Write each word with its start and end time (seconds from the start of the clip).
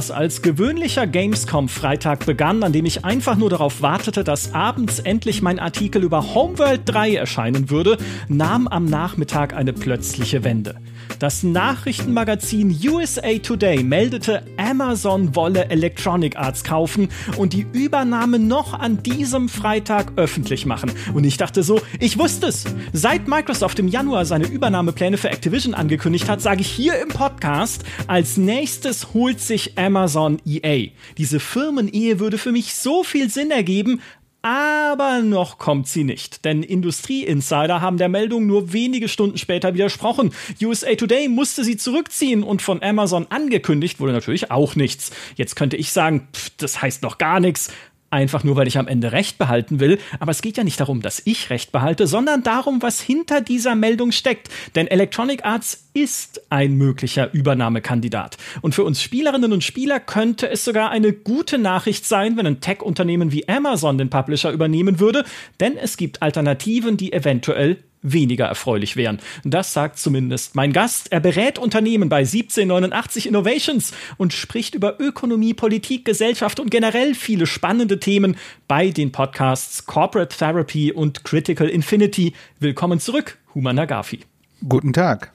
was 0.00 0.10
als 0.10 0.40
gewöhnlicher 0.40 1.06
Gamescom-Freitag 1.06 2.24
begann, 2.24 2.62
an 2.62 2.72
dem 2.72 2.86
ich 2.86 3.04
einfach 3.04 3.36
nur 3.36 3.50
darauf 3.50 3.82
wartete, 3.82 4.24
dass 4.24 4.54
abends 4.54 4.98
endlich 4.98 5.42
mein 5.42 5.58
Artikel 5.58 6.02
über 6.02 6.34
Homeworld 6.34 6.80
3 6.86 7.16
erscheinen 7.16 7.68
würde, 7.68 7.98
nahm 8.26 8.66
am 8.66 8.86
Nachmittag 8.86 9.52
eine 9.52 9.74
plötzliche 9.74 10.42
Wende. 10.42 10.76
Das 11.18 11.42
Nachrichtenmagazin 11.42 12.74
USA 12.88 13.34
Today 13.42 13.82
meldete, 13.82 14.42
Amazon 14.56 15.36
wolle 15.36 15.68
Electronic 15.68 16.38
Arts 16.38 16.64
kaufen 16.64 17.10
und 17.36 17.52
die 17.52 17.66
Übernahme 17.74 18.38
noch 18.38 18.72
an 18.72 19.02
diesem 19.02 19.50
Freitag 19.50 20.12
öffentlich 20.16 20.64
machen. 20.64 20.92
Und 21.12 21.24
ich 21.24 21.36
dachte 21.36 21.62
so, 21.62 21.82
ich 21.98 22.16
wusste 22.16 22.46
es. 22.46 22.64
Seit 22.94 23.28
Microsoft 23.28 23.78
im 23.80 23.88
Januar 23.88 24.24
seine 24.24 24.46
Übernahmepläne 24.46 25.18
für 25.18 25.28
Activision 25.28 25.74
angekündigt 25.74 26.26
hat, 26.26 26.40
sage 26.40 26.62
ich 26.62 26.70
hier 26.70 26.98
im 27.02 27.08
Podcast, 27.08 27.84
als 28.06 28.38
nächstes 28.38 29.12
holt 29.12 29.40
sich 29.40 29.76
Amazon 29.76 29.89
EA. 29.96 30.88
Diese 31.18 31.40
Firmenehe 31.40 32.20
würde 32.20 32.38
für 32.38 32.52
mich 32.52 32.74
so 32.74 33.04
viel 33.04 33.30
Sinn 33.30 33.50
ergeben, 33.50 34.00
aber 34.42 35.20
noch 35.20 35.58
kommt 35.58 35.86
sie 35.86 36.02
nicht, 36.02 36.46
denn 36.46 36.62
Industrieinsider 36.62 37.82
haben 37.82 37.98
der 37.98 38.08
Meldung 38.08 38.46
nur 38.46 38.72
wenige 38.72 39.08
Stunden 39.08 39.36
später 39.36 39.74
widersprochen. 39.74 40.32
USA 40.62 40.94
Today 40.94 41.28
musste 41.28 41.62
sie 41.62 41.76
zurückziehen 41.76 42.42
und 42.42 42.62
von 42.62 42.82
Amazon 42.82 43.26
angekündigt 43.28 44.00
wurde 44.00 44.12
natürlich 44.12 44.50
auch 44.50 44.76
nichts. 44.76 45.10
Jetzt 45.36 45.56
könnte 45.56 45.76
ich 45.76 45.92
sagen, 45.92 46.28
pff, 46.32 46.50
das 46.56 46.80
heißt 46.80 47.02
noch 47.02 47.18
gar 47.18 47.38
nichts 47.38 47.70
einfach 48.10 48.44
nur, 48.44 48.56
weil 48.56 48.66
ich 48.66 48.78
am 48.78 48.88
Ende 48.88 49.12
Recht 49.12 49.38
behalten 49.38 49.80
will. 49.80 49.98
Aber 50.18 50.32
es 50.32 50.42
geht 50.42 50.56
ja 50.56 50.64
nicht 50.64 50.80
darum, 50.80 51.00
dass 51.00 51.22
ich 51.24 51.50
Recht 51.50 51.72
behalte, 51.72 52.06
sondern 52.06 52.42
darum, 52.42 52.82
was 52.82 53.00
hinter 53.00 53.40
dieser 53.40 53.74
Meldung 53.74 54.12
steckt. 54.12 54.48
Denn 54.74 54.86
Electronic 54.86 55.44
Arts 55.44 55.88
ist 55.94 56.42
ein 56.50 56.74
möglicher 56.74 57.32
Übernahmekandidat. 57.32 58.36
Und 58.60 58.74
für 58.74 58.84
uns 58.84 59.02
Spielerinnen 59.02 59.52
und 59.52 59.64
Spieler 59.64 60.00
könnte 60.00 60.48
es 60.48 60.64
sogar 60.64 60.90
eine 60.90 61.12
gute 61.12 61.58
Nachricht 61.58 62.04
sein, 62.06 62.36
wenn 62.36 62.46
ein 62.46 62.60
Tech-Unternehmen 62.60 63.32
wie 63.32 63.48
Amazon 63.48 63.98
den 63.98 64.10
Publisher 64.10 64.50
übernehmen 64.50 65.00
würde, 65.00 65.24
denn 65.58 65.76
es 65.76 65.96
gibt 65.96 66.22
Alternativen, 66.22 66.96
die 66.96 67.12
eventuell 67.12 67.78
weniger 68.02 68.46
erfreulich 68.46 68.96
wären. 68.96 69.18
Das 69.44 69.72
sagt 69.72 69.98
zumindest 69.98 70.54
mein 70.54 70.72
Gast. 70.72 71.12
Er 71.12 71.20
berät 71.20 71.58
Unternehmen 71.58 72.08
bei 72.08 72.20
1789 72.20 73.26
Innovations 73.26 73.92
und 74.16 74.32
spricht 74.32 74.74
über 74.74 75.00
Ökonomie, 75.00 75.54
Politik, 75.54 76.04
Gesellschaft 76.04 76.60
und 76.60 76.70
generell 76.70 77.14
viele 77.14 77.46
spannende 77.46 78.00
Themen 78.00 78.36
bei 78.68 78.90
den 78.90 79.12
Podcasts 79.12 79.86
Corporate 79.86 80.36
Therapy 80.36 80.92
und 80.92 81.24
Critical 81.24 81.68
Infinity. 81.68 82.34
Willkommen 82.58 83.00
zurück, 83.00 83.38
Human 83.54 83.76
Nagafi. 83.76 84.20
Guten 84.66 84.92
Tag. 84.92 85.32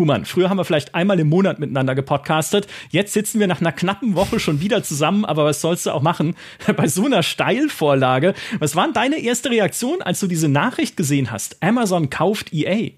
Human, 0.00 0.24
früher 0.24 0.48
haben 0.48 0.56
wir 0.56 0.64
vielleicht 0.64 0.94
einmal 0.94 1.20
im 1.20 1.28
Monat 1.28 1.58
miteinander 1.58 1.94
gepodcastet. 1.94 2.66
Jetzt 2.88 3.12
sitzen 3.12 3.38
wir 3.38 3.46
nach 3.46 3.60
einer 3.60 3.70
knappen 3.70 4.14
Woche 4.14 4.40
schon 4.40 4.62
wieder 4.62 4.82
zusammen, 4.82 5.26
aber 5.26 5.44
was 5.44 5.60
sollst 5.60 5.84
du 5.84 5.90
auch 5.90 6.00
machen? 6.00 6.36
Bei 6.76 6.88
so 6.88 7.04
einer 7.04 7.22
Steilvorlage. 7.22 8.32
Was 8.60 8.74
war 8.74 8.84
denn 8.84 8.94
deine 8.94 9.20
erste 9.20 9.50
Reaktion, 9.50 10.00
als 10.00 10.18
du 10.18 10.26
diese 10.26 10.48
Nachricht 10.48 10.96
gesehen 10.96 11.30
hast? 11.30 11.62
Amazon 11.62 12.08
kauft 12.08 12.50
EA. 12.54 12.92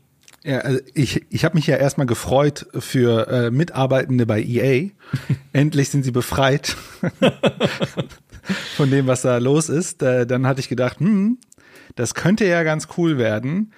Ja, 0.44 0.58
also 0.58 0.78
ich, 0.94 1.26
ich 1.28 1.44
habe 1.44 1.56
mich 1.56 1.66
ja 1.66 1.76
erstmal 1.76 2.06
gefreut 2.06 2.66
für 2.78 3.26
äh, 3.26 3.50
Mitarbeitende 3.50 4.24
bei 4.24 4.40
EA. 4.40 4.90
Endlich 5.52 5.88
sind 5.88 6.04
sie 6.04 6.12
befreit 6.12 6.76
von 8.76 8.92
dem, 8.92 9.08
was 9.08 9.22
da 9.22 9.38
los 9.38 9.68
ist. 9.68 10.04
Äh, 10.04 10.24
dann 10.24 10.46
hatte 10.46 10.60
ich 10.60 10.68
gedacht, 10.68 11.00
hm, 11.00 11.38
das 11.96 12.14
könnte 12.14 12.46
ja 12.46 12.62
ganz 12.62 12.86
cool 12.96 13.18
werden. 13.18 13.72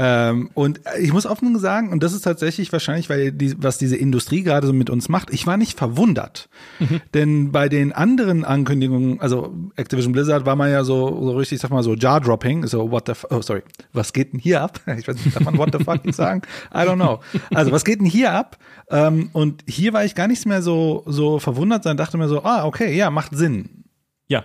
Ähm, 0.00 0.50
und 0.54 0.80
ich 1.00 1.12
muss 1.12 1.26
offen 1.26 1.58
sagen, 1.58 1.90
und 1.90 2.04
das 2.04 2.12
ist 2.12 2.22
tatsächlich 2.22 2.72
wahrscheinlich, 2.72 3.10
weil 3.10 3.32
die, 3.32 3.60
was 3.60 3.78
diese 3.78 3.96
Industrie 3.96 4.44
gerade 4.44 4.66
so 4.66 4.72
mit 4.72 4.90
uns 4.90 5.08
macht, 5.08 5.30
ich 5.30 5.44
war 5.44 5.56
nicht 5.56 5.76
verwundert. 5.76 6.48
Mhm. 6.78 7.00
Denn 7.14 7.52
bei 7.52 7.68
den 7.68 7.92
anderen 7.92 8.44
Ankündigungen, 8.44 9.20
also 9.20 9.52
Activision 9.74 10.12
Blizzard 10.12 10.46
war 10.46 10.54
man 10.54 10.70
ja 10.70 10.84
so, 10.84 11.08
so 11.24 11.36
richtig, 11.36 11.58
sag 11.58 11.72
mal 11.72 11.82
so 11.82 11.94
Jar-Dropping, 11.94 12.68
so 12.68 12.92
what 12.92 13.06
the, 13.06 13.14
oh 13.30 13.42
sorry, 13.42 13.62
was 13.92 14.12
geht 14.12 14.32
denn 14.32 14.40
hier 14.40 14.62
ab? 14.62 14.80
Ich 14.98 15.06
weiß 15.06 15.16
nicht, 15.24 15.34
darf 15.34 15.44
man 15.44 15.58
what 15.58 15.70
the 15.76 15.82
fuck 15.82 16.00
sagen? 16.14 16.42
I 16.72 16.78
don't 16.78 16.96
know. 16.96 17.20
Also 17.52 17.72
was 17.72 17.84
geht 17.84 18.00
denn 18.00 18.06
hier 18.06 18.32
ab? 18.32 18.56
Ähm, 18.90 19.30
und 19.32 19.64
hier 19.66 19.92
war 19.92 20.04
ich 20.04 20.14
gar 20.14 20.28
nichts 20.28 20.46
mehr 20.46 20.62
so, 20.62 21.02
so 21.06 21.40
verwundert, 21.40 21.82
sondern 21.82 21.96
dachte 21.98 22.18
mir 22.18 22.28
so, 22.28 22.44
ah, 22.44 22.64
okay, 22.64 22.96
ja, 22.96 23.10
macht 23.10 23.36
Sinn. 23.36 23.84
Ja, 24.28 24.44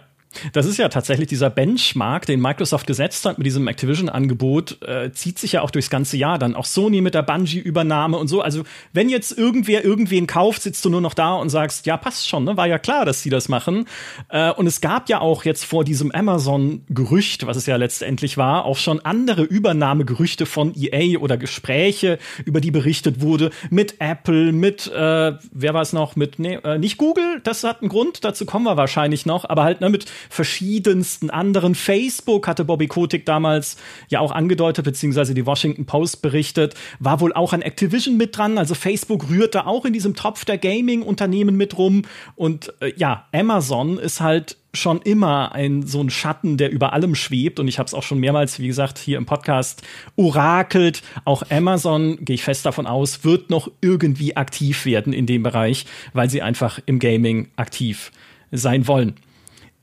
das 0.53 0.65
ist 0.65 0.77
ja 0.77 0.89
tatsächlich 0.89 1.27
dieser 1.27 1.49
Benchmark, 1.49 2.25
den 2.25 2.41
Microsoft 2.41 2.87
gesetzt 2.87 3.25
hat 3.25 3.37
mit 3.37 3.45
diesem 3.45 3.67
Activision-Angebot, 3.67 4.81
äh, 4.81 5.11
zieht 5.11 5.39
sich 5.39 5.53
ja 5.53 5.61
auch 5.61 5.71
durchs 5.71 5.89
ganze 5.89 6.17
Jahr 6.17 6.37
dann. 6.37 6.55
Auch 6.55 6.65
Sony 6.65 7.01
mit 7.01 7.13
der 7.13 7.23
Bungie-Übernahme 7.23 8.17
und 8.17 8.27
so. 8.27 8.41
Also, 8.41 8.63
wenn 8.93 9.09
jetzt 9.09 9.37
irgendwer 9.37 9.83
irgendwen 9.83 10.27
kauft, 10.27 10.63
sitzt 10.63 10.83
du 10.85 10.89
nur 10.89 11.01
noch 11.01 11.13
da 11.13 11.35
und 11.35 11.49
sagst, 11.49 11.85
ja, 11.85 11.97
passt 11.97 12.27
schon, 12.27 12.43
ne? 12.43 12.57
War 12.57 12.67
ja 12.67 12.79
klar, 12.79 13.05
dass 13.05 13.21
sie 13.21 13.29
das 13.29 13.49
machen. 13.49 13.85
Äh, 14.29 14.51
und 14.51 14.67
es 14.67 14.81
gab 14.81 15.09
ja 15.09 15.21
auch 15.21 15.45
jetzt 15.45 15.65
vor 15.65 15.83
diesem 15.83 16.11
Amazon-Gerücht, 16.11 17.45
was 17.45 17.57
es 17.57 17.65
ja 17.65 17.75
letztendlich 17.75 18.37
war, 18.37 18.65
auch 18.65 18.77
schon 18.77 18.99
andere 19.01 19.43
Übernahmegerüchte 19.43 20.45
von 20.45 20.73
EA 20.75 21.19
oder 21.19 21.37
Gespräche, 21.37 22.19
über 22.45 22.61
die 22.61 22.71
berichtet 22.71 23.21
wurde, 23.21 23.51
mit 23.69 23.95
Apple, 23.99 24.51
mit, 24.51 24.87
äh, 24.87 25.33
wer 25.51 25.73
war 25.73 25.81
es 25.81 25.93
noch, 25.93 26.15
mit, 26.15 26.39
nee, 26.39 26.55
äh, 26.63 26.77
nicht 26.77 26.97
Google, 26.97 27.41
das 27.43 27.63
hat 27.63 27.81
einen 27.81 27.89
Grund, 27.89 28.23
dazu 28.23 28.45
kommen 28.45 28.65
wir 28.65 28.77
wahrscheinlich 28.77 29.25
noch, 29.25 29.47
aber 29.47 29.63
halt, 29.63 29.81
ne, 29.81 29.89
mit 29.89 30.05
verschiedensten 30.29 31.29
anderen. 31.29 31.75
Facebook 31.75 32.47
hatte 32.47 32.65
Bobby 32.65 32.87
Kotick 32.87 33.25
damals 33.25 33.77
ja 34.09 34.19
auch 34.19 34.31
angedeutet, 34.31 34.85
beziehungsweise 34.85 35.33
die 35.33 35.45
Washington 35.45 35.85
Post 35.85 36.21
berichtet, 36.21 36.75
war 36.99 37.19
wohl 37.19 37.33
auch 37.33 37.53
an 37.53 37.61
Activision 37.61 38.17
mit 38.17 38.37
dran. 38.37 38.57
Also 38.57 38.75
Facebook 38.75 39.29
rührte 39.29 39.65
auch 39.65 39.85
in 39.85 39.93
diesem 39.93 40.15
Topf 40.15 40.45
der 40.45 40.57
Gaming-Unternehmen 40.57 41.55
mit 41.55 41.77
rum. 41.77 42.03
Und 42.35 42.73
äh, 42.81 42.93
ja, 42.95 43.27
Amazon 43.31 43.97
ist 43.97 44.21
halt 44.21 44.57
schon 44.73 45.01
immer 45.01 45.51
ein 45.53 45.85
so 45.85 46.01
ein 46.01 46.09
Schatten, 46.09 46.57
der 46.57 46.71
über 46.71 46.93
allem 46.93 47.15
schwebt. 47.15 47.59
Und 47.59 47.67
ich 47.67 47.79
habe 47.79 47.87
es 47.87 47.93
auch 47.93 48.03
schon 48.03 48.19
mehrmals, 48.19 48.59
wie 48.59 48.67
gesagt, 48.67 48.97
hier 48.97 49.17
im 49.17 49.25
Podcast 49.25 49.83
orakelt. 50.15 51.03
Auch 51.25 51.43
Amazon, 51.49 52.17
gehe 52.21 52.35
ich 52.35 52.43
fest 52.43 52.65
davon 52.65 52.87
aus, 52.87 53.23
wird 53.23 53.49
noch 53.49 53.69
irgendwie 53.81 54.35
aktiv 54.35 54.85
werden 54.85 55.13
in 55.13 55.25
dem 55.25 55.43
Bereich, 55.43 55.85
weil 56.13 56.29
sie 56.29 56.41
einfach 56.41 56.79
im 56.85 56.99
Gaming 56.99 57.49
aktiv 57.55 58.11
sein 58.51 58.87
wollen 58.87 59.15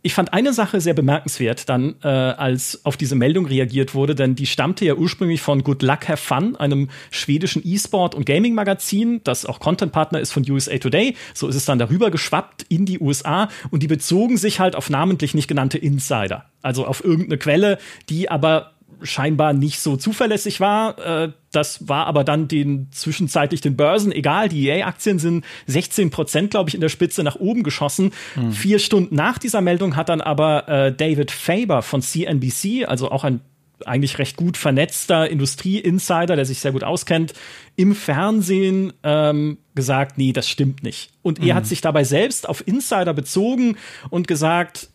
ich 0.03 0.15
fand 0.15 0.33
eine 0.33 0.53
Sache 0.53 0.81
sehr 0.81 0.95
bemerkenswert 0.95 1.69
dann, 1.69 1.97
äh, 2.03 2.09
als 2.09 2.85
auf 2.85 2.97
diese 2.97 3.15
Meldung 3.15 3.47
reagiert 3.47 3.95
wurde, 3.95 4.15
denn 4.15 4.35
die 4.35 4.47
stammte 4.47 4.85
ja 4.85 4.95
ursprünglich 4.95 5.43
von 5.43 5.63
Good 5.63 5.83
Luck 5.83 6.09
Have 6.09 6.17
Fun, 6.17 6.57
einem 6.57 6.89
schwedischen 7.11 7.63
E-Sport- 7.65 8.15
und 8.15 8.25
Gaming-Magazin, 8.25 9.21
das 9.25 9.45
auch 9.45 9.61
Content-Partner 9.61 10.21
ist 10.21 10.33
von 10.33 10.45
USA 10.49 10.79
Today. 10.79 11.17
So 11.35 11.49
ist 11.49 11.57
es 11.57 11.65
dann 11.65 11.79
darüber 11.79 12.11
geschwappt 12.11 12.65
in 12.69 12.87
die 12.87 12.99
USA 12.99 13.49
und 13.71 13.83
die 13.83 13.89
bezogen 13.89 14.37
sich 14.37 14.59
halt 14.59 14.75
auf 14.75 14.89
namentlich 14.89 15.35
nicht 15.35 15.49
genannte 15.49 15.79
Insider. 15.79 16.47
Also 16.63 16.87
auf 16.87 17.05
irgendeine 17.05 17.39
Quelle, 17.39 17.79
die 18.09 18.31
aber 18.31 18.73
scheinbar 19.03 19.53
nicht 19.53 19.81
so 19.81 19.97
zuverlässig 19.97 20.61
war. 20.61 20.99
Äh, 20.99 21.33
das 21.53 21.89
war 21.89 22.07
aber 22.07 22.25
dann 22.25 22.49
den 22.49 22.89
zwischenzeitlich 22.93 23.61
den 23.61 23.77
Börsen 23.77 24.13
egal. 24.13 24.49
Die 24.49 24.69
EA-Aktien 24.69 25.19
sind 25.19 25.45
16 25.67 26.11
Prozent, 26.11 26.51
glaube 26.51 26.71
ich, 26.71 26.75
in 26.75 26.81
der 26.81 26.89
Spitze 26.89 27.23
nach 27.23 27.37
oben 27.37 27.63
geschossen. 27.63 28.13
Mhm. 28.37 28.53
Vier 28.53 28.79
Stunden 28.79 29.15
nach 29.15 29.39
dieser 29.39 29.61
Meldung 29.61 29.97
hat 29.97 30.09
dann 30.09 30.21
aber 30.21 30.69
äh, 30.69 30.93
David 30.93 31.31
Faber 31.31 31.83
von 31.83 32.03
CNBC, 32.03 32.87
also 32.87 33.11
auch 33.11 33.25
ein 33.25 33.41
eigentlich 33.87 34.19
recht 34.19 34.37
gut 34.37 34.57
vernetzter 34.57 35.31
Industrie-Insider, 35.31 36.37
der 36.37 36.45
sich 36.45 36.61
sehr 36.61 36.73
gut 36.73 36.85
auskennt, 36.85 37.33
im 37.77 37.95
Fernsehen 37.95 38.93
ähm, 39.03 39.59
gesagt, 39.75 40.19
nee, 40.19 40.33
das 40.33 40.49
stimmt 40.49 40.83
nicht. 40.83 41.11
Und 41.23 41.41
mhm. 41.41 41.49
er 41.49 41.55
hat 41.55 41.67
sich 41.67 41.81
dabei 41.81 42.05
selbst 42.05 42.49
auf 42.49 42.67
Insider 42.67 43.15
bezogen 43.15 43.77
und 44.11 44.29
gesagt, 44.29 44.91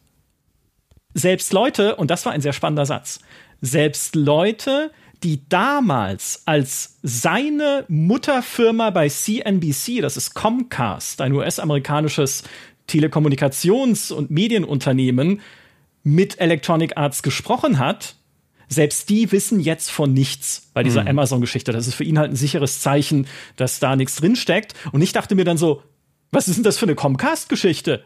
selbst 1.14 1.54
Leute, 1.54 1.96
und 1.96 2.12
das 2.12 2.26
war 2.26 2.34
ein 2.34 2.42
sehr 2.42 2.54
spannender 2.54 2.86
Satz, 2.86 3.22
selbst 3.66 4.16
Leute, 4.16 4.92
die 5.24 5.48
damals 5.50 6.44
als 6.46 7.00
seine 7.02 7.86
Mutterfirma 7.88 8.92
bei 8.92 9.10
CNBC, 9.10 10.02
das 10.02 10.18
ist 10.18 10.34
Comcast, 10.34 11.22
ein 11.22 11.34
US-amerikanisches 11.34 12.44
Telekommunikations- 12.88 14.14
und 14.14 14.30
Medienunternehmen, 14.30 15.42
mit 16.04 16.40
Electronic 16.40 16.98
Arts 16.98 17.24
gesprochen 17.24 17.80
hat, 17.80 18.16
selbst 18.68 19.10
die 19.10 19.32
wissen 19.32 19.60
jetzt 19.60 19.90
von 19.90 20.14
nichts 20.14 20.70
bei 20.74 20.84
dieser 20.84 21.02
mhm. 21.02 21.10
Amazon-Geschichte. 21.10 21.72
Das 21.72 21.88
ist 21.88 21.96
für 21.96 22.04
ihn 22.04 22.20
halt 22.20 22.32
ein 22.32 22.36
sicheres 22.36 22.82
Zeichen, 22.82 23.28
dass 23.56 23.80
da 23.80 23.96
nichts 23.96 24.18
drinsteckt. 24.18 24.74
Und 24.92 25.02
ich 25.02 25.14
dachte 25.14 25.34
mir 25.34 25.46
dann 25.46 25.58
so, 25.58 25.82
was 26.36 26.50
ist 26.50 26.58
denn 26.58 26.64
das 26.64 26.78
für 26.78 26.86
eine 26.86 26.96
Comcast-Geschichte? 26.96 28.04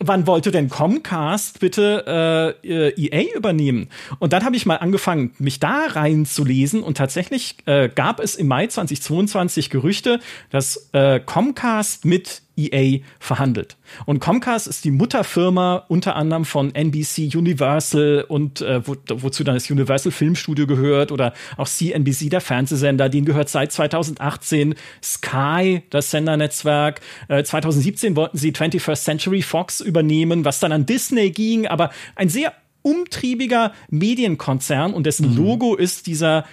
wann 0.00 0.26
wollte 0.26 0.50
denn 0.50 0.70
Comcast 0.70 1.60
bitte 1.60 2.56
äh, 2.64 2.88
EA 2.96 3.36
übernehmen? 3.36 3.88
Und 4.18 4.32
dann 4.32 4.44
habe 4.44 4.56
ich 4.56 4.64
mal 4.64 4.76
angefangen, 4.76 5.32
mich 5.38 5.60
da 5.60 5.86
reinzulesen 5.86 6.82
und 6.82 6.96
tatsächlich 6.96 7.56
äh, 7.66 7.88
gab 7.88 8.20
es 8.20 8.34
im 8.34 8.48
Mai 8.48 8.66
2022 8.66 9.68
Gerüchte, 9.70 10.20
dass 10.50 10.88
äh, 10.92 11.20
Comcast 11.20 12.06
mit 12.06 12.42
EA 12.56 13.00
verhandelt. 13.18 13.76
Und 14.06 14.20
Comcast 14.20 14.66
ist 14.66 14.84
die 14.84 14.90
Mutterfirma 14.90 15.84
unter 15.88 16.16
anderem 16.16 16.44
von 16.44 16.74
NBC 16.74 17.34
Universal 17.34 18.24
und 18.28 18.60
äh, 18.60 18.86
wo, 18.86 18.96
wozu 19.08 19.44
dann 19.44 19.54
das 19.54 19.70
Universal 19.70 20.12
Filmstudio 20.12 20.66
gehört 20.66 21.12
oder 21.12 21.32
auch 21.56 21.68
CNBC, 21.68 22.30
der 22.30 22.40
Fernsehsender, 22.40 23.08
den 23.08 23.24
gehört 23.24 23.48
seit 23.48 23.72
2018 23.72 24.74
Sky, 25.02 25.82
das 25.90 26.10
Sendernetzwerk. 26.10 27.00
Äh, 27.28 27.44
2017 27.44 28.16
wollten 28.16 28.38
sie 28.38 28.52
21st 28.52 29.04
Century 29.04 29.42
Fox 29.42 29.80
übernehmen, 29.80 30.44
was 30.44 30.60
dann 30.60 30.72
an 30.72 30.86
Disney 30.86 31.30
ging, 31.30 31.66
aber 31.66 31.90
ein 32.16 32.28
sehr 32.28 32.52
umtriebiger 32.82 33.72
Medienkonzern 33.90 34.94
und 34.94 35.04
dessen 35.04 35.30
mhm. 35.30 35.36
Logo 35.36 35.74
ist 35.74 36.06
dieser, 36.06 36.46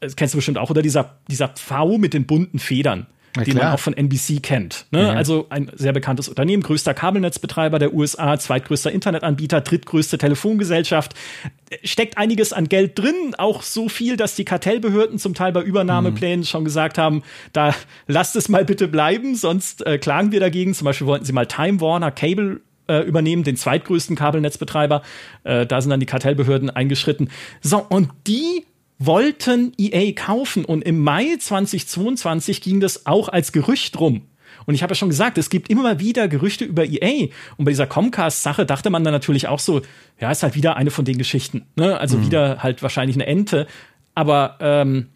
das 0.00 0.16
kennst 0.16 0.34
du 0.34 0.38
bestimmt 0.38 0.58
auch, 0.58 0.70
oder 0.70 0.82
dieser, 0.82 1.18
dieser 1.28 1.48
Pfau 1.48 1.98
mit 1.98 2.14
den 2.14 2.26
bunten 2.26 2.58
Federn. 2.58 3.06
Den 3.36 3.56
man 3.56 3.68
auch 3.68 3.78
von 3.78 3.94
NBC 3.94 4.42
kennt. 4.42 4.86
Ne? 4.90 5.04
Mhm. 5.04 5.16
Also 5.16 5.46
ein 5.50 5.70
sehr 5.74 5.92
bekanntes 5.92 6.28
Unternehmen, 6.28 6.62
größter 6.62 6.94
Kabelnetzbetreiber 6.94 7.78
der 7.78 7.94
USA, 7.94 8.36
zweitgrößter 8.38 8.90
Internetanbieter, 8.90 9.60
drittgrößte 9.60 10.18
Telefongesellschaft. 10.18 11.14
Steckt 11.84 12.18
einiges 12.18 12.52
an 12.52 12.68
Geld 12.68 12.98
drin, 12.98 13.34
auch 13.38 13.62
so 13.62 13.88
viel, 13.88 14.16
dass 14.16 14.34
die 14.34 14.44
Kartellbehörden 14.44 15.18
zum 15.18 15.34
Teil 15.34 15.52
bei 15.52 15.62
Übernahmeplänen 15.62 16.40
mhm. 16.40 16.44
schon 16.44 16.64
gesagt 16.64 16.98
haben, 16.98 17.22
da 17.52 17.74
lasst 18.08 18.34
es 18.34 18.48
mal 18.48 18.64
bitte 18.64 18.88
bleiben, 18.88 19.36
sonst 19.36 19.86
äh, 19.86 19.98
klagen 19.98 20.32
wir 20.32 20.40
dagegen. 20.40 20.74
Zum 20.74 20.86
Beispiel 20.86 21.06
wollten 21.06 21.24
sie 21.24 21.32
mal 21.32 21.46
Time 21.46 21.80
Warner 21.80 22.10
Cable 22.10 22.60
äh, 22.88 23.02
übernehmen, 23.02 23.44
den 23.44 23.56
zweitgrößten 23.56 24.16
Kabelnetzbetreiber. 24.16 25.02
Äh, 25.44 25.66
da 25.66 25.80
sind 25.80 25.90
dann 25.90 26.00
die 26.00 26.06
Kartellbehörden 26.06 26.70
eingeschritten. 26.70 27.30
So, 27.62 27.78
und 27.88 28.10
die 28.26 28.64
wollten 29.00 29.72
EA 29.78 30.12
kaufen 30.12 30.64
und 30.64 30.82
im 30.82 31.00
Mai 31.00 31.34
2022 31.36 32.60
ging 32.60 32.80
das 32.80 33.06
auch 33.06 33.28
als 33.28 33.50
Gerücht 33.50 33.98
rum. 33.98 34.22
Und 34.66 34.74
ich 34.74 34.82
habe 34.82 34.92
ja 34.92 34.94
schon 34.94 35.08
gesagt, 35.08 35.38
es 35.38 35.48
gibt 35.48 35.70
immer 35.70 35.98
wieder 36.00 36.28
Gerüchte 36.28 36.64
über 36.64 36.84
EA. 36.84 37.28
Und 37.56 37.64
bei 37.64 37.70
dieser 37.70 37.86
Comcast-Sache 37.86 38.66
dachte 38.66 38.90
man 38.90 39.02
dann 39.02 39.14
natürlich 39.14 39.48
auch 39.48 39.58
so, 39.58 39.80
ja, 40.20 40.30
ist 40.30 40.42
halt 40.42 40.54
wieder 40.54 40.76
eine 40.76 40.90
von 40.90 41.06
den 41.06 41.16
Geschichten. 41.16 41.64
Ne? 41.76 41.98
Also 41.98 42.18
mhm. 42.18 42.26
wieder 42.26 42.62
halt 42.62 42.82
wahrscheinlich 42.82 43.16
eine 43.16 43.26
Ente. 43.26 43.66
Aber 44.14 44.58
ähm, 44.60 45.08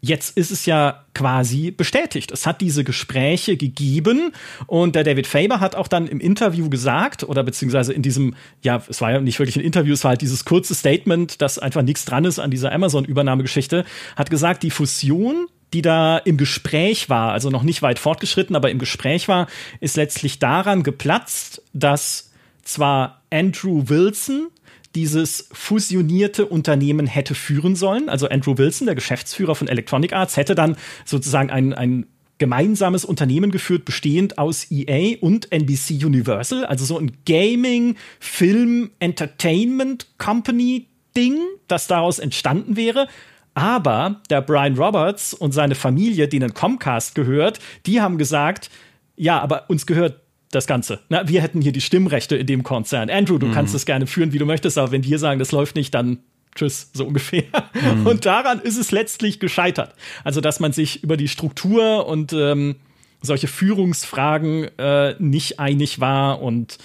Jetzt 0.00 0.36
ist 0.36 0.52
es 0.52 0.64
ja 0.64 1.04
quasi 1.12 1.72
bestätigt. 1.72 2.30
Es 2.30 2.46
hat 2.46 2.60
diese 2.60 2.84
Gespräche 2.84 3.56
gegeben 3.56 4.32
und 4.68 4.94
der 4.94 5.02
David 5.02 5.26
Faber 5.26 5.58
hat 5.58 5.74
auch 5.74 5.88
dann 5.88 6.06
im 6.06 6.20
Interview 6.20 6.70
gesagt, 6.70 7.24
oder 7.24 7.42
beziehungsweise 7.42 7.92
in 7.92 8.02
diesem, 8.02 8.36
ja, 8.62 8.80
es 8.88 9.00
war 9.00 9.10
ja 9.10 9.20
nicht 9.20 9.40
wirklich 9.40 9.56
ein 9.56 9.64
Interview, 9.64 9.94
es 9.94 10.04
war 10.04 10.10
halt 10.10 10.20
dieses 10.20 10.44
kurze 10.44 10.76
Statement, 10.76 11.42
dass 11.42 11.58
einfach 11.58 11.82
nichts 11.82 12.04
dran 12.04 12.24
ist 12.24 12.38
an 12.38 12.52
dieser 12.52 12.70
Amazon-Übernahmegeschichte, 12.70 13.84
hat 14.16 14.30
gesagt, 14.30 14.62
die 14.62 14.70
Fusion 14.70 15.48
die 15.72 15.82
da 15.82 16.18
im 16.18 16.36
Gespräch 16.36 17.10
war, 17.10 17.32
also 17.32 17.50
noch 17.50 17.62
nicht 17.62 17.82
weit 17.82 17.98
fortgeschritten, 17.98 18.56
aber 18.56 18.70
im 18.70 18.78
Gespräch 18.78 19.28
war, 19.28 19.48
ist 19.80 19.96
letztlich 19.96 20.38
daran 20.38 20.82
geplatzt, 20.82 21.62
dass 21.74 22.30
zwar 22.62 23.22
Andrew 23.30 23.82
Wilson, 23.86 24.48
dieses 24.94 25.48
fusionierte 25.52 26.46
Unternehmen 26.46 27.06
hätte 27.06 27.34
führen 27.34 27.76
sollen. 27.76 28.08
Also 28.08 28.28
Andrew 28.28 28.56
Wilson, 28.56 28.86
der 28.86 28.94
Geschäftsführer 28.94 29.54
von 29.54 29.68
Electronic 29.68 30.12
Arts, 30.12 30.36
hätte 30.36 30.54
dann 30.54 30.76
sozusagen 31.04 31.50
ein, 31.50 31.74
ein 31.74 32.06
gemeinsames 32.38 33.04
Unternehmen 33.04 33.50
geführt, 33.50 33.84
bestehend 33.84 34.38
aus 34.38 34.70
EA 34.70 35.18
und 35.20 35.52
NBC 35.52 36.04
Universal, 36.04 36.64
also 36.64 36.84
so 36.84 36.98
ein 36.98 37.12
Gaming, 37.26 37.96
Film, 38.20 38.90
Entertainment 39.00 40.06
Company 40.18 40.86
Ding, 41.16 41.36
das 41.66 41.88
daraus 41.88 42.18
entstanden 42.18 42.76
wäre. 42.76 43.08
Aber 43.54 44.22
der 44.30 44.40
Brian 44.40 44.76
Roberts 44.76 45.34
und 45.34 45.52
seine 45.52 45.74
Familie, 45.74 46.28
denen 46.28 46.54
Comcast 46.54 47.16
gehört, 47.16 47.58
die 47.86 48.00
haben 48.00 48.16
gesagt, 48.16 48.70
ja, 49.16 49.40
aber 49.40 49.68
uns 49.68 49.84
gehört 49.84 50.20
das 50.50 50.66
Ganze. 50.66 51.00
Na, 51.08 51.28
wir 51.28 51.42
hätten 51.42 51.60
hier 51.60 51.72
die 51.72 51.80
Stimmrechte 51.80 52.36
in 52.36 52.46
dem 52.46 52.62
Konzern. 52.62 53.10
Andrew, 53.10 53.38
du 53.38 53.46
mhm. 53.46 53.52
kannst 53.52 53.74
es 53.74 53.84
gerne 53.84 54.06
führen, 54.06 54.32
wie 54.32 54.38
du 54.38 54.46
möchtest, 54.46 54.78
aber 54.78 54.92
wenn 54.92 55.04
wir 55.04 55.18
sagen, 55.18 55.38
das 55.38 55.52
läuft 55.52 55.76
nicht, 55.76 55.94
dann 55.94 56.18
tschüss, 56.54 56.90
so 56.92 57.06
ungefähr. 57.06 57.44
Mhm. 57.74 58.06
Und 58.06 58.26
daran 58.26 58.60
ist 58.60 58.78
es 58.78 58.90
letztlich 58.90 59.40
gescheitert. 59.40 59.94
Also, 60.24 60.40
dass 60.40 60.60
man 60.60 60.72
sich 60.72 61.02
über 61.02 61.16
die 61.16 61.28
Struktur 61.28 62.06
und 62.06 62.32
ähm, 62.32 62.76
solche 63.20 63.48
Führungsfragen 63.48 64.68
äh, 64.78 65.14
nicht 65.18 65.60
einig 65.60 66.00
war 66.00 66.40
und 66.40 66.78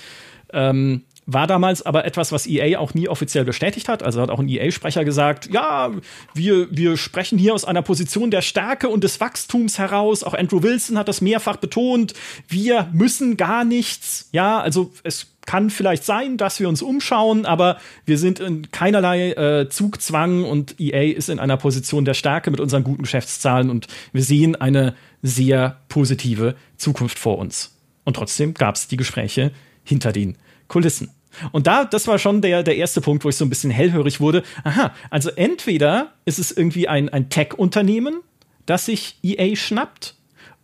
ähm, 0.51 1.03
war 1.25 1.47
damals 1.47 1.81
aber 1.85 2.05
etwas, 2.05 2.31
was 2.31 2.47
EA 2.47 2.79
auch 2.79 2.93
nie 2.93 3.07
offiziell 3.07 3.45
bestätigt 3.45 3.87
hat. 3.87 4.03
Also 4.03 4.21
hat 4.21 4.29
auch 4.29 4.39
ein 4.39 4.49
EA-Sprecher 4.49 5.05
gesagt, 5.05 5.49
ja, 5.51 5.91
wir, 6.33 6.67
wir 6.69 6.97
sprechen 6.97 7.37
hier 7.37 7.53
aus 7.53 7.65
einer 7.65 7.81
Position 7.81 8.31
der 8.31 8.41
Stärke 8.41 8.89
und 8.89 9.03
des 9.03 9.19
Wachstums 9.19 9.77
heraus. 9.77 10.23
Auch 10.23 10.33
Andrew 10.33 10.63
Wilson 10.63 10.97
hat 10.97 11.07
das 11.07 11.21
mehrfach 11.21 11.57
betont. 11.57 12.13
Wir 12.47 12.89
müssen 12.93 13.37
gar 13.37 13.63
nichts. 13.63 14.29
Ja, 14.31 14.59
also 14.59 14.91
es 15.03 15.33
kann 15.45 15.69
vielleicht 15.69 16.03
sein, 16.05 16.37
dass 16.37 16.59
wir 16.59 16.69
uns 16.69 16.81
umschauen, 16.81 17.45
aber 17.45 17.77
wir 18.05 18.17
sind 18.17 18.39
in 18.39 18.71
keinerlei 18.71 19.31
äh, 19.31 19.69
Zugzwang 19.69 20.45
und 20.45 20.79
EA 20.79 21.13
ist 21.13 21.29
in 21.29 21.39
einer 21.39 21.57
Position 21.57 22.05
der 22.05 22.13
Stärke 22.13 22.49
mit 22.49 22.59
unseren 22.59 22.83
guten 22.83 23.03
Geschäftszahlen 23.03 23.69
und 23.69 23.87
wir 24.13 24.23
sehen 24.23 24.55
eine 24.55 24.95
sehr 25.21 25.81
positive 25.89 26.55
Zukunft 26.77 27.19
vor 27.19 27.37
uns. 27.37 27.77
Und 28.05 28.15
trotzdem 28.15 28.53
gab 28.53 28.75
es 28.75 28.87
die 28.87 28.97
Gespräche 28.97 29.51
hinter 29.83 30.11
den 30.11 30.37
Kulissen. 30.67 31.11
Und 31.51 31.67
da, 31.67 31.85
das 31.85 32.07
war 32.07 32.19
schon 32.19 32.41
der, 32.41 32.63
der 32.63 32.77
erste 32.77 33.01
Punkt, 33.01 33.25
wo 33.25 33.29
ich 33.29 33.35
so 33.35 33.45
ein 33.45 33.49
bisschen 33.49 33.71
hellhörig 33.71 34.19
wurde. 34.19 34.43
Aha, 34.63 34.93
also 35.09 35.29
entweder 35.31 36.13
ist 36.25 36.39
es 36.39 36.51
irgendwie 36.51 36.87
ein, 36.87 37.09
ein 37.09 37.29
Tech-Unternehmen, 37.29 38.21
das 38.65 38.85
sich 38.85 39.17
EA 39.23 39.55
schnappt, 39.55 40.15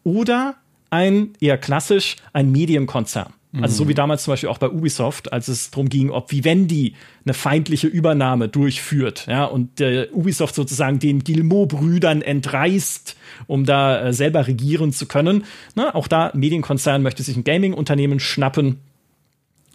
oder 0.03 0.55
ein, 0.89 1.33
eher 1.39 1.57
klassisch, 1.57 2.15
ein 2.33 2.51
Medienkonzern. 2.51 3.33
Also 3.61 3.83
so 3.83 3.89
wie 3.89 3.95
damals 3.95 4.23
zum 4.23 4.33
Beispiel 4.33 4.49
auch 4.49 4.59
bei 4.59 4.69
Ubisoft, 4.69 5.33
als 5.33 5.47
es 5.47 5.71
darum 5.71 5.89
ging, 5.89 6.11
ob 6.11 6.31
Vivendi 6.31 6.93
eine 7.25 7.33
feindliche 7.33 7.87
Übernahme 7.87 8.47
durchführt, 8.47 9.25
ja, 9.27 9.45
und 9.45 9.79
der 9.79 10.15
Ubisoft 10.15 10.53
sozusagen 10.53 10.99
den 10.99 11.23
Gilmour-Brüdern 11.23 12.21
entreißt, 12.21 13.15
um 13.47 13.65
da 13.65 14.01
äh, 14.01 14.13
selber 14.13 14.45
regieren 14.45 14.93
zu 14.93 15.07
können. 15.07 15.45
Ne? 15.75 15.95
Auch 15.95 16.07
da, 16.07 16.31
Medienkonzern 16.35 17.01
möchte 17.01 17.23
sich 17.23 17.35
ein 17.35 17.43
Gaming-Unternehmen 17.43 18.19
schnappen 18.19 18.81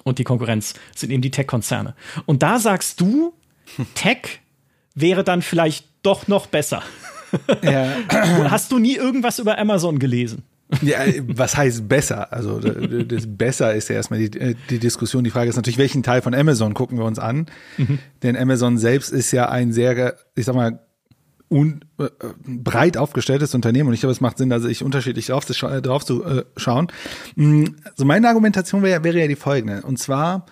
und 0.05 0.19
die 0.19 0.25
Konkurrenz 0.25 0.75
sind 0.95 1.11
eben 1.11 1.23
die 1.23 1.31
Tech-Konzerne. 1.31 1.95
Und 2.27 2.43
da 2.43 2.59
sagst 2.59 3.01
du, 3.01 3.35
Tech 3.95 4.41
wäre 4.95 5.25
dann 5.25 5.43
vielleicht 5.43 5.89
doch 6.03 6.29
noch 6.29 6.47
besser. 6.47 6.83
Ja. 7.63 7.89
Hast 8.49 8.71
du 8.71 8.79
nie 8.79 8.95
irgendwas 8.95 9.41
über 9.41 9.59
Amazon 9.59 9.99
gelesen? 9.99 10.45
Ja, 10.83 11.01
was 11.27 11.57
heißt 11.57 11.89
besser? 11.89 12.33
Also 12.33 12.61
das 12.61 13.25
besser 13.27 13.75
ist 13.75 13.89
ja 13.89 13.97
erstmal 13.97 14.21
die, 14.21 14.39
äh, 14.39 14.55
die 14.71 14.79
Diskussion. 14.79 15.25
Die 15.25 15.31
Frage 15.31 15.51
ist 15.51 15.57
natürlich, 15.57 15.79
welchen 15.79 16.05
Teil 16.05 16.23
von 16.23 16.33
Amazon 16.33 16.75
gucken 16.75 16.97
wir 16.97 17.05
uns 17.05 17.19
an? 17.19 17.47
Mhm. 17.77 17.99
Denn 18.23 18.37
Amazon 18.37 18.79
selbst 18.79 19.11
ist 19.11 19.33
ja 19.33 19.49
ein 19.49 19.73
sehr, 19.73 20.17
ich 20.37 20.45
sag 20.45 20.55
mal, 20.55 20.79
un, 21.55 21.85
äh, 21.99 22.09
breit 22.45 22.97
aufgestelltes 22.97 23.55
Unternehmen 23.55 23.89
und 23.89 23.95
ich 23.95 24.01
glaube, 24.01 24.13
es 24.13 24.21
macht 24.21 24.39
Sinn, 24.39 24.51
da 24.51 24.59
sich 24.59 24.83
unterschiedlich 24.83 25.27
drauf 25.27 25.47
zu, 25.47 25.55
äh, 25.67 25.81
drauf 25.81 26.05
zu 26.05 26.25
äh, 26.25 26.45
schauen. 26.57 26.89
Mhm. 27.37 27.77
So 27.97 28.05
meine 28.05 28.29
Argumentation 28.29 28.83
wäre, 28.83 29.05
wäre 29.05 29.21
ja 29.21 29.29
die 29.29 29.37
folgende 29.37 29.83
und 29.83 29.99
zwar, 29.99 30.47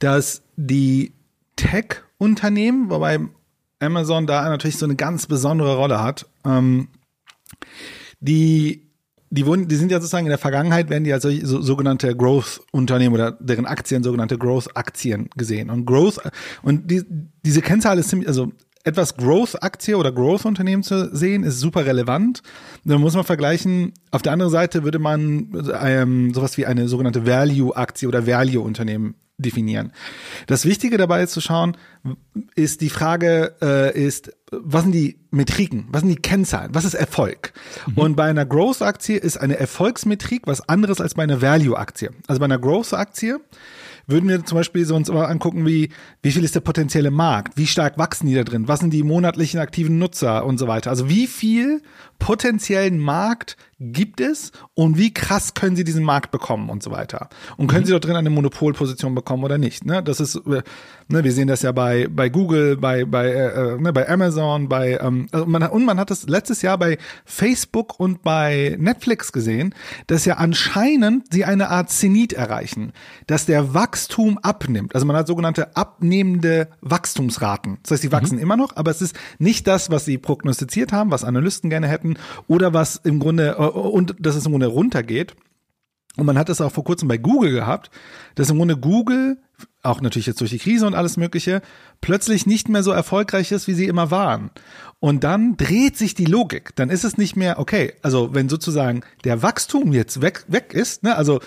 dass 0.00 0.42
die 0.56 1.12
Tech-Unternehmen, 1.56 2.90
wobei 2.90 3.20
Amazon 3.78 4.26
da 4.26 4.48
natürlich 4.48 4.78
so 4.78 4.86
eine 4.86 4.96
ganz 4.96 5.26
besondere 5.26 5.76
Rolle 5.76 6.02
hat, 6.02 6.26
ähm, 6.44 6.88
die 8.20 8.88
die 9.30 9.44
wurden, 9.44 9.68
die 9.68 9.76
sind 9.76 9.92
ja 9.92 9.98
sozusagen 9.98 10.26
in 10.26 10.30
der 10.30 10.38
Vergangenheit 10.38 10.88
werden 10.88 11.04
die 11.04 11.12
als 11.12 11.22
so, 11.22 11.60
sogenannte 11.60 12.16
Growth-Unternehmen 12.16 13.14
oder 13.14 13.32
deren 13.32 13.66
Aktien 13.66 14.02
sogenannte 14.02 14.38
Growth-Aktien 14.38 15.28
gesehen. 15.36 15.68
Und 15.68 15.84
Growth 15.84 16.20
und 16.62 16.90
die, 16.90 17.02
diese 17.44 17.60
Kennzahl 17.60 17.98
ist 17.98 18.08
ziemlich, 18.08 18.26
also 18.26 18.52
etwas 18.88 19.16
Growth-Aktie 19.16 19.96
oder 19.96 20.12
Growth-Unternehmen 20.12 20.82
zu 20.82 21.14
sehen, 21.14 21.44
ist 21.44 21.60
super 21.60 21.86
relevant. 21.86 22.42
Da 22.84 22.98
muss 22.98 23.14
man 23.14 23.24
vergleichen. 23.24 23.92
Auf 24.10 24.22
der 24.22 24.32
anderen 24.32 24.50
Seite 24.52 24.84
würde 24.84 24.98
man 24.98 25.52
ähm, 25.80 26.34
sowas 26.34 26.56
wie 26.56 26.66
eine 26.66 26.88
sogenannte 26.88 27.26
Value-Aktie 27.26 28.08
oder 28.08 28.26
Value-Unternehmen 28.26 29.14
definieren. 29.38 29.92
Das 30.48 30.64
Wichtige 30.64 30.98
dabei 30.98 31.22
ist 31.22 31.32
zu 31.32 31.40
schauen, 31.40 31.76
ist 32.56 32.80
die 32.80 32.90
Frage, 32.90 33.54
äh, 33.62 33.96
ist, 33.96 34.32
was 34.50 34.82
sind 34.82 34.92
die 34.92 35.20
Metriken, 35.30 35.86
was 35.90 36.00
sind 36.00 36.10
die 36.10 36.16
Kennzahlen, 36.16 36.74
was 36.74 36.84
ist 36.84 36.94
Erfolg? 36.94 37.52
Mhm. 37.86 37.98
Und 37.98 38.16
bei 38.16 38.24
einer 38.24 38.44
Growth-Aktie 38.44 39.16
ist 39.16 39.36
eine 39.36 39.58
Erfolgsmetrik 39.58 40.46
was 40.46 40.68
anderes 40.68 41.00
als 41.00 41.14
bei 41.14 41.22
einer 41.22 41.40
Value-Aktie. 41.40 42.10
Also 42.26 42.40
bei 42.40 42.46
einer 42.46 42.58
Growth-Aktie 42.58 43.40
würden 44.08 44.28
wir 44.28 44.44
zum 44.44 44.56
Beispiel 44.56 44.84
so 44.84 44.96
uns 44.96 45.10
mal 45.10 45.26
angucken, 45.26 45.66
wie, 45.66 45.90
wie 46.22 46.32
viel 46.32 46.42
ist 46.42 46.54
der 46.54 46.60
potenzielle 46.60 47.10
Markt? 47.10 47.56
Wie 47.56 47.66
stark 47.66 47.98
wachsen 47.98 48.26
die 48.26 48.34
da 48.34 48.42
drin? 48.42 48.66
Was 48.66 48.80
sind 48.80 48.92
die 48.92 49.02
monatlichen 49.02 49.60
aktiven 49.60 49.98
Nutzer 49.98 50.44
und 50.44 50.58
so 50.58 50.66
weiter? 50.66 50.90
Also 50.90 51.08
wie 51.08 51.26
viel 51.26 51.82
potenziellen 52.18 52.98
Markt 52.98 53.56
gibt 53.80 54.20
es 54.20 54.50
und 54.74 54.98
wie 54.98 55.14
krass 55.14 55.54
können 55.54 55.76
sie 55.76 55.84
diesen 55.84 56.02
Markt 56.02 56.32
bekommen 56.32 56.68
und 56.68 56.82
so 56.82 56.90
weiter. 56.90 57.28
Und 57.56 57.68
können 57.68 57.82
mhm. 57.82 57.86
sie 57.86 57.92
dort 57.92 58.04
drin 58.04 58.16
eine 58.16 58.30
Monopolposition 58.30 59.14
bekommen 59.14 59.44
oder 59.44 59.56
nicht. 59.56 59.86
Ne? 59.86 60.02
Das 60.02 60.18
ist, 60.18 60.34
äh, 60.34 60.62
ne, 61.06 61.22
wir 61.22 61.32
sehen 61.32 61.46
das 61.46 61.62
ja 61.62 61.70
bei, 61.70 62.08
bei 62.10 62.28
Google, 62.28 62.76
bei, 62.76 63.04
bei, 63.04 63.28
äh, 63.28 63.74
äh, 63.74 63.80
ne, 63.80 63.92
bei 63.92 64.08
Amazon, 64.08 64.68
bei 64.68 64.98
ähm, 65.00 65.28
also 65.30 65.46
man, 65.46 65.62
und 65.62 65.84
man 65.84 66.00
hat 66.00 66.10
das 66.10 66.28
letztes 66.28 66.62
Jahr 66.62 66.76
bei 66.76 66.98
Facebook 67.24 68.00
und 68.00 68.22
bei 68.22 68.74
Netflix 68.78 69.30
gesehen, 69.30 69.74
dass 70.08 70.24
ja 70.24 70.38
anscheinend 70.38 71.32
sie 71.32 71.44
eine 71.44 71.68
Art 71.68 71.90
Zenit 71.90 72.32
erreichen, 72.32 72.92
dass 73.28 73.46
der 73.46 73.74
Wachstum 73.74 74.38
abnimmt. 74.38 74.94
Also 74.94 75.06
man 75.06 75.14
hat 75.14 75.28
sogenannte 75.28 75.76
abnehmende 75.76 76.68
Wachstumsraten. 76.80 77.78
Das 77.82 77.92
heißt, 77.92 78.02
sie 78.02 78.12
wachsen 78.12 78.36
mhm. 78.36 78.42
immer 78.42 78.56
noch, 78.56 78.74
aber 78.74 78.90
es 78.90 79.02
ist 79.02 79.14
nicht 79.38 79.68
das, 79.68 79.88
was 79.90 80.04
sie 80.04 80.18
prognostiziert 80.18 80.92
haben, 80.92 81.12
was 81.12 81.22
Analysten 81.22 81.70
gerne 81.70 81.86
hätten 81.86 82.07
oder 82.46 82.72
was 82.72 82.96
im 82.96 83.18
Grunde 83.18 83.56
äh, 83.58 83.62
und 83.62 84.14
dass 84.18 84.36
es 84.36 84.46
im 84.46 84.52
Grunde 84.52 84.68
runtergeht. 84.68 85.34
Und 86.16 86.26
man 86.26 86.38
hat 86.38 86.48
es 86.48 86.60
auch 86.60 86.72
vor 86.72 86.84
kurzem 86.84 87.06
bei 87.06 87.16
Google 87.16 87.52
gehabt, 87.52 87.90
dass 88.34 88.50
im 88.50 88.56
Grunde 88.56 88.76
Google, 88.76 89.38
auch 89.84 90.00
natürlich 90.00 90.26
jetzt 90.26 90.40
durch 90.40 90.50
die 90.50 90.58
Krise 90.58 90.84
und 90.86 90.94
alles 90.94 91.16
Mögliche, 91.16 91.62
plötzlich 92.00 92.44
nicht 92.44 92.68
mehr 92.68 92.82
so 92.82 92.90
erfolgreich 92.90 93.52
ist, 93.52 93.68
wie 93.68 93.74
sie 93.74 93.86
immer 93.86 94.10
waren. 94.10 94.50
Und 94.98 95.22
dann 95.22 95.56
dreht 95.56 95.96
sich 95.96 96.14
die 96.14 96.24
Logik. 96.24 96.74
Dann 96.74 96.90
ist 96.90 97.04
es 97.04 97.18
nicht 97.18 97.36
mehr, 97.36 97.60
okay, 97.60 97.92
also 98.02 98.34
wenn 98.34 98.48
sozusagen 98.48 99.02
der 99.22 99.42
Wachstum 99.42 99.92
jetzt 99.92 100.20
weg, 100.20 100.44
weg 100.48 100.74
ist, 100.74 101.04
ne, 101.04 101.14
also 101.14 101.40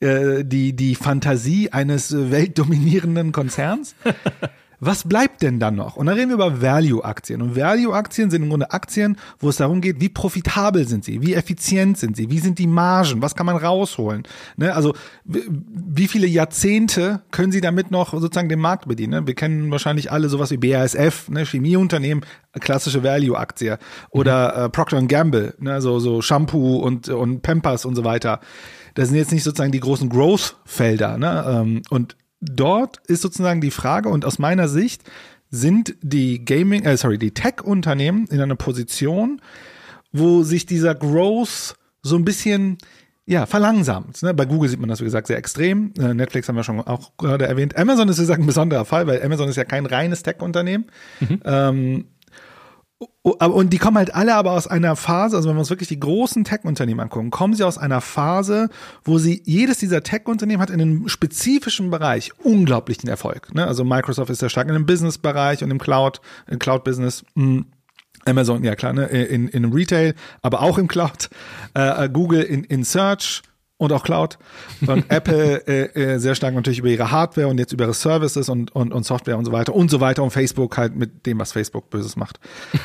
äh, 0.00 0.44
die, 0.44 0.76
die 0.76 0.94
Fantasie 0.94 1.72
eines 1.72 2.12
weltdominierenden 2.30 3.32
Konzerns, 3.32 3.94
was 4.80 5.04
bleibt 5.04 5.42
denn 5.42 5.58
dann 5.58 5.74
noch? 5.74 5.96
Und 5.96 6.06
dann 6.06 6.16
reden 6.16 6.28
wir 6.28 6.34
über 6.34 6.62
Value-Aktien. 6.62 7.42
Und 7.42 7.56
Value-Aktien 7.56 8.30
sind 8.30 8.42
im 8.42 8.48
Grunde 8.48 8.70
Aktien, 8.70 9.16
wo 9.38 9.48
es 9.48 9.56
darum 9.56 9.80
geht, 9.80 10.00
wie 10.00 10.08
profitabel 10.08 10.86
sind 10.86 11.04
sie, 11.04 11.20
wie 11.20 11.34
effizient 11.34 11.98
sind 11.98 12.16
sie, 12.16 12.30
wie 12.30 12.38
sind 12.38 12.58
die 12.58 12.66
Margen, 12.66 13.20
was 13.20 13.34
kann 13.34 13.46
man 13.46 13.56
rausholen. 13.56 14.22
Ne? 14.56 14.74
Also 14.74 14.94
wie 15.24 16.06
viele 16.06 16.26
Jahrzehnte 16.26 17.22
können 17.30 17.52
sie 17.52 17.60
damit 17.60 17.90
noch 17.90 18.12
sozusagen 18.12 18.48
den 18.48 18.60
Markt 18.60 18.86
bedienen? 18.86 19.20
Ne? 19.20 19.26
Wir 19.26 19.34
kennen 19.34 19.70
wahrscheinlich 19.70 20.12
alle 20.12 20.28
sowas 20.28 20.50
wie 20.50 20.56
BASF, 20.56 21.28
ne? 21.28 21.44
Chemieunternehmen, 21.44 22.24
klassische 22.60 23.02
Value-Aktie. 23.02 23.78
Oder 24.10 24.56
mhm. 24.56 24.64
äh, 24.64 24.68
Procter 24.68 25.02
Gamble, 25.02 25.54
ne? 25.58 25.80
so, 25.80 25.98
so 25.98 26.22
Shampoo 26.22 26.76
und, 26.78 27.08
und 27.08 27.42
Pampers 27.42 27.84
und 27.84 27.94
so 27.94 28.04
weiter. 28.04 28.40
Das 28.94 29.08
sind 29.08 29.16
jetzt 29.16 29.32
nicht 29.32 29.44
sozusagen 29.44 29.72
die 29.72 29.80
großen 29.80 30.08
Growth-Felder. 30.08 31.18
Ne? 31.18 31.44
Ähm, 31.48 31.82
und 31.90 32.16
dort 32.40 32.98
ist 33.06 33.22
sozusagen 33.22 33.60
die 33.60 33.70
Frage 33.70 34.08
und 34.08 34.24
aus 34.24 34.38
meiner 34.38 34.68
Sicht 34.68 35.02
sind 35.50 35.96
die 36.02 36.44
Gaming, 36.44 36.84
äh, 36.84 36.96
sorry, 36.96 37.18
die 37.18 37.32
Tech-Unternehmen 37.32 38.26
in 38.26 38.40
einer 38.40 38.56
Position, 38.56 39.40
wo 40.12 40.42
sich 40.42 40.66
dieser 40.66 40.94
Growth 40.94 41.74
so 42.02 42.16
ein 42.16 42.24
bisschen 42.24 42.78
ja, 43.26 43.44
verlangsamt. 43.44 44.22
Ne? 44.22 44.32
Bei 44.32 44.46
Google 44.46 44.70
sieht 44.70 44.80
man 44.80 44.88
das, 44.88 45.00
wie 45.00 45.04
gesagt, 45.04 45.26
sehr 45.26 45.36
extrem. 45.36 45.92
Äh, 45.98 46.14
Netflix 46.14 46.48
haben 46.48 46.56
wir 46.56 46.64
schon 46.64 46.80
auch 46.80 47.12
gerade 47.18 47.46
erwähnt. 47.46 47.76
Amazon 47.76 48.08
ist, 48.08 48.16
wie 48.16 48.22
gesagt, 48.22 48.40
ein 48.40 48.46
besonderer 48.46 48.86
Fall, 48.86 49.06
weil 49.06 49.22
Amazon 49.22 49.48
ist 49.48 49.56
ja 49.56 49.64
kein 49.64 49.84
reines 49.84 50.22
Tech-Unternehmen. 50.22 50.86
Mhm. 51.20 51.40
Ähm, 51.44 52.04
und 53.22 53.72
die 53.72 53.78
kommen 53.78 53.96
halt 53.96 54.14
alle 54.14 54.34
aber 54.34 54.52
aus 54.52 54.66
einer 54.66 54.96
Phase, 54.96 55.36
also 55.36 55.48
wenn 55.48 55.56
wir 55.56 55.60
uns 55.60 55.70
wirklich 55.70 55.88
die 55.88 56.00
großen 56.00 56.42
Tech-Unternehmen 56.42 57.00
angucken, 57.00 57.30
kommen 57.30 57.54
sie 57.54 57.62
aus 57.62 57.78
einer 57.78 58.00
Phase, 58.00 58.68
wo 59.04 59.18
sie, 59.18 59.40
jedes 59.44 59.78
dieser 59.78 60.02
Tech-Unternehmen 60.02 60.60
hat 60.60 60.70
in 60.70 60.80
einem 60.80 61.08
spezifischen 61.08 61.90
Bereich 61.90 62.32
unglaublichen 62.42 63.08
Erfolg. 63.08 63.54
Ne? 63.54 63.66
Also 63.66 63.84
Microsoft 63.84 64.30
ist 64.30 64.40
sehr 64.40 64.48
stark 64.48 64.66
in 64.68 64.74
dem 64.74 64.86
Business-Bereich 64.86 65.62
und 65.62 65.70
im 65.70 65.78
Cloud, 65.78 66.20
im 66.48 66.58
Cloud-Business. 66.58 67.24
Hm. 67.34 67.66
Amazon, 68.24 68.62
ja 68.64 68.74
klar, 68.74 68.92
ne? 68.92 69.06
in, 69.06 69.48
in 69.48 69.72
Retail, 69.72 70.14
aber 70.42 70.60
auch 70.60 70.76
im 70.76 70.88
Cloud. 70.88 71.30
Äh, 71.74 72.10
Google 72.10 72.42
in, 72.42 72.64
in 72.64 72.84
Search, 72.84 73.42
und 73.78 73.92
auch 73.92 74.04
Cloud. 74.04 74.38
Und 74.86 75.06
Apple 75.08 75.66
äh, 75.66 76.14
äh, 76.14 76.18
sehr 76.18 76.34
stark 76.34 76.54
natürlich 76.54 76.80
über 76.80 76.88
ihre 76.88 77.10
Hardware 77.10 77.48
und 77.48 77.58
jetzt 77.58 77.72
über 77.72 77.84
ihre 77.84 77.94
Services 77.94 78.50
und, 78.50 78.74
und, 78.74 78.92
und 78.92 79.04
Software 79.04 79.38
und 79.38 79.46
so 79.46 79.52
weiter 79.52 79.74
und 79.74 79.90
so 79.90 80.00
weiter 80.00 80.22
und 80.22 80.30
Facebook 80.30 80.76
halt 80.76 80.94
mit 80.94 81.24
dem, 81.24 81.38
was 81.38 81.52
Facebook 81.52 81.88
Böses 81.88 82.16
macht. 82.16 82.38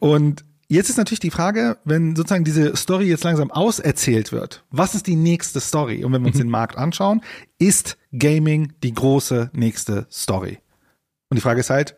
Und 0.00 0.46
jetzt 0.66 0.88
ist 0.88 0.96
natürlich 0.96 1.20
die 1.20 1.30
Frage, 1.30 1.76
wenn 1.84 2.16
sozusagen 2.16 2.42
diese 2.42 2.74
Story 2.74 3.04
jetzt 3.04 3.22
langsam 3.22 3.50
auserzählt 3.50 4.32
wird, 4.32 4.64
was 4.70 4.94
ist 4.94 5.06
die 5.06 5.14
nächste 5.14 5.60
Story? 5.60 6.04
Und 6.04 6.14
wenn 6.14 6.22
wir 6.22 6.28
uns 6.28 6.36
mhm. 6.36 6.44
den 6.44 6.50
Markt 6.50 6.78
anschauen, 6.78 7.20
ist 7.58 7.98
Gaming 8.18 8.72
die 8.82 8.94
große 8.94 9.50
nächste 9.52 10.06
Story? 10.10 10.58
Und 11.28 11.36
die 11.36 11.42
Frage 11.42 11.60
ist 11.60 11.68
halt, 11.68 11.96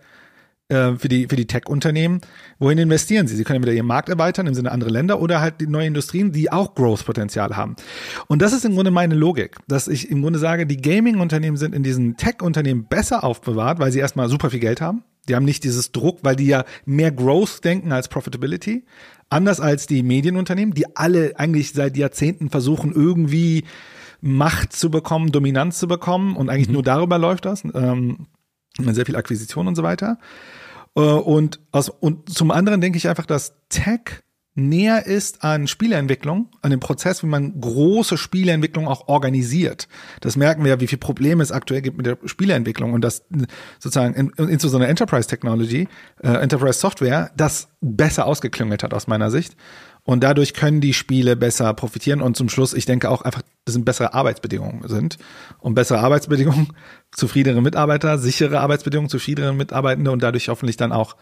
äh, 0.68 0.96
für 0.96 1.08
die, 1.08 1.28
für 1.28 1.36
die 1.36 1.46
Tech-Unternehmen. 1.46 2.20
Wohin 2.58 2.78
investieren 2.78 3.26
sie? 3.26 3.36
Sie 3.36 3.44
können 3.44 3.62
wieder 3.62 3.72
ihren 3.72 3.86
Markt 3.86 4.08
erweitern 4.08 4.46
im 4.46 4.54
Sinne 4.54 4.72
andere 4.72 4.90
Länder 4.90 5.20
oder 5.20 5.40
halt 5.40 5.60
die 5.60 5.66
neue 5.66 5.86
Industrien, 5.86 6.32
die 6.32 6.50
auch 6.50 6.74
Growth-Potenzial 6.74 7.56
haben. 7.56 7.76
Und 8.28 8.42
das 8.42 8.52
ist 8.52 8.64
im 8.64 8.74
Grunde 8.74 8.90
meine 8.90 9.14
Logik, 9.14 9.56
dass 9.68 9.88
ich 9.88 10.10
im 10.10 10.22
Grunde 10.22 10.38
sage, 10.38 10.66
die 10.66 10.78
Gaming-Unternehmen 10.78 11.56
sind 11.56 11.74
in 11.74 11.82
diesen 11.82 12.16
Tech-Unternehmen 12.16 12.86
besser 12.86 13.24
aufbewahrt, 13.24 13.78
weil 13.78 13.92
sie 13.92 13.98
erstmal 13.98 14.28
super 14.28 14.50
viel 14.50 14.60
Geld 14.60 14.80
haben. 14.80 15.04
Die 15.28 15.36
haben 15.36 15.44
nicht 15.44 15.62
dieses 15.64 15.92
Druck, 15.92 16.18
weil 16.22 16.36
die 16.36 16.46
ja 16.46 16.64
mehr 16.84 17.12
Growth 17.12 17.64
denken 17.64 17.92
als 17.92 18.08
Profitability. 18.08 18.84
Anders 19.28 19.60
als 19.60 19.86
die 19.86 20.02
Medienunternehmen, 20.02 20.74
die 20.74 20.96
alle 20.96 21.38
eigentlich 21.38 21.72
seit 21.72 21.96
Jahrzehnten 21.96 22.50
versuchen, 22.50 22.92
irgendwie 22.92 23.64
Macht 24.20 24.72
zu 24.72 24.90
bekommen, 24.90 25.32
Dominanz 25.32 25.78
zu 25.78 25.88
bekommen 25.88 26.36
und 26.36 26.48
eigentlich 26.48 26.68
mhm. 26.68 26.74
nur 26.74 26.82
darüber 26.82 27.18
läuft 27.18 27.44
das. 27.44 27.64
Ähm, 27.74 28.26
sehr 28.78 29.06
viel 29.06 29.16
Akquisition 29.16 29.68
und 29.68 29.74
so 29.74 29.82
weiter. 29.82 30.18
Äh, 30.96 31.00
und, 31.00 31.60
aus, 31.70 31.88
und 31.88 32.28
zum 32.28 32.50
anderen 32.50 32.80
denke 32.80 32.98
ich 32.98 33.08
einfach, 33.08 33.26
dass 33.26 33.54
Tech 33.68 34.22
näher 34.54 35.06
ist 35.06 35.44
an 35.44 35.66
Spieleentwicklung, 35.66 36.50
an 36.60 36.70
dem 36.70 36.80
Prozess, 36.80 37.22
wie 37.22 37.26
man 37.26 37.58
große 37.58 38.18
Spieleentwicklung 38.18 38.86
auch 38.86 39.08
organisiert. 39.08 39.88
Das 40.20 40.36
merken 40.36 40.62
wir 40.62 40.72
ja, 40.72 40.80
wie 40.80 40.86
viele 40.86 40.98
Probleme 40.98 41.42
es 41.42 41.52
aktuell 41.52 41.80
gibt 41.80 41.96
mit 41.96 42.04
der 42.04 42.18
Spieleentwicklung 42.26 42.92
und 42.92 43.00
das 43.00 43.24
sozusagen 43.78 44.14
in, 44.14 44.30
insbesondere 44.48 44.90
Enterprise 44.90 45.26
Technology, 45.26 45.88
äh, 46.22 46.28
Enterprise 46.28 46.78
Software, 46.78 47.30
das 47.34 47.68
besser 47.80 48.26
ausgeklüngelt 48.26 48.82
hat 48.82 48.92
aus 48.92 49.06
meiner 49.06 49.30
Sicht. 49.30 49.56
Und 50.04 50.24
dadurch 50.24 50.52
können 50.52 50.80
die 50.80 50.94
Spiele 50.94 51.36
besser 51.36 51.72
profitieren 51.74 52.22
und 52.22 52.36
zum 52.36 52.48
Schluss, 52.48 52.74
ich 52.74 52.86
denke 52.86 53.08
auch 53.08 53.22
einfach, 53.22 53.42
das 53.64 53.74
sind 53.74 53.84
bessere 53.84 54.14
Arbeitsbedingungen 54.14 54.88
sind. 54.88 55.16
Und 55.60 55.74
bessere 55.74 56.00
Arbeitsbedingungen, 56.00 56.72
zufriedenere 57.12 57.62
Mitarbeiter, 57.62 58.18
sichere 58.18 58.60
Arbeitsbedingungen, 58.60 59.08
zufriedenere 59.08 59.54
Mitarbeitende 59.54 60.10
und 60.10 60.22
dadurch 60.22 60.48
hoffentlich 60.48 60.76
dann 60.76 60.92
auch 60.92 61.16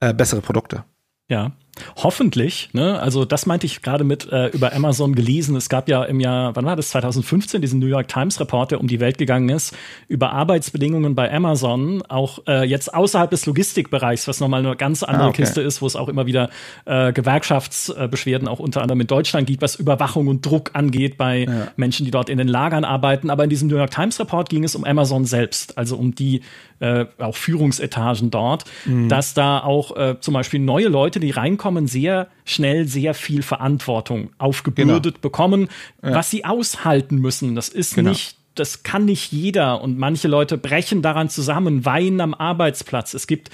äh, 0.00 0.12
bessere 0.12 0.40
Produkte. 0.40 0.84
Ja, 1.28 1.52
Hoffentlich, 1.96 2.70
ne? 2.72 3.00
Also 3.00 3.24
das 3.24 3.46
meinte 3.46 3.66
ich 3.66 3.82
gerade 3.82 4.04
mit 4.04 4.30
äh, 4.30 4.48
über 4.48 4.72
Amazon 4.72 5.14
gelesen. 5.14 5.56
Es 5.56 5.68
gab 5.68 5.88
ja 5.88 6.04
im 6.04 6.20
Jahr, 6.20 6.54
wann 6.56 6.64
war 6.64 6.76
das? 6.76 6.90
2015 6.90 7.60
diesen 7.60 7.80
New 7.80 7.86
York 7.86 8.08
Times 8.08 8.38
Report, 8.40 8.70
der 8.70 8.80
um 8.80 8.86
die 8.86 9.00
Welt 9.00 9.18
gegangen 9.18 9.48
ist, 9.48 9.76
über 10.08 10.32
Arbeitsbedingungen 10.32 11.14
bei 11.14 11.32
Amazon, 11.32 12.02
auch 12.02 12.40
äh, 12.46 12.64
jetzt 12.64 12.94
außerhalb 12.94 13.30
des 13.30 13.46
Logistikbereichs, 13.46 14.28
was 14.28 14.40
nochmal 14.40 14.64
eine 14.64 14.76
ganz 14.76 15.02
andere 15.02 15.26
ah, 15.26 15.28
okay. 15.28 15.42
Kiste 15.42 15.62
ist, 15.62 15.82
wo 15.82 15.86
es 15.86 15.96
auch 15.96 16.08
immer 16.08 16.26
wieder 16.26 16.50
äh, 16.84 17.12
Gewerkschaftsbeschwerden 17.12 18.48
auch 18.48 18.60
unter 18.60 18.82
anderem 18.82 19.00
in 19.00 19.06
Deutschland 19.06 19.46
gibt, 19.46 19.62
was 19.62 19.76
Überwachung 19.76 20.28
und 20.28 20.46
Druck 20.46 20.70
angeht 20.74 21.16
bei 21.16 21.44
ja. 21.44 21.68
Menschen, 21.76 22.04
die 22.04 22.10
dort 22.10 22.28
in 22.28 22.38
den 22.38 22.48
Lagern 22.48 22.84
arbeiten. 22.84 23.30
Aber 23.30 23.44
in 23.44 23.50
diesem 23.50 23.68
New 23.68 23.76
York 23.76 23.90
Times 23.90 24.18
Report 24.20 24.48
ging 24.48 24.64
es 24.64 24.74
um 24.74 24.84
Amazon 24.84 25.24
selbst, 25.24 25.76
also 25.76 25.96
um 25.96 26.14
die 26.14 26.42
äh, 26.80 27.06
auch 27.18 27.36
Führungsetagen 27.36 28.30
dort, 28.30 28.64
mhm. 28.84 29.08
dass 29.08 29.34
da 29.34 29.60
auch 29.60 29.96
äh, 29.96 30.16
zum 30.20 30.34
Beispiel 30.34 30.60
neue 30.60 30.88
Leute, 30.88 31.20
die 31.20 31.30
reinkommen 31.30 31.63
Nachkommen 31.64 31.86
sehr 31.86 32.28
schnell 32.44 32.86
sehr 32.86 33.14
viel 33.14 33.42
Verantwortung 33.42 34.30
aufgebürdet 34.36 35.14
genau. 35.14 35.22
bekommen, 35.22 35.68
ja. 36.02 36.14
was 36.14 36.30
sie 36.30 36.44
aushalten 36.44 37.16
müssen. 37.16 37.54
Das 37.54 37.70
ist 37.70 37.94
genau. 37.94 38.10
nicht 38.10 38.36
das 38.54 38.82
kann 38.82 39.06
nicht 39.06 39.32
jeder 39.32 39.80
und 39.80 39.98
manche 39.98 40.28
Leute 40.28 40.58
brechen 40.58 41.02
daran 41.02 41.28
zusammen, 41.28 41.86
weinen 41.86 42.20
am 42.20 42.34
Arbeitsplatz. 42.34 43.12
Es 43.14 43.26
gibt 43.26 43.50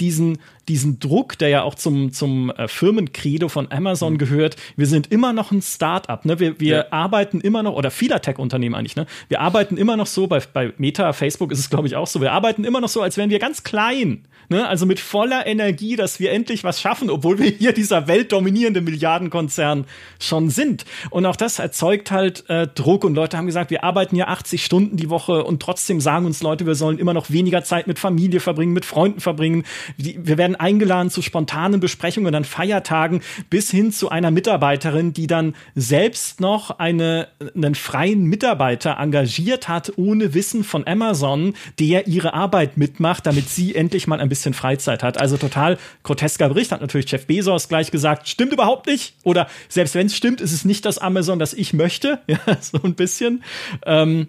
diesen, 0.00 0.38
diesen 0.68 1.00
Druck, 1.00 1.38
der 1.38 1.48
ja 1.48 1.62
auch 1.62 1.74
zum, 1.74 2.12
zum 2.12 2.50
äh, 2.50 2.68
Firmencredo 2.68 3.48
von 3.48 3.70
Amazon 3.70 4.14
mhm. 4.14 4.18
gehört. 4.18 4.56
Wir 4.76 4.86
sind 4.86 5.10
immer 5.10 5.32
noch 5.32 5.50
ein 5.50 5.62
Start-up. 5.62 6.24
Ne? 6.24 6.38
Wir, 6.38 6.60
wir 6.60 6.76
ja. 6.76 6.84
arbeiten 6.90 7.40
immer 7.40 7.62
noch, 7.62 7.74
oder 7.74 7.90
vieler 7.90 8.20
Tech-Unternehmen 8.20 8.74
eigentlich, 8.74 8.96
ne? 8.96 9.06
wir 9.28 9.40
arbeiten 9.40 9.76
immer 9.76 9.96
noch 9.96 10.06
so, 10.06 10.26
bei, 10.26 10.40
bei 10.52 10.72
Meta, 10.78 11.12
Facebook 11.12 11.52
ist 11.52 11.58
es, 11.58 11.70
glaube 11.70 11.86
ich, 11.86 11.96
auch 11.96 12.06
so, 12.06 12.20
wir 12.20 12.32
arbeiten 12.32 12.64
immer 12.64 12.80
noch 12.80 12.88
so, 12.88 13.02
als 13.02 13.16
wären 13.16 13.30
wir 13.30 13.38
ganz 13.38 13.62
klein. 13.62 14.26
Ne? 14.50 14.66
Also 14.66 14.84
mit 14.84 14.98
voller 14.98 15.46
Energie, 15.46 15.94
dass 15.94 16.18
wir 16.18 16.32
endlich 16.32 16.64
was 16.64 16.80
schaffen, 16.80 17.08
obwohl 17.08 17.38
wir 17.38 17.50
hier 17.50 17.72
dieser 17.72 18.08
weltdominierende 18.08 18.80
Milliardenkonzern 18.80 19.86
schon 20.18 20.50
sind. 20.50 20.84
Und 21.10 21.24
auch 21.24 21.36
das 21.36 21.60
erzeugt 21.60 22.10
halt 22.10 22.50
äh, 22.50 22.66
Druck. 22.66 23.04
Und 23.04 23.14
Leute 23.14 23.38
haben 23.38 23.46
gesagt, 23.46 23.70
wir 23.70 23.84
arbeiten 23.84 24.16
ja 24.16 24.26
80 24.26 24.64
Stunden 24.64 24.96
die 24.96 25.08
Woche 25.08 25.44
und 25.44 25.62
trotzdem 25.62 26.00
sagen 26.00 26.26
uns 26.26 26.42
Leute, 26.42 26.66
wir 26.66 26.74
sollen 26.74 26.98
immer 26.98 27.14
noch 27.14 27.30
weniger 27.30 27.62
Zeit 27.62 27.86
mit 27.86 28.00
Familie 28.00 28.40
verbringen, 28.40 28.72
mit 28.72 28.84
Freunden 28.84 29.20
verbringen. 29.20 29.64
wir 29.96 30.36
werden 30.36 30.49
eingeladen 30.56 31.10
zu 31.10 31.22
spontanen 31.22 31.80
Besprechungen 31.80 32.34
an 32.34 32.44
Feiertagen 32.44 33.22
bis 33.48 33.70
hin 33.70 33.92
zu 33.92 34.08
einer 34.08 34.30
Mitarbeiterin, 34.30 35.12
die 35.12 35.26
dann 35.26 35.54
selbst 35.74 36.40
noch 36.40 36.78
eine, 36.78 37.28
einen 37.54 37.74
freien 37.74 38.24
Mitarbeiter 38.24 38.96
engagiert 38.98 39.68
hat, 39.68 39.92
ohne 39.96 40.34
Wissen 40.34 40.64
von 40.64 40.86
Amazon, 40.86 41.54
der 41.78 42.06
ihre 42.06 42.34
Arbeit 42.34 42.76
mitmacht, 42.76 43.26
damit 43.26 43.48
sie 43.48 43.74
endlich 43.74 44.06
mal 44.06 44.20
ein 44.20 44.28
bisschen 44.28 44.54
Freizeit 44.54 45.02
hat. 45.02 45.20
Also 45.20 45.36
total 45.36 45.78
grotesker 46.02 46.48
Bericht, 46.48 46.72
hat 46.72 46.80
natürlich 46.80 47.10
Jeff 47.10 47.26
Bezos 47.26 47.68
gleich 47.68 47.90
gesagt, 47.90 48.28
stimmt 48.28 48.52
überhaupt 48.52 48.86
nicht. 48.86 49.14
Oder 49.24 49.48
selbst 49.68 49.94
wenn 49.94 50.06
es 50.06 50.16
stimmt, 50.16 50.40
ist 50.40 50.52
es 50.52 50.64
nicht 50.64 50.84
das 50.84 50.98
Amazon, 50.98 51.38
das 51.38 51.54
ich 51.54 51.72
möchte. 51.72 52.20
Ja, 52.30 52.38
so 52.60 52.78
ein 52.84 52.94
bisschen. 52.94 53.42
Ähm, 53.84 54.28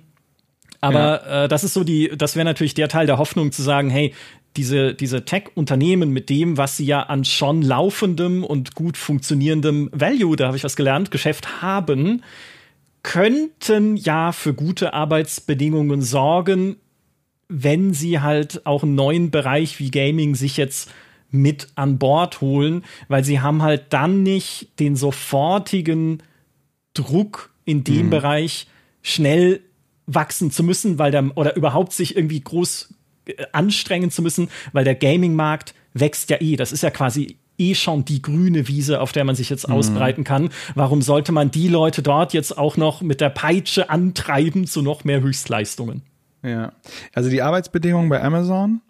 aber 0.82 1.00
ja. 1.26 1.44
äh, 1.44 1.48
das 1.48 1.64
ist 1.64 1.74
so 1.74 1.84
die, 1.84 2.12
das 2.16 2.36
wäre 2.36 2.46
natürlich 2.46 2.74
der 2.74 2.90
Teil 2.90 3.06
der 3.06 3.20
Hoffnung 3.20 3.52
zu 3.52 3.62
sagen, 3.62 3.92
hey, 3.92 4.14
diese, 4.58 4.94
diese 4.94 5.24
Tech-Unternehmen 5.24 6.12
mit 6.12 6.30
dem, 6.30 6.58
was 6.58 6.78
sie 6.78 6.86
ja 6.86 7.04
an 7.04 7.24
schon 7.26 7.62
laufendem 7.62 8.44
und 8.44 8.76
gut 8.76 8.98
funktionierendem 8.98 9.90
Value, 9.94 10.36
da 10.36 10.48
habe 10.48 10.58
ich 10.58 10.64
was 10.64 10.76
gelernt, 10.76 11.12
Geschäft 11.12 11.62
haben, 11.62 12.24
könnten 13.04 13.96
ja 13.96 14.32
für 14.32 14.54
gute 14.54 14.94
Arbeitsbedingungen 14.94 16.02
sorgen, 16.02 16.76
wenn 17.48 17.94
sie 17.94 18.20
halt 18.20 18.66
auch 18.66 18.84
einen 18.84 18.96
neuen 18.96 19.32
Bereich 19.32 19.80
wie 19.80 19.92
Gaming 19.92 20.36
sich 20.36 20.58
jetzt 20.58 20.92
mit 21.32 21.68
an 21.76 21.98
Bord 21.98 22.42
holen, 22.42 22.84
weil 23.08 23.24
sie 23.24 23.40
haben 23.40 23.62
halt 23.62 23.94
dann 23.94 24.22
nicht 24.24 24.80
den 24.80 24.96
sofortigen 24.96 26.22
Druck 26.94 27.52
in 27.64 27.84
dem 27.84 28.08
mhm. 28.08 28.10
Bereich 28.10 28.68
schnell 29.02 29.62
wachsen 30.06 30.52
zu 30.52 30.64
müssen, 30.64 31.00
weil 31.00 31.12
der 31.12 31.32
oder 31.36 31.56
überhaupt 31.56 31.94
sich 31.94 32.16
irgendwie 32.16 32.42
groß 32.42 32.94
anstrengen 33.52 34.12
zu 34.12 34.22
müssen, 34.22 34.50
weil 34.74 34.84
der 34.84 34.96
Gaming-Markt 34.96 35.74
wächst 35.94 36.30
ja 36.30 36.38
eh. 36.42 36.56
Das 36.56 36.72
ist 36.72 36.84
ja 36.84 36.90
quasi 36.90 37.38
eh 37.58 37.76
schon 37.76 38.06
die 38.06 38.22
grüne 38.22 38.68
Wiese, 38.68 39.02
auf 39.02 39.12
der 39.12 39.24
man 39.24 39.36
sich 39.36 39.50
jetzt 39.50 39.68
mhm. 39.68 39.76
ausbreiten 39.76 40.24
kann. 40.24 40.50
Warum 40.76 41.02
sollte 41.02 41.32
man 41.32 41.52
die 41.52 41.68
Leute 41.68 42.02
dort 42.02 42.34
jetzt 42.34 42.58
auch 42.58 42.78
noch 42.78 43.02
mit 43.02 43.22
der 43.22 43.30
Peitsche 43.30 43.90
antreiben 43.90 44.68
zu 44.68 44.82
noch 44.82 45.04
mehr 45.04 45.22
Höchstleistungen? 45.22 46.02
Ja, 46.44 46.74
also 47.14 47.30
die 47.30 47.42
Arbeitsbedingungen 47.42 48.10
bei 48.10 48.22
Amazon, 48.22 48.82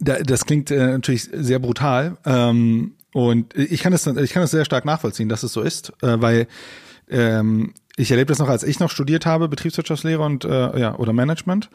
da, 0.00 0.18
das 0.18 0.44
klingt 0.44 0.70
äh, 0.70 0.88
natürlich 0.88 1.28
sehr 1.32 1.60
brutal. 1.60 2.18
Ähm, 2.26 2.94
und 3.12 3.56
ich 3.56 3.80
kann 3.80 3.92
es 3.92 4.06
ich 4.06 4.32
kann 4.32 4.42
es 4.42 4.50
sehr 4.50 4.64
stark 4.64 4.84
nachvollziehen, 4.84 5.28
dass 5.28 5.42
es 5.42 5.52
so 5.52 5.62
ist, 5.62 5.92
äh, 6.02 6.20
weil 6.20 6.46
ähm, 7.08 7.72
ich 7.96 8.10
erlebe 8.10 8.28
das 8.28 8.38
noch, 8.38 8.48
als 8.48 8.64
ich 8.64 8.80
noch 8.80 8.90
studiert 8.90 9.24
habe, 9.24 9.48
Betriebswirtschaftslehre 9.48 10.22
und 10.22 10.44
äh, 10.44 10.78
ja 10.78 10.96
oder 10.96 11.12
Management, 11.12 11.70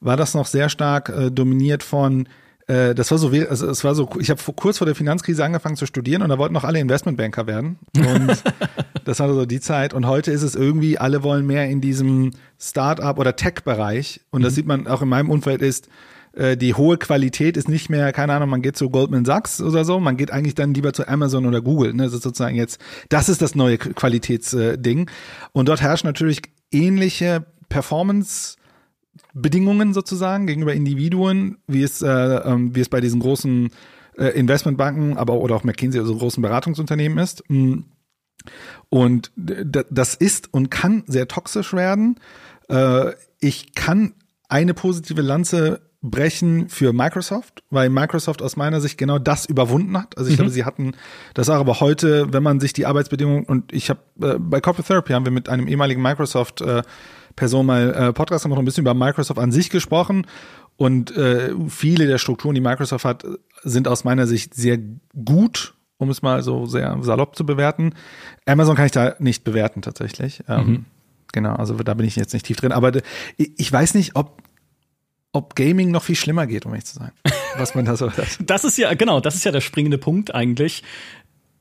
war 0.00 0.16
das 0.16 0.34
noch 0.34 0.46
sehr 0.46 0.68
stark 0.68 1.08
äh, 1.08 1.30
dominiert 1.30 1.82
von 1.82 2.28
äh, 2.68 2.94
das 2.94 3.10
war 3.10 3.18
so, 3.18 3.30
also 3.30 3.68
es 3.68 3.82
war 3.82 3.94
so, 3.94 4.08
ich 4.20 4.30
habe 4.30 4.40
kurz 4.54 4.78
vor 4.78 4.86
der 4.86 4.94
Finanzkrise 4.94 5.44
angefangen 5.44 5.76
zu 5.76 5.86
studieren 5.86 6.22
und 6.22 6.28
da 6.28 6.38
wollten 6.38 6.54
noch 6.54 6.64
alle 6.64 6.78
Investmentbanker 6.78 7.46
werden. 7.46 7.78
Und 7.96 8.42
das 9.04 9.18
war 9.18 9.32
so 9.32 9.46
die 9.46 9.60
Zeit. 9.60 9.94
Und 9.94 10.06
heute 10.06 10.30
ist 10.30 10.42
es 10.42 10.54
irgendwie, 10.54 10.98
alle 10.98 11.22
wollen 11.22 11.46
mehr 11.46 11.68
in 11.68 11.80
diesem 11.80 12.32
Start-up 12.60 13.18
oder 13.18 13.34
Tech-Bereich. 13.34 14.20
Und 14.30 14.42
das 14.42 14.52
mhm. 14.52 14.56
sieht 14.56 14.66
man 14.66 14.86
auch 14.86 15.02
in 15.02 15.08
meinem 15.08 15.30
Umfeld 15.30 15.62
ist, 15.62 15.88
äh, 16.34 16.58
die 16.58 16.74
hohe 16.74 16.98
Qualität 16.98 17.56
ist 17.56 17.70
nicht 17.70 17.88
mehr, 17.88 18.12
keine 18.12 18.34
Ahnung, 18.34 18.50
man 18.50 18.60
geht 18.60 18.76
zu 18.76 18.90
Goldman 18.90 19.24
Sachs 19.24 19.62
oder 19.62 19.86
so, 19.86 19.98
man 19.98 20.18
geht 20.18 20.30
eigentlich 20.30 20.54
dann 20.54 20.74
lieber 20.74 20.92
zu 20.92 21.08
Amazon 21.08 21.46
oder 21.46 21.62
Google. 21.62 21.94
Ne? 21.94 22.04
Das 22.04 22.12
ist 22.12 22.22
sozusagen 22.22 22.54
jetzt, 22.54 22.78
das 23.08 23.30
ist 23.30 23.40
das 23.40 23.54
neue 23.54 23.78
Qualitätsding. 23.78 25.10
Und 25.52 25.68
dort 25.68 25.80
herrschen 25.80 26.06
natürlich 26.06 26.42
ähnliche 26.70 27.46
Performance- 27.70 28.57
Bedingungen 29.40 29.94
sozusagen 29.94 30.46
gegenüber 30.46 30.74
Individuen, 30.74 31.58
wie 31.66 31.82
es, 31.82 32.02
äh, 32.02 32.08
ähm, 32.08 32.74
wie 32.74 32.80
es 32.80 32.88
bei 32.88 33.00
diesen 33.00 33.20
großen 33.20 33.70
äh, 34.16 34.26
Investmentbanken, 34.38 35.16
aber 35.16 35.34
oder 35.34 35.56
auch 35.56 35.64
McKinsey, 35.64 36.00
also 36.00 36.16
großen 36.16 36.42
Beratungsunternehmen 36.42 37.18
ist. 37.18 37.42
Mm. 37.48 37.80
Und 38.88 39.30
das 39.36 40.14
ist 40.14 40.52
und 40.54 40.70
kann 40.70 41.02
sehr 41.06 41.28
toxisch 41.28 41.72
werden. 41.72 42.18
Äh, 42.68 43.12
ich 43.40 43.74
kann 43.74 44.14
eine 44.48 44.74
positive 44.74 45.20
Lanze 45.20 45.82
brechen 46.00 46.68
für 46.68 46.92
Microsoft, 46.92 47.64
weil 47.70 47.90
Microsoft 47.90 48.40
aus 48.40 48.56
meiner 48.56 48.80
Sicht 48.80 48.98
genau 48.98 49.18
das 49.18 49.46
überwunden 49.46 49.98
hat. 49.98 50.16
Also 50.16 50.30
ich 50.30 50.36
mhm. 50.36 50.42
glaube, 50.42 50.52
sie 50.52 50.64
hatten 50.64 50.92
das 51.34 51.50
auch, 51.50 51.58
aber 51.58 51.80
heute, 51.80 52.32
wenn 52.32 52.42
man 52.42 52.60
sich 52.60 52.72
die 52.72 52.86
Arbeitsbedingungen 52.86 53.44
und 53.44 53.72
ich 53.72 53.90
habe 53.90 54.00
äh, 54.22 54.38
bei 54.38 54.60
Corporate 54.60 54.86
Therapy 54.86 55.12
haben 55.12 55.24
wir 55.24 55.32
mit 55.32 55.48
einem 55.48 55.66
ehemaligen 55.66 56.00
Microsoft 56.00 56.60
äh, 56.60 56.82
Person 57.38 57.66
mal 57.66 57.94
äh, 57.94 58.12
Podcast 58.12 58.42
gemacht, 58.42 58.58
ein 58.58 58.64
bisschen 58.64 58.82
über 58.82 58.94
Microsoft 58.94 59.38
an 59.38 59.52
sich 59.52 59.70
gesprochen 59.70 60.26
und 60.76 61.16
äh, 61.16 61.54
viele 61.68 62.06
der 62.06 62.18
Strukturen, 62.18 62.54
die 62.54 62.60
Microsoft 62.60 63.04
hat, 63.04 63.24
sind 63.62 63.88
aus 63.88 64.04
meiner 64.04 64.26
Sicht 64.26 64.54
sehr 64.54 64.78
gut, 65.24 65.74
um 65.98 66.10
es 66.10 66.20
mal 66.20 66.42
so 66.42 66.66
sehr 66.66 66.98
salopp 67.00 67.36
zu 67.36 67.46
bewerten. 67.46 67.94
Amazon 68.44 68.76
kann 68.76 68.86
ich 68.86 68.92
da 68.92 69.14
nicht 69.20 69.44
bewerten 69.44 69.82
tatsächlich. 69.82 70.42
Ähm, 70.48 70.66
mhm. 70.66 70.84
Genau, 71.32 71.54
also 71.54 71.74
da 71.74 71.94
bin 71.94 72.06
ich 72.06 72.16
jetzt 72.16 72.32
nicht 72.32 72.46
tief 72.46 72.56
drin. 72.56 72.72
Aber 72.72 72.92
ich 73.36 73.72
weiß 73.72 73.94
nicht, 73.94 74.16
ob 74.16 74.42
ob 75.32 75.54
Gaming 75.54 75.90
noch 75.90 76.02
viel 76.02 76.16
schlimmer 76.16 76.46
geht, 76.46 76.64
um 76.64 76.72
ehrlich 76.72 76.86
zu 76.86 76.96
sein. 76.96 77.12
Was 77.58 77.74
man 77.74 77.84
da 77.84 77.96
so 77.96 78.10
hat. 78.10 78.38
Das 78.40 78.64
ist 78.64 78.78
ja, 78.78 78.94
genau, 78.94 79.20
das 79.20 79.34
ist 79.34 79.44
ja 79.44 79.52
der 79.52 79.60
springende 79.60 79.98
Punkt 79.98 80.34
eigentlich. 80.34 80.82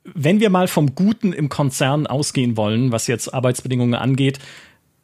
Wenn 0.03 0.39
wir 0.39 0.49
mal 0.49 0.67
vom 0.67 0.95
Guten 0.95 1.33
im 1.33 1.49
Konzern 1.49 2.07
ausgehen 2.07 2.55
wollen, 2.55 2.93
was 2.93 3.07
jetzt 3.07 3.33
Arbeitsbedingungen 3.33 3.93
angeht, 3.93 4.39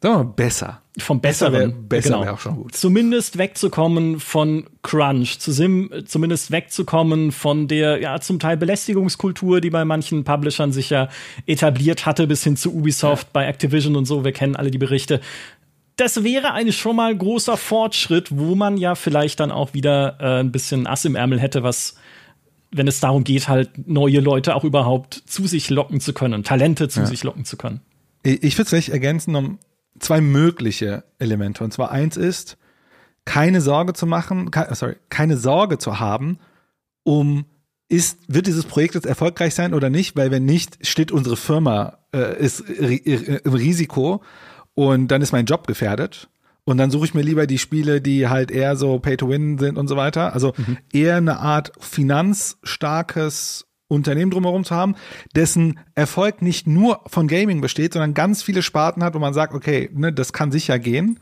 Sagen 0.04 0.16
wir 0.16 0.24
mal 0.24 0.32
besser. 0.34 0.82
Vom 0.98 1.22
Besseren. 1.22 1.52
Besser 1.52 1.66
wäre 1.66 1.82
besser 1.82 2.08
genau. 2.10 2.24
wär 2.24 2.34
auch 2.34 2.38
schon 2.38 2.56
gut. 2.56 2.76
Zumindest 2.76 3.38
wegzukommen 3.38 4.20
von 4.20 4.66
Crunch, 4.82 5.38
zu 5.38 5.50
sim, 5.50 5.90
zumindest 6.04 6.50
wegzukommen 6.50 7.32
von 7.32 7.68
der 7.68 7.98
ja 8.02 8.20
zum 8.20 8.38
Teil 8.38 8.58
Belästigungskultur, 8.58 9.62
die 9.62 9.70
bei 9.70 9.86
manchen 9.86 10.24
Publishern 10.24 10.72
sich 10.72 10.90
ja 10.90 11.08
etabliert 11.46 12.04
hatte, 12.04 12.26
bis 12.26 12.44
hin 12.44 12.58
zu 12.58 12.74
Ubisoft 12.74 13.28
ja. 13.28 13.30
bei 13.32 13.46
Activision 13.46 13.96
und 13.96 14.04
so. 14.04 14.24
Wir 14.24 14.32
kennen 14.32 14.56
alle 14.56 14.70
die 14.70 14.78
Berichte 14.78 15.22
das 15.96 16.24
wäre 16.24 16.52
eigentlich 16.52 16.76
schon 16.76 16.96
mal 16.96 17.16
großer 17.16 17.56
Fortschritt, 17.56 18.36
wo 18.36 18.56
man 18.56 18.76
ja 18.76 18.96
vielleicht 18.96 19.38
dann 19.38 19.52
auch 19.52 19.74
wieder 19.74 20.16
äh, 20.18 20.40
ein 20.40 20.50
bisschen 20.50 20.88
Ass 20.88 21.04
im 21.04 21.14
Ärmel 21.14 21.38
hätte, 21.38 21.62
was, 21.62 21.94
wenn 22.72 22.88
es 22.88 22.98
darum 22.98 23.22
geht, 23.22 23.48
halt 23.48 23.86
neue 23.86 24.18
Leute 24.18 24.56
auch 24.56 24.64
überhaupt 24.64 25.22
zu 25.24 25.46
sich 25.46 25.70
locken 25.70 26.00
zu 26.00 26.12
können, 26.12 26.42
Talente 26.42 26.88
zu 26.88 26.98
ja. 26.98 27.06
sich 27.06 27.22
locken 27.22 27.44
zu 27.44 27.56
können. 27.56 27.80
Ich, 28.24 28.42
ich 28.42 28.58
würde 28.58 28.76
es 28.76 28.88
ergänzen 28.88 29.36
um 29.36 29.60
zwei 29.98 30.20
mögliche 30.20 31.04
Elemente. 31.18 31.64
Und 31.64 31.72
zwar 31.72 31.90
eins 31.90 32.16
ist, 32.16 32.56
keine 33.24 33.60
Sorge 33.60 33.94
zu 33.94 34.06
machen, 34.06 34.50
ke 34.50 34.68
sorry, 34.74 34.96
keine 35.08 35.36
Sorge 35.36 35.78
zu 35.78 36.00
haben, 36.00 36.38
um 37.04 37.46
ist, 37.88 38.18
wird 38.28 38.46
dieses 38.46 38.64
Projekt 38.64 38.94
jetzt 38.94 39.06
erfolgreich 39.06 39.54
sein 39.54 39.74
oder 39.74 39.90
nicht, 39.90 40.16
weil 40.16 40.30
wenn 40.30 40.44
nicht, 40.44 40.86
steht 40.86 41.12
unsere 41.12 41.36
Firma 41.36 41.98
äh, 42.12 42.38
ist 42.38 42.60
im 42.60 43.52
Risiko 43.54 44.22
und 44.74 45.08
dann 45.08 45.22
ist 45.22 45.32
mein 45.32 45.46
Job 45.46 45.66
gefährdet. 45.66 46.28
Und 46.64 46.78
dann 46.78 46.90
suche 46.90 47.04
ich 47.04 47.14
mir 47.14 47.22
lieber 47.22 47.46
die 47.46 47.58
Spiele, 47.58 48.00
die 48.00 48.28
halt 48.28 48.50
eher 48.50 48.76
so 48.76 48.98
Pay 48.98 49.18
to 49.18 49.28
Win 49.28 49.58
sind 49.58 49.76
und 49.76 49.86
so 49.86 49.96
weiter. 49.96 50.32
Also 50.32 50.54
mhm. 50.56 50.78
eher 50.92 51.16
eine 51.16 51.38
Art 51.38 51.72
finanzstarkes 51.78 53.66
Unternehmen 53.88 54.30
drumherum 54.30 54.64
zu 54.64 54.74
haben, 54.74 54.96
dessen 55.34 55.78
Erfolg 55.94 56.42
nicht 56.42 56.66
nur 56.66 57.00
von 57.06 57.28
Gaming 57.28 57.60
besteht, 57.60 57.92
sondern 57.92 58.14
ganz 58.14 58.42
viele 58.42 58.62
Sparten 58.62 59.04
hat, 59.04 59.14
wo 59.14 59.18
man 59.18 59.34
sagt, 59.34 59.54
okay, 59.54 59.90
ne, 59.92 60.12
das 60.12 60.32
kann 60.32 60.50
sicher 60.50 60.78
gehen. 60.78 61.18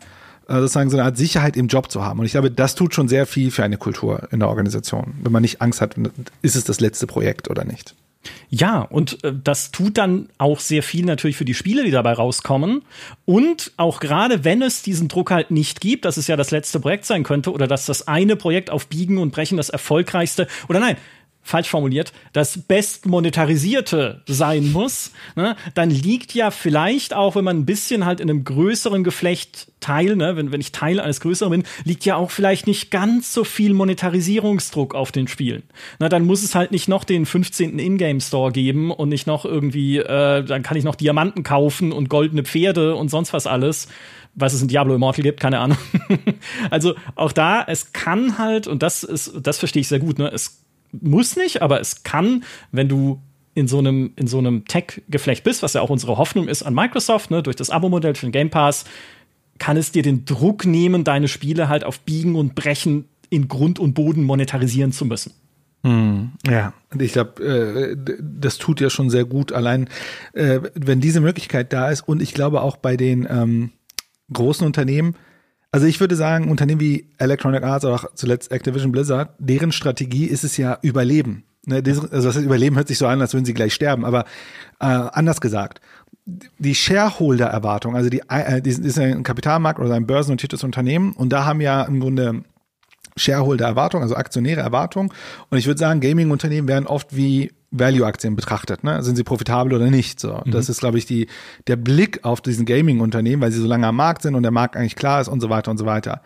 Äh, 0.49 0.55
sozusagen 0.55 0.91
so 0.91 0.97
eine 0.97 1.05
Art 1.05 1.17
Sicherheit 1.17 1.57
im 1.57 1.69
Job 1.69 1.91
zu 1.91 2.05
haben. 2.05 2.21
Und 2.21 2.27
ich 2.27 2.33
glaube, 2.33 2.51
das 2.51 2.75
tut 2.75 2.95
schon 2.95 3.09
sehr 3.09 3.27
viel 3.27 3.51
für 3.51 3.65
eine 3.65 3.77
Kultur 3.77 4.29
in 4.33 4.41
der 4.41 4.49
Organisation, 4.49 5.15
wenn 5.23 5.33
man 5.33 5.43
nicht 5.43 5.61
Angst 5.61 5.81
hat, 5.81 5.97
ist 6.43 6.57
es 6.57 6.65
das 6.65 6.81
letzte 6.81 7.07
Projekt 7.07 7.49
oder 7.51 7.65
nicht. 7.65 7.95
Ja, 8.51 8.83
und 8.83 9.23
äh, 9.25 9.33
das 9.33 9.71
tut 9.71 9.99
dann 9.99 10.29
auch 10.39 10.61
sehr 10.61 10.83
viel 10.83 11.05
natürlich 11.05 11.37
für 11.37 11.45
die 11.45 11.55
Spiele, 11.55 11.85
die 11.85 11.91
dabei 11.91 12.13
rauskommen. 12.13 12.83
Und 13.25 13.73
auch 13.77 14.01
gerade 14.01 14.45
wenn 14.45 14.63
es 14.63 14.83
diesen 14.83 15.09
Druck 15.09 15.31
halt 15.31 15.51
nicht 15.51 15.81
gibt, 15.81 16.05
dass 16.05 16.17
es 16.17 16.27
ja 16.27 16.37
das 16.37 16.51
letzte 16.51 16.81
Projekt 16.81 17.05
sein 17.05 17.25
könnte 17.25 17.53
oder 17.53 17.67
dass 17.67 17.87
das 17.87 18.07
eine 18.09 18.37
Projekt 18.37 18.71
auf 18.71 18.87
Biegen 18.89 19.19
und 19.19 19.33
Brechen 19.33 19.57
das 19.57 19.71
erfolgreichste 19.71 20.47
oder 20.69 20.81
nein, 20.81 20.97
falsch 21.43 21.69
formuliert, 21.69 22.13
das 22.33 22.57
bestmonetarisierte 22.57 24.23
sein 24.27 24.71
muss, 24.73 25.11
ne, 25.35 25.57
dann 25.75 25.91
liegt 25.91 26.35
ja 26.35 26.51
vielleicht 26.51 27.15
auch, 27.15 27.35
wenn 27.35 27.45
man 27.45 27.59
ein 27.59 27.67
bisschen 27.67 28.07
halt 28.07 28.21
in 28.21 28.31
einem 28.31 28.45
größeren 28.45 29.03
Geflecht 29.03 29.69
teil, 29.81 30.15
ne, 30.17 30.37
wenn, 30.37 30.53
wenn 30.53 30.61
ich 30.61 30.73
Teil 30.73 31.01
eines 31.01 31.21
größeren 31.21 31.51
bin, 31.51 31.65
liegt 31.85 32.05
ja 32.05 32.17
auch 32.17 32.31
vielleicht 32.31 32.67
nicht 32.67 32.91
ganz 32.91 33.35
so 33.35 33.43
viel 33.43 33.75
Monetarisierungsdruck 33.75 34.95
auf 34.95 35.11
den 35.11 35.27
Spielen. 35.27 35.65
Na, 35.99 36.09
dann 36.09 36.25
muss 36.25 36.43
es 36.43 36.55
halt 36.55 36.71
nicht 36.71 36.89
noch 36.89 37.05
den 37.05 37.27
15. 37.27 37.79
Ingame-Store 37.79 38.53
geben 38.53 38.93
und 38.93 39.09
nicht 39.09 39.27
noch 39.27 39.45
irgendwie, 39.45 39.99
äh, 39.99 40.45
dann 40.45 40.63
kann 40.63 40.77
ich 40.77 40.85
noch 40.85 40.95
Diamanten 40.95 41.43
kaufen 41.43 41.91
und 41.91 42.09
goldene 42.09 42.45
Pferde 42.45 42.95
und 42.95 43.11
sonst 43.11 43.33
was 43.33 43.47
alles 43.47 43.89
was 44.35 44.55
es 44.55 44.63
in 44.63 44.69
Diablo 44.69 44.95
Immortal 44.95 45.23
gibt, 45.23 45.41
keine 45.41 45.59
Ahnung. 45.59 45.77
also 46.71 46.95
auch 47.17 47.33
da, 47.33 47.63
es 47.63 47.93
kann 47.93 48.39
halt, 48.39 48.67
und 48.67 48.83
das 48.83 49.03
ist, 49.03 49.33
das 49.43 49.59
verstehe 49.59 49.83
ich 49.83 49.89
sehr 49.89 49.99
gut, 49.99 50.19
ne, 50.19 50.31
es 50.33 50.62
muss 50.93 51.37
nicht, 51.37 51.63
aber 51.63 51.81
es 51.81 52.03
kann, 52.03 52.45
wenn 52.71 52.89
du 52.89 53.21
in 53.55 53.69
so 53.69 53.79
einem, 53.79 54.13
in 54.17 54.27
so 54.27 54.39
einem 54.39 54.65
Tech-Geflecht 54.65 55.45
bist, 55.45 55.63
was 55.63 55.75
ja 55.75 55.81
auch 55.81 55.91
unsere 55.91 56.17
Hoffnung 56.17 56.49
ist 56.49 56.63
an 56.63 56.75
Microsoft, 56.75 57.31
ne, 57.31 57.43
durch 57.43 57.57
das 57.57 57.71
Abo-Modell 57.71 58.15
für 58.15 58.27
den 58.27 58.33
Game 58.33 58.51
Pass, 58.51 58.85
kann 59.59 59.77
es 59.77 59.93
dir 59.93 60.03
den 60.03 60.25
Druck 60.25 60.65
nehmen, 60.65 61.05
deine 61.05 61.29
Spiele 61.29 61.69
halt 61.69 61.85
auf 61.85 62.01
Biegen 62.01 62.35
und 62.35 62.55
Brechen 62.55 63.09
in 63.31 63.49
Grund 63.49 63.79
und 63.79 63.95
Boden 63.95 64.25
monetarisieren 64.25 64.93
zu 64.93 65.05
müssen. 65.05 65.33
Hm, 65.85 66.33
ja, 66.47 66.73
und 66.93 67.03
ich 67.03 67.13
glaube, 67.13 67.43
äh, 67.43 67.97
das 68.21 68.59
tut 68.59 68.81
ja 68.81 68.89
schon 68.89 69.11
sehr 69.11 69.25
gut, 69.25 69.53
allein 69.53 69.89
äh, 70.33 70.61
wenn 70.75 71.01
diese 71.01 71.21
Möglichkeit 71.21 71.73
da 71.73 71.91
ist. 71.91 72.03
Und 72.03 72.23
ich 72.23 72.35
glaube 72.35 72.63
auch 72.63 72.77
bei 72.77 72.97
den 72.97 73.27
ähm, 73.29 73.73
großen 74.33 74.67
Unternehmen, 74.67 75.17
also 75.73 75.87
ich 75.87 75.99
würde 76.01 76.17
sagen, 76.17 76.51
Unternehmen 76.51 76.81
wie 76.81 77.09
Electronic 77.19 77.63
Arts 77.63 77.85
oder 77.85 77.95
auch 77.95 78.05
zuletzt 78.15 78.53
Activision 78.53 78.93
Blizzard, 78.93 79.31
deren 79.39 79.73
Strategie 79.73 80.27
ist 80.27 80.45
es 80.45 80.57
ja 80.57 80.79
Überleben. 80.83 81.45
Ne, 81.65 81.83
also 81.87 82.29
das 82.29 82.37
Überleben 82.37 82.77
hört 82.77 82.89
sich 82.89 82.99
so 82.99 83.07
an, 83.07 83.21
als 83.21 83.35
würden 83.35 83.45
sie 83.45 83.55
gleich 83.55 83.73
sterben, 83.73 84.05
aber 84.05 84.25
äh, 84.81 84.85
anders 84.85 85.41
gesagt, 85.41 85.81
die 86.59 86.75
Shareholder-Erwartung, 86.75 87.97
also 87.97 88.11
die, 88.11 88.23
äh, 88.29 88.61
die 88.61 88.71
ist 88.71 88.99
ein 88.99 89.23
Kapitalmarkt 89.23 89.81
oder 89.81 89.95
ein 89.95 90.07
börsennotiertes 90.07 90.63
Unternehmen 90.63 91.13
und 91.13 91.33
da 91.33 91.45
haben 91.45 91.61
ja 91.61 91.83
im 91.83 92.01
Grunde 92.01 92.43
Shareholder-Erwartung, 93.17 94.03
also 94.03 94.17
aktionäre 94.17 94.61
Erwartung. 94.61 95.13
Und 95.51 95.59
ich 95.59 95.67
würde 95.67 95.79
sagen, 95.79 96.01
Gaming-Unternehmen 96.01 96.69
werden 96.69 96.87
oft 96.87 97.15
wie 97.15 97.53
Value-Aktien 97.73 98.37
betrachtet. 98.37 98.85
Ne? 98.85 99.03
Sind 99.03 99.17
sie 99.17 99.25
profitabel 99.25 99.75
oder 99.75 99.91
nicht? 99.91 100.21
So, 100.21 100.43
mhm. 100.45 100.51
das 100.51 100.69
ist, 100.69 100.81
glaube 100.81 100.99
ich, 100.99 101.07
die 101.07 101.27
der 101.67 101.77
Blick 101.77 102.25
auf 102.25 102.41
diesen 102.41 102.67
Gaming-Unternehmen, 102.67 103.43
weil 103.43 103.51
sie 103.51 103.61
so 103.61 103.67
lange 103.67 103.87
am 103.87 103.97
Markt 103.97 104.23
sind 104.23 104.35
und 104.35 104.43
der 104.43 104.53
Markt 104.53 104.77
eigentlich 104.77 104.97
klar 104.97 105.21
ist 105.21 105.29
und 105.29 105.41
so 105.41 105.51
weiter 105.51 105.71
und 105.71 105.79
so 105.79 105.87
weiter. 105.87 106.23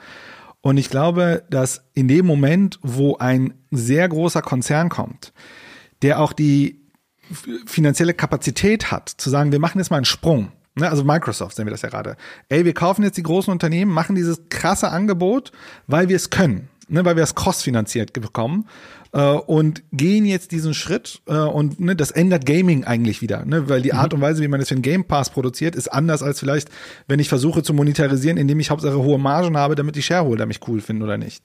Und 0.61 0.77
ich 0.77 0.91
glaube, 0.91 1.45
dass 1.49 1.85
in 1.95 2.09
dem 2.09 2.27
Moment, 2.27 2.79
wo 2.83 3.17
ein 3.17 3.55
sehr 3.71 4.09
großer 4.09 4.43
Konzern 4.43 4.89
kommt, 4.89 5.33
der 6.03 6.21
auch 6.21 6.33
die 6.33 6.81
finanzielle 7.67 8.15
Kapazität 8.15 8.91
hat, 8.91 9.09
zu 9.09 9.31
sagen, 9.31 9.53
wir 9.53 9.61
machen 9.61 9.79
jetzt 9.79 9.91
mal 9.91 9.97
einen 9.97 10.05
Sprung. 10.05 10.53
Ne, 10.75 10.91
also 10.91 11.05
Microsoft 11.05 11.57
sehen 11.57 11.67
wir 11.67 11.71
das 11.71 11.83
ja 11.83 11.89
gerade. 11.89 12.17
Ey, 12.49 12.65
wir 12.65 12.75
kaufen 12.75 13.03
jetzt 13.03 13.17
die 13.17 13.23
großen 13.23 13.51
Unternehmen, 13.51 13.93
machen 13.93 14.15
dieses 14.15 14.43
krasse 14.51 14.91
Angebot, 14.91 15.53
weil 15.87 16.09
wir 16.09 16.17
es 16.17 16.31
können 16.31 16.69
ne, 16.88 17.05
weil 17.05 17.16
wir 17.16 17.22
es 17.22 17.35
crossfinanziert 17.35 18.12
bekommen 18.12 18.66
äh, 19.12 19.20
und 19.20 19.83
gehen 19.92 20.25
jetzt 20.25 20.53
diesen 20.53 20.75
Schritt 20.75 21.20
äh, 21.27 21.37
und 21.37 21.81
ne, 21.81 21.96
das 21.96 22.11
ändert 22.11 22.46
Gaming 22.46 22.85
eigentlich 22.85 23.22
wieder, 23.22 23.44
ne, 23.44 23.68
weil 23.68 23.83
die 23.83 23.92
Art 23.92 24.12
mhm. 24.12 24.18
und 24.18 24.22
Weise, 24.22 24.42
wie 24.42 24.49
man 24.49 24.61
das 24.61 24.68
für 24.68 24.75
einen 24.75 24.83
Game 24.83 25.05
Pass 25.05 25.31
produziert, 25.31 25.75
ist 25.75 25.88
anders 25.92 26.22
als 26.22 26.40
vielleicht, 26.40 26.68
wenn 27.09 27.18
ich 27.18 27.29
versuche 27.29 27.62
zu 27.62 27.75
monetarisieren, 27.75 28.38
indem 28.38 28.61
ich 28.61 28.70
hauptsächlich 28.70 29.03
hohe 29.03 29.18
Margen 29.18 29.57
habe, 29.57 29.75
damit 29.75 29.96
die 29.96 30.03
Shareholder 30.03 30.46
mich 30.46 30.61
cool 30.68 30.81
finden 30.81 31.03
oder 31.03 31.18
nicht. 31.18 31.42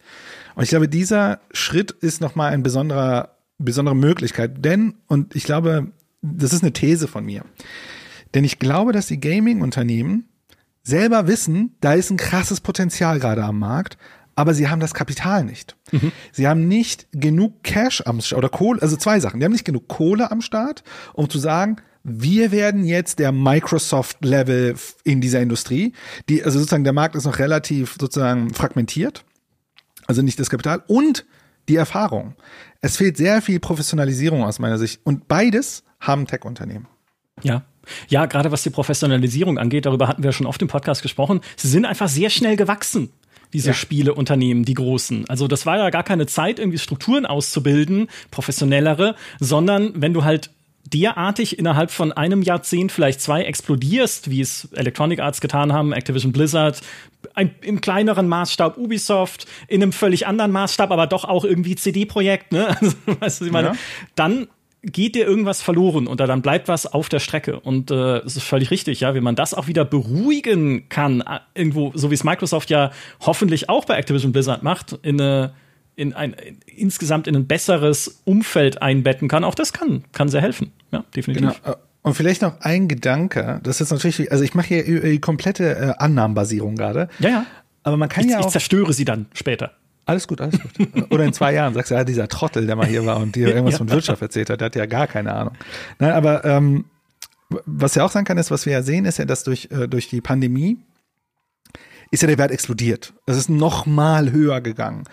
Und 0.55 0.63
ich 0.63 0.69
glaube, 0.69 0.87
dieser 0.87 1.39
Schritt 1.51 1.91
ist 1.91 2.21
nochmal 2.21 2.51
ein 2.53 2.63
besonderer, 2.63 3.37
besondere 3.57 3.95
Möglichkeit, 3.95 4.63
denn, 4.63 4.95
und 5.07 5.35
ich 5.35 5.43
glaube, 5.43 5.87
das 6.21 6.53
ist 6.53 6.63
eine 6.63 6.73
These 6.73 7.07
von 7.07 7.25
mir, 7.25 7.43
denn 8.33 8.43
ich 8.43 8.59
glaube, 8.59 8.91
dass 8.91 9.07
die 9.07 9.19
Gaming-Unternehmen 9.19 10.25
selber 10.83 11.27
wissen, 11.27 11.75
da 11.81 11.93
ist 11.93 12.09
ein 12.09 12.17
krasses 12.17 12.59
Potenzial 12.59 13.19
gerade 13.19 13.43
am 13.43 13.59
Markt, 13.59 13.97
aber 14.41 14.55
sie 14.55 14.69
haben 14.69 14.79
das 14.79 14.95
Kapital 14.95 15.45
nicht. 15.45 15.75
Mhm. 15.91 16.11
Sie 16.31 16.47
haben 16.47 16.67
nicht 16.67 17.07
genug 17.11 17.61
Cash 17.63 18.01
am 18.07 18.21
Start 18.21 18.39
oder 18.39 18.49
Kohle, 18.49 18.81
also 18.81 18.97
zwei 18.97 19.19
Sachen. 19.19 19.39
Die 19.39 19.45
haben 19.45 19.51
nicht 19.51 19.65
genug 19.65 19.87
Kohle 19.87 20.31
am 20.31 20.41
Start, 20.41 20.83
um 21.13 21.29
zu 21.29 21.37
sagen, 21.37 21.75
wir 22.03 22.51
werden 22.51 22.83
jetzt 22.83 23.19
der 23.19 23.31
Microsoft-Level 23.31 24.73
in 25.03 25.21
dieser 25.21 25.41
Industrie. 25.41 25.93
Die, 26.27 26.43
also 26.43 26.57
sozusagen 26.57 26.83
der 26.83 26.93
Markt 26.93 27.15
ist 27.15 27.25
noch 27.25 27.37
relativ 27.37 27.97
sozusagen 28.01 28.51
fragmentiert. 28.51 29.23
Also 30.07 30.23
nicht 30.23 30.39
das 30.39 30.49
Kapital 30.49 30.81
und 30.87 31.23
die 31.69 31.75
Erfahrung. 31.75 32.33
Es 32.81 32.97
fehlt 32.97 33.17
sehr 33.17 33.43
viel 33.43 33.59
Professionalisierung 33.59 34.43
aus 34.43 34.57
meiner 34.57 34.79
Sicht. 34.79 35.01
Und 35.03 35.27
beides 35.27 35.83
haben 35.99 36.25
Tech-Unternehmen. 36.25 36.87
Ja. 37.43 37.61
Ja, 38.07 38.25
gerade 38.25 38.51
was 38.51 38.63
die 38.63 38.71
Professionalisierung 38.71 39.59
angeht, 39.59 39.85
darüber 39.85 40.07
hatten 40.07 40.23
wir 40.23 40.31
schon 40.31 40.47
oft 40.47 40.61
im 40.63 40.67
Podcast 40.67 41.03
gesprochen. 41.03 41.41
Sie 41.57 41.67
sind 41.67 41.85
einfach 41.85 42.09
sehr 42.09 42.31
schnell 42.31 42.55
gewachsen 42.55 43.11
diese 43.53 43.69
ja. 43.69 43.73
Spieleunternehmen, 43.73 44.65
die 44.65 44.73
großen. 44.73 45.25
Also 45.29 45.47
das 45.47 45.65
war 45.65 45.77
ja 45.77 45.89
gar 45.89 46.03
keine 46.03 46.25
Zeit, 46.25 46.59
irgendwie 46.59 46.77
Strukturen 46.77 47.25
auszubilden, 47.25 48.07
professionellere, 48.31 49.15
sondern 49.39 49.93
wenn 49.95 50.13
du 50.13 50.23
halt 50.23 50.51
derartig 50.85 51.59
innerhalb 51.59 51.91
von 51.91 52.11
einem 52.11 52.41
Jahrzehnt 52.41 52.91
vielleicht 52.91 53.21
zwei 53.21 53.43
explodierst, 53.43 54.29
wie 54.29 54.41
es 54.41 54.69
Electronic 54.73 55.19
Arts 55.19 55.41
getan 55.41 55.73
haben, 55.73 55.93
Activision 55.93 56.31
Blizzard, 56.31 56.81
ein, 57.35 57.53
im 57.61 57.81
kleineren 57.81 58.27
Maßstab 58.27 58.77
Ubisoft, 58.77 59.47
in 59.67 59.81
einem 59.81 59.93
völlig 59.93 60.27
anderen 60.27 60.51
Maßstab, 60.51 60.91
aber 60.91 61.07
doch 61.07 61.23
auch 61.23 61.45
irgendwie 61.45 61.75
CD-Projekt, 61.75 62.51
ne? 62.51 62.75
Also, 62.81 62.95
weißt 63.05 63.41
du, 63.41 63.45
ich 63.45 63.51
meine, 63.51 63.69
ja. 63.69 63.75
dann 64.15 64.47
geht 64.83 65.15
dir 65.15 65.25
irgendwas 65.25 65.61
verloren 65.61 66.07
oder 66.07 66.25
dann 66.27 66.41
bleibt 66.41 66.67
was 66.67 66.87
auf 66.87 67.09
der 67.09 67.19
Strecke. 67.19 67.59
Und 67.59 67.91
äh, 67.91 68.17
es 68.19 68.35
ist 68.35 68.43
völlig 68.43 68.71
richtig, 68.71 69.01
ja, 69.01 69.13
wie 69.13 69.21
man 69.21 69.35
das 69.35 69.53
auch 69.53 69.67
wieder 69.67 69.85
beruhigen 69.85 70.89
kann, 70.89 71.21
äh, 71.21 71.39
irgendwo, 71.53 71.91
so 71.95 72.09
wie 72.09 72.15
es 72.15 72.23
Microsoft 72.23 72.69
ja 72.69 72.91
hoffentlich 73.19 73.69
auch 73.69 73.85
bei 73.85 73.95
Activision 73.95 74.31
Blizzard 74.31 74.63
macht, 74.63 74.97
in 75.03 75.21
eine 75.21 75.53
in 75.95 76.13
ein 76.13 76.33
in, 76.33 76.57
insgesamt 76.65 77.27
in 77.27 77.35
ein 77.35 77.47
besseres 77.47 78.21
Umfeld 78.23 78.81
einbetten 78.81 79.27
kann. 79.27 79.43
Auch 79.43 79.55
das 79.55 79.73
kann, 79.73 80.03
kann 80.13 80.29
sehr 80.29 80.41
helfen. 80.41 80.71
Ja, 80.91 81.03
definitiv. 81.15 81.61
Genau. 81.61 81.75
Und 82.01 82.15
vielleicht 82.15 82.41
noch 82.41 82.61
ein 82.61 82.87
Gedanke, 82.87 83.59
das 83.63 83.79
ist 83.79 83.91
natürlich, 83.91 84.31
also 84.31 84.43
ich 84.43 84.55
mache 84.55 84.67
hier 84.67 85.01
die 85.01 85.19
komplette 85.19 85.75
äh, 85.75 85.93
Annahmenbasierung 85.99 86.75
gerade. 86.75 87.09
Ja, 87.19 87.29
ja. 87.29 87.45
Aber 87.83 87.97
man 87.97 88.09
kann 88.09 88.25
ich, 88.25 88.31
ja 88.31 88.39
auch. 88.39 88.45
Ich 88.45 88.51
zerstöre 88.51 88.93
sie 88.93 89.05
dann 89.05 89.27
später. 89.33 89.73
Alles 90.05 90.27
gut, 90.27 90.41
alles 90.41 90.59
gut. 90.59 90.71
Oder 91.11 91.25
in 91.25 91.33
zwei 91.33 91.53
Jahren 91.53 91.73
sagst 91.73 91.91
du, 91.91 91.95
ja, 91.95 92.03
dieser 92.03 92.27
Trottel, 92.27 92.65
der 92.65 92.75
mal 92.75 92.87
hier 92.87 93.05
war 93.05 93.17
und 93.17 93.35
dir 93.35 93.47
irgendwas 93.53 93.73
ja. 93.73 93.77
von 93.79 93.89
Wirtschaft 93.89 94.21
erzählt 94.21 94.49
hat, 94.49 94.61
der 94.61 94.65
hat 94.67 94.75
ja 94.75 94.85
gar 94.85 95.07
keine 95.07 95.33
Ahnung. 95.33 95.53
Nein, 95.99 96.11
aber 96.11 96.43
ähm, 96.45 96.85
was 97.65 97.95
ja 97.95 98.05
auch 98.05 98.11
sein 98.11 98.23
kann, 98.23 98.37
ist, 98.37 98.51
was 98.51 98.65
wir 98.65 98.73
ja 98.73 98.81
sehen, 98.81 99.05
ist 99.05 99.17
ja, 99.19 99.25
dass 99.25 99.43
durch, 99.43 99.69
äh, 99.71 99.87
durch 99.87 100.07
die 100.09 100.21
Pandemie 100.21 100.77
ist 102.11 102.21
ja 102.21 102.27
der 102.27 102.37
Wert 102.37 102.51
explodiert. 102.51 103.13
Es 103.25 103.37
ist 103.37 103.49
noch 103.49 103.85
mal 103.85 104.31
höher 104.31 104.59
gegangen. 104.59 105.05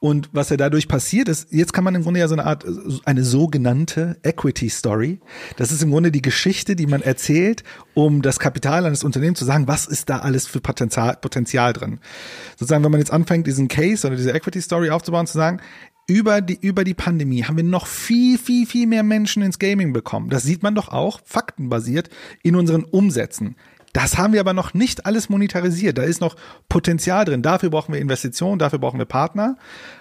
Und 0.00 0.28
was 0.32 0.50
ja 0.50 0.56
dadurch 0.56 0.86
passiert 0.86 1.28
ist, 1.28 1.50
jetzt 1.50 1.72
kann 1.72 1.84
man 1.84 1.94
im 1.94 2.02
Grunde 2.02 2.20
ja 2.20 2.28
so 2.28 2.34
eine 2.34 2.44
Art, 2.44 2.66
eine 3.04 3.24
sogenannte 3.24 4.18
Equity 4.22 4.68
Story. 4.68 5.20
Das 5.56 5.72
ist 5.72 5.82
im 5.82 5.90
Grunde 5.90 6.12
die 6.12 6.20
Geschichte, 6.20 6.76
die 6.76 6.86
man 6.86 7.00
erzählt, 7.00 7.64
um 7.94 8.20
das 8.20 8.38
Kapital 8.38 8.84
eines 8.84 9.02
Unternehmens 9.02 9.38
zu 9.38 9.44
sagen, 9.44 9.66
was 9.66 9.86
ist 9.86 10.10
da 10.10 10.18
alles 10.18 10.46
für 10.46 10.60
Potenzial, 10.60 11.16
Potenzial 11.20 11.72
drin. 11.72 12.00
Sozusagen, 12.58 12.84
wenn 12.84 12.90
man 12.90 13.00
jetzt 13.00 13.12
anfängt, 13.12 13.46
diesen 13.46 13.68
Case 13.68 14.06
oder 14.06 14.16
diese 14.16 14.32
Equity 14.32 14.60
Story 14.60 14.90
aufzubauen, 14.90 15.26
zu 15.26 15.38
sagen, 15.38 15.60
über 16.08 16.40
die, 16.40 16.58
über 16.60 16.84
die 16.84 16.94
Pandemie 16.94 17.44
haben 17.44 17.56
wir 17.56 17.64
noch 17.64 17.86
viel, 17.86 18.36
viel, 18.36 18.66
viel 18.66 18.86
mehr 18.86 19.04
Menschen 19.04 19.42
ins 19.42 19.58
Gaming 19.58 19.92
bekommen. 19.92 20.30
Das 20.30 20.42
sieht 20.42 20.62
man 20.62 20.74
doch 20.74 20.88
auch 20.88 21.20
faktenbasiert 21.24 22.10
in 22.42 22.56
unseren 22.56 22.84
Umsätzen. 22.84 23.56
Das 23.92 24.16
haben 24.16 24.32
wir 24.32 24.40
aber 24.40 24.54
noch 24.54 24.72
nicht 24.72 25.04
alles 25.04 25.28
monetarisiert. 25.28 25.98
Da 25.98 26.02
ist 26.02 26.20
noch 26.20 26.36
Potenzial 26.68 27.24
drin. 27.24 27.42
Dafür 27.42 27.70
brauchen 27.70 27.92
wir 27.92 28.00
Investitionen, 28.00 28.58
dafür 28.58 28.78
brauchen 28.78 28.98
wir 28.98 29.04
Partner. 29.04 29.56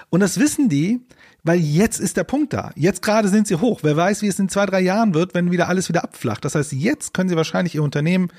Und 0.09 0.21
das 0.21 0.39
wissen 0.39 0.69
die, 0.69 1.01
weil 1.43 1.59
jetzt 1.59 1.99
ist 1.99 2.17
der 2.17 2.23
Punkt 2.23 2.53
da. 2.53 2.71
Jetzt 2.75 3.01
gerade 3.01 3.27
sind 3.27 3.47
sie 3.47 3.55
hoch. 3.55 3.79
Wer 3.83 3.97
weiß, 3.97 4.21
wie 4.21 4.27
es 4.27 4.39
in 4.39 4.49
zwei, 4.49 4.65
drei 4.65 4.79
Jahren 4.79 5.13
wird, 5.13 5.33
wenn 5.33 5.51
wieder 5.51 5.67
alles 5.67 5.89
wieder 5.89 6.03
abflacht. 6.03 6.45
Das 6.45 6.55
heißt, 6.55 6.71
jetzt 6.71 7.13
können 7.13 7.29
sie 7.29 7.35
wahrscheinlich 7.35 7.75
ihr 7.75 7.83
Unternehmen 7.83 8.31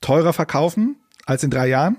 teurer 0.00 0.32
verkaufen 0.32 0.96
als 1.26 1.44
in 1.44 1.50
drei 1.50 1.68
Jahren 1.68 1.96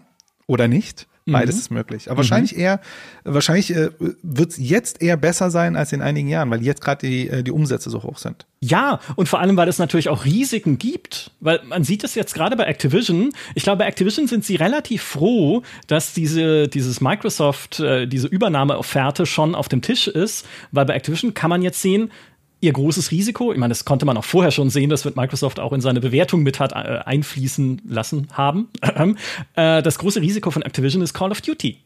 oder 0.48 0.68
nicht. 0.68 1.08
Beides 1.26 1.56
mhm. 1.56 1.62
ist 1.62 1.72
möglich. 1.72 2.08
Aber 2.08 2.16
mhm. 2.16 2.18
wahrscheinlich 2.18 2.58
eher, 2.58 2.82
wahrscheinlich 3.24 3.76
äh, 3.76 3.90
wird 4.24 4.52
es 4.52 4.58
jetzt 4.58 5.02
eher 5.02 5.18
besser 5.18 5.52
sein 5.52 5.76
als 5.76 5.94
in 5.94 6.02
einigen 6.02 6.28
Jahren, 6.28 6.50
weil 6.50 6.64
jetzt 6.64 6.82
gerade 6.82 7.08
die, 7.08 7.28
äh, 7.28 7.44
die 7.44 7.52
Umsätze 7.52 7.90
so 7.90 8.02
hoch 8.02 8.18
sind. 8.18 8.48
Ja, 8.60 9.00
und 9.16 9.30
vor 9.30 9.40
allem, 9.40 9.58
weil 9.58 9.68
es 9.70 9.78
natürlich 9.78 10.10
auch 10.10 10.26
Risiken 10.26 10.78
gibt. 10.78 11.32
Weil 11.40 11.62
man 11.66 11.84
sieht 11.84 12.04
es 12.04 12.16
jetzt 12.16 12.34
gerade 12.34 12.56
bei 12.56 12.64
Activision. 12.64 13.32
Ich 13.54 13.64
glaube, 13.64 13.80
bei 13.80 13.86
Activision 13.86 14.28
sind 14.28 14.46
sie 14.46 14.56
relativ 14.56 15.04
froh, 15.04 15.62
dass 15.88 16.14
diese, 16.14 16.68
dieses 16.68 17.02
Microsoft, 17.02 17.80
äh, 17.80 18.08
diese 18.08 18.28
Übernahmeofferte 18.28 19.26
schon 19.26 19.54
auf 19.54 19.70
dem 19.70 19.82
Tisch 19.82 20.08
ist, 20.08 20.48
weil 20.72 20.86
bei 20.86 20.96
Activision 20.96 21.34
kann 21.34 21.50
man 21.50 21.62
jetzt 21.62 21.82
sehen, 21.82 22.12
ihr 22.62 22.72
großes 22.72 23.12
Risiko, 23.12 23.52
ich 23.52 23.58
meine, 23.58 23.72
das 23.72 23.86
konnte 23.86 24.06
man 24.06 24.16
auch 24.18 24.24
vorher 24.24 24.52
schon 24.52 24.70
sehen, 24.70 24.90
das 24.90 25.04
wird 25.04 25.16
Microsoft 25.16 25.60
auch 25.60 25.74
in 25.74 25.82
seine 25.82 26.00
Bewertung 26.00 26.44
mit 26.44 26.60
hat 26.60 26.72
äh, 26.72 27.00
einfließen 27.04 27.82
lassen 27.88 28.28
haben. 28.32 28.70
äh, 29.56 29.82
das 29.82 29.98
große 29.98 30.22
Risiko 30.22 30.52
von 30.52 30.62
Activision 30.62 31.02
ist 31.02 31.14
Call 31.14 31.32
of 31.32 31.42
Duty. 31.42 31.80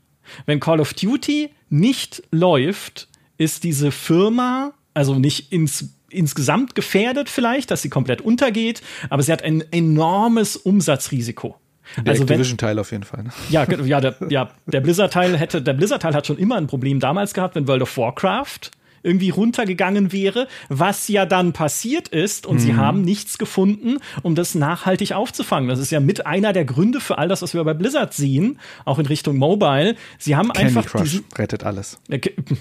Wenn 0.45 0.59
Call 0.59 0.79
of 0.79 0.93
Duty 0.93 1.49
nicht 1.69 2.23
läuft, 2.31 3.07
ist 3.37 3.63
diese 3.63 3.91
Firma, 3.91 4.73
also 4.93 5.15
nicht 5.15 5.51
ins 5.51 5.91
insgesamt 6.09 6.75
gefährdet 6.75 7.29
vielleicht, 7.29 7.71
dass 7.71 7.81
sie 7.81 7.89
komplett 7.89 8.21
untergeht, 8.21 8.81
aber 9.09 9.21
sie 9.21 9.33
hat 9.33 9.43
ein 9.43 9.61
enormes 9.71 10.55
Umsatzrisiko. 10.55 11.57
Der 11.97 12.11
also 12.11 12.23
Activision-Teil 12.23 12.79
auf 12.79 12.91
jeden 12.91 13.03
Fall. 13.03 13.23
Ne? 13.23 13.29
Ja, 13.49 13.69
ja, 13.69 13.99
der, 13.99 14.15
ja, 14.29 14.49
der 14.65 14.79
Blizzard-Teil 14.79 15.37
hätte, 15.37 15.61
der 15.61 15.73
Blizzard-Teil 15.73 16.15
hat 16.15 16.25
schon 16.25 16.37
immer 16.37 16.55
ein 16.55 16.67
Problem 16.67 17.01
damals 17.01 17.33
gehabt, 17.33 17.55
wenn 17.55 17.67
World 17.67 17.81
of 17.81 17.97
Warcraft 17.97 18.71
irgendwie 19.05 19.29
runtergegangen 19.29 20.11
wäre, 20.11 20.47
was 20.69 21.07
ja 21.07 21.25
dann 21.25 21.53
passiert 21.53 22.07
ist 22.09 22.45
und 22.45 22.55
mhm. 22.55 22.59
sie 22.59 22.75
haben 22.75 23.01
nichts 23.03 23.37
gefunden, 23.37 23.97
um 24.23 24.35
das 24.35 24.55
nachhaltig 24.55 25.13
aufzufangen. 25.13 25.69
Das 25.69 25.79
ist 25.79 25.91
ja 25.91 25.99
mit 25.99 26.25
einer 26.25 26.53
der 26.53 26.65
Gründe 26.65 26.99
für 26.99 27.17
all 27.17 27.27
das, 27.27 27.41
was 27.41 27.53
wir 27.53 27.63
bei 27.63 27.73
Blizzard 27.73 28.13
sehen, 28.13 28.59
auch 28.83 28.99
in 28.99 29.05
Richtung 29.05 29.37
Mobile. 29.37 29.95
Sie 30.17 30.35
haben 30.35 30.51
Candy 30.51 30.77
einfach 30.77 30.85
Crush 30.85 31.21
rettet 31.37 31.63
alles. 31.63 31.99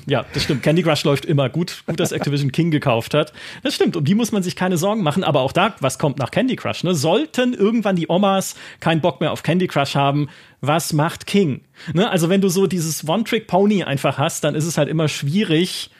Ja, 0.07 0.25
das 0.33 0.45
stimmt. 0.45 0.63
Candy 0.63 0.83
Crush 0.83 1.05
läuft 1.05 1.25
immer 1.25 1.49
gut. 1.49 1.83
Gut, 1.87 1.99
dass 1.99 2.13
Activision 2.13 2.53
King 2.53 2.71
gekauft 2.71 3.15
hat. 3.15 3.33
Das 3.63 3.75
stimmt. 3.75 3.97
Um 3.97 4.05
die 4.05 4.15
muss 4.15 4.33
man 4.33 4.43
sich 4.43 4.57
keine 4.57 4.77
Sorgen 4.77 5.03
machen. 5.03 5.25
Aber 5.25 5.41
auch 5.41 5.53
da, 5.53 5.75
was 5.81 5.99
kommt 5.99 6.19
nach 6.19 6.31
Candy 6.31 6.57
Crush? 6.57 6.85
Ne? 6.85 6.95
Sollten 6.95 7.55
irgendwann 7.55 7.97
die 7.97 8.09
Omas 8.09 8.55
keinen 8.81 9.01
Bock 9.01 9.21
mehr 9.21 9.33
auf 9.33 9.43
Candy 9.43 9.67
Crush 9.67 9.95
haben, 9.95 10.29
was 10.61 10.93
macht 10.93 11.27
King? 11.27 11.63
Ne? 11.93 12.11
Also 12.11 12.29
wenn 12.29 12.41
du 12.41 12.49
so 12.49 12.67
dieses 12.67 13.07
One-Trick-Pony 13.07 13.85
einfach 13.85 14.19
hast, 14.19 14.45
dann 14.45 14.55
ist 14.55 14.65
es 14.65 14.79
halt 14.79 14.89
immer 14.89 15.09
schwierig, 15.09 15.91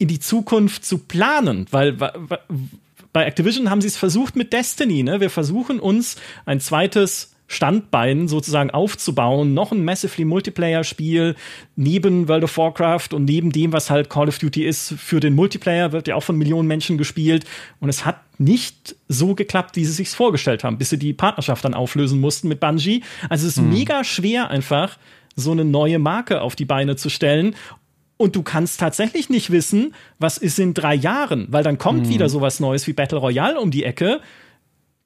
in 0.00 0.08
die 0.08 0.18
Zukunft 0.18 0.84
zu 0.84 0.98
planen, 0.98 1.66
weil 1.70 1.92
bei 1.92 3.24
Activision 3.24 3.70
haben 3.70 3.82
sie 3.82 3.88
es 3.88 3.98
versucht 3.98 4.34
mit 4.34 4.52
Destiny, 4.52 5.02
ne? 5.02 5.20
Wir 5.20 5.30
versuchen 5.30 5.78
uns 5.78 6.16
ein 6.46 6.58
zweites 6.58 7.34
Standbein 7.48 8.26
sozusagen 8.26 8.70
aufzubauen, 8.70 9.52
noch 9.52 9.72
ein 9.72 9.84
massively 9.84 10.24
Multiplayer-Spiel 10.24 11.34
neben 11.76 12.28
World 12.28 12.44
of 12.44 12.56
Warcraft 12.56 13.08
und 13.12 13.24
neben 13.26 13.52
dem, 13.52 13.72
was 13.72 13.90
halt 13.90 14.08
Call 14.08 14.28
of 14.28 14.38
Duty 14.38 14.64
ist, 14.64 14.94
für 14.96 15.20
den 15.20 15.34
Multiplayer 15.34 15.92
wird 15.92 16.08
ja 16.08 16.14
auch 16.14 16.22
von 16.22 16.38
Millionen 16.38 16.68
Menschen 16.68 16.96
gespielt 16.96 17.44
und 17.80 17.88
es 17.88 18.06
hat 18.06 18.20
nicht 18.38 18.94
so 19.08 19.34
geklappt, 19.34 19.76
wie 19.76 19.84
sie 19.84 19.92
sich 19.92 20.08
vorgestellt 20.08 20.64
haben, 20.64 20.78
bis 20.78 20.90
sie 20.90 20.98
die 20.98 21.12
Partnerschaft 21.12 21.64
dann 21.64 21.74
auflösen 21.74 22.20
mussten 22.20 22.48
mit 22.48 22.60
Bungie. 22.60 23.02
Also 23.28 23.46
es 23.46 23.56
ist 23.56 23.62
hm. 23.62 23.70
mega 23.70 24.02
schwer 24.04 24.48
einfach 24.48 24.96
so 25.36 25.52
eine 25.52 25.64
neue 25.64 25.98
Marke 25.98 26.40
auf 26.40 26.56
die 26.56 26.64
Beine 26.64 26.96
zu 26.96 27.08
stellen 27.08 27.54
und 28.20 28.36
du 28.36 28.42
kannst 28.42 28.78
tatsächlich 28.78 29.30
nicht 29.30 29.50
wissen, 29.50 29.94
was 30.18 30.38
ist 30.38 30.58
in 30.58 30.74
drei 30.74 30.94
Jahren, 30.94 31.46
weil 31.50 31.64
dann 31.64 31.78
kommt 31.78 32.06
mhm. 32.06 32.10
wieder 32.10 32.28
sowas 32.28 32.60
Neues 32.60 32.86
wie 32.86 32.92
Battle 32.92 33.18
Royale 33.18 33.58
um 33.58 33.70
die 33.70 33.84
Ecke 33.84 34.20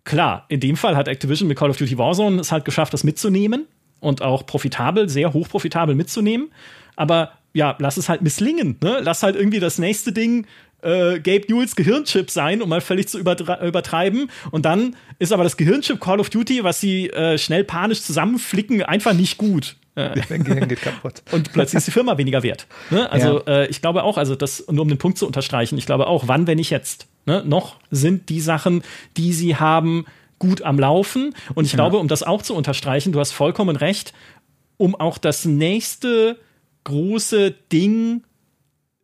klar, 0.04 0.44
in 0.48 0.60
dem 0.60 0.76
Fall 0.76 0.96
hat 0.96 1.08
Activision 1.08 1.48
mit 1.48 1.58
Call 1.58 1.70
of 1.70 1.76
Duty 1.76 1.98
Warzone 1.98 2.40
es 2.40 2.52
halt 2.52 2.64
geschafft, 2.64 2.92
das 2.92 3.04
mitzunehmen 3.04 3.66
und 4.00 4.22
auch 4.22 4.46
profitabel, 4.46 5.08
sehr 5.08 5.32
hoch 5.32 5.48
profitabel 5.48 5.94
mitzunehmen. 5.94 6.50
Aber 6.94 7.32
ja, 7.52 7.76
lass 7.78 7.96
es 7.96 8.08
halt 8.08 8.22
misslingen. 8.22 8.76
Ne? 8.82 9.00
Lass 9.02 9.22
halt 9.22 9.36
irgendwie 9.36 9.60
das 9.60 9.78
nächste 9.78 10.12
Ding 10.12 10.46
äh, 10.82 11.18
Gabe 11.20 11.46
Newells 11.48 11.74
Gehirnchip 11.76 12.30
sein, 12.30 12.60
um 12.60 12.68
mal 12.68 12.80
völlig 12.80 13.08
zu 13.08 13.18
übertreiben. 13.18 14.30
Und 14.50 14.66
dann 14.66 14.96
ist 15.18 15.32
aber 15.32 15.44
das 15.44 15.56
Gehirnchip 15.56 16.00
Call 16.00 16.20
of 16.20 16.30
Duty, 16.30 16.62
was 16.64 16.80
sie 16.80 17.08
äh, 17.10 17.38
schnell 17.38 17.64
panisch 17.64 18.02
zusammenflicken, 18.02 18.82
einfach 18.82 19.14
nicht 19.14 19.38
gut. 19.38 19.76
Dein 19.94 20.14
Gehirn 20.44 20.68
geht 20.68 20.82
kaputt. 20.82 21.22
Und 21.30 21.52
plötzlich 21.52 21.78
ist 21.78 21.86
die 21.86 21.92
Firma 21.92 22.18
weniger 22.18 22.42
wert. 22.42 22.66
Ne? 22.90 23.10
Also 23.10 23.42
ja. 23.46 23.62
äh, 23.62 23.66
ich 23.68 23.80
glaube 23.80 24.02
auch, 24.02 24.18
also 24.18 24.34
das 24.34 24.64
nur 24.70 24.82
um 24.82 24.88
den 24.88 24.98
Punkt 24.98 25.18
zu 25.18 25.26
unterstreichen, 25.26 25.78
ich 25.78 25.86
glaube 25.86 26.06
auch, 26.06 26.24
wann, 26.26 26.46
wenn 26.46 26.56
nicht 26.56 26.70
jetzt. 26.70 27.06
Ne? 27.26 27.42
Noch 27.46 27.76
sind 27.90 28.28
die 28.28 28.40
Sachen, 28.40 28.82
die 29.16 29.32
sie 29.32 29.56
haben, 29.56 30.04
gut 30.38 30.62
am 30.62 30.78
Laufen. 30.78 31.34
Und 31.54 31.64
ich 31.64 31.72
ja. 31.72 31.76
glaube, 31.76 31.98
um 31.98 32.08
das 32.08 32.22
auch 32.22 32.42
zu 32.42 32.54
unterstreichen, 32.54 33.12
du 33.12 33.20
hast 33.20 33.32
vollkommen 33.32 33.76
recht, 33.76 34.12
um 34.76 34.94
auch 34.94 35.18
das 35.18 35.44
nächste 35.44 36.38
große 36.84 37.54
Ding 37.72 38.24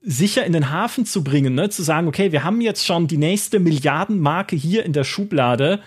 sicher 0.02 0.44
in 0.44 0.52
den 0.52 0.70
Hafen 0.70 1.04
zu 1.04 1.22
bringen, 1.22 1.54
ne? 1.54 1.70
zu 1.70 1.82
sagen, 1.82 2.08
okay, 2.08 2.32
wir 2.32 2.42
haben 2.42 2.60
jetzt 2.60 2.86
schon 2.86 3.06
die 3.06 3.18
nächste 3.18 3.60
Milliardenmarke 3.60 4.56
hier 4.56 4.84
in 4.84 4.92
der 4.92 5.04
Schublade. 5.04 5.80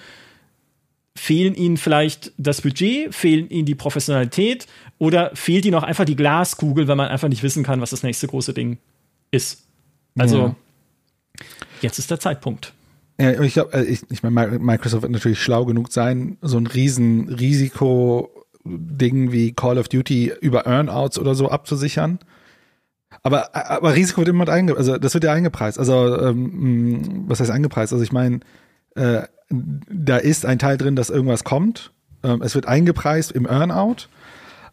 Fehlen 1.15 1.53
ihnen 1.53 1.77
vielleicht 1.77 2.31
das 2.37 2.61
Budget, 2.61 3.13
fehlen 3.13 3.49
ihnen 3.49 3.65
die 3.65 3.75
Professionalität 3.75 4.67
oder 4.97 5.31
fehlt 5.35 5.65
ihnen 5.65 5.75
auch 5.75 5.83
einfach 5.83 6.05
die 6.05 6.15
Glaskugel, 6.15 6.87
wenn 6.87 6.97
man 6.97 7.09
einfach 7.09 7.29
nicht 7.29 7.43
wissen 7.43 7.63
kann, 7.63 7.81
was 7.81 7.91
das 7.91 8.03
nächste 8.03 8.27
große 8.27 8.53
Ding 8.53 8.77
ist. 9.31 9.63
Also 10.15 10.37
ja. 10.37 10.55
Jetzt 11.81 11.99
ist 11.99 12.09
der 12.09 12.19
Zeitpunkt. 12.19 12.73
Ja, 13.19 13.41
ich 13.41 13.53
glaube, 13.53 13.73
äh, 13.73 13.83
ich, 13.83 14.01
ich 14.09 14.23
meine, 14.23 14.59
Microsoft 14.59 15.03
wird 15.03 15.11
natürlich 15.11 15.41
schlau 15.41 15.65
genug 15.65 15.91
sein, 15.91 16.37
so 16.41 16.57
ein 16.57 16.65
riesen 16.65 17.29
Risiko-Ding 17.29 19.31
wie 19.31 19.53
Call 19.53 19.77
of 19.77 19.89
Duty 19.89 20.33
über 20.41 20.65
Earnouts 20.65 21.19
oder 21.19 21.35
so 21.35 21.49
abzusichern. 21.49 22.19
Aber, 23.21 23.55
aber 23.55 23.93
Risiko 23.93 24.21
wird 24.21 24.29
immer 24.29 24.49
eingepreist, 24.49 24.89
also 24.89 24.99
das 24.99 25.13
wird 25.13 25.25
ja 25.25 25.33
eingepreist. 25.33 25.77
Also, 25.77 26.19
ähm, 26.19 27.25
was 27.27 27.39
heißt 27.39 27.51
eingepreist? 27.51 27.93
Also 27.93 28.03
ich 28.03 28.11
meine, 28.11 28.39
äh, 28.95 29.21
da 29.89 30.17
ist 30.17 30.45
ein 30.45 30.59
Teil 30.59 30.77
drin, 30.77 30.95
dass 30.95 31.09
irgendwas 31.09 31.43
kommt. 31.43 31.91
Ähm, 32.23 32.41
es 32.41 32.55
wird 32.55 32.67
eingepreist 32.67 33.31
im 33.31 33.45
Earnout, 33.45 34.07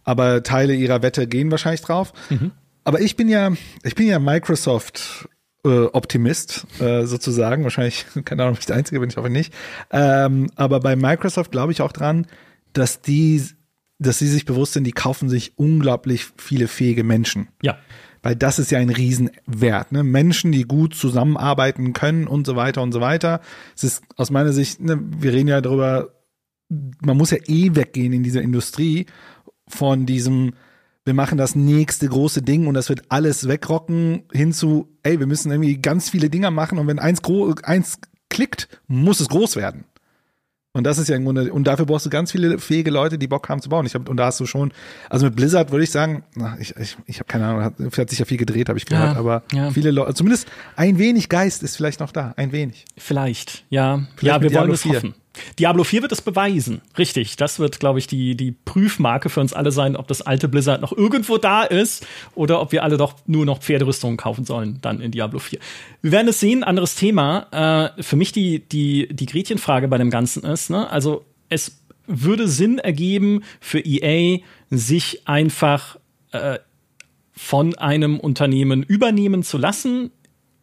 aber 0.04 0.42
Teile 0.42 0.74
ihrer 0.74 1.02
Wette 1.02 1.26
gehen 1.26 1.50
wahrscheinlich 1.50 1.82
drauf. 1.82 2.12
Mhm. 2.30 2.52
Aber 2.84 3.00
ich 3.00 3.16
bin 3.16 3.28
ja, 3.28 3.52
ich 3.82 3.94
bin 3.94 4.06
ja 4.06 4.18
Microsoft 4.18 5.28
äh, 5.64 5.84
Optimist 5.84 6.66
äh, 6.80 7.04
sozusagen. 7.04 7.64
Wahrscheinlich, 7.64 8.06
keine 8.24 8.42
Ahnung, 8.42 8.54
ob 8.54 8.60
ich 8.60 8.66
der 8.66 8.76
Einzige 8.76 9.00
bin, 9.00 9.10
ich 9.10 9.16
hoffe 9.16 9.30
nicht. 9.30 9.52
Ähm, 9.90 10.50
aber 10.56 10.80
bei 10.80 10.96
Microsoft 10.96 11.52
glaube 11.52 11.72
ich 11.72 11.82
auch 11.82 11.92
dran, 11.92 12.26
dass 12.72 13.02
die, 13.02 13.42
dass 13.98 14.18
sie 14.18 14.28
sich 14.28 14.44
bewusst 14.46 14.72
sind, 14.72 14.84
die 14.84 14.92
kaufen 14.92 15.28
sich 15.28 15.58
unglaublich 15.58 16.26
viele 16.36 16.68
fähige 16.68 17.04
Menschen. 17.04 17.48
Ja. 17.62 17.78
Weil 18.22 18.36
das 18.36 18.58
ist 18.58 18.70
ja 18.70 18.78
ein 18.78 18.90
Riesenwert. 18.90 19.92
Ne? 19.92 20.02
Menschen, 20.02 20.52
die 20.52 20.64
gut 20.64 20.94
zusammenarbeiten 20.94 21.92
können 21.92 22.26
und 22.26 22.46
so 22.46 22.56
weiter 22.56 22.82
und 22.82 22.92
so 22.92 23.00
weiter. 23.00 23.40
Es 23.74 23.84
ist 23.84 24.02
aus 24.16 24.30
meiner 24.30 24.52
Sicht, 24.52 24.80
ne, 24.80 25.00
wir 25.00 25.32
reden 25.32 25.48
ja 25.48 25.60
darüber, 25.60 26.14
man 26.68 27.16
muss 27.16 27.30
ja 27.30 27.38
eh 27.46 27.74
weggehen 27.74 28.12
in 28.12 28.22
dieser 28.22 28.42
Industrie 28.42 29.06
von 29.66 30.06
diesem 30.06 30.52
wir 31.04 31.14
machen 31.14 31.38
das 31.38 31.54
nächste 31.54 32.08
große 32.08 32.42
Ding 32.42 32.66
und 32.66 32.74
das 32.74 32.88
wird 32.88 33.04
alles 33.08 33.48
wegrocken, 33.48 34.24
hinzu, 34.32 34.96
ey, 35.02 35.18
wir 35.18 35.26
müssen 35.26 35.50
irgendwie 35.50 35.78
ganz 35.78 36.10
viele 36.10 36.28
Dinger 36.28 36.50
machen 36.50 36.78
und 36.78 36.86
wenn 36.86 36.98
eins, 36.98 37.20
eins 37.62 37.98
klickt, 38.28 38.68
muss 38.86 39.20
es 39.20 39.28
groß 39.28 39.56
werden. 39.56 39.84
Und 40.72 40.84
das 40.84 40.98
ist 40.98 41.08
ja 41.08 41.16
im 41.16 41.24
Grunde, 41.24 41.52
und 41.52 41.64
dafür 41.64 41.84
brauchst 41.84 42.06
du 42.06 42.10
ganz 42.10 42.30
viele 42.30 42.58
fähige 42.60 42.92
Leute, 42.92 43.18
die 43.18 43.26
Bock 43.26 43.48
haben 43.48 43.60
zu 43.60 43.68
bauen. 43.68 43.86
Ich 43.86 43.94
hab, 43.94 44.08
und 44.08 44.16
da 44.16 44.26
hast 44.26 44.38
du 44.38 44.46
schon, 44.46 44.72
also 45.08 45.26
mit 45.26 45.34
Blizzard 45.34 45.72
würde 45.72 45.82
ich 45.82 45.90
sagen, 45.90 46.22
na, 46.36 46.56
ich, 46.60 46.76
ich, 46.76 46.96
ich 47.06 47.16
habe 47.16 47.26
keine 47.26 47.46
Ahnung, 47.46 47.64
hat, 47.64 47.98
hat 47.98 48.10
sich 48.10 48.20
ja 48.20 48.24
viel 48.24 48.36
gedreht, 48.36 48.68
habe 48.68 48.78
ich 48.78 48.86
gehört, 48.86 49.14
ja, 49.14 49.18
aber 49.18 49.42
ja. 49.52 49.70
viele 49.72 49.90
Leute, 49.90 50.14
zumindest 50.14 50.46
ein 50.76 50.98
wenig 50.98 51.28
Geist 51.28 51.64
ist 51.64 51.76
vielleicht 51.76 51.98
noch 51.98 52.12
da, 52.12 52.34
ein 52.36 52.52
wenig. 52.52 52.84
Vielleicht, 52.96 53.64
ja. 53.68 54.06
Vielleicht 54.14 54.42
ja, 54.42 54.48
wir 54.48 54.56
wollen 54.60 54.70
es 54.70 54.84
hoffen. 54.84 55.14
Diablo 55.58 55.84
4 55.84 56.02
wird 56.02 56.12
es 56.12 56.22
beweisen. 56.22 56.80
Richtig. 56.98 57.36
Das 57.36 57.58
wird, 57.58 57.80
glaube 57.80 57.98
ich, 57.98 58.06
die, 58.06 58.36
die 58.36 58.52
Prüfmarke 58.52 59.28
für 59.28 59.40
uns 59.40 59.52
alle 59.52 59.70
sein, 59.70 59.96
ob 59.96 60.08
das 60.08 60.22
alte 60.22 60.48
Blizzard 60.48 60.80
noch 60.80 60.96
irgendwo 60.96 61.38
da 61.38 61.62
ist 61.62 62.06
oder 62.34 62.60
ob 62.60 62.72
wir 62.72 62.82
alle 62.82 62.96
doch 62.96 63.14
nur 63.26 63.46
noch 63.46 63.60
Pferderüstungen 63.60 64.16
kaufen 64.16 64.44
sollen, 64.44 64.78
dann 64.82 65.00
in 65.00 65.12
Diablo 65.12 65.38
4. 65.38 65.58
Wir 66.02 66.12
werden 66.12 66.28
es 66.28 66.40
sehen. 66.40 66.64
Anderes 66.64 66.96
Thema. 66.96 67.92
Äh, 67.96 68.02
für 68.02 68.16
mich 68.16 68.32
die, 68.32 68.60
die, 68.60 69.08
die 69.10 69.26
Gretchenfrage 69.26 69.88
bei 69.88 69.98
dem 69.98 70.10
Ganzen 70.10 70.44
ist, 70.44 70.70
ne? 70.70 70.90
also 70.90 71.24
es 71.48 71.80
würde 72.06 72.48
Sinn 72.48 72.78
ergeben 72.78 73.42
für 73.60 73.80
EA, 73.80 74.38
sich 74.70 75.28
einfach 75.28 75.96
äh, 76.32 76.58
von 77.32 77.76
einem 77.78 78.18
Unternehmen 78.18 78.82
übernehmen 78.82 79.42
zu 79.42 79.58
lassen, 79.58 80.10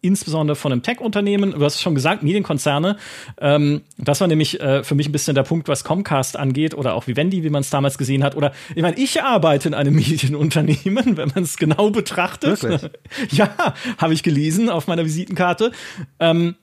insbesondere 0.01 0.55
von 0.55 0.71
einem 0.71 0.83
Tech-Unternehmen, 0.83 1.51
du 1.51 1.63
hast 1.63 1.75
es 1.75 1.81
schon 1.81 1.95
gesagt, 1.95 2.23
Medienkonzerne. 2.23 2.97
Ähm, 3.39 3.81
das 3.97 4.21
war 4.21 4.27
nämlich 4.27 4.59
äh, 4.59 4.83
für 4.83 4.95
mich 4.95 5.09
ein 5.09 5.11
bisschen 5.11 5.35
der 5.35 5.43
Punkt, 5.43 5.67
was 5.67 5.83
Comcast 5.83 6.37
angeht 6.37 6.73
oder 6.73 6.93
auch 6.93 7.07
Vivendi, 7.07 7.43
wie 7.43 7.49
man 7.49 7.61
es 7.61 7.69
damals 7.69 7.97
gesehen 7.97 8.23
hat. 8.23 8.35
Oder 8.35 8.53
ich 8.75 8.81
meine, 8.81 8.97
ich 8.97 9.21
arbeite 9.21 9.67
in 9.67 9.73
einem 9.73 9.95
Medienunternehmen, 9.97 11.17
wenn 11.17 11.31
man 11.33 11.43
es 11.43 11.57
genau 11.57 11.89
betrachtet. 11.89 12.61
ja, 13.31 13.49
habe 13.97 14.13
ich 14.13 14.23
gelesen 14.23 14.69
auf 14.69 14.87
meiner 14.87 15.05
Visitenkarte. 15.05 15.71
Ähm, 16.19 16.55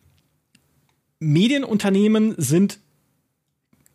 Medienunternehmen 1.18 2.34
sind 2.36 2.78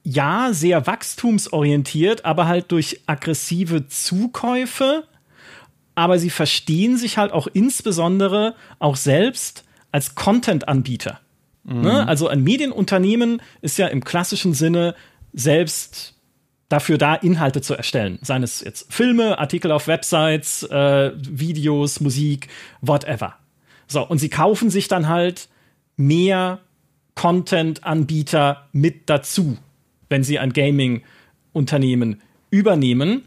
ja 0.04 0.49
sehr 0.52 0.88
wachstumsorientiert, 0.88 2.25
aber 2.25 2.47
halt 2.47 2.71
durch 2.71 3.02
aggressive 3.06 3.88
Zukäufe 3.88 5.04
aber 5.99 6.17
sie 6.17 6.29
verstehen 6.29 6.95
sich 6.95 7.17
halt 7.17 7.33
auch 7.33 7.47
insbesondere 7.51 8.55
auch 8.79 8.95
selbst 8.95 9.65
als 9.91 10.15
Content-Anbieter. 10.15 11.19
Mhm. 11.65 11.81
Ne? 11.81 12.07
Also 12.07 12.29
ein 12.29 12.41
Medienunternehmen 12.41 13.41
ist 13.62 13.77
ja 13.77 13.88
im 13.88 14.05
klassischen 14.05 14.53
Sinne 14.53 14.95
selbst 15.33 16.15
dafür 16.69 16.97
da, 16.97 17.15
Inhalte 17.15 17.59
zu 17.59 17.73
erstellen. 17.73 18.17
Seien 18.21 18.43
es 18.43 18.62
jetzt 18.62 18.93
Filme, 18.93 19.39
Artikel 19.39 19.73
auf 19.73 19.88
Websites, 19.88 20.63
äh, 20.63 21.12
Videos, 21.17 21.99
Musik, 21.99 22.47
whatever. 22.79 23.35
So, 23.88 24.01
und 24.07 24.19
sie 24.19 24.29
kaufen 24.29 24.69
sich 24.69 24.88
dann 24.88 25.09
halt 25.09 25.49
mehr 25.97 26.59
Content-Anbieter 27.15 28.69
mit 28.71 29.09
dazu, 29.09 29.57
wenn 30.07 30.23
sie 30.23 30.39
ein 30.39 30.53
Gaming-Unternehmen 30.53 32.21
übernehmen. 32.51 33.25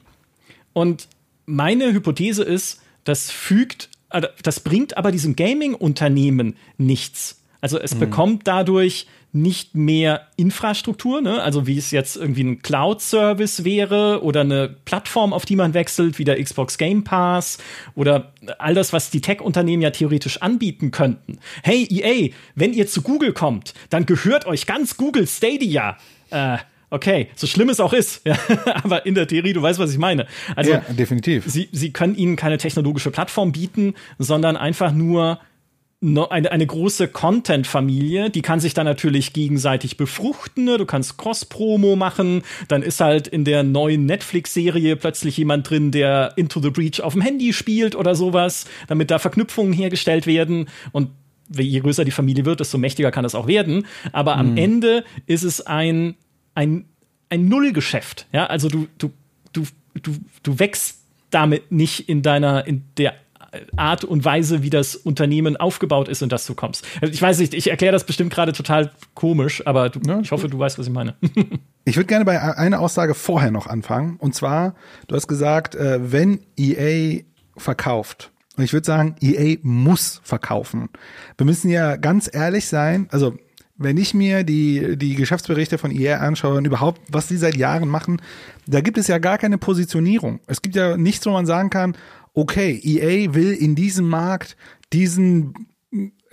Und 0.72 1.08
meine 1.46 1.92
Hypothese 1.92 2.42
ist, 2.42 2.81
das 3.05 3.31
fügt, 3.31 3.88
äh, 4.11 4.22
das 4.42 4.61
bringt 4.61 4.96
aber 4.96 5.12
diesem 5.12 5.37
Gaming-Unternehmen 5.37 6.57
nichts. 6.78 7.42
Also 7.61 7.78
es 7.78 7.94
mhm. 7.94 8.00
bekommt 8.00 8.46
dadurch 8.46 9.07
nicht 9.35 9.74
mehr 9.74 10.28
Infrastruktur, 10.37 11.22
ne? 11.22 11.42
also 11.42 11.66
wie 11.66 11.78
es 11.78 11.90
jetzt 11.90 12.16
irgendwie 12.16 12.44
ein 12.44 12.61
Cloud-Service 12.61 13.64
wäre 13.64 14.22
oder 14.22 14.42
eine 14.42 14.68
Plattform, 14.85 15.33
auf 15.33 15.46
die 15.46 15.57
man 15.57 15.72
wechselt, 15.72 16.18
wie 16.18 16.24
der 16.24 16.42
Xbox 16.42 16.76
Game 16.76 17.02
Pass 17.02 17.57
oder 17.94 18.35
all 18.59 18.74
das, 18.74 18.92
was 18.92 19.09
die 19.09 19.22
Tech-Unternehmen 19.22 19.81
ja 19.81 19.90
theoretisch 19.90 20.42
anbieten 20.42 20.90
könnten. 20.90 21.38
Hey 21.62 21.87
EA, 21.88 22.31
wenn 22.55 22.74
ihr 22.74 22.87
zu 22.87 23.00
Google 23.00 23.33
kommt, 23.33 23.72
dann 23.88 24.05
gehört 24.05 24.44
euch 24.44 24.66
ganz 24.66 24.98
Google 24.98 25.26
Stadia. 25.26 25.96
Äh, 26.28 26.59
okay, 26.92 27.28
so 27.35 27.46
schlimm 27.46 27.70
es 27.70 27.81
auch 27.81 27.92
ist, 27.92 28.20
ja, 28.26 28.37
aber 28.85 29.07
in 29.07 29.14
der 29.14 29.26
Theorie, 29.26 29.52
du 29.52 29.62
weißt, 29.62 29.78
was 29.78 29.92
ich 29.92 29.98
meine. 29.98 30.26
Also, 30.55 30.72
ja, 30.72 30.78
definitiv. 30.90 31.44
Sie, 31.46 31.68
sie 31.72 31.92
können 31.92 32.14
ihnen 32.14 32.37
keine 32.37 32.59
technologische 32.59 33.11
Plattform 33.11 33.52
bieten, 33.52 33.94
sondern 34.18 34.57
einfach 34.57 34.92
nur 34.92 35.40
eine, 36.02 36.50
eine 36.50 36.66
große 36.66 37.09
Content-Familie, 37.09 38.28
die 38.28 38.42
kann 38.42 38.59
sich 38.59 38.74
dann 38.74 38.87
natürlich 38.87 39.33
gegenseitig 39.33 39.96
befruchten. 39.96 40.64
Ne? 40.64 40.76
Du 40.76 40.85
kannst 40.85 41.16
Cross-Promo 41.16 41.94
machen. 41.94 42.42
Dann 42.66 42.83
ist 42.83 43.00
halt 43.00 43.28
in 43.28 43.44
der 43.44 43.62
neuen 43.62 44.05
Netflix-Serie 44.07 44.96
plötzlich 44.96 45.37
jemand 45.37 45.70
drin, 45.70 45.92
der 45.92 46.33
Into 46.35 46.61
the 46.61 46.70
Breach 46.70 47.00
auf 47.02 47.12
dem 47.12 47.22
Handy 47.22 47.52
spielt 47.52 47.94
oder 47.94 48.16
sowas, 48.16 48.66
damit 48.88 49.12
da 49.12 49.20
Verknüpfungen 49.20 49.72
hergestellt 49.72 50.26
werden. 50.26 50.68
Und 50.90 51.11
je 51.57 51.78
größer 51.78 52.05
die 52.05 52.11
Familie 52.11 52.44
wird, 52.44 52.59
desto 52.59 52.78
mächtiger 52.78 53.12
kann 53.12 53.22
das 53.22 53.37
auch 53.37 53.46
werden. 53.46 53.87
Aber 54.11 54.37
am 54.37 54.52
mhm. 54.52 54.57
Ende 54.57 55.05
ist 55.26 55.44
es 55.44 55.64
ein, 55.64 56.16
ein, 56.55 56.87
ein 57.29 57.49
Nullgeschäft. 57.49 58.27
Ja, 58.33 58.47
also 58.47 58.69
du, 58.69 58.88
du, 58.99 59.11
du, 59.53 59.65
du, 60.01 60.12
du 60.43 60.59
wächst 60.59 60.99
damit 61.31 61.73
nicht 61.73 62.09
in 62.09 62.23
deiner, 62.23 62.67
in 62.67 62.85
der 62.99 63.15
Art 63.77 64.05
und 64.05 64.25
Weise, 64.25 64.62
wie 64.62 64.71
das 64.71 64.97
Unternehmen 64.97 65.57
aufgebaut 65.57 66.09
ist, 66.09 66.23
in 66.23 66.29
das 66.29 66.47
du 66.47 66.55
kommst. 66.55 66.87
Also 67.01 67.12
ich 67.12 67.21
weiß 67.21 67.38
nicht, 67.38 67.53
ich 67.53 67.71
erkläre 67.71 67.93
das 67.93 68.05
bestimmt 68.05 68.33
gerade 68.33 68.53
total 68.53 68.91
komisch, 69.15 69.67
aber 69.67 69.91
du, 69.91 70.01
ja, 70.07 70.21
ich 70.21 70.33
hoffe, 70.33 70.49
du 70.49 70.59
weißt, 70.59 70.79
was 70.79 70.87
ich 70.87 70.93
meine. 70.93 71.15
ich 71.85 71.97
würde 71.97 72.07
gerne 72.07 72.25
bei 72.25 72.41
einer 72.41 72.81
Aussage 72.81 73.15
vorher 73.15 73.51
noch 73.51 73.67
anfangen. 73.67 74.17
Und 74.17 74.35
zwar, 74.35 74.75
du 75.07 75.15
hast 75.15 75.29
gesagt, 75.29 75.75
äh, 75.75 76.12
wenn 76.12 76.41
EA 76.57 77.23
verkauft, 77.57 78.31
und 78.57 78.65
ich 78.65 78.73
würde 78.73 78.87
sagen, 78.87 79.17
EA 79.21 79.57
muss 79.62 80.21
verkaufen. 80.25 80.88
Wir 81.37 81.47
müssen 81.47 81.71
ja 81.71 81.97
ganz 81.97 82.31
ehrlich 82.33 82.67
sein, 82.67 83.09
also 83.11 83.35
wenn 83.83 83.97
ich 83.97 84.14
mir 84.14 84.45
die, 84.45 84.97
die 84.97 85.14
Geschäftsberichte 85.14 85.79
von 85.79 85.90
EA 85.90 86.18
anschaue 86.18 86.57
und 86.57 86.64
überhaupt, 86.64 87.01
was 87.09 87.29
sie 87.29 87.37
seit 87.37 87.57
Jahren 87.57 87.88
machen, 87.88 88.21
da 88.66 88.81
gibt 88.81 88.99
es 88.99 89.09
ja 89.09 89.18
gar 89.18 89.38
keine 89.38 89.59
Positionierung. 89.59 90.40
Es 90.47 90.62
gibt 90.62 90.77
ja 90.77 90.97
nichts, 90.97 91.27
wo 91.27 91.31
man 91.31 91.47
sagen 91.47 91.71
kann, 91.71 91.97
okay, 92.35 92.81
EA 92.83 93.35
will 93.35 93.53
in 93.53 93.75
diesem 93.75 94.09
Markt 94.09 94.57
diesen 94.92 95.55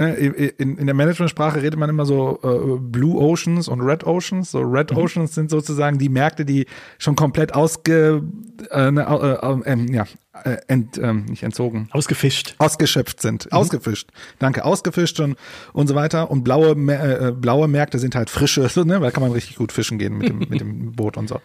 in, 0.05 0.77
in 0.77 0.85
der 0.85 0.95
Managementsprache 0.95 1.61
redet 1.61 1.77
man 1.77 1.89
immer 1.89 2.05
so 2.05 2.39
äh, 2.41 2.79
Blue 2.79 3.19
Oceans 3.19 3.67
und 3.67 3.81
Red 3.81 4.05
Oceans. 4.05 4.51
So 4.51 4.61
Red 4.61 4.91
mhm. 4.91 4.97
Oceans 4.97 5.35
sind 5.35 5.49
sozusagen 5.49 5.97
die 5.97 6.09
Märkte, 6.09 6.45
die 6.45 6.67
schon 6.97 7.15
komplett 7.15 7.53
ausge 7.53 8.23
äh, 8.71 8.91
ne, 8.91 9.01
äh, 9.01 9.71
äh, 9.71 9.93
ja, 9.93 10.05
äh, 10.43 10.57
ent, 10.67 10.97
äh, 10.97 11.13
nicht 11.13 11.43
entzogen. 11.43 11.89
Ausgefischt. 11.91 12.55
Ausgeschöpft 12.59 13.21
sind. 13.21 13.45
Mhm. 13.45 13.51
Ausgefischt. 13.51 14.09
Danke, 14.39 14.63
ausgefischt 14.63 15.19
und, 15.19 15.35
und 15.73 15.87
so 15.87 15.95
weiter. 15.95 16.31
Und 16.31 16.43
blaue, 16.43 16.71
äh, 16.71 17.31
blaue 17.31 17.67
Märkte 17.67 17.99
sind 17.99 18.15
halt 18.15 18.29
frische, 18.29 18.69
so, 18.69 18.83
ne? 18.85 19.01
weil 19.01 19.11
kann 19.11 19.23
man 19.23 19.31
richtig 19.33 19.57
gut 19.57 19.71
fischen 19.71 19.99
gehen 19.99 20.17
mit 20.17 20.29
dem, 20.29 20.39
mit 20.39 20.61
dem 20.61 20.91
Boot 20.95 21.17
und 21.17 21.27
so. 21.27 21.41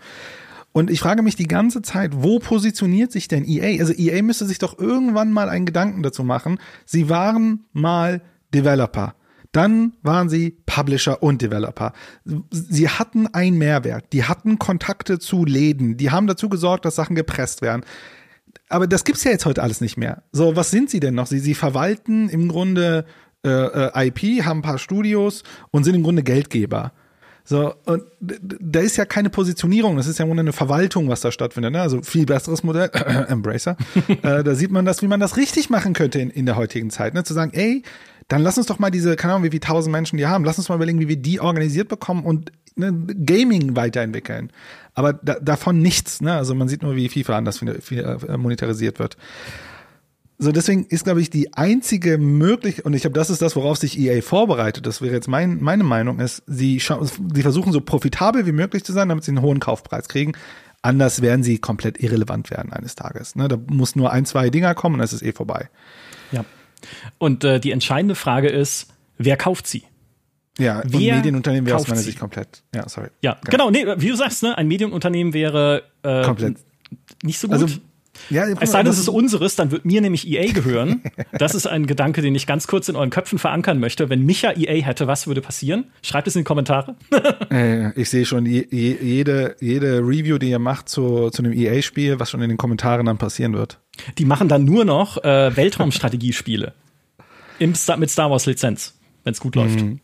Und 0.71 0.91
ich 0.91 0.99
frage 0.99 1.23
mich 1.23 1.37
die 1.37 1.47
ganze 1.47 1.83
Zeit, 1.83 2.11
wo 2.15 2.41
positioniert 2.41 3.13
sich 3.13 3.29
denn 3.29 3.45
EA? 3.47 3.81
Also 3.81 3.93
EA 3.93 4.23
müsste 4.23 4.45
sich 4.45 4.59
doch 4.59 4.77
irgendwann 4.77 5.31
mal 5.31 5.49
einen 5.49 5.67
Gedanken 5.67 6.03
dazu 6.03 6.25
machen. 6.25 6.59
Sie 6.85 7.09
waren 7.09 7.65
mal 7.73 8.23
Developer. 8.55 9.15
Dann 9.53 9.93
waren 10.03 10.29
sie 10.29 10.57
Publisher 10.67 11.23
und 11.23 11.41
Developer. 11.41 11.93
Sie 12.51 12.89
hatten 12.89 13.29
einen 13.29 13.57
Mehrwert. 13.57 14.07
Die 14.13 14.25
hatten 14.25 14.59
Kontakte 14.59 15.21
zu 15.21 15.45
Läden. 15.45 15.97
Die 15.97 16.11
haben 16.11 16.27
dazu 16.27 16.49
gesorgt, 16.49 16.85
dass 16.85 16.97
Sachen 16.97 17.15
gepresst 17.15 17.63
werden. 17.63 17.85
Aber 18.69 18.89
das 18.89 19.05
gibt's 19.05 19.23
ja 19.23 19.31
jetzt 19.31 19.47
heute 19.47 19.63
alles 19.63 19.81
nicht 19.81 19.97
mehr. 19.97 20.25
So, 20.33 20.57
was 20.57 20.73
sind 20.73 20.91
sie 20.91 20.99
denn 20.99 21.15
noch? 21.15 21.27
Sie, 21.27 21.39
sie 21.39 21.55
verwalten 21.55 22.29
im 22.29 22.49
Grunde 22.49 23.05
äh, 23.45 23.49
äh 23.49 24.09
IP, 24.09 24.45
haben 24.45 24.59
ein 24.59 24.63
paar 24.63 24.79
Studios 24.79 25.45
und 25.71 25.85
sind 25.85 25.95
im 25.95 26.03
Grunde 26.03 26.25
Geldgeber. 26.25 26.93
So, 27.47 27.75
und 27.85 28.05
da 28.21 28.81
ist 28.81 28.97
ja 28.97 29.05
keine 29.05 29.29
Positionierung, 29.29 29.99
das 29.99 30.07
ist 30.07 30.19
ja 30.19 30.25
nur 30.25 30.37
eine 30.39 30.55
Verwaltung, 30.55 31.09
was 31.11 31.21
da 31.21 31.31
stattfindet. 31.31 31.73
Ne? 31.73 31.81
Also 31.83 32.01
viel 32.01 32.25
besseres 32.25 32.63
Modell, 32.63 32.91
Embracer. 33.29 33.77
äh, 34.23 34.43
da 34.43 34.55
sieht 34.55 34.71
man 34.73 34.87
das, 34.87 35.03
wie 35.03 35.09
man 35.09 35.21
das 35.21 35.37
richtig 35.37 35.69
machen 35.69 35.93
könnte 35.93 36.21
in, 36.21 36.31
in 36.31 36.47
der 36.47 36.57
heutigen 36.57 36.89
Zeit. 36.89 37.13
Ne? 37.13 37.23
Zu 37.23 37.35
sagen, 37.35 37.53
ey, 37.53 37.83
dann 38.29 38.43
lass 38.43 38.59
uns 38.59 38.67
doch 38.67 38.79
mal 38.79 38.91
diese, 38.91 39.17
keine 39.17 39.35
Ahnung, 39.35 39.45
wie 39.45 39.51
viele 39.51 39.61
tausend 39.61 39.93
Menschen 39.93 40.17
die 40.17 40.27
haben, 40.27 40.45
lass 40.45 40.59
uns 40.59 40.69
mal 40.69 40.77
überlegen, 40.77 41.01
wie 41.01 41.09
wir 41.09 41.17
die 41.17 41.41
organisiert 41.41 41.89
bekommen 41.89 42.25
und 42.25 42.53
ne, 42.77 42.93
Gaming 43.25 43.77
weiterentwickeln. 43.77 44.51
Aber 44.95 45.13
da, 45.13 45.35
davon 45.41 45.81
nichts. 45.81 46.21
Ne? 46.21 46.35
Also 46.35 46.55
man 46.55 46.69
sieht 46.69 46.83
nur, 46.83 46.97
wie 46.97 47.09
FIFA 47.09 47.39
anders 47.39 47.61
äh, 47.63 48.37
monetarisiert 48.37 48.99
wird. 48.99 49.17
So, 50.39 50.51
deswegen 50.51 50.85
ist, 50.87 51.05
glaube 51.05 51.21
ich, 51.21 51.31
die 51.31 51.55
einzige 51.55 52.19
Möglichkeit, 52.19 52.85
und 52.85 52.95
ich 52.95 53.03
glaube, 53.03 53.15
das 53.15 53.31
ist 53.31 53.41
das, 53.41 53.55
worauf 53.55 53.79
sich 53.79 53.99
EA 53.99 54.21
vorbereitet, 54.21 54.85
das 54.85 55.01
wäre 55.01 55.15
jetzt 55.15 55.29
mein, 55.29 55.63
meine 55.63 55.85
Meinung, 55.85 56.19
ist, 56.19 56.43
sie, 56.47 56.81
sie 56.81 57.43
versuchen 57.43 57.73
so 57.73 57.81
profitabel 57.81 58.45
wie 58.45 58.53
möglich 58.53 58.85
zu 58.85 58.93
sein, 58.93 59.09
damit 59.09 59.25
sie 59.25 59.31
einen 59.31 59.43
hohen 59.43 59.61
Kaufpreis 59.61 60.09
kriegen. 60.09 60.33
Anders 60.83 61.23
werden 61.23 61.45
sie 61.45 61.59
komplett 61.59 62.03
irrelevant 62.03 62.51
werden 62.51 62.73
eines 62.73 62.95
Tages. 62.95 63.37
Ne? 63.37 63.49
Da 63.49 63.57
muss 63.69 63.97
nur 63.97 64.13
ein, 64.13 64.27
zwei 64.27 64.51
Dinger 64.51 64.75
kommen 64.75 64.97
und 64.97 64.99
dann 64.99 65.05
ist 65.05 65.13
es 65.13 65.23
eh 65.23 65.33
vorbei. 65.33 65.71
Ja. 66.33 66.45
Und 67.19 67.45
äh, 67.45 67.61
die 67.61 67.71
entscheidende 67.71 68.15
Frage 68.15 68.49
ist, 68.49 68.89
wer 69.19 69.37
kauft 69.37 69.67
sie? 69.67 69.85
Ja, 70.59 70.83
wer 70.85 71.17
Medienunternehmen 71.17 71.67
wäre 71.67 71.77
aus 71.77 71.89
meiner 71.89 72.01
Sicht 72.01 72.21
komplett. 72.21 72.63
Ja, 72.75 72.89
sorry. 72.89 73.09
Ja, 73.23 73.39
genau, 73.45 73.71
nee, 73.71 73.85
wie 73.97 74.09
du 74.09 74.17
sagst, 74.17 74.43
ne, 74.45 74.57
ein 74.57 74.69
Medienunternehmen 74.69 75.33
wäre 75.35 75.83
äh, 76.03 76.23
komplett 76.23 76.59
nicht 77.23 77.41
so 77.41 77.49
gut. 77.49 77.55
Also, 77.55 77.67
ja, 78.31 78.47
es 78.61 78.71
sei 78.71 78.83
denn, 78.83 78.93
es 78.93 78.99
ist 78.99 79.09
unseres, 79.09 79.57
dann 79.57 79.73
wird 79.73 79.85
mir 79.85 80.01
nämlich 80.01 80.29
EA 80.29 80.53
gehören. 80.53 81.03
Das 81.37 81.55
ist 81.55 81.67
ein 81.67 81.87
Gedanke, 81.87 82.23
den 82.23 82.35
ich 82.37 82.47
ganz 82.47 82.69
kurz 82.69 82.89
in 82.89 82.95
euren 82.95 83.11
Köpfen 83.11 83.39
verankern 83.41 83.81
möchte. 83.81 84.09
Wenn 84.09 84.25
Micha 84.25 84.53
EA 84.53 84.83
hätte, 84.85 85.09
was 85.09 85.27
würde 85.27 85.41
passieren? 85.41 85.91
Schreibt 86.01 86.29
es 86.29 86.37
in 86.37 86.41
die 86.41 86.45
Kommentare. 86.45 86.95
ich 87.97 88.09
sehe 88.09 88.25
schon 88.25 88.47
je, 88.47 88.67
jede, 88.71 89.57
jede 89.61 89.99
Review, 89.99 90.39
die 90.39 90.51
ihr 90.51 90.61
macht 90.61 90.89
zu, 90.89 91.31
zu 91.31 91.43
einem 91.43 91.53
EA-Spiel, 91.53 92.21
was 92.21 92.31
schon 92.31 92.41
in 92.41 92.51
den 92.51 92.57
Kommentaren 92.57 93.07
dann 93.07 93.19
passieren 93.19 93.53
wird. 93.53 93.81
Die 94.19 94.25
machen 94.25 94.49
dann 94.49 94.65
nur 94.65 94.85
noch 94.85 95.23
äh, 95.23 95.57
Weltraumstrategiespiele. 95.57 96.73
Im 97.59 97.75
Star 97.75 97.97
mit 97.97 98.11
Star 98.11 98.31
Wars 98.31 98.47
Lizenz 98.47 98.95
wenn 99.25 99.33
es 99.33 99.41
gut 99.41 99.57
läuft. 99.57 99.81
Mhm. 99.81 100.01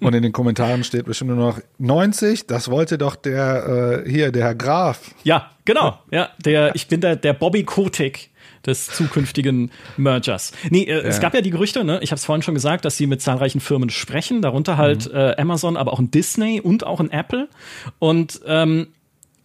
Und 0.00 0.14
in 0.14 0.22
den 0.22 0.32
Kommentaren 0.32 0.82
steht 0.84 1.04
bestimmt 1.04 1.30
nur 1.30 1.38
noch 1.38 1.60
90, 1.78 2.46
das 2.46 2.70
wollte 2.70 2.98
doch 2.98 3.14
der 3.14 4.02
äh, 4.06 4.10
hier, 4.10 4.32
der 4.32 4.44
Herr 4.44 4.54
Graf. 4.54 5.14
Ja, 5.22 5.50
genau. 5.64 5.98
Ja, 6.10 6.30
der, 6.38 6.74
ich 6.74 6.88
bin 6.88 7.02
der, 7.02 7.16
der 7.16 7.34
Bobby 7.34 7.64
Kotick 7.64 8.30
des 8.64 8.86
zukünftigen 8.86 9.70
Mergers. 9.96 10.52
Nee, 10.70 10.84
äh, 10.84 10.94
ja. 10.94 11.00
es 11.02 11.20
gab 11.20 11.34
ja 11.34 11.42
die 11.42 11.50
Gerüchte, 11.50 11.84
ne? 11.84 12.00
ich 12.02 12.10
habe 12.10 12.16
es 12.16 12.24
vorhin 12.24 12.42
schon 12.42 12.54
gesagt, 12.54 12.84
dass 12.84 12.96
sie 12.96 13.06
mit 13.06 13.20
zahlreichen 13.20 13.60
Firmen 13.60 13.90
sprechen, 13.90 14.42
darunter 14.42 14.76
halt 14.76 15.08
mhm. 15.12 15.16
äh, 15.16 15.36
Amazon, 15.36 15.76
aber 15.76 15.92
auch 15.92 15.98
ein 15.98 16.10
Disney 16.10 16.60
und 16.60 16.84
auch 16.84 17.00
ein 17.00 17.10
Apple. 17.10 17.48
Und 17.98 18.40
ähm, 18.46 18.88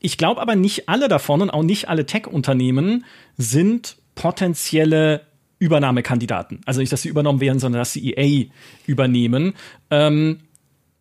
ich 0.01 0.17
glaube 0.17 0.41
aber 0.41 0.55
nicht 0.55 0.89
alle 0.89 1.07
davon 1.07 1.41
und 1.41 1.51
auch 1.51 1.63
nicht 1.63 1.87
alle 1.87 2.05
Tech-Unternehmen 2.05 3.05
sind 3.37 3.97
potenzielle 4.15 5.21
Übernahmekandidaten. 5.59 6.61
Also 6.65 6.79
nicht, 6.79 6.91
dass 6.91 7.03
sie 7.03 7.09
übernommen 7.09 7.39
werden, 7.39 7.59
sondern 7.59 7.79
dass 7.79 7.93
sie 7.93 8.13
EA 8.13 8.45
übernehmen. 8.87 9.53
Ähm, 9.91 10.39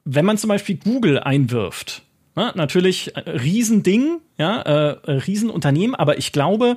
wenn 0.05 0.27
man 0.27 0.37
zum 0.37 0.49
Beispiel 0.49 0.77
Google 0.77 1.19
einwirft, 1.19 2.03
na, 2.37 2.53
natürlich 2.55 3.17
äh, 3.17 3.21
Riesending, 3.21 4.21
ja, 4.39 4.61
äh, 4.61 5.11
Riesenunternehmen, 5.11 5.95
aber 5.95 6.19
ich 6.19 6.33
glaube, 6.33 6.77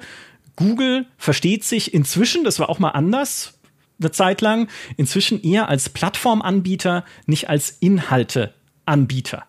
Google 0.56 1.06
versteht 1.18 1.66
sich 1.66 1.94
inzwischen, 1.94 2.46
das 2.46 2.60
war 2.60 2.70
auch 2.70 2.80
mal 2.80 2.90
anders, 2.90 3.60
eine 4.00 4.12
Zeit 4.12 4.42
lang, 4.42 4.70
inzwischen 4.98 5.42
eher 5.42 5.68
als 5.68 5.90
Plattformanbieter, 5.90 7.04
nicht 7.26 7.50
als 7.50 7.70
Inhalteanbieter. 7.82 9.46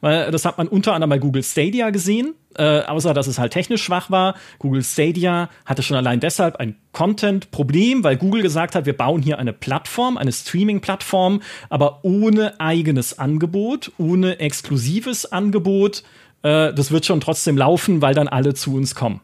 Weil 0.00 0.30
das 0.30 0.44
hat 0.44 0.58
man 0.58 0.68
unter 0.68 0.94
anderem 0.94 1.10
bei 1.10 1.18
Google 1.18 1.42
Stadia 1.42 1.90
gesehen 1.90 2.34
äh, 2.56 2.80
außer 2.80 3.14
dass 3.14 3.26
es 3.26 3.38
halt 3.38 3.52
technisch 3.52 3.82
schwach 3.82 4.10
war. 4.10 4.34
Google 4.58 4.82
Stadia 4.82 5.48
hatte 5.64 5.82
schon 5.82 5.96
allein 5.96 6.20
deshalb 6.20 6.56
ein 6.56 6.76
Content-Problem, 6.92 8.02
weil 8.02 8.16
Google 8.16 8.42
gesagt 8.42 8.74
hat, 8.74 8.86
wir 8.86 8.96
bauen 8.96 9.22
hier 9.22 9.38
eine 9.38 9.52
Plattform, 9.52 10.16
eine 10.16 10.32
Streaming-Plattform, 10.32 11.42
aber 11.68 12.00
ohne 12.02 12.58
eigenes 12.60 13.18
Angebot, 13.18 13.92
ohne 13.98 14.40
exklusives 14.40 15.30
Angebot. 15.30 16.02
Äh, 16.42 16.74
das 16.74 16.90
wird 16.90 17.06
schon 17.06 17.20
trotzdem 17.20 17.56
laufen, 17.56 18.02
weil 18.02 18.14
dann 18.14 18.28
alle 18.28 18.54
zu 18.54 18.74
uns 18.74 18.94
kommen. 18.94 19.20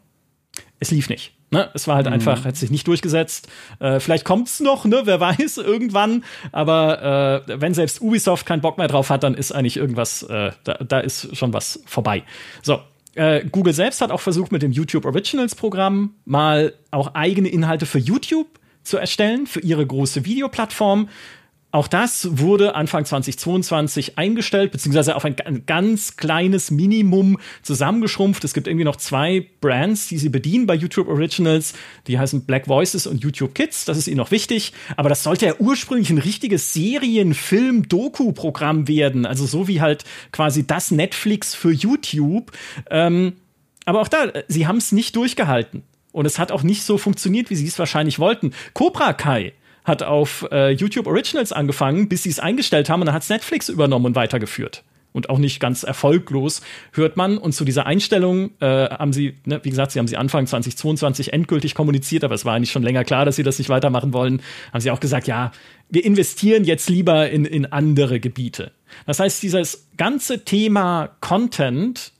Es 0.79 0.91
lief 0.91 1.09
nicht. 1.09 1.36
Ne? 1.57 1.71
Es 1.73 1.89
war 1.89 1.97
halt 1.97 2.07
mhm. 2.07 2.13
einfach, 2.13 2.45
hat 2.45 2.55
sich 2.57 2.71
nicht 2.71 2.87
durchgesetzt. 2.87 3.49
Äh, 3.79 3.99
vielleicht 3.99 4.27
kommt's 4.27 4.61
noch, 4.61 4.85
ne? 4.85 5.03
Wer 5.05 5.21
weiß, 5.21 5.57
irgendwann. 5.57 6.23
Aber 6.53 7.45
äh, 7.49 7.61
wenn 7.61 7.73
selbst 7.73 8.03
Ubisoft 8.03 8.45
keinen 8.45 8.61
Bock 8.61 8.77
mehr 8.77 8.89
drauf 8.89 9.09
hat, 9.09 9.23
dann 9.23 9.35
ist 9.35 9.53
eigentlich 9.53 9.79
irgendwas, 9.79 10.23
äh, 10.25 10.53
da, 10.65 10.75
da 10.75 11.01
ist 11.01 11.35
schon 11.35 11.55
was 11.55 11.81
vorbei. 11.87 12.25
So, 12.63 12.81
äh, 13.15 13.43
Google 13.51 13.73
selbst 13.73 14.03
hat 14.03 14.11
auch 14.11 14.21
versucht, 14.21 14.53
mit 14.53 14.61
dem 14.61 14.73
YouTube 14.73 15.07
Originals 15.07 15.55
Programm 15.55 16.15
mal 16.27 16.75
auch 16.91 17.15
eigene 17.15 17.49
Inhalte 17.49 17.87
für 17.87 17.99
YouTube 17.99 18.49
zu 18.83 18.99
erstellen, 18.99 19.47
für 19.47 19.61
ihre 19.61 19.87
große 19.87 20.27
Videoplattform. 20.27 21.09
Auch 21.73 21.89
das 21.89 22.39
wurde 22.39 22.75
Anfang 22.75 23.05
2022 23.05 24.17
eingestellt, 24.17 24.73
beziehungsweise 24.73 25.15
auf 25.15 25.25
ein, 25.25 25.37
ganz 25.67 26.17
kleines 26.17 26.71
Minimum 26.71 27.39
zusammengeschrumpft. 27.63 28.45
Es 28.45 28.55
gibt 28.55 28.67
irgendwie 28.67 28.85
noch 28.85 28.97
zwei 28.97 29.47
Brands, 29.61 30.09
die 30.09 30.17
sie 30.17 30.29
bedienen 30.29 30.67
bei 30.67 30.75
YouTube 30.75 31.09
Originals. 31.09 31.75
Die 32.07 32.19
heißen 32.19 32.47
Black 32.47 32.69
Voices 32.69 33.07
und 33.07 33.23
YouTube 33.23 33.55
Kids. 33.55 33.85
Das 33.85 33.99
ist 33.99 34.07
ihnen 34.07 34.17
noch 34.17 34.31
wichtig. 34.31 34.73
Aber 34.97 35.09
das 35.09 35.23
sollte 35.23 35.47
ja 35.47 35.55
ursprünglich 35.59 36.09
ein 36.09 36.19
richtiges 36.19 36.73
Serien-, 36.73 37.35
Film-, 37.35 37.89
Doku-Programm 37.89 38.89
werden. 38.89 39.27
Also 39.27 39.45
so 39.45 39.69
wie 39.69 39.81
halt 39.81 40.05
quasi 40.33 40.67
das 40.67 40.93
Netflix 40.93 41.55
für 41.55 41.73
YouTube. 41.73 42.53
Ähm, 42.91 43.35
aber 43.85 44.01
auch 44.01 44.09
da, 44.09 44.33
sie 44.49 44.67
haben 44.67 44.79
es 44.79 44.93
nicht 44.93 45.15
durchgehalten. 45.17 45.83
Und 46.13 46.25
es 46.25 46.39
hat 46.39 46.53
auch 46.53 46.63
nicht 46.63 46.85
so 46.85 46.97
funktioniert, 46.97 47.51
wie 47.51 47.57
sie 47.57 47.67
es 47.67 47.79
wahrscheinlich 47.79 48.19
wollten. 48.19 48.53
Cobra 48.73 49.13
Kai 49.13 49.53
hat 49.87 50.03
auf 50.03 50.47
äh, 50.51 50.71
YouTube 50.73 51.07
Originals 51.07 51.53
angefangen, 51.53 52.09
bis 52.09 52.25
sie 52.25 52.31
es 52.31 52.39
eingestellt 52.39 52.91
haben 52.91 53.01
und 53.01 53.07
dann 53.07 53.15
hat 53.15 53.23
es 53.23 53.31
Netflix 53.31 53.69
übernommen 53.69 54.05
und 54.05 54.17
weitergeführt 54.17 54.83
und 55.17 55.31
auch 55.31 55.39
nicht 55.39 55.61
ganz 55.61 55.83
erfolglos, 55.83 56.61
hört 56.93 57.17
man. 57.17 57.39
Und 57.39 57.53
zu 57.53 57.65
dieser 57.65 57.87
Einstellung 57.87 58.51
äh, 58.61 58.67
haben 58.67 59.15
sie, 59.15 59.39
ne, 59.47 59.61
wie 59.63 59.71
gesagt, 59.71 59.93
sie 59.93 59.99
haben 59.99 60.09
sie 60.09 60.19
Anfang 60.19 60.47
2022 60.47 61.33
endgültig 61.33 61.75
kommuniziert, 61.75 62.23
aber 62.23 62.35
es 62.35 62.45
war 62.45 62.55
eigentlich 62.55 62.71
schon 62.71 62.83
länger 62.83 63.03
klar, 63.03 63.25
dass 63.25 63.37
sie 63.37 63.43
das 63.43 63.59
nicht 63.59 63.71
weitermachen 63.71 64.13
wollen. 64.13 64.43
Haben 64.75 64.81
sie 64.83 64.91
auch 64.91 65.01
gesagt, 65.01 65.27
ja, 65.27 65.53
wir 65.89 66.05
investieren 66.05 66.65
jetzt 66.65 66.91
lieber 66.91 67.31
in, 67.31 67.47
in 67.47 67.65
andere 67.65 68.21
Gebiete. 68.21 68.73
Das 69.07 69.19
heißt, 69.19 69.43
dieses 69.43 69.89
ganze 69.97 70.45
Thema 70.45 71.17
Content 71.21 72.13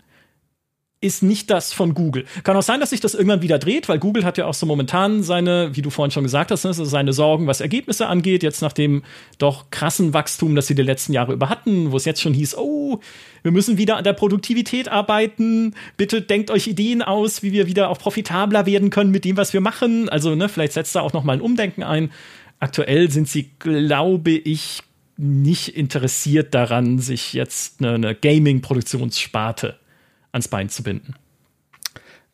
ist 1.03 1.23
nicht 1.23 1.51
das 1.51 1.75
von 1.75 1.93
Google. 1.93 2.25
Kann 2.43 2.57
auch 2.57 2.63
sein, 2.63 2.81
dass 2.81 2.91
sich 2.91 3.01
das 3.01 3.15
irgendwann 3.15 3.43
wieder 3.43 3.59
dreht, 3.59 3.87
weil 3.89 3.99
Google 3.99 4.25
hat 4.25 4.39
ja 4.39 4.47
auch 4.47 4.55
so 4.55 4.65
momentan 4.65 5.23
seine, 5.23 5.77
wie 5.77 5.83
du 5.83 5.91
vorhin 5.91 6.11
schon 6.11 6.23
gesagt 6.25 6.51
hast, 6.51 6.65
ne, 6.65 6.73
seine 6.73 7.13
Sorgen, 7.13 7.47
was 7.47 7.61
Ergebnisse 7.61 8.07
angeht, 8.07 8.43
jetzt 8.43 8.63
nach 8.63 8.73
dem 8.73 9.03
doch 9.37 9.71
krassen 9.71 10.15
Wachstum, 10.15 10.55
das 10.55 10.69
sie 10.69 10.75
die 10.75 10.83
letzten 10.83 11.13
Jahre 11.13 11.35
über 11.35 11.51
hatten, 11.51 11.93
wo 11.93 11.99
es 11.99 12.07
jetzt 12.07 12.23
schon 12.23 12.33
hieß, 12.33 12.57
oh, 12.57 13.01
wir 13.43 13.53
müssen 13.53 13.77
wieder 13.77 13.99
an 13.99 14.05
der 14.05 14.15
Produktivität 14.15 14.89
arbeiten, 14.89 15.75
bitte 15.99 16.23
denkt 16.23 16.51
euch 16.51 16.67
Ideen 16.67 17.03
aus, 17.03 17.43
wie 17.43 17.53
wir 17.53 17.67
wieder 17.67 17.91
auch 17.91 17.99
profitabler 17.99 18.65
werden 18.65 18.89
können 18.89 19.11
mit 19.11 19.27
dem, 19.27 19.37
was 19.37 19.53
wir 19.53 19.61
machen. 19.61 20.09
Also, 20.09 20.35
ne, 20.35 20.49
vielleicht 20.49 20.73
setzt 20.73 20.97
da 20.97 21.03
auch 21.03 21.13
noch 21.13 21.25
mal 21.25 21.35
ein 21.35 21.43
Umdenken 21.43 21.83
ein. 21.83 22.11
Aktuell 22.59 23.11
sind 23.11 23.29
sie, 23.29 23.51
glaube 23.59 24.31
ich, 24.31 24.83
nicht 25.19 25.77
interessiert 25.77 26.55
daran, 26.55 26.99
sich 27.01 27.35
jetzt 27.35 27.83
eine, 27.83 27.95
eine 27.95 28.15
Gaming-Produktionssparte 28.15 29.77
ans 30.37 30.49
Bein 30.49 30.69
zu 30.69 30.83
binden. 30.83 31.15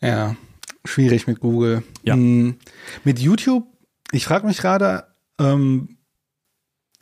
Ja, 0.00 0.36
schwierig 0.84 1.26
mit 1.26 1.40
Google. 1.40 1.82
Ja. 2.02 2.14
Hm, 2.14 2.56
mit 3.04 3.20
YouTube, 3.20 3.66
ich 4.10 4.24
frage 4.24 4.46
mich 4.46 4.58
gerade, 4.58 5.04
ähm, 5.38 5.96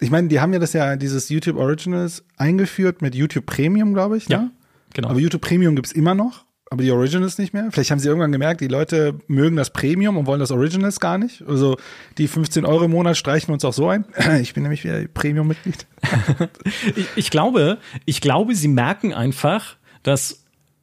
ich 0.00 0.10
meine, 0.10 0.28
die 0.28 0.40
haben 0.40 0.52
ja 0.52 0.58
das 0.58 0.72
ja, 0.72 0.96
dieses 0.96 1.28
YouTube 1.28 1.56
Originals 1.56 2.24
eingeführt 2.36 3.02
mit 3.02 3.14
YouTube 3.14 3.46
Premium, 3.46 3.92
glaube 3.92 4.16
ich. 4.16 4.28
Ne? 4.28 4.34
Ja, 4.34 4.50
genau. 4.94 5.08
Aber 5.08 5.18
YouTube 5.18 5.42
Premium 5.42 5.74
gibt 5.74 5.88
es 5.88 5.92
immer 5.92 6.14
noch, 6.14 6.44
aber 6.70 6.82
die 6.82 6.90
Originals 6.90 7.38
nicht 7.38 7.52
mehr. 7.52 7.68
Vielleicht 7.70 7.90
haben 7.90 7.98
sie 7.98 8.08
irgendwann 8.08 8.32
gemerkt, 8.32 8.60
die 8.60 8.68
Leute 8.68 9.18
mögen 9.26 9.56
das 9.56 9.72
Premium 9.72 10.16
und 10.16 10.26
wollen 10.26 10.40
das 10.40 10.50
Originals 10.50 11.00
gar 11.00 11.18
nicht. 11.18 11.42
Also 11.46 11.76
die 12.18 12.28
15 12.28 12.64
Euro 12.64 12.84
im 12.84 12.90
Monat 12.90 13.16
streichen 13.16 13.48
wir 13.48 13.54
uns 13.54 13.64
auch 13.64 13.72
so 13.72 13.88
ein. 13.88 14.04
Ich 14.40 14.54
bin 14.54 14.62
nämlich 14.62 14.84
wieder 14.84 15.06
Premium-Mitglied. 15.06 15.86
ich, 16.96 17.06
ich 17.16 17.30
glaube, 17.30 17.78
ich 18.04 18.20
glaube, 18.20 18.54
sie 18.54 18.68
merken 18.68 19.12
einfach, 19.14 19.76
dass 20.02 20.39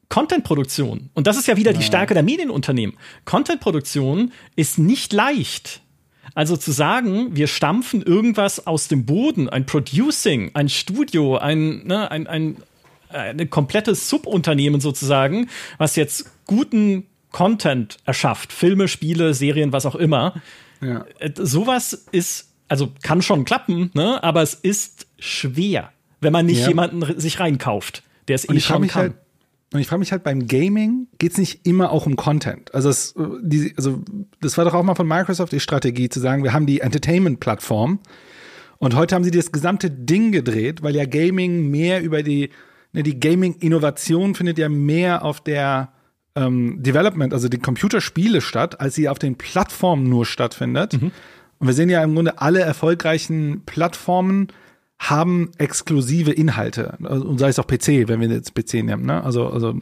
Content-Produktion, 0.09 1.09
und 1.13 1.27
das 1.27 1.37
ist 1.37 1.47
ja 1.47 1.57
wieder 1.57 1.71
ja. 1.71 1.77
die 1.77 1.83
Stärke 1.83 2.13
der 2.13 2.23
Medienunternehmen, 2.23 2.95
Content-Produktion 3.25 4.31
ist 4.55 4.79
nicht 4.79 5.13
leicht. 5.13 5.81
Also 6.33 6.55
zu 6.55 6.71
sagen, 6.71 7.35
wir 7.35 7.47
stampfen 7.47 8.01
irgendwas 8.01 8.67
aus 8.67 8.87
dem 8.87 9.05
Boden, 9.05 9.49
ein 9.49 9.65
Producing, 9.65 10.51
ein 10.53 10.69
Studio, 10.69 11.37
ein, 11.37 11.85
ne, 11.87 12.11
ein, 12.11 12.27
ein, 12.27 12.57
ein 13.09 13.49
komplettes 13.49 14.09
Subunternehmen 14.09 14.81
sozusagen, 14.81 15.49
was 15.77 15.95
jetzt 15.95 16.29
guten 16.45 17.07
Content 17.31 17.97
erschafft, 18.05 18.53
Filme, 18.53 18.87
Spiele, 18.87 19.33
Serien, 19.33 19.71
was 19.71 19.85
auch 19.85 19.95
immer. 19.95 20.41
Ja. 20.81 21.05
Äh, 21.19 21.31
sowas 21.35 22.07
ist, 22.11 22.53
also 22.67 22.91
kann 23.01 23.21
schon 23.21 23.45
klappen, 23.45 23.91
ne? 23.93 24.23
aber 24.23 24.41
es 24.41 24.53
ist 24.53 25.07
schwer, 25.19 25.91
wenn 26.21 26.33
man 26.33 26.45
nicht 26.45 26.61
ja. 26.61 26.69
jemanden 26.69 27.19
sich 27.19 27.39
reinkauft, 27.39 28.03
der 28.27 28.35
es 28.35 28.49
eh 28.49 28.59
schon 28.59 28.87
kann. 28.87 29.01
Halt 29.01 29.13
und 29.73 29.79
ich 29.79 29.87
frage 29.87 29.99
mich 29.99 30.11
halt 30.11 30.23
beim 30.23 30.47
Gaming 30.47 31.07
geht 31.17 31.33
es 31.33 31.37
nicht 31.37 31.67
immer 31.67 31.91
auch 31.91 32.05
um 32.05 32.15
Content. 32.15 32.73
Also, 32.73 32.89
es, 32.89 33.15
die, 33.41 33.73
also 33.75 34.01
das 34.39 34.57
war 34.57 34.65
doch 34.65 34.73
auch 34.73 34.83
mal 34.83 34.95
von 34.95 35.07
Microsoft 35.07 35.51
die 35.51 35.59
Strategie 35.59 36.09
zu 36.09 36.19
sagen, 36.19 36.43
wir 36.43 36.53
haben 36.53 36.65
die 36.65 36.79
Entertainment-Plattform 36.79 37.99
und 38.77 38.95
heute 38.95 39.15
haben 39.15 39.23
sie 39.23 39.31
das 39.31 39.51
gesamte 39.51 39.91
Ding 39.91 40.31
gedreht, 40.31 40.83
weil 40.83 40.95
ja 40.95 41.05
Gaming 41.05 41.69
mehr 41.69 42.01
über 42.01 42.23
die 42.23 42.49
ne, 42.93 43.03
die 43.03 43.19
Gaming-Innovation 43.19 44.35
findet 44.35 44.57
ja 44.57 44.69
mehr 44.69 45.23
auf 45.23 45.41
der 45.41 45.91
ähm, 46.35 46.81
Development, 46.81 47.33
also 47.33 47.49
die 47.49 47.57
Computerspiele 47.57 48.41
statt, 48.41 48.79
als 48.79 48.95
sie 48.95 49.09
auf 49.09 49.19
den 49.19 49.35
Plattformen 49.35 50.07
nur 50.07 50.25
stattfindet. 50.25 50.93
Mhm. 50.93 51.11
Und 51.59 51.67
wir 51.67 51.73
sehen 51.73 51.89
ja 51.89 52.03
im 52.03 52.13
Grunde 52.13 52.39
alle 52.39 52.59
erfolgreichen 52.61 53.63
Plattformen 53.65 54.47
haben 54.99 55.51
exklusive 55.57 56.31
Inhalte. 56.31 56.97
Und 56.99 57.37
sei 57.37 57.49
es 57.49 57.59
auch 57.59 57.67
PC, 57.67 58.07
wenn 58.07 58.19
wir 58.19 58.29
jetzt 58.29 58.55
PC 58.55 58.83
nehmen. 58.83 59.05
Ne? 59.05 59.23
Also, 59.23 59.47
also 59.47 59.75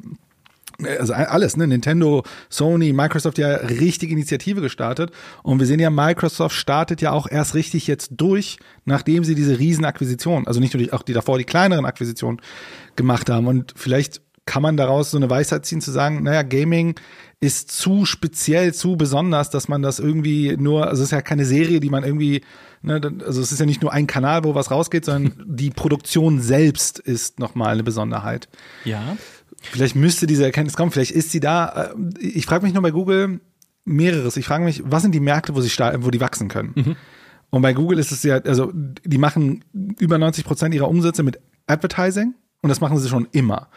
also 0.99 1.13
alles, 1.13 1.55
ne? 1.57 1.67
Nintendo, 1.67 2.23
Sony, 2.49 2.91
Microsoft 2.91 3.37
ja 3.37 3.47
richtig 3.55 4.11
Initiative 4.11 4.61
gestartet. 4.61 5.11
Und 5.43 5.59
wir 5.59 5.67
sehen 5.67 5.79
ja, 5.79 5.89
Microsoft 5.89 6.55
startet 6.55 7.01
ja 7.01 7.11
auch 7.11 7.29
erst 7.29 7.55
richtig 7.55 7.87
jetzt 7.87 8.11
durch, 8.17 8.57
nachdem 8.83 9.23
sie 9.23 9.35
diese 9.35 9.57
Riesenakquisition, 9.57 10.47
also 10.47 10.59
nicht 10.59 10.73
nur 10.73 10.83
die, 10.83 10.91
auch 10.91 11.03
die 11.03 11.13
davor 11.13 11.37
die 11.37 11.45
kleineren 11.45 11.85
Akquisitionen 11.85 12.41
gemacht 12.95 13.29
haben. 13.29 13.47
Und 13.47 13.73
vielleicht 13.75 14.21
kann 14.45 14.61
man 14.61 14.77
daraus 14.77 15.11
so 15.11 15.17
eine 15.17 15.29
Weisheit 15.29 15.65
ziehen, 15.65 15.81
zu 15.81 15.91
sagen, 15.91 16.23
naja, 16.23 16.43
Gaming 16.43 16.95
ist 17.39 17.71
zu 17.71 18.05
speziell, 18.05 18.73
zu 18.73 18.95
besonders, 18.95 19.49
dass 19.49 19.67
man 19.67 19.81
das 19.81 19.99
irgendwie 19.99 20.55
nur, 20.57 20.87
also 20.87 21.03
es 21.03 21.09
ist 21.09 21.11
ja 21.11 21.21
keine 21.21 21.45
Serie, 21.45 21.79
die 21.79 21.89
man 21.89 22.03
irgendwie 22.03 22.41
Ne, 22.85 23.01
also 23.25 23.41
es 23.41 23.51
ist 23.51 23.59
ja 23.59 23.65
nicht 23.65 23.81
nur 23.81 23.91
ein 23.91 24.05
Kanal, 24.05 24.43
wo 24.43 24.53
was 24.53 24.69
rausgeht, 24.69 25.05
sondern 25.05 25.43
die 25.47 25.71
Produktion 25.71 26.39
selbst 26.39 26.99
ist 26.99 27.39
nochmal 27.39 27.73
eine 27.73 27.83
Besonderheit. 27.83 28.47
Ja. 28.83 29.17
Vielleicht 29.59 29.95
müsste 29.95 30.27
diese 30.27 30.45
Erkenntnis 30.45 30.77
kommen, 30.77 30.91
vielleicht 30.91 31.11
ist 31.11 31.31
sie 31.31 31.39
da. 31.39 31.93
Äh, 31.95 32.19
ich 32.19 32.45
frage 32.45 32.63
mich 32.63 32.73
nur 32.75 32.83
bei 32.83 32.91
Google 32.91 33.39
mehreres. 33.85 34.37
Ich 34.37 34.45
frage 34.45 34.63
mich, 34.63 34.83
was 34.85 35.01
sind 35.01 35.15
die 35.15 35.19
Märkte, 35.19 35.55
wo 35.55 35.61
sie 35.61 35.69
wo 35.69 36.11
die 36.11 36.21
wachsen 36.21 36.47
können? 36.47 36.73
Mhm. 36.75 36.95
Und 37.49 37.61
bei 37.63 37.73
Google 37.73 37.97
ist 37.97 38.11
es 38.11 38.21
ja, 38.21 38.35
also 38.37 38.71
die 38.73 39.17
machen 39.17 39.63
über 39.73 40.19
90 40.19 40.45
Prozent 40.45 40.75
ihrer 40.75 40.87
Umsätze 40.87 41.23
mit 41.23 41.39
Advertising 41.65 42.35
und 42.61 42.69
das 42.69 42.81
machen 42.81 42.99
sie 42.99 43.09
schon 43.09 43.27
immer. 43.31 43.69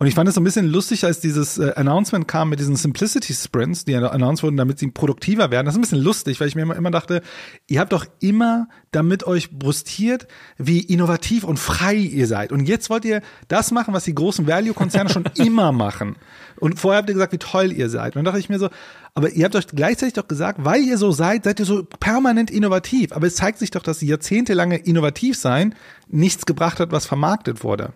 Und 0.00 0.06
ich 0.06 0.14
fand 0.14 0.28
es 0.28 0.36
so 0.36 0.40
ein 0.40 0.44
bisschen 0.44 0.68
lustig, 0.68 1.04
als 1.04 1.18
dieses 1.18 1.58
äh, 1.58 1.72
Announcement 1.74 2.28
kam 2.28 2.50
mit 2.50 2.60
diesen 2.60 2.76
Simplicity 2.76 3.34
Sprints, 3.34 3.84
die 3.84 3.96
announced 3.96 4.44
wurden, 4.44 4.56
damit 4.56 4.78
sie 4.78 4.86
produktiver 4.92 5.50
werden. 5.50 5.66
Das 5.66 5.74
ist 5.74 5.78
ein 5.78 5.80
bisschen 5.80 5.98
lustig, 5.98 6.38
weil 6.38 6.46
ich 6.46 6.54
mir 6.54 6.62
immer, 6.62 6.76
immer 6.76 6.92
dachte, 6.92 7.20
ihr 7.66 7.80
habt 7.80 7.92
doch 7.92 8.06
immer 8.20 8.68
damit 8.92 9.26
euch 9.26 9.50
brustiert, 9.50 10.28
wie 10.56 10.78
innovativ 10.78 11.42
und 11.42 11.58
frei 11.58 11.96
ihr 11.96 12.28
seid. 12.28 12.52
Und 12.52 12.60
jetzt 12.60 12.90
wollt 12.90 13.04
ihr 13.04 13.22
das 13.48 13.72
machen, 13.72 13.92
was 13.92 14.04
die 14.04 14.14
großen 14.14 14.46
Value-Konzerne 14.46 15.10
schon 15.10 15.24
immer 15.34 15.72
machen. 15.72 16.14
Und 16.60 16.78
vorher 16.78 16.98
habt 16.98 17.10
ihr 17.10 17.14
gesagt, 17.14 17.32
wie 17.32 17.38
toll 17.38 17.72
ihr 17.72 17.90
seid. 17.90 18.14
Und 18.14 18.20
dann 18.20 18.26
dachte 18.26 18.38
ich 18.38 18.48
mir 18.48 18.60
so, 18.60 18.68
aber 19.14 19.30
ihr 19.30 19.46
habt 19.46 19.56
euch 19.56 19.66
gleichzeitig 19.66 20.14
doch 20.14 20.28
gesagt, 20.28 20.64
weil 20.64 20.80
ihr 20.80 20.96
so 20.96 21.10
seid, 21.10 21.42
seid 21.42 21.58
ihr 21.58 21.66
so 21.66 21.82
permanent 21.82 22.52
innovativ. 22.52 23.10
Aber 23.12 23.26
es 23.26 23.34
zeigt 23.34 23.58
sich 23.58 23.72
doch, 23.72 23.82
dass 23.82 24.00
jahrzehntelange 24.00 24.76
innovativ 24.76 25.36
sein 25.36 25.74
nichts 26.06 26.46
gebracht 26.46 26.78
hat, 26.78 26.92
was 26.92 27.04
vermarktet 27.04 27.64
wurde. 27.64 27.92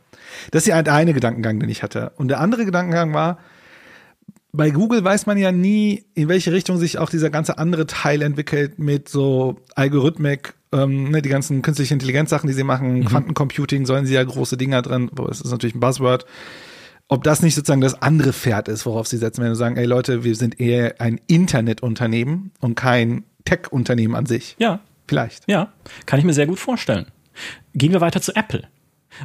Das 0.51 0.62
ist 0.62 0.68
ja 0.68 0.83
der 0.83 0.95
eine 0.95 1.12
Gedankengang, 1.12 1.61
den 1.61 1.68
ich 1.68 1.83
hatte. 1.83 2.12
Und 2.16 2.28
der 2.28 2.41
andere 2.41 2.64
Gedankengang 2.64 3.14
war, 3.14 3.39
bei 4.53 4.70
Google 4.70 5.03
weiß 5.03 5.26
man 5.26 5.39
ja 5.39 5.51
nie, 5.51 6.05
in 6.14 6.28
welche 6.28 6.53
Richtung 6.53 6.76
sich 6.76 6.99
auch 6.99 7.09
dieser 7.09 7.30
ganze 7.30 7.59
andere 7.59 7.87
Teil 7.87 8.20
entwickelt 8.20 8.78
mit 8.78 9.09
so 9.09 9.57
Algorithmik, 9.74 10.55
ähm, 10.72 11.11
ne, 11.11 11.22
die 11.22 11.30
ganzen 11.30 11.62
künstliche 11.62 11.95
Intelligenz-Sachen, 11.95 12.49
die 12.49 12.53
sie 12.53 12.64
machen, 12.64 13.01
mhm. 13.01 13.05
Quantencomputing, 13.07 13.87
sollen 13.87 14.05
sie 14.05 14.14
ja 14.14 14.22
große 14.22 14.59
Dinger 14.59 14.83
drin, 14.83 15.11
es 15.30 15.41
ist 15.41 15.51
natürlich 15.51 15.74
ein 15.74 15.80
Buzzword. 15.80 16.26
Ob 17.09 17.24
das 17.24 17.43
nicht 17.43 17.55
sozusagen 17.55 17.80
das 17.80 18.01
andere 18.01 18.33
Pferd 18.33 18.68
ist, 18.68 18.87
worauf 18.87 19.07
sie 19.07 19.18
setzen, 19.18 19.43
wenn 19.43 19.55
sie 19.55 19.59
sagen, 19.59 19.76
ey 19.76 19.85
Leute, 19.85 20.24
wir 20.24 20.35
sind 20.35 20.61
eher 20.61 21.01
ein 21.01 21.20
Internetunternehmen 21.26 22.53
und 22.61 22.74
kein 22.74 23.24
Tech-Unternehmen 23.45 24.14
an 24.14 24.26
sich. 24.26 24.57
Ja. 24.59 24.80
Vielleicht. 25.07 25.45
Ja, 25.47 25.72
kann 26.07 26.18
ich 26.20 26.24
mir 26.24 26.33
sehr 26.33 26.47
gut 26.47 26.59
vorstellen. 26.59 27.07
Gehen 27.74 27.93
wir 27.93 28.01
weiter 28.01 28.22
zu 28.22 28.35
Apple. 28.37 28.68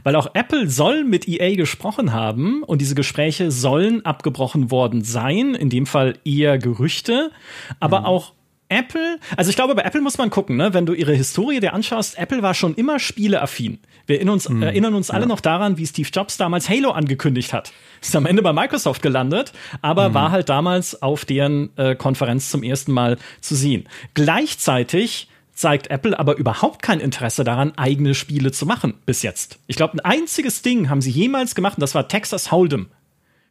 Weil 0.04 0.16
auch 0.16 0.32
Apple 0.34 0.70
soll 0.70 1.04
mit 1.04 1.28
EA 1.28 1.56
gesprochen 1.56 2.14
haben 2.14 2.64
und 2.64 2.82
diese 2.82 2.96
Gespräche 2.96 3.52
sollen 3.52 4.06
abgebrochen 4.06 4.72
worden 4.72 5.04
sein, 5.04 5.56
in 5.56 5.70
dem 5.70 5.86
Fall 5.86 6.16
eher 6.26 6.58
Gerüchte, 6.58 7.32
aber 7.80 8.02
mhm. 8.02 8.06
auch 8.06 8.34
Apple, 8.70 9.20
also 9.38 9.50
ich 9.50 9.56
glaube, 9.56 9.76
bei 9.76 9.84
Apple 9.84 10.02
muss 10.02 10.18
man 10.18 10.30
gucken, 10.30 10.58
ne? 10.58 10.74
wenn 10.74 10.86
du 10.86 10.94
ihre 10.94 11.14
Historie 11.14 11.60
dir 11.60 11.74
anschaust, 11.74 12.18
Apple 12.18 12.42
war 12.42 12.54
schon 12.54 12.76
immer 12.76 13.00
spieleaffin. 13.00 13.80
Wir 14.06 14.18
erinnern 14.18 14.34
uns, 14.34 14.50
mhm. 14.50 14.62
erinnern 14.62 14.94
uns 14.94 15.10
alle 15.10 15.22
ja. 15.22 15.28
noch 15.28 15.40
daran, 15.40 15.78
wie 15.78 15.86
Steve 15.86 16.10
Jobs 16.12 16.38
damals 16.38 16.70
Halo 16.70 16.92
angekündigt 16.92 17.54
hat. 17.54 17.72
Ist 18.02 18.16
am 18.16 18.26
Ende 18.26 18.42
bei 18.42 18.54
Microsoft 18.54 19.02
gelandet, 19.02 19.54
aber 19.82 20.10
mhm. 20.10 20.14
war 20.16 20.32
halt 20.32 20.50
damals 20.50 21.02
auf 21.02 21.24
deren 21.24 21.70
äh, 21.78 21.96
Konferenz 21.96 22.50
zum 22.50 22.64
ersten 22.64 22.92
Mal 22.92 23.18
zu 23.40 23.56
sehen. 23.56 23.88
Gleichzeitig 24.14 25.30
zeigt 25.58 25.88
Apple 25.88 26.18
aber 26.18 26.38
überhaupt 26.38 26.82
kein 26.82 27.00
Interesse 27.00 27.44
daran, 27.44 27.78
eigene 27.78 28.14
Spiele 28.14 28.52
zu 28.52 28.66
machen 28.66 28.94
bis 29.06 29.24
jetzt. 29.24 29.60
Ich 29.68 29.76
glaube, 29.76 29.96
ein 29.96 30.00
einziges 30.00 30.62
Ding 30.62 30.90
haben 30.90 31.02
sie 31.02 31.10
jemals 31.10 31.56
gemacht, 31.56 31.78
und 31.78 31.82
das 31.82 31.96
war 31.96 32.08
Texas 32.08 32.52
Hold'em 32.52 32.86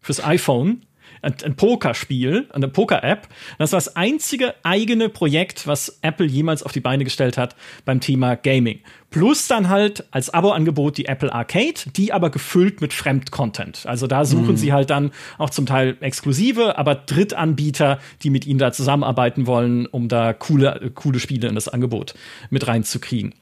fürs 0.00 0.22
iPhone. 0.24 0.82
Ein, 1.22 1.34
ein 1.44 1.56
Pokerspiel, 1.56 2.48
eine 2.52 2.68
Poker-App. 2.68 3.28
Das 3.58 3.72
war 3.72 3.78
das 3.78 3.96
einzige 3.96 4.54
eigene 4.62 5.08
Projekt, 5.08 5.66
was 5.66 5.98
Apple 6.02 6.26
jemals 6.26 6.62
auf 6.62 6.72
die 6.72 6.80
Beine 6.80 7.04
gestellt 7.04 7.38
hat 7.38 7.56
beim 7.84 8.00
Thema 8.00 8.36
Gaming. 8.36 8.80
Plus 9.10 9.48
dann 9.48 9.68
halt 9.68 10.04
als 10.10 10.30
Abo-Angebot 10.30 10.98
die 10.98 11.06
Apple 11.06 11.32
Arcade, 11.32 11.80
die 11.96 12.12
aber 12.12 12.30
gefüllt 12.30 12.80
mit 12.80 12.92
Fremdcontent. 12.92 13.86
Also 13.86 14.06
da 14.06 14.24
suchen 14.24 14.52
mhm. 14.52 14.56
sie 14.56 14.72
halt 14.72 14.90
dann 14.90 15.12
auch 15.38 15.50
zum 15.50 15.64
Teil 15.64 15.96
exklusive, 16.00 16.76
aber 16.76 16.94
Drittanbieter, 16.94 17.98
die 18.22 18.30
mit 18.30 18.46
ihnen 18.46 18.58
da 18.58 18.72
zusammenarbeiten 18.72 19.46
wollen, 19.46 19.86
um 19.86 20.08
da 20.08 20.32
coole, 20.32 20.90
coole 20.94 21.20
Spiele 21.20 21.48
in 21.48 21.54
das 21.54 21.68
Angebot 21.68 22.14
mit 22.50 22.66
reinzukriegen. 22.66 23.34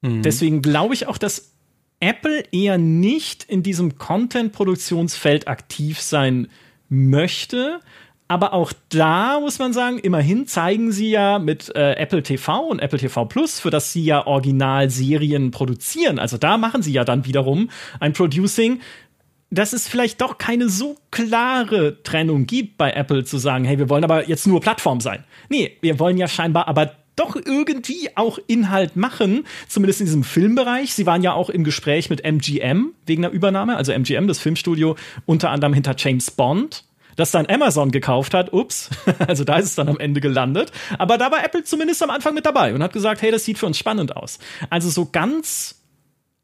Mhm. 0.00 0.22
Deswegen 0.22 0.62
glaube 0.62 0.94
ich 0.94 1.06
auch, 1.06 1.18
dass 1.18 1.52
Apple 2.00 2.44
eher 2.52 2.78
nicht 2.78 3.44
in 3.44 3.62
diesem 3.62 3.98
Content-Produktionsfeld 3.98 5.48
aktiv 5.48 6.00
sein 6.00 6.48
möchte. 6.88 7.80
Aber 8.28 8.52
auch 8.52 8.72
da 8.90 9.40
muss 9.40 9.58
man 9.58 9.72
sagen, 9.72 9.98
immerhin 9.98 10.46
zeigen 10.46 10.92
sie 10.92 11.10
ja 11.10 11.38
mit 11.38 11.74
äh, 11.74 11.94
Apple 11.94 12.22
TV 12.22 12.60
und 12.60 12.78
Apple 12.78 12.98
TV 12.98 13.24
Plus, 13.24 13.58
für 13.58 13.70
das 13.70 13.92
sie 13.92 14.04
ja 14.04 14.26
Originalserien 14.26 15.50
produzieren. 15.50 16.18
Also 16.18 16.36
da 16.36 16.58
machen 16.58 16.82
sie 16.82 16.92
ja 16.92 17.04
dann 17.04 17.24
wiederum 17.24 17.70
ein 18.00 18.12
Producing, 18.12 18.80
dass 19.50 19.72
es 19.72 19.88
vielleicht 19.88 20.20
doch 20.20 20.36
keine 20.36 20.68
so 20.68 20.96
klare 21.10 22.02
Trennung 22.02 22.46
gibt 22.46 22.76
bei 22.76 22.90
Apple 22.90 23.24
zu 23.24 23.38
sagen, 23.38 23.64
hey, 23.64 23.78
wir 23.78 23.88
wollen 23.88 24.04
aber 24.04 24.28
jetzt 24.28 24.46
nur 24.46 24.60
Plattform 24.60 25.00
sein. 25.00 25.24
Nee, 25.48 25.78
wir 25.80 25.98
wollen 25.98 26.18
ja 26.18 26.28
scheinbar 26.28 26.68
aber 26.68 26.92
doch 27.18 27.36
irgendwie 27.36 28.10
auch 28.14 28.38
Inhalt 28.46 28.96
machen, 28.96 29.44
zumindest 29.68 30.00
in 30.00 30.06
diesem 30.06 30.24
Filmbereich. 30.24 30.94
Sie 30.94 31.06
waren 31.06 31.22
ja 31.22 31.32
auch 31.32 31.50
im 31.50 31.64
Gespräch 31.64 32.10
mit 32.10 32.24
MGM 32.24 32.92
wegen 33.06 33.22
der 33.22 33.30
Übernahme, 33.30 33.76
also 33.76 33.92
MGM, 33.92 34.28
das 34.28 34.38
Filmstudio, 34.38 34.96
unter 35.26 35.50
anderem 35.50 35.74
hinter 35.74 35.94
James 35.96 36.30
Bond 36.30 36.84
das 37.16 37.32
dann 37.32 37.46
Amazon 37.50 37.90
gekauft 37.90 38.32
hat. 38.32 38.52
Ups, 38.52 38.90
also 39.26 39.42
da 39.42 39.56
ist 39.56 39.64
es 39.66 39.74
dann 39.74 39.88
am 39.88 39.98
Ende 39.98 40.20
gelandet. 40.20 40.70
Aber 40.98 41.18
da 41.18 41.32
war 41.32 41.44
Apple 41.44 41.64
zumindest 41.64 42.00
am 42.02 42.10
Anfang 42.10 42.32
mit 42.32 42.46
dabei 42.46 42.72
und 42.72 42.82
hat 42.82 42.92
gesagt, 42.92 43.22
hey, 43.22 43.32
das 43.32 43.44
sieht 43.44 43.58
für 43.58 43.66
uns 43.66 43.76
spannend 43.76 44.16
aus. 44.16 44.38
Also 44.70 44.88
so 44.88 45.06
ganz 45.10 45.82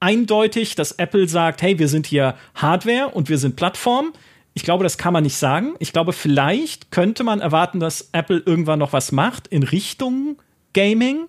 eindeutig, 0.00 0.74
dass 0.74 0.92
Apple 0.92 1.28
sagt, 1.28 1.62
hey, 1.62 1.78
wir 1.78 1.88
sind 1.88 2.06
hier 2.06 2.34
Hardware 2.56 3.10
und 3.10 3.28
wir 3.28 3.38
sind 3.38 3.54
Plattform. 3.54 4.12
Ich 4.52 4.64
glaube, 4.64 4.84
das 4.84 4.98
kann 4.98 5.12
man 5.12 5.22
nicht 5.22 5.36
sagen. 5.36 5.74
Ich 5.78 5.92
glaube, 5.92 6.12
vielleicht 6.12 6.90
könnte 6.90 7.24
man 7.24 7.40
erwarten, 7.40 7.80
dass 7.80 8.10
Apple 8.12 8.42
irgendwann 8.44 8.80
noch 8.80 8.92
was 8.92 9.12
macht 9.12 9.46
in 9.46 9.62
Richtung 9.62 10.36
Gaming. 10.74 11.26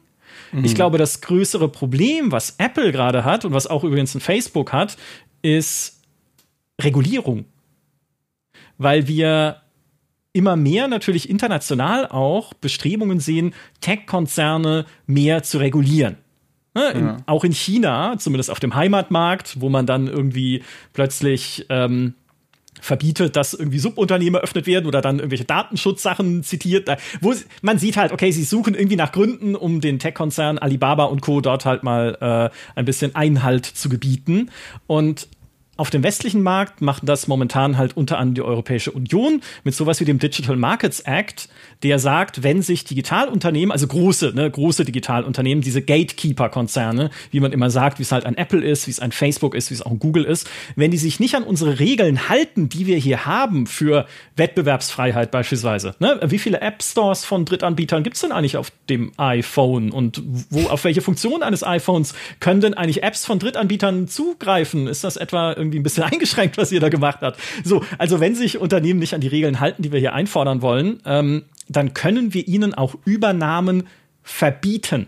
Mhm. 0.51 0.65
Ich 0.65 0.75
glaube, 0.75 0.97
das 0.97 1.21
größere 1.21 1.69
Problem, 1.69 2.31
was 2.31 2.55
Apple 2.57 2.91
gerade 2.91 3.23
hat 3.23 3.45
und 3.45 3.53
was 3.53 3.67
auch 3.67 3.83
übrigens 3.83 4.13
ein 4.13 4.21
Facebook 4.21 4.73
hat, 4.73 4.97
ist 5.41 6.01
Regulierung. 6.81 7.45
Weil 8.77 9.07
wir 9.07 9.61
immer 10.33 10.57
mehr 10.57 10.89
natürlich 10.89 11.29
international 11.29 12.07
auch 12.07 12.53
Bestrebungen 12.53 13.21
sehen, 13.21 13.53
Tech-Konzerne 13.79 14.85
mehr 15.07 15.43
zu 15.43 15.59
regulieren. 15.59 16.17
Ne, 16.73 16.89
in, 16.89 17.05
ja. 17.05 17.17
Auch 17.25 17.45
in 17.45 17.53
China, 17.53 18.17
zumindest 18.17 18.51
auf 18.51 18.59
dem 18.59 18.75
Heimatmarkt, 18.75 19.61
wo 19.61 19.69
man 19.69 19.85
dann 19.85 20.07
irgendwie 20.07 20.61
plötzlich 20.91 21.65
ähm, 21.69 22.15
verbietet, 22.85 23.35
dass 23.35 23.53
irgendwie 23.53 23.79
Subunternehmen 23.79 24.35
eröffnet 24.35 24.67
werden 24.67 24.85
oder 24.85 25.01
dann 25.01 25.17
irgendwelche 25.17 25.45
Datenschutzsachen 25.45 26.43
zitiert, 26.43 26.89
wo 27.19 27.33
man 27.61 27.79
sieht 27.79 27.97
halt, 27.97 28.11
okay, 28.11 28.31
sie 28.31 28.43
suchen 28.43 28.75
irgendwie 28.75 28.95
nach 28.95 29.11
Gründen, 29.11 29.55
um 29.55 29.81
den 29.81 29.99
Tech-Konzern 29.99 30.59
Alibaba 30.59 31.05
und 31.05 31.21
Co. 31.21 31.41
dort 31.41 31.65
halt 31.65 31.83
mal 31.83 32.51
äh, 32.53 32.79
ein 32.79 32.85
bisschen 32.85 33.15
Einhalt 33.15 33.65
zu 33.65 33.89
gebieten. 33.89 34.51
Und 34.87 35.27
auf 35.77 35.89
dem 35.89 36.03
westlichen 36.03 36.41
Markt 36.41 36.81
macht 36.81 37.07
das 37.07 37.27
momentan 37.27 37.77
halt 37.77 37.97
unter 37.97 38.17
anderem 38.17 38.35
die 38.35 38.41
Europäische 38.41 38.91
Union 38.91 39.41
mit 39.63 39.75
sowas 39.75 39.99
wie 39.99 40.05
dem 40.05 40.19
Digital 40.19 40.55
Markets 40.55 41.01
Act, 41.01 41.49
der 41.83 41.99
sagt, 41.99 42.43
wenn 42.43 42.61
sich 42.61 42.85
Digitalunternehmen, 42.85 43.71
also 43.71 43.87
große, 43.87 44.31
ne, 44.33 44.49
große 44.49 44.85
Digitalunternehmen, 44.85 45.61
diese 45.61 45.81
Gatekeeper-Konzerne, 45.81 47.09
wie 47.31 47.39
man 47.39 47.51
immer 47.51 47.69
sagt, 47.69 47.99
wie 47.99 48.03
es 48.03 48.11
halt 48.11 48.25
ein 48.25 48.37
Apple 48.37 48.63
ist, 48.63 48.87
wie 48.87 48.91
es 48.91 48.99
ein 48.99 49.11
Facebook 49.11 49.53
ist, 49.53 49.69
wie 49.69 49.73
es 49.73 49.81
auch 49.81 49.91
ein 49.91 49.99
Google 49.99 50.23
ist, 50.23 50.49
wenn 50.75 50.91
die 50.91 50.97
sich 50.97 51.19
nicht 51.19 51.35
an 51.35 51.43
unsere 51.43 51.79
Regeln 51.79 52.29
halten, 52.29 52.69
die 52.69 52.87
wir 52.87 52.97
hier 52.97 53.25
haben 53.25 53.67
für 53.67 54.05
Wettbewerbsfreiheit 54.37 55.31
beispielsweise, 55.31 55.95
ne? 55.99 56.19
wie 56.23 56.39
viele 56.39 56.61
App 56.61 56.81
Stores 56.81 57.25
von 57.25 57.43
Drittanbietern 57.43 58.03
gibt 58.03 58.15
es 58.15 58.21
denn 58.21 58.31
eigentlich 58.31 58.57
auf 58.57 58.71
dem 58.89 59.11
iPhone 59.17 59.91
und 59.91 60.21
wo, 60.49 60.67
auf 60.69 60.85
welche 60.85 61.01
Funktionen 61.01 61.43
eines 61.43 61.63
iPhones 61.63 62.15
können 62.39 62.61
denn 62.61 62.73
eigentlich 62.73 63.03
Apps 63.03 63.25
von 63.25 63.39
Drittanbietern 63.39 64.07
zugreifen? 64.07 64.87
Ist 64.87 65.03
das 65.03 65.17
etwa 65.17 65.53
irgendwie 65.65 65.79
ein 65.79 65.83
bisschen 65.83 66.03
eingeschränkt, 66.11 66.57
was 66.57 66.71
ihr 66.71 66.79
da 66.79 66.89
gemacht 66.89 67.19
habt. 67.21 67.39
So, 67.63 67.83
also 67.97 68.19
wenn 68.19 68.35
sich 68.35 68.57
Unternehmen 68.57 68.99
nicht 68.99 69.13
an 69.13 69.21
die 69.21 69.27
Regeln 69.27 69.59
halten, 69.59 69.83
die 69.83 69.91
wir 69.91 69.99
hier 69.99 70.13
einfordern 70.13 70.61
wollen, 70.61 71.01
ähm, 71.05 71.45
dann 71.67 71.93
können 71.93 72.33
wir 72.33 72.47
ihnen 72.47 72.73
auch 72.73 72.95
Übernahmen 73.05 73.87
verbieten. 74.23 75.07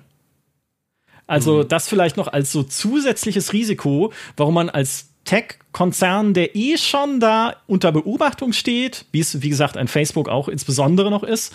Also 1.28 1.64
mhm. 1.64 1.68
das 1.68 1.88
vielleicht 1.88 2.18
noch 2.18 2.28
als 2.28 2.52
so 2.52 2.64
zusätzliches 2.64 3.54
Risiko, 3.54 4.14
warum 4.36 4.56
man 4.56 4.70
als 4.70 5.10
Tech-Konzern, 5.26 6.34
der 6.34 6.56
eh 6.56 6.78
schon 6.78 7.20
da 7.20 7.58
unter 7.68 7.92
Beobachtung 7.92 8.54
steht, 8.54 9.06
wie 9.12 9.20
es, 9.20 9.42
wie 9.42 9.50
gesagt, 9.50 9.76
ein 9.76 9.90
Facebook 9.90 10.30
auch 10.30 10.48
insbesondere 10.48 11.12
noch 11.12 11.24
ist, 11.24 11.54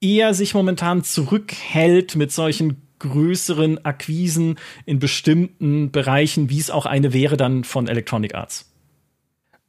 eher 0.00 0.32
sich 0.32 0.54
momentan 0.54 1.02
zurückhält 1.04 2.14
mit 2.14 2.32
solchen 2.32 2.80
größeren 3.02 3.84
Akquisen 3.84 4.58
in 4.86 4.98
bestimmten 4.98 5.90
Bereichen, 5.90 6.50
wie 6.50 6.58
es 6.58 6.70
auch 6.70 6.86
eine 6.86 7.12
wäre 7.12 7.36
dann 7.36 7.64
von 7.64 7.88
Electronic 7.88 8.34
Arts. 8.34 8.72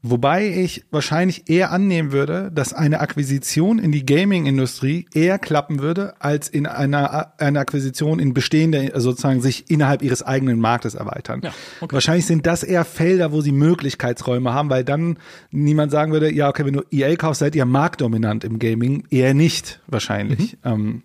Wobei 0.05 0.49
ich 0.49 0.83
wahrscheinlich 0.91 1.49
eher 1.49 1.71
annehmen 1.71 2.11
würde, 2.11 2.51
dass 2.53 2.73
eine 2.73 2.99
Akquisition 2.99 3.79
in 3.79 3.93
die 3.93 4.05
Gaming-Industrie 4.05 5.07
eher 5.13 5.39
klappen 5.39 5.79
würde, 5.79 6.15
als 6.19 6.49
in 6.49 6.67
einer 6.67 7.39
eine 7.39 7.59
Akquisition 7.61 8.19
in 8.19 8.33
bestehende, 8.33 8.91
also 8.93 9.11
sozusagen 9.11 9.41
sich 9.41 9.71
innerhalb 9.71 10.01
ihres 10.01 10.21
eigenen 10.21 10.59
Marktes 10.59 10.95
erweitern. 10.95 11.39
Ja, 11.41 11.53
okay. 11.79 11.93
Wahrscheinlich 11.93 12.25
sind 12.25 12.45
das 12.45 12.63
eher 12.63 12.83
Felder, 12.83 13.31
wo 13.31 13.39
sie 13.39 13.53
Möglichkeitsräume 13.53 14.53
haben, 14.53 14.69
weil 14.69 14.83
dann 14.83 15.19
niemand 15.51 15.93
sagen 15.93 16.11
würde, 16.11 16.33
ja, 16.33 16.49
okay, 16.49 16.65
wenn 16.65 16.73
du 16.73 16.83
EA 16.91 17.15
kaufst, 17.15 17.39
seid 17.39 17.55
ihr 17.55 17.65
marktdominant 17.65 18.43
im 18.43 18.59
Gaming. 18.59 19.05
Eher 19.09 19.33
nicht, 19.33 19.79
wahrscheinlich. 19.87 20.57
Mhm. 20.65 20.69
Ähm, 20.69 21.03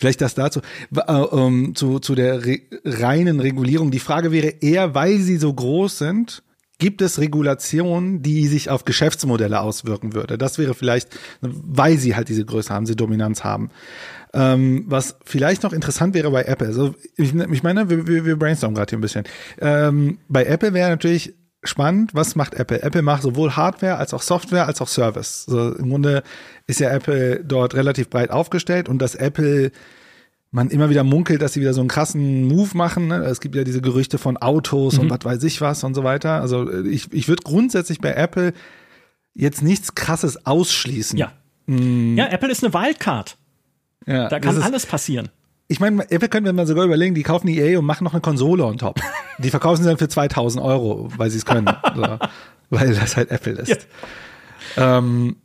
Vielleicht 0.00 0.22
das 0.22 0.34
dazu. 0.34 0.60
Äh, 0.96 1.12
ähm, 1.12 1.74
zu, 1.74 1.98
zu 1.98 2.14
der 2.14 2.46
re 2.46 2.60
reinen 2.84 3.38
Regulierung. 3.38 3.90
Die 3.90 3.98
Frage 3.98 4.32
wäre 4.32 4.48
eher, 4.60 4.94
weil 4.94 5.18
sie 5.18 5.36
so 5.36 5.52
groß 5.52 5.98
sind, 5.98 6.42
gibt 6.78 7.02
es 7.02 7.18
Regulationen, 7.18 8.22
die 8.22 8.46
sich 8.46 8.70
auf 8.70 8.86
Geschäftsmodelle 8.86 9.60
auswirken 9.60 10.14
würde? 10.14 10.38
Das 10.38 10.56
wäre 10.56 10.74
vielleicht, 10.74 11.10
weil 11.42 11.98
sie 11.98 12.16
halt 12.16 12.30
diese 12.30 12.46
Größe 12.46 12.72
haben, 12.72 12.86
sie 12.86 12.96
Dominanz 12.96 13.44
haben. 13.44 13.68
Ähm, 14.32 14.84
was 14.86 15.16
vielleicht 15.22 15.64
noch 15.64 15.74
interessant 15.74 16.14
wäre 16.14 16.30
bei 16.30 16.44
Apple, 16.44 16.68
also 16.68 16.94
ich, 17.16 17.34
ich 17.34 17.62
meine, 17.62 17.90
wir, 17.90 18.24
wir, 18.24 18.38
brainstormen 18.38 18.76
gerade 18.76 18.90
hier 18.90 18.98
ein 18.98 19.02
bisschen. 19.02 19.24
Ähm, 19.60 20.18
bei 20.28 20.46
Apple 20.46 20.72
wäre 20.72 20.88
natürlich 20.88 21.34
spannend, 21.62 22.14
was 22.14 22.36
macht 22.36 22.54
Apple? 22.54 22.82
Apple 22.82 23.02
macht 23.02 23.22
sowohl 23.22 23.56
Hardware 23.56 23.96
als 23.96 24.14
auch 24.14 24.22
Software 24.22 24.66
als 24.66 24.80
auch 24.80 24.88
Service. 24.88 25.46
Also 25.48 25.74
Im 25.74 25.90
Grunde 25.90 26.22
ist 26.66 26.80
ja 26.80 26.90
Apple 26.90 27.44
dort 27.44 27.74
relativ 27.74 28.08
breit 28.08 28.30
aufgestellt 28.30 28.88
und 28.88 29.00
dass 29.00 29.14
Apple 29.14 29.70
man 30.52 30.70
immer 30.70 30.90
wieder 30.90 31.04
munkelt, 31.04 31.42
dass 31.42 31.52
sie 31.52 31.60
wieder 31.60 31.74
so 31.74 31.80
einen 31.80 31.88
krassen 31.88 32.48
Move 32.48 32.76
machen. 32.76 33.08
Ne? 33.08 33.24
Es 33.24 33.40
gibt 33.40 33.54
ja 33.54 33.62
diese 33.62 33.80
Gerüchte 33.80 34.18
von 34.18 34.36
Autos 34.36 34.94
mhm. 34.94 35.02
und 35.02 35.10
was 35.10 35.24
weiß 35.24 35.44
ich 35.44 35.60
was 35.60 35.84
und 35.84 35.94
so 35.94 36.02
weiter. 36.02 36.40
Also 36.40 36.70
ich, 36.84 37.12
ich 37.12 37.28
würde 37.28 37.42
grundsätzlich 37.44 38.00
bei 38.00 38.12
Apple 38.14 38.52
jetzt 39.34 39.62
nichts 39.62 39.94
krasses 39.94 40.46
ausschließen. 40.46 41.16
Ja. 41.18 41.32
Mm. 41.66 42.16
Ja, 42.16 42.28
Apple 42.28 42.50
ist 42.50 42.64
eine 42.64 42.74
Wildcard. 42.74 43.36
Ja, 44.06 44.28
da 44.28 44.40
kann 44.40 44.60
alles 44.60 44.86
passieren 44.86 45.28
ich 45.70 45.78
meine, 45.78 46.10
Apple 46.10 46.28
könnte 46.28 46.52
man 46.52 46.66
sogar 46.66 46.84
überlegen, 46.84 47.14
die 47.14 47.22
kaufen 47.22 47.46
EA 47.46 47.78
und 47.78 47.84
machen 47.84 48.02
noch 48.02 48.12
eine 48.12 48.20
Konsole 48.20 48.64
on 48.64 48.76
top. 48.76 49.00
Die 49.38 49.50
verkaufen 49.50 49.82
sie 49.82 49.88
dann 49.88 49.98
für 49.98 50.08
2000 50.08 50.62
Euro, 50.62 51.08
weil 51.16 51.30
sie 51.30 51.38
es 51.38 51.46
können. 51.46 51.66
so, 51.94 52.18
weil 52.70 52.92
das 52.92 53.16
halt 53.16 53.30
Apple 53.30 53.52
ist. 53.52 53.86
Ja. 54.76 54.98
Ähm, 54.98 55.36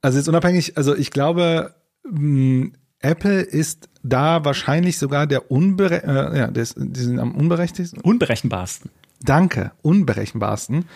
also 0.00 0.16
jetzt 0.16 0.28
unabhängig, 0.28 0.78
also 0.78 0.96
ich 0.96 1.10
glaube, 1.10 1.74
mh, 2.04 2.18
hm, 2.18 2.72
Apple 3.00 3.42
ist 3.42 3.90
da 4.02 4.46
wahrscheinlich 4.46 4.98
sogar 4.98 5.26
der 5.26 5.50
unbere 5.50 6.04
äh, 6.04 6.38
ja, 6.38 6.46
des, 6.46 6.74
die 6.76 7.00
sind 7.00 7.18
am 7.18 7.34
unberechtigsten. 7.34 8.00
Unberechenbarsten. 8.00 8.90
Danke, 9.22 9.72
unberechenbarsten. 9.82 10.86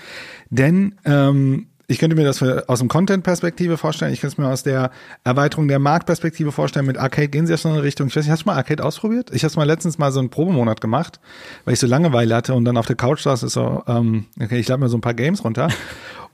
Denn 0.49 0.95
ähm, 1.05 1.67
ich 1.87 1.99
könnte 1.99 2.17
mir 2.17 2.25
das 2.25 2.43
aus 2.43 2.79
dem 2.79 2.89
Content-Perspektive 2.89 3.77
vorstellen. 3.77 4.13
Ich 4.13 4.21
könnte 4.21 4.35
es 4.35 4.39
mir 4.39 4.49
aus 4.49 4.63
der 4.63 4.91
Erweiterung 5.23 5.69
der 5.69 5.79
Marktperspektive 5.79 6.53
vorstellen. 6.53 6.87
Mit 6.87 6.97
Arcade 6.97 7.29
gehen 7.29 7.47
sie 7.47 7.53
ja 7.53 7.59
schon 7.59 7.73
in 7.73 7.77
eine 7.79 7.87
Richtung. 7.87 8.07
Ich 8.09 8.17
weiß 8.17 8.25
nicht, 8.25 8.33
hast 8.33 8.43
du 8.43 8.47
mal 8.47 8.57
Arcade 8.57 8.83
ausprobiert? 8.83 9.31
Ich 9.33 9.45
habe 9.45 9.55
mal 9.57 9.65
letztens 9.65 9.99
mal 9.99 10.11
so 10.11 10.21
einen 10.21 10.31
Probemonat 10.31 10.81
gemacht, 10.81 11.21
weil 11.65 11.75
ich 11.75 11.81
so 11.81 11.87
Langeweile 11.87 12.35
hatte 12.35 12.55
und 12.55 12.65
dann 12.65 12.77
auf 12.77 12.87
der 12.87 12.97
Couch 12.97 13.21
saß, 13.21 13.43
ist 13.43 13.53
so, 13.53 13.83
ähm, 13.87 14.27
okay, 14.41 14.59
ich 14.59 14.69
lade 14.69 14.81
mir 14.81 14.89
so 14.89 14.97
ein 14.97 15.03
paar 15.03 15.15
Games 15.15 15.45
runter. 15.45 15.69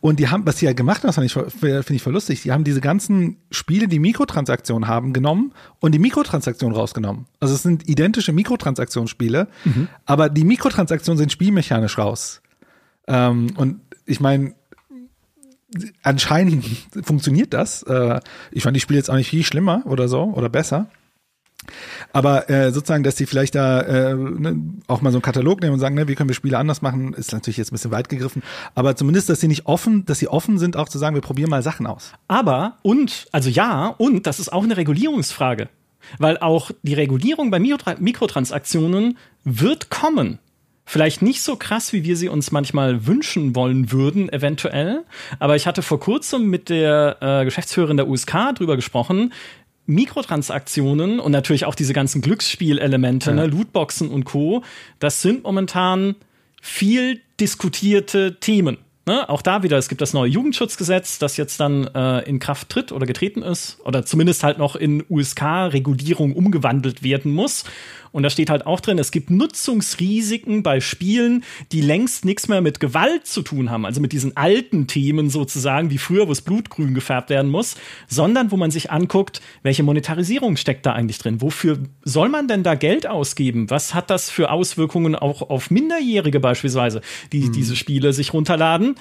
Und 0.02 0.18
die 0.18 0.28
haben, 0.28 0.46
was 0.46 0.56
die 0.56 0.66
halt 0.66 0.78
gemacht 0.78 1.04
haben, 1.04 1.12
finde 1.12 1.84
ich 1.90 2.02
voll 2.02 2.12
lustig, 2.14 2.40
die 2.40 2.52
haben 2.52 2.64
diese 2.64 2.80
ganzen 2.80 3.36
Spiele, 3.50 3.86
die 3.86 3.98
Mikrotransaktionen 3.98 4.88
haben, 4.88 5.12
genommen 5.12 5.52
und 5.78 5.92
die 5.92 5.98
Mikrotransaktionen 5.98 6.74
rausgenommen. 6.74 7.26
Also 7.38 7.54
es 7.54 7.62
sind 7.62 7.86
identische 7.86 8.32
Mikrotransaktionsspiele, 8.32 9.48
mhm. 9.64 9.88
aber 10.06 10.30
die 10.30 10.44
Mikrotransaktionen 10.44 11.18
sind 11.18 11.32
spielmechanisch 11.32 11.98
raus. 11.98 12.40
Ähm, 13.08 13.48
und 13.56 13.80
ich 14.06 14.20
meine, 14.20 14.54
anscheinend 16.02 16.64
funktioniert 17.02 17.52
das. 17.52 17.82
Äh, 17.82 18.20
ich 18.52 18.62
fand 18.62 18.76
die 18.76 18.80
Spiele 18.80 18.98
jetzt 18.98 19.10
auch 19.10 19.16
nicht 19.16 19.30
viel 19.30 19.44
schlimmer 19.44 19.82
oder 19.86 20.08
so 20.08 20.24
oder 20.24 20.48
besser. 20.48 20.88
Aber 22.12 22.48
äh, 22.48 22.72
sozusagen, 22.72 23.02
dass 23.02 23.14
die 23.14 23.26
vielleicht 23.26 23.54
da 23.54 23.82
äh, 23.82 24.14
ne, 24.14 24.60
auch 24.86 25.02
mal 25.02 25.12
so 25.12 25.18
einen 25.18 25.22
Katalog 25.22 25.60
nehmen 25.60 25.74
und 25.74 25.80
sagen, 25.80 25.94
ne, 25.94 26.08
wie 26.08 26.14
können 26.14 26.28
wir 26.28 26.34
Spiele 26.34 26.58
anders 26.58 26.82
machen, 26.82 27.12
ist 27.12 27.32
natürlich 27.32 27.58
jetzt 27.58 27.70
ein 27.70 27.74
bisschen 27.74 27.90
weit 27.90 28.08
gegriffen. 28.08 28.42
Aber 28.74 28.96
zumindest, 28.96 29.28
dass 29.28 29.40
sie 29.40 29.48
nicht 29.48 29.66
offen, 29.66 30.04
dass 30.06 30.18
sie 30.18 30.28
offen 30.28 30.58
sind, 30.58 30.76
auch 30.76 30.88
zu 30.88 30.98
sagen, 30.98 31.14
wir 31.14 31.22
probieren 31.22 31.50
mal 31.50 31.62
Sachen 31.62 31.86
aus. 31.86 32.12
Aber 32.28 32.78
und, 32.82 33.28
also 33.32 33.50
ja, 33.50 33.88
und 33.98 34.26
das 34.26 34.40
ist 34.40 34.52
auch 34.52 34.64
eine 34.64 34.76
Regulierungsfrage. 34.76 35.68
Weil 36.18 36.38
auch 36.38 36.70
die 36.82 36.94
Regulierung 36.94 37.50
bei 37.50 37.58
Mikrotransaktionen 37.58 39.18
wird 39.44 39.90
kommen. 39.90 40.38
Vielleicht 40.90 41.22
nicht 41.22 41.40
so 41.42 41.54
krass, 41.54 41.92
wie 41.92 42.02
wir 42.02 42.16
sie 42.16 42.28
uns 42.28 42.50
manchmal 42.50 43.06
wünschen 43.06 43.54
wollen 43.54 43.92
würden, 43.92 44.28
eventuell. 44.28 45.04
Aber 45.38 45.54
ich 45.54 45.68
hatte 45.68 45.82
vor 45.82 46.00
kurzem 46.00 46.50
mit 46.50 46.68
der 46.68 47.16
äh, 47.20 47.44
Geschäftsführerin 47.44 47.96
der 47.96 48.08
USK 48.08 48.56
drüber 48.56 48.74
gesprochen, 48.74 49.32
Mikrotransaktionen 49.86 51.20
und 51.20 51.30
natürlich 51.30 51.64
auch 51.64 51.76
diese 51.76 51.92
ganzen 51.92 52.22
Glücksspielelemente, 52.22 53.30
ja. 53.30 53.36
ne, 53.36 53.46
Lootboxen 53.46 54.08
und 54.08 54.24
Co., 54.24 54.64
das 54.98 55.22
sind 55.22 55.44
momentan 55.44 56.16
viel 56.60 57.20
diskutierte 57.38 58.40
Themen. 58.40 58.78
Ne? 59.06 59.28
Auch 59.28 59.42
da 59.42 59.62
wieder, 59.62 59.78
es 59.78 59.88
gibt 59.88 60.00
das 60.00 60.12
neue 60.12 60.30
Jugendschutzgesetz, 60.30 61.18
das 61.18 61.36
jetzt 61.36 61.58
dann 61.58 61.86
äh, 61.94 62.28
in 62.28 62.38
Kraft 62.38 62.68
tritt 62.68 62.92
oder 62.92 63.06
getreten 63.06 63.42
ist 63.42 63.78
oder 63.84 64.04
zumindest 64.04 64.42
halt 64.42 64.58
noch 64.58 64.76
in 64.76 65.04
USK-Regulierung 65.08 66.34
umgewandelt 66.34 67.02
werden 67.02 67.32
muss. 67.32 67.64
Und 68.12 68.22
da 68.22 68.30
steht 68.30 68.50
halt 68.50 68.66
auch 68.66 68.80
drin, 68.80 68.98
es 68.98 69.10
gibt 69.10 69.30
Nutzungsrisiken 69.30 70.62
bei 70.62 70.80
Spielen, 70.80 71.44
die 71.72 71.80
längst 71.80 72.24
nichts 72.24 72.48
mehr 72.48 72.60
mit 72.60 72.80
Gewalt 72.80 73.26
zu 73.26 73.42
tun 73.42 73.70
haben, 73.70 73.86
also 73.86 74.00
mit 74.00 74.12
diesen 74.12 74.36
alten 74.36 74.86
Themen 74.86 75.30
sozusagen, 75.30 75.90
wie 75.90 75.98
früher, 75.98 76.28
wo 76.28 76.32
es 76.32 76.42
blutgrün 76.42 76.94
gefärbt 76.94 77.30
werden 77.30 77.50
muss, 77.50 77.76
sondern 78.08 78.50
wo 78.50 78.56
man 78.56 78.70
sich 78.70 78.90
anguckt, 78.90 79.40
welche 79.62 79.82
Monetarisierung 79.82 80.56
steckt 80.56 80.86
da 80.86 80.92
eigentlich 80.92 81.18
drin? 81.18 81.40
Wofür 81.40 81.78
soll 82.02 82.28
man 82.28 82.48
denn 82.48 82.62
da 82.62 82.74
Geld 82.74 83.06
ausgeben? 83.06 83.70
Was 83.70 83.94
hat 83.94 84.10
das 84.10 84.30
für 84.30 84.50
Auswirkungen 84.50 85.14
auch 85.14 85.48
auf 85.48 85.70
Minderjährige 85.70 86.40
beispielsweise, 86.40 87.00
die 87.32 87.46
mhm. 87.46 87.52
diese 87.52 87.76
Spiele 87.76 88.12
sich 88.12 88.32
runterladen? 88.32 88.96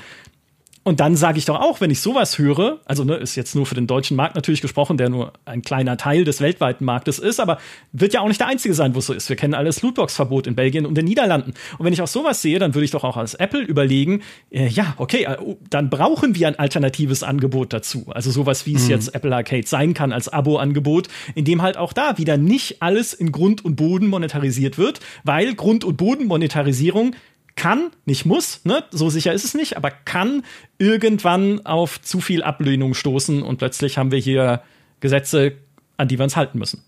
Und 0.89 1.01
dann 1.01 1.15
sage 1.15 1.37
ich 1.37 1.45
doch 1.45 1.61
auch, 1.61 1.81
wenn 1.81 1.91
ich 1.91 2.01
sowas 2.01 2.39
höre, 2.39 2.79
also 2.85 3.03
ne, 3.03 3.13
ist 3.13 3.35
jetzt 3.35 3.53
nur 3.53 3.67
für 3.67 3.75
den 3.75 3.85
deutschen 3.85 4.17
Markt 4.17 4.33
natürlich 4.33 4.59
gesprochen, 4.59 4.97
der 4.97 5.09
nur 5.09 5.33
ein 5.45 5.61
kleiner 5.61 5.97
Teil 5.97 6.23
des 6.23 6.41
weltweiten 6.41 6.83
Marktes 6.83 7.19
ist, 7.19 7.39
aber 7.39 7.59
wird 7.91 8.15
ja 8.15 8.21
auch 8.21 8.27
nicht 8.27 8.39
der 8.39 8.47
einzige 8.47 8.73
sein, 8.73 8.95
wo 8.95 8.97
es 8.99 9.05
so 9.05 9.13
ist. 9.13 9.29
Wir 9.29 9.35
kennen 9.35 9.53
alles 9.53 9.83
Lootbox-Verbot 9.83 10.47
in 10.47 10.55
Belgien 10.55 10.87
und 10.87 10.95
den 10.95 11.05
Niederlanden. 11.05 11.53
Und 11.77 11.85
wenn 11.85 11.93
ich 11.93 12.01
auch 12.01 12.07
sowas 12.07 12.41
sehe, 12.41 12.57
dann 12.57 12.73
würde 12.73 12.85
ich 12.85 12.89
doch 12.89 13.03
auch 13.03 13.17
als 13.17 13.35
Apple 13.35 13.61
überlegen, 13.61 14.23
äh, 14.49 14.65
ja, 14.65 14.95
okay, 14.97 15.25
äh, 15.25 15.37
oh, 15.39 15.59
dann 15.69 15.91
brauchen 15.91 16.33
wir 16.33 16.47
ein 16.47 16.57
alternatives 16.57 17.21
Angebot 17.21 17.71
dazu. 17.71 18.07
Also 18.09 18.31
sowas, 18.31 18.65
wie 18.65 18.73
es 18.73 18.85
mhm. 18.85 18.89
jetzt 18.89 19.13
Apple 19.13 19.35
Arcade 19.35 19.67
sein 19.67 19.93
kann 19.93 20.11
als 20.11 20.27
Abo-Angebot, 20.27 21.07
in 21.35 21.45
dem 21.45 21.61
halt 21.61 21.77
auch 21.77 21.93
da 21.93 22.17
wieder 22.17 22.37
nicht 22.37 22.81
alles 22.81 23.13
in 23.13 23.31
Grund 23.31 23.63
und 23.63 23.75
Boden 23.75 24.07
monetarisiert 24.07 24.79
wird, 24.79 25.01
weil 25.23 25.53
Grund- 25.53 25.83
und 25.83 25.97
Bodenmonetarisierung 25.97 27.13
kann, 27.59 27.91
nicht 28.05 28.25
muss, 28.25 28.61
ne? 28.63 28.85
so 28.89 29.09
sicher 29.09 29.33
ist 29.33 29.43
es 29.43 29.53
nicht, 29.53 29.75
aber 29.75 29.91
kann 29.91 30.43
irgendwann 30.77 31.65
auf 31.65 32.01
zu 32.01 32.21
viel 32.21 32.41
Ablehnung 32.41 32.93
stoßen 32.93 33.43
und 33.43 33.57
plötzlich 33.57 33.97
haben 33.97 34.11
wir 34.11 34.19
hier 34.19 34.61
Gesetze, 35.01 35.51
an 35.97 36.07
die 36.07 36.17
wir 36.17 36.23
uns 36.23 36.37
halten 36.37 36.57
müssen. 36.57 36.81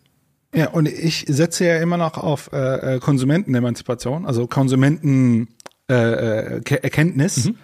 Ja, 0.56 0.70
und 0.70 0.88
ich 0.88 1.26
setze 1.28 1.66
ja 1.66 1.78
immer 1.80 1.98
noch 1.98 2.18
auf 2.18 2.52
äh, 2.54 2.96
äh 2.96 3.00
Konsumentenemanzipation, 3.00 4.26
also 4.26 4.48
Konsumentenerkenntnis. 4.48 5.50
Äh, 5.90 7.50
äh 7.50 7.52
mhm. 7.52 7.58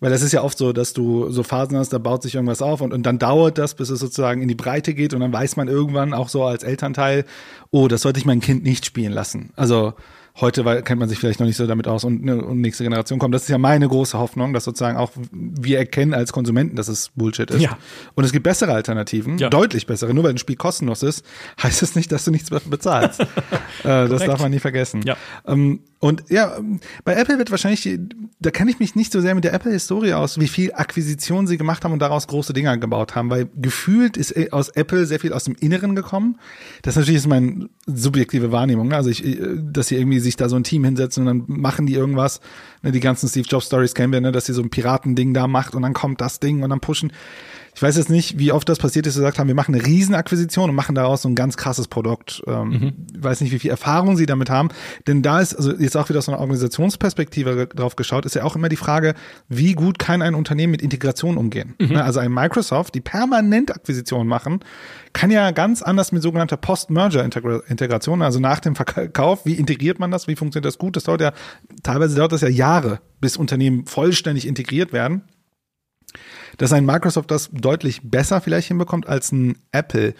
Weil 0.00 0.10
das 0.10 0.22
ist 0.22 0.32
ja 0.32 0.42
oft 0.42 0.56
so, 0.56 0.72
dass 0.72 0.92
du 0.92 1.28
so 1.30 1.42
Phasen 1.42 1.76
hast, 1.76 1.92
da 1.92 1.98
baut 1.98 2.22
sich 2.22 2.36
irgendwas 2.36 2.62
auf 2.62 2.80
und, 2.80 2.92
und 2.92 3.04
dann 3.04 3.18
dauert 3.18 3.58
das, 3.58 3.74
bis 3.74 3.90
es 3.90 3.98
sozusagen 3.98 4.42
in 4.42 4.48
die 4.48 4.54
Breite 4.54 4.94
geht 4.94 5.12
und 5.12 5.20
dann 5.20 5.32
weiß 5.32 5.56
man 5.56 5.66
irgendwann 5.66 6.14
auch 6.14 6.28
so 6.28 6.44
als 6.44 6.62
Elternteil, 6.62 7.24
oh, 7.72 7.88
das 7.88 8.02
sollte 8.02 8.20
ich 8.20 8.24
mein 8.24 8.38
Kind 8.38 8.62
nicht 8.62 8.86
spielen 8.86 9.12
lassen. 9.12 9.50
Also 9.56 9.94
heute 10.40 10.64
weil, 10.64 10.82
kennt 10.82 11.00
man 11.00 11.08
sich 11.08 11.18
vielleicht 11.18 11.40
noch 11.40 11.46
nicht 11.46 11.56
so 11.56 11.66
damit 11.66 11.88
aus 11.88 12.04
und, 12.04 12.24
ne, 12.24 12.42
und 12.42 12.60
nächste 12.60 12.84
Generation 12.84 13.18
kommt. 13.18 13.34
Das 13.34 13.42
ist 13.42 13.48
ja 13.48 13.58
meine 13.58 13.88
große 13.88 14.18
Hoffnung, 14.18 14.52
dass 14.52 14.64
sozusagen 14.64 14.96
auch 14.96 15.10
wir 15.32 15.78
erkennen 15.78 16.14
als 16.14 16.32
Konsumenten, 16.32 16.76
dass 16.76 16.88
es 16.88 17.10
Bullshit 17.14 17.50
ist. 17.50 17.60
Ja. 17.60 17.76
Und 18.14 18.24
es 18.24 18.32
gibt 18.32 18.44
bessere 18.44 18.72
Alternativen, 18.72 19.38
ja. 19.38 19.50
deutlich 19.50 19.86
bessere. 19.86 20.14
Nur 20.14 20.24
weil 20.24 20.30
ein 20.30 20.38
Spiel 20.38 20.56
kostenlos 20.56 21.02
ist, 21.02 21.24
heißt 21.62 21.82
es 21.82 21.90
das 21.90 21.96
nicht, 21.96 22.12
dass 22.12 22.24
du 22.24 22.30
nichts 22.30 22.50
bezahlst. 22.50 23.20
äh, 23.20 23.26
das 23.82 24.24
darf 24.24 24.40
man 24.40 24.50
nie 24.50 24.60
vergessen. 24.60 25.02
Ja. 25.02 25.16
Ähm, 25.46 25.80
und 26.00 26.24
ja, 26.28 26.58
bei 27.04 27.14
Apple 27.14 27.38
wird 27.38 27.50
wahrscheinlich, 27.50 27.98
da 28.38 28.50
kenne 28.52 28.70
ich 28.70 28.78
mich 28.78 28.94
nicht 28.94 29.10
so 29.10 29.20
sehr 29.20 29.34
mit 29.34 29.42
der 29.42 29.52
Apple-Historie 29.52 30.12
aus, 30.12 30.38
wie 30.38 30.46
viel 30.46 30.72
Akquisitionen 30.72 31.48
sie 31.48 31.58
gemacht 31.58 31.84
haben 31.84 31.92
und 31.92 31.98
daraus 31.98 32.28
große 32.28 32.52
Dinger 32.52 32.76
gebaut 32.76 33.16
haben, 33.16 33.30
weil 33.30 33.48
gefühlt 33.56 34.16
ist 34.16 34.36
äh, 34.36 34.48
aus 34.52 34.68
Apple 34.68 35.06
sehr 35.06 35.18
viel 35.18 35.32
aus 35.32 35.44
dem 35.44 35.56
Inneren 35.58 35.96
gekommen. 35.96 36.38
Das 36.82 36.94
ist 36.94 37.00
natürlich 37.00 37.26
meine 37.26 37.68
subjektive 37.86 38.52
Wahrnehmung. 38.52 38.88
Ne? 38.88 38.96
Also 38.96 39.10
ich, 39.10 39.24
äh, 39.26 39.38
dass 39.60 39.88
sie 39.88 39.96
irgendwie 39.96 40.20
sich 40.20 40.36
da 40.36 40.48
so 40.48 40.54
ein 40.54 40.62
Team 40.62 40.84
hinsetzen 40.84 41.26
und 41.26 41.48
dann 41.48 41.58
machen 41.60 41.86
die 41.86 41.94
irgendwas. 41.94 42.40
Ne, 42.82 42.92
die 42.92 43.00
ganzen 43.00 43.28
Steve 43.28 43.48
Jobs 43.48 43.66
Stories 43.66 43.94
kennen 43.94 44.12
wir, 44.12 44.20
ne, 44.20 44.30
dass 44.30 44.46
sie 44.46 44.52
so 44.52 44.62
ein 44.62 44.70
Piratending 44.70 45.34
da 45.34 45.48
macht 45.48 45.74
und 45.74 45.82
dann 45.82 45.94
kommt 45.94 46.20
das 46.20 46.38
Ding 46.38 46.62
und 46.62 46.70
dann 46.70 46.80
pushen. 46.80 47.12
Ich 47.78 47.82
weiß 47.82 47.96
jetzt 47.96 48.10
nicht, 48.10 48.40
wie 48.40 48.50
oft 48.50 48.68
das 48.68 48.80
passiert 48.80 49.06
ist, 49.06 49.12
dass 49.12 49.18
sie 49.18 49.20
gesagt 49.20 49.38
haben, 49.38 49.46
wir 49.46 49.54
machen 49.54 49.72
eine 49.72 49.86
Riesenakquisition 49.86 50.68
und 50.68 50.74
machen 50.74 50.96
daraus 50.96 51.22
so 51.22 51.28
ein 51.28 51.36
ganz 51.36 51.56
krasses 51.56 51.86
Produkt. 51.86 52.42
Ähm, 52.48 52.68
mhm. 52.70 52.92
weiß 53.16 53.40
nicht, 53.40 53.52
wie 53.52 53.60
viel 53.60 53.70
Erfahrung 53.70 54.16
sie 54.16 54.26
damit 54.26 54.50
haben. 54.50 54.70
Denn 55.06 55.22
da 55.22 55.38
ist, 55.38 55.54
also 55.54 55.72
jetzt 55.76 55.96
auch 55.96 56.08
wieder 56.08 56.18
aus 56.18 56.28
einer 56.28 56.40
Organisationsperspektive 56.40 57.68
drauf 57.68 57.94
geschaut, 57.94 58.26
ist 58.26 58.34
ja 58.34 58.42
auch 58.42 58.56
immer 58.56 58.68
die 58.68 58.74
Frage, 58.74 59.14
wie 59.48 59.74
gut 59.74 60.00
kann 60.00 60.22
ein 60.22 60.34
Unternehmen 60.34 60.72
mit 60.72 60.82
Integration 60.82 61.36
umgehen? 61.36 61.76
Mhm. 61.78 61.90
Ne, 61.90 62.02
also 62.02 62.18
ein 62.18 62.32
Microsoft, 62.32 62.96
die 62.96 63.00
permanent 63.00 63.72
Akquisitionen 63.72 64.26
machen, 64.26 64.58
kann 65.12 65.30
ja 65.30 65.52
ganz 65.52 65.80
anders 65.80 66.10
mit 66.10 66.20
sogenannter 66.20 66.56
Post-Merger-Integration, 66.56 68.22
also 68.22 68.40
nach 68.40 68.58
dem 68.58 68.74
Verkauf, 68.74 69.46
wie 69.46 69.54
integriert 69.54 70.00
man 70.00 70.10
das, 70.10 70.26
wie 70.26 70.34
funktioniert 70.34 70.66
das 70.66 70.78
gut? 70.78 70.96
Das 70.96 71.04
dauert 71.04 71.20
ja, 71.20 71.32
teilweise 71.84 72.16
dauert 72.16 72.32
das 72.32 72.40
ja 72.40 72.48
Jahre, 72.48 72.98
bis 73.20 73.36
Unternehmen 73.36 73.86
vollständig 73.86 74.48
integriert 74.48 74.92
werden 74.92 75.22
dass 76.58 76.72
ein 76.72 76.84
Microsoft 76.84 77.30
das 77.30 77.50
deutlich 77.52 78.00
besser 78.02 78.40
vielleicht 78.40 78.68
hinbekommt 78.68 79.08
als 79.08 79.32
ein 79.32 79.56
Apple. 79.72 80.14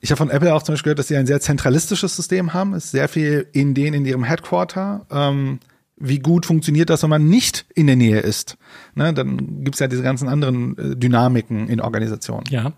Ich 0.00 0.10
habe 0.10 0.18
von 0.18 0.30
Apple 0.30 0.54
auch 0.54 0.62
zum 0.62 0.74
Beispiel 0.74 0.90
gehört, 0.90 1.00
dass 1.00 1.08
sie 1.08 1.16
ein 1.16 1.26
sehr 1.26 1.40
zentralistisches 1.40 2.14
System 2.14 2.54
haben. 2.54 2.74
Ist 2.74 2.92
sehr 2.92 3.08
viel 3.08 3.48
in 3.52 3.74
denen 3.74 3.94
in 3.94 4.06
ihrem 4.06 4.22
Headquarter. 4.22 5.06
Ähm, 5.10 5.58
wie 5.96 6.20
gut 6.20 6.46
funktioniert 6.46 6.90
das, 6.90 7.02
wenn 7.02 7.10
man 7.10 7.28
nicht 7.28 7.66
in 7.74 7.88
der 7.88 7.96
Nähe 7.96 8.20
ist? 8.20 8.56
Ne, 8.94 9.12
dann 9.12 9.64
gibt's 9.64 9.80
ja 9.80 9.88
diese 9.88 10.02
ganzen 10.02 10.28
anderen 10.28 10.78
äh, 10.78 10.96
Dynamiken 10.96 11.68
in 11.68 11.80
Organisationen. 11.80 12.44
Ja. 12.50 12.72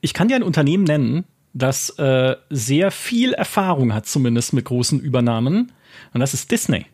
Ich 0.00 0.12
kann 0.12 0.28
dir 0.28 0.36
ein 0.36 0.42
Unternehmen 0.42 0.84
nennen, 0.84 1.24
das 1.54 1.90
äh, 1.98 2.36
sehr 2.50 2.90
viel 2.90 3.32
Erfahrung 3.32 3.94
hat, 3.94 4.06
zumindest 4.06 4.52
mit 4.52 4.64
großen 4.64 5.00
Übernahmen. 5.00 5.72
Und 6.12 6.20
das 6.20 6.34
ist 6.34 6.50
Disney. 6.50 6.86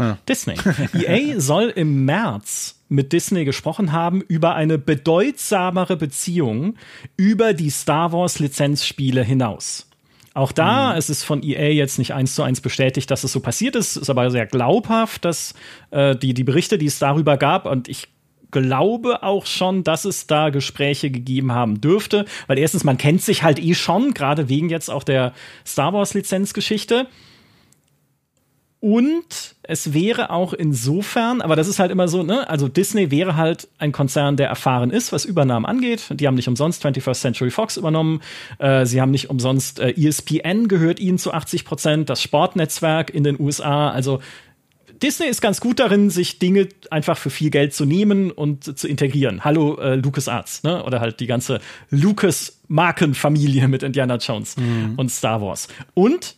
Ah. 0.00 0.18
Disney. 0.28 0.54
EA 0.94 1.40
soll 1.40 1.68
im 1.68 2.04
März 2.04 2.80
mit 2.88 3.12
Disney 3.12 3.44
gesprochen 3.44 3.92
haben 3.92 4.20
über 4.22 4.54
eine 4.54 4.78
bedeutsamere 4.78 5.96
Beziehung 5.96 6.74
über 7.16 7.54
die 7.54 7.70
Star 7.70 8.12
Wars 8.12 8.38
Lizenzspiele 8.38 9.22
hinaus. 9.22 9.86
Auch 10.34 10.52
da 10.52 10.92
mhm. 10.92 10.98
es 10.98 11.10
ist 11.10 11.24
von 11.24 11.42
EA 11.42 11.70
jetzt 11.70 11.98
nicht 11.98 12.14
eins 12.14 12.34
zu 12.34 12.42
eins 12.42 12.60
bestätigt, 12.60 13.10
dass 13.10 13.24
es 13.24 13.32
so 13.32 13.40
passiert 13.40 13.76
ist, 13.76 13.96
ist 13.96 14.10
aber 14.10 14.30
sehr 14.30 14.46
glaubhaft, 14.46 15.24
dass 15.24 15.54
äh, 15.90 16.16
die, 16.16 16.34
die 16.34 16.44
Berichte, 16.44 16.78
die 16.78 16.86
es 16.86 16.98
darüber 16.98 17.36
gab, 17.36 17.66
und 17.66 17.88
ich 17.88 18.08
glaube 18.50 19.22
auch 19.22 19.46
schon, 19.46 19.84
dass 19.84 20.04
es 20.04 20.26
da 20.26 20.50
Gespräche 20.50 21.10
gegeben 21.10 21.52
haben 21.52 21.80
dürfte, 21.80 22.24
weil 22.46 22.58
erstens, 22.58 22.84
man 22.84 22.98
kennt 22.98 23.22
sich 23.22 23.42
halt 23.42 23.60
eh 23.60 23.74
schon, 23.74 24.14
gerade 24.14 24.48
wegen 24.48 24.68
jetzt 24.68 24.90
auch 24.90 25.04
der 25.04 25.32
Star 25.66 25.92
Wars 25.92 26.14
Lizenzgeschichte. 26.14 27.06
Und 28.80 29.56
es 29.62 29.92
wäre 29.92 30.30
auch 30.30 30.54
insofern, 30.54 31.42
aber 31.42 31.54
das 31.54 31.68
ist 31.68 31.78
halt 31.78 31.90
immer 31.90 32.08
so, 32.08 32.22
ne, 32.22 32.48
also 32.48 32.66
Disney 32.66 33.10
wäre 33.10 33.36
halt 33.36 33.68
ein 33.78 33.92
Konzern, 33.92 34.38
der 34.38 34.48
erfahren 34.48 34.90
ist, 34.90 35.12
was 35.12 35.26
Übernahmen 35.26 35.66
angeht. 35.66 36.06
Die 36.10 36.26
haben 36.26 36.34
nicht 36.34 36.48
umsonst 36.48 36.84
21st 36.86 37.20
Century 37.20 37.50
Fox 37.50 37.76
übernommen. 37.76 38.22
Äh, 38.58 38.86
sie 38.86 39.02
haben 39.02 39.10
nicht 39.10 39.28
umsonst 39.28 39.80
äh, 39.80 39.90
ESPN 39.90 40.66
gehört 40.66 40.98
ihnen 40.98 41.18
zu 41.18 41.34
80 41.34 41.66
Prozent, 41.66 42.08
das 42.08 42.22
Sportnetzwerk 42.22 43.10
in 43.10 43.22
den 43.22 43.38
USA. 43.38 43.90
Also 43.90 44.20
Disney 45.02 45.26
ist 45.26 45.42
ganz 45.42 45.60
gut 45.60 45.78
darin, 45.78 46.08
sich 46.08 46.38
Dinge 46.38 46.68
einfach 46.90 47.18
für 47.18 47.30
viel 47.30 47.50
Geld 47.50 47.74
zu 47.74 47.84
nehmen 47.84 48.30
und 48.30 48.78
zu 48.78 48.88
integrieren. 48.88 49.44
Hallo 49.44 49.76
äh, 49.76 49.96
LucasArts, 49.96 50.62
ne? 50.62 50.82
Oder 50.84 51.00
halt 51.00 51.20
die 51.20 51.26
ganze 51.26 51.60
Lucas-Markenfamilie 51.90 53.68
mit 53.68 53.82
Indiana 53.82 54.16
Jones 54.16 54.56
mhm. 54.56 54.94
und 54.96 55.10
Star 55.10 55.42
Wars. 55.42 55.68
Und 55.92 56.36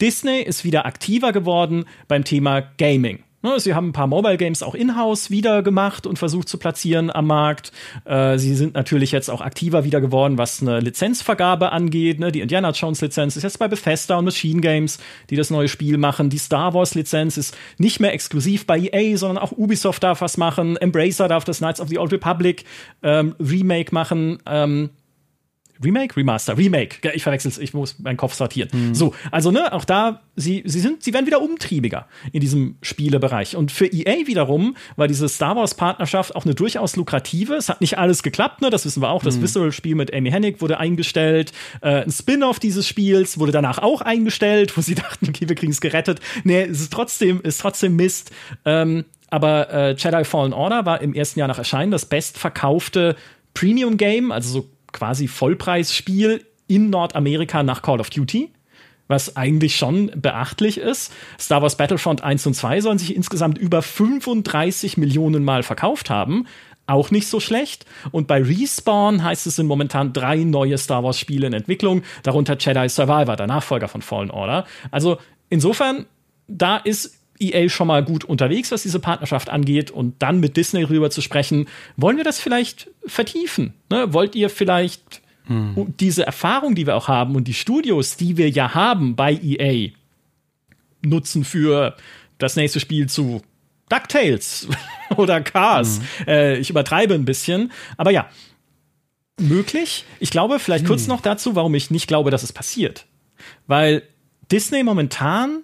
Disney 0.00 0.42
ist 0.42 0.64
wieder 0.64 0.86
aktiver 0.86 1.32
geworden 1.32 1.84
beim 2.08 2.24
Thema 2.24 2.60
Gaming. 2.60 3.22
Ne, 3.46 3.60
sie 3.60 3.74
haben 3.74 3.90
ein 3.90 3.92
paar 3.92 4.08
Mobile 4.08 4.38
Games 4.38 4.62
auch 4.62 4.74
in-house 4.74 5.30
wieder 5.30 5.62
gemacht 5.62 6.06
und 6.06 6.18
versucht 6.18 6.48
zu 6.48 6.58
platzieren 6.58 7.14
am 7.14 7.28
Markt. 7.28 7.70
Äh, 8.04 8.38
sie 8.38 8.54
sind 8.56 8.74
natürlich 8.74 9.12
jetzt 9.12 9.30
auch 9.30 9.40
aktiver 9.40 9.84
wieder 9.84 10.00
geworden, 10.00 10.36
was 10.36 10.60
eine 10.62 10.80
Lizenzvergabe 10.80 11.70
angeht. 11.70 12.18
Ne? 12.18 12.32
Die 12.32 12.40
Indiana 12.40 12.70
Jones 12.70 13.00
Lizenz 13.02 13.36
ist 13.36 13.44
jetzt 13.44 13.60
bei 13.60 13.68
Bethesda 13.68 14.16
und 14.16 14.24
Machine 14.24 14.60
Games, 14.60 14.98
die 15.30 15.36
das 15.36 15.50
neue 15.50 15.68
Spiel 15.68 15.96
machen. 15.96 16.28
Die 16.28 16.38
Star 16.38 16.74
Wars 16.74 16.96
Lizenz 16.96 17.36
ist 17.36 17.56
nicht 17.78 18.00
mehr 18.00 18.12
exklusiv 18.12 18.66
bei 18.66 18.80
EA, 18.80 19.16
sondern 19.16 19.38
auch 19.38 19.52
Ubisoft 19.52 20.02
darf 20.02 20.22
was 20.22 20.38
machen. 20.38 20.76
Embracer 20.76 21.28
darf 21.28 21.44
das 21.44 21.58
Knights 21.58 21.80
of 21.80 21.88
the 21.88 21.98
Old 21.98 22.12
Republic 22.12 22.64
ähm, 23.04 23.36
Remake 23.38 23.94
machen. 23.94 24.38
Ähm, 24.46 24.90
Remake? 25.82 26.16
Remaster, 26.16 26.56
Remake. 26.56 27.12
Ich 27.14 27.22
verwechsel 27.22 27.50
es, 27.50 27.58
ich 27.58 27.74
muss 27.74 27.98
meinen 27.98 28.16
Kopf 28.16 28.34
sortieren. 28.34 28.68
Mhm. 28.72 28.94
So, 28.94 29.14
also 29.30 29.50
ne, 29.50 29.72
auch 29.72 29.84
da, 29.84 30.22
sie, 30.36 30.62
sie 30.66 30.80
sind, 30.80 31.02
sie 31.02 31.12
werden 31.12 31.26
wieder 31.26 31.42
umtriebiger 31.42 32.06
in 32.32 32.40
diesem 32.40 32.76
Spielebereich. 32.82 33.56
Und 33.56 33.72
für 33.72 33.86
EA 33.86 34.26
wiederum 34.26 34.76
war 34.96 35.08
diese 35.08 35.28
Star 35.28 35.56
Wars-Partnerschaft 35.56 36.34
auch 36.34 36.44
eine 36.44 36.54
durchaus 36.54 36.96
lukrative. 36.96 37.54
Es 37.54 37.68
hat 37.68 37.80
nicht 37.80 37.98
alles 37.98 38.22
geklappt, 38.22 38.62
ne? 38.62 38.70
Das 38.70 38.84
wissen 38.84 39.02
wir 39.02 39.10
auch. 39.10 39.22
Das 39.22 39.36
mhm. 39.36 39.42
Visceral-Spiel 39.42 39.94
mit 39.94 40.14
Amy 40.14 40.30
Hennig 40.30 40.60
wurde 40.60 40.78
eingestellt. 40.78 41.52
Äh, 41.80 42.02
ein 42.02 42.10
Spin-off 42.10 42.58
dieses 42.58 42.86
Spiels 42.86 43.38
wurde 43.38 43.52
danach 43.52 43.78
auch 43.78 44.00
eingestellt, 44.00 44.76
wo 44.76 44.80
sie 44.80 44.94
dachten, 44.96 45.26
okay, 45.28 45.48
wir 45.48 45.56
kriegen 45.56 45.72
es 45.72 45.80
gerettet. 45.80 46.20
Nee, 46.44 46.62
es 46.62 46.80
ist 46.80 46.92
trotzdem, 46.92 47.40
ist 47.42 47.60
trotzdem 47.60 47.96
Mist. 47.96 48.30
Ähm, 48.64 49.04
aber 49.28 49.70
äh, 49.70 49.94
Jedi 49.96 50.24
Fallen 50.24 50.52
Order 50.52 50.86
war 50.86 51.00
im 51.00 51.14
ersten 51.14 51.40
Jahr 51.40 51.48
nach 51.48 51.58
Erscheinen 51.58 51.90
das 51.90 52.06
bestverkaufte 52.06 53.16
Premium-Game, 53.54 54.32
also 54.32 54.50
so 54.50 54.70
quasi 54.96 55.28
Vollpreisspiel 55.28 56.44
in 56.66 56.90
Nordamerika 56.90 57.62
nach 57.62 57.82
Call 57.82 58.00
of 58.00 58.10
Duty 58.10 58.50
was 59.08 59.36
eigentlich 59.36 59.76
schon 59.76 60.10
beachtlich 60.16 60.78
ist. 60.78 61.12
Star 61.38 61.62
Wars 61.62 61.76
Battlefront 61.76 62.22
1 62.22 62.46
und 62.46 62.54
2 62.54 62.80
sollen 62.80 62.98
sich 62.98 63.14
insgesamt 63.14 63.58
über 63.58 63.82
35 63.82 64.96
Millionen 64.96 65.44
Mal 65.44 65.62
verkauft 65.62 66.10
haben. 66.10 66.46
Auch 66.88 67.10
nicht 67.10 67.28
so 67.28 67.40
schlecht. 67.40 67.84
Und 68.12 68.26
bei 68.26 68.42
Respawn 68.42 69.22
heißt 69.22 69.46
es 69.46 69.56
sind 69.56 69.66
momentan 69.66 70.12
drei 70.12 70.38
neue 70.38 70.78
Star 70.78 71.02
Wars 71.02 71.18
Spiele 71.18 71.46
in 71.46 71.52
Entwicklung, 71.52 72.02
darunter 72.22 72.56
Jedi 72.58 72.88
Survivor, 72.88 73.36
der 73.36 73.46
Nachfolger 73.46 73.88
von 73.88 74.02
Fallen 74.02 74.30
Order. 74.30 74.66
Also 74.90 75.18
insofern, 75.50 76.06
da 76.46 76.76
ist 76.76 77.18
EA 77.38 77.68
schon 77.68 77.86
mal 77.86 78.04
gut 78.04 78.24
unterwegs, 78.24 78.70
was 78.70 78.82
diese 78.82 79.00
Partnerschaft 79.00 79.48
angeht. 79.50 79.90
Und 79.90 80.14
dann 80.20 80.40
mit 80.40 80.56
Disney 80.56 80.82
rüber 80.82 81.10
zu 81.10 81.20
sprechen, 81.20 81.68
wollen 81.96 82.16
wir 82.16 82.24
das 82.24 82.40
vielleicht 82.40 82.90
vertiefen? 83.06 83.74
Ne? 83.90 84.12
Wollt 84.12 84.34
ihr 84.34 84.50
vielleicht 84.50 85.22
hm. 85.46 85.94
diese 86.00 86.26
Erfahrung, 86.26 86.74
die 86.74 86.86
wir 86.86 86.96
auch 86.96 87.08
haben 87.08 87.36
und 87.36 87.48
die 87.48 87.54
Studios, 87.54 88.16
die 88.16 88.36
wir 88.36 88.50
ja 88.50 88.74
haben 88.74 89.16
bei 89.16 89.32
EA, 89.34 89.90
nutzen 91.04 91.44
für 91.44 91.96
das 92.38 92.56
nächste 92.56 92.80
Spiel 92.80 93.08
zu 93.08 93.42
DuckTales 93.88 94.68
oder 95.16 95.40
Cars? 95.40 96.00
Hm. 96.18 96.28
Äh, 96.28 96.58
ich 96.58 96.70
übertreibe 96.70 97.14
ein 97.14 97.24
bisschen. 97.24 97.72
Aber 97.96 98.10
ja, 98.10 98.28
möglich. 99.38 100.04
Ich 100.20 100.30
glaube, 100.30 100.58
vielleicht 100.58 100.84
hm. 100.84 100.88
kurz 100.88 101.06
noch 101.06 101.20
dazu, 101.20 101.54
warum 101.54 101.74
ich 101.74 101.90
nicht 101.90 102.06
glaube, 102.06 102.30
dass 102.30 102.42
es 102.42 102.52
passiert. 102.52 103.06
Weil 103.66 104.02
Disney 104.50 104.82
momentan 104.82 105.62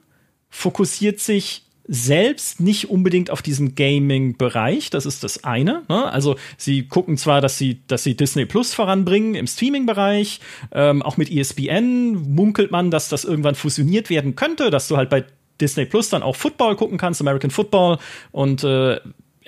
fokussiert 0.52 1.18
sich 1.18 1.64
selbst 1.88 2.60
nicht 2.60 2.90
unbedingt 2.90 3.30
auf 3.30 3.42
diesen 3.42 3.74
Gaming-Bereich. 3.74 4.90
Das 4.90 5.04
ist 5.04 5.24
das 5.24 5.42
eine. 5.42 5.82
Ne? 5.88 6.12
Also 6.12 6.36
sie 6.56 6.86
gucken 6.86 7.16
zwar, 7.16 7.40
dass 7.40 7.58
sie, 7.58 7.80
dass 7.88 8.04
sie 8.04 8.16
Disney 8.16 8.46
Plus 8.46 8.72
voranbringen 8.72 9.34
im 9.34 9.48
Streaming-Bereich. 9.48 10.38
Ähm, 10.70 11.02
auch 11.02 11.16
mit 11.16 11.30
ESPN 11.30 12.34
munkelt 12.34 12.70
man, 12.70 12.92
dass 12.92 13.08
das 13.08 13.24
irgendwann 13.24 13.56
fusioniert 13.56 14.10
werden 14.10 14.36
könnte, 14.36 14.70
dass 14.70 14.86
du 14.86 14.96
halt 14.96 15.10
bei 15.10 15.24
Disney 15.60 15.86
Plus 15.86 16.08
dann 16.08 16.22
auch 16.22 16.36
Football 16.36 16.76
gucken 16.76 16.98
kannst, 16.98 17.20
American 17.20 17.50
Football 17.50 17.98
und 18.30 18.62
äh, 18.62 19.00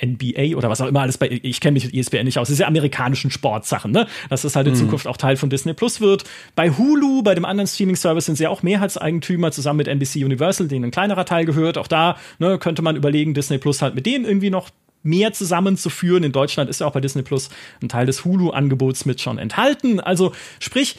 NBA 0.03 0.57
oder 0.57 0.71
was 0.71 0.81
auch 0.81 0.87
immer 0.87 1.01
alles 1.01 1.19
bei, 1.19 1.29
ich 1.43 1.61
kenne 1.61 1.73
mich 1.73 1.85
mit 1.85 1.95
ESPN 1.95 2.25
nicht 2.25 2.39
aus, 2.39 2.49
diese 2.49 2.67
amerikanischen 2.67 3.31
Sportsachen, 3.31 3.93
ne? 3.93 4.07
Dass 4.31 4.43
das 4.43 4.57
halt 4.57 4.67
in 4.67 4.75
mhm. 4.75 4.79
Zukunft 4.79 5.07
auch 5.07 5.17
Teil 5.17 5.37
von 5.37 5.51
Disney 5.51 5.75
Plus 5.75 6.01
wird. 6.01 6.25
Bei 6.55 6.71
Hulu, 6.71 7.23
bei 7.23 7.35
dem 7.35 7.45
anderen 7.45 7.67
Streaming-Service 7.67 8.27
sind 8.27 8.37
sie 8.37 8.45
ja 8.45 8.51
auch 8.51 8.63
Mehrheitseigentümer 8.63 9.53
zusammen 9.53 9.79
mit 9.79 9.89
NBC 9.89 10.25
Universal, 10.25 10.69
denen 10.69 10.87
ein 10.87 10.91
kleinerer 10.91 11.25
Teil 11.25 11.45
gehört. 11.45 11.79
Auch 11.79 11.89
da 11.89 12.17
ne, 12.39 12.59
könnte 12.59 12.83
man 12.83 12.97
überlegen, 12.97 13.35
Disney 13.35 13.59
Plus 13.59 13.83
halt 13.83 13.95
mit 13.95 14.07
denen 14.07 14.25
irgendwie 14.25 14.51
noch 14.51 14.71
mehr 15.03 15.33
zusammenzuführen. 15.33 16.25
In 16.25 16.33
Deutschland 16.33 16.69
ist 16.69 16.81
ja 16.81 16.87
auch 16.87 16.93
bei 16.93 17.01
Disney 17.01 17.23
Plus 17.23 17.51
ein 17.83 17.89
Teil 17.89 18.07
des 18.07 18.25
Hulu-Angebots 18.25 19.05
mit 19.05 19.21
schon 19.21 19.39
enthalten. 19.39 20.01
Also 20.01 20.33
sprich, 20.59 20.97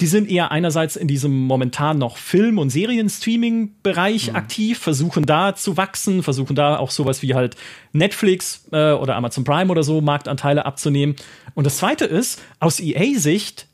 die 0.00 0.06
sind 0.06 0.30
eher 0.30 0.52
einerseits 0.52 0.96
in 0.96 1.08
diesem 1.08 1.46
momentan 1.46 1.98
noch 1.98 2.16
Film- 2.16 2.58
und 2.58 2.70
Serien-Streaming-Bereich 2.70 4.30
mhm. 4.30 4.36
aktiv, 4.36 4.78
versuchen 4.78 5.26
da 5.26 5.54
zu 5.56 5.76
wachsen, 5.76 6.22
versuchen 6.22 6.54
da 6.54 6.78
auch 6.78 6.90
sowas 6.90 7.22
wie 7.22 7.34
halt 7.34 7.56
Netflix 7.92 8.68
äh, 8.70 8.92
oder 8.92 9.16
Amazon 9.16 9.44
Prime 9.44 9.70
oder 9.70 9.82
so 9.82 10.00
Marktanteile 10.00 10.66
abzunehmen. 10.66 11.16
Und 11.54 11.64
das 11.64 11.78
zweite 11.78 12.04
ist, 12.04 12.40
aus 12.60 12.78
EA-Sicht, 12.78 13.66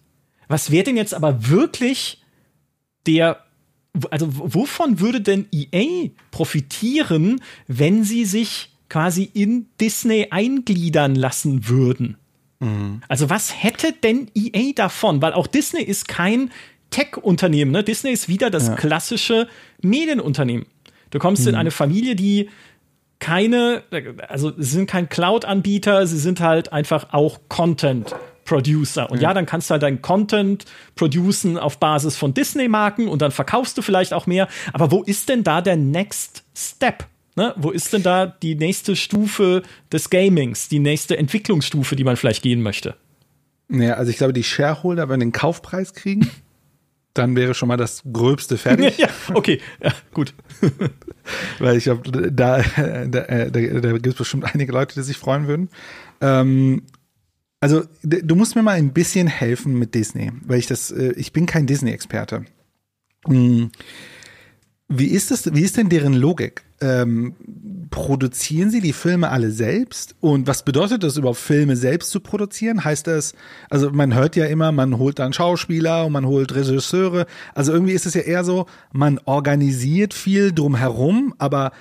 was 0.48 0.70
wäre 0.70 0.84
denn 0.84 0.96
jetzt 0.96 1.14
aber 1.14 1.48
wirklich 1.48 2.22
der 3.06 3.44
also 4.10 4.26
wovon 4.28 4.98
würde 4.98 5.20
denn 5.20 5.46
EA 5.52 6.08
profitieren, 6.32 7.40
wenn 7.68 8.02
sie 8.02 8.24
sich 8.24 8.70
quasi 8.88 9.30
in 9.32 9.68
Disney 9.80 10.28
eingliedern 10.30 11.14
lassen 11.14 11.68
würden? 11.68 12.16
Mhm. 12.60 13.02
Also 13.08 13.30
was 13.30 13.62
hätte 13.62 13.92
denn 13.92 14.30
EA 14.34 14.72
davon? 14.74 15.20
Weil 15.22 15.32
auch 15.32 15.46
Disney 15.46 15.82
ist 15.82 16.08
kein 16.08 16.50
Tech-Unternehmen. 16.90 17.72
Ne? 17.72 17.82
Disney 17.82 18.12
ist 18.12 18.28
wieder 18.28 18.50
das 18.50 18.68
ja. 18.68 18.74
klassische 18.74 19.48
Medienunternehmen. 19.82 20.66
Du 21.10 21.18
kommst 21.18 21.42
mhm. 21.42 21.50
in 21.50 21.54
eine 21.56 21.70
Familie, 21.70 22.16
die 22.16 22.50
keine, 23.18 23.82
also 24.28 24.52
sie 24.56 24.70
sind 24.70 24.86
kein 24.86 25.08
Cloud-Anbieter, 25.08 26.06
sie 26.06 26.18
sind 26.18 26.40
halt 26.40 26.72
einfach 26.72 27.12
auch 27.12 27.40
Content. 27.48 28.14
Producer. 28.44 29.10
Und 29.10 29.22
ja. 29.22 29.30
ja, 29.30 29.34
dann 29.34 29.46
kannst 29.46 29.70
du 29.70 29.72
halt 29.72 29.82
deinen 29.82 30.02
Content 30.02 30.66
producen 30.96 31.58
auf 31.58 31.78
Basis 31.78 32.16
von 32.18 32.34
Disney-Marken 32.34 33.08
und 33.08 33.22
dann 33.22 33.30
verkaufst 33.30 33.78
du 33.78 33.82
vielleicht 33.82 34.12
auch 34.12 34.26
mehr. 34.26 34.48
Aber 34.74 34.90
wo 34.90 35.02
ist 35.02 35.30
denn 35.30 35.44
da 35.44 35.62
der 35.62 35.76
Next 35.76 36.44
Step? 36.54 37.06
Ne? 37.36 37.52
Wo 37.56 37.70
ist 37.70 37.92
denn 37.92 38.02
da 38.02 38.26
die 38.26 38.54
nächste 38.54 38.94
Stufe 38.96 39.62
des 39.90 40.10
Gamings, 40.10 40.68
die 40.68 40.78
nächste 40.78 41.18
Entwicklungsstufe, 41.18 41.96
die 41.96 42.04
man 42.04 42.16
vielleicht 42.16 42.42
gehen 42.42 42.62
möchte? 42.62 42.96
Naja, 43.68 43.94
also 43.94 44.10
ich 44.10 44.18
glaube, 44.18 44.32
die 44.32 44.44
Shareholder 44.44 45.08
werden 45.08 45.20
den 45.20 45.32
Kaufpreis 45.32 45.94
kriegen. 45.94 46.30
Dann 47.14 47.36
wäre 47.36 47.54
schon 47.54 47.68
mal 47.68 47.76
das 47.76 48.02
Gröbste 48.12 48.58
fertig. 48.58 48.98
ja, 48.98 49.08
okay, 49.32 49.60
ja, 49.82 49.92
gut. 50.12 50.34
Weil 51.58 51.76
ich 51.76 51.84
glaube, 51.84 52.10
da, 52.10 52.60
da, 52.60 53.06
da, 53.06 53.48
da 53.50 53.92
gibt 53.92 54.06
es 54.06 54.14
bestimmt 54.14 54.52
einige 54.52 54.72
Leute, 54.72 54.94
die 54.94 55.02
sich 55.02 55.16
freuen 55.16 55.46
würden. 55.46 55.68
Ähm, 56.20 56.82
also, 57.60 57.84
du 58.02 58.34
musst 58.34 58.56
mir 58.56 58.62
mal 58.62 58.72
ein 58.72 58.92
bisschen 58.92 59.26
helfen 59.26 59.78
mit 59.78 59.94
Disney, 59.94 60.32
weil 60.44 60.58
ich 60.58 60.66
das, 60.66 60.90
äh, 60.90 61.12
ich 61.12 61.32
bin 61.32 61.46
kein 61.46 61.66
Disney-Experte. 61.66 62.44
Hm. 63.26 63.70
Wie 64.88 65.06
ist 65.06 65.30
das, 65.30 65.54
wie 65.54 65.62
ist 65.62 65.76
denn 65.76 65.88
deren 65.88 66.12
Logik? 66.12 66.64
Ähm, 66.80 67.34
produzieren 67.90 68.70
sie 68.70 68.80
die 68.80 68.92
Filme 68.92 69.30
alle 69.30 69.50
selbst? 69.50 70.14
Und 70.20 70.46
was 70.46 70.64
bedeutet 70.64 71.02
das 71.02 71.16
überhaupt, 71.16 71.38
Filme 71.38 71.76
selbst 71.76 72.10
zu 72.10 72.20
produzieren? 72.20 72.84
Heißt 72.84 73.06
das, 73.06 73.34
also 73.70 73.90
man 73.90 74.14
hört 74.14 74.36
ja 74.36 74.44
immer, 74.44 74.72
man 74.72 74.98
holt 74.98 75.18
dann 75.18 75.32
Schauspieler 75.32 76.04
und 76.04 76.12
man 76.12 76.26
holt 76.26 76.54
Regisseure. 76.54 77.26
Also 77.54 77.72
irgendwie 77.72 77.92
ist 77.92 78.04
es 78.04 78.14
ja 78.14 78.22
eher 78.22 78.44
so, 78.44 78.66
man 78.92 79.18
organisiert 79.24 80.12
viel 80.12 80.52
drumherum, 80.52 81.34
aber 81.38 81.72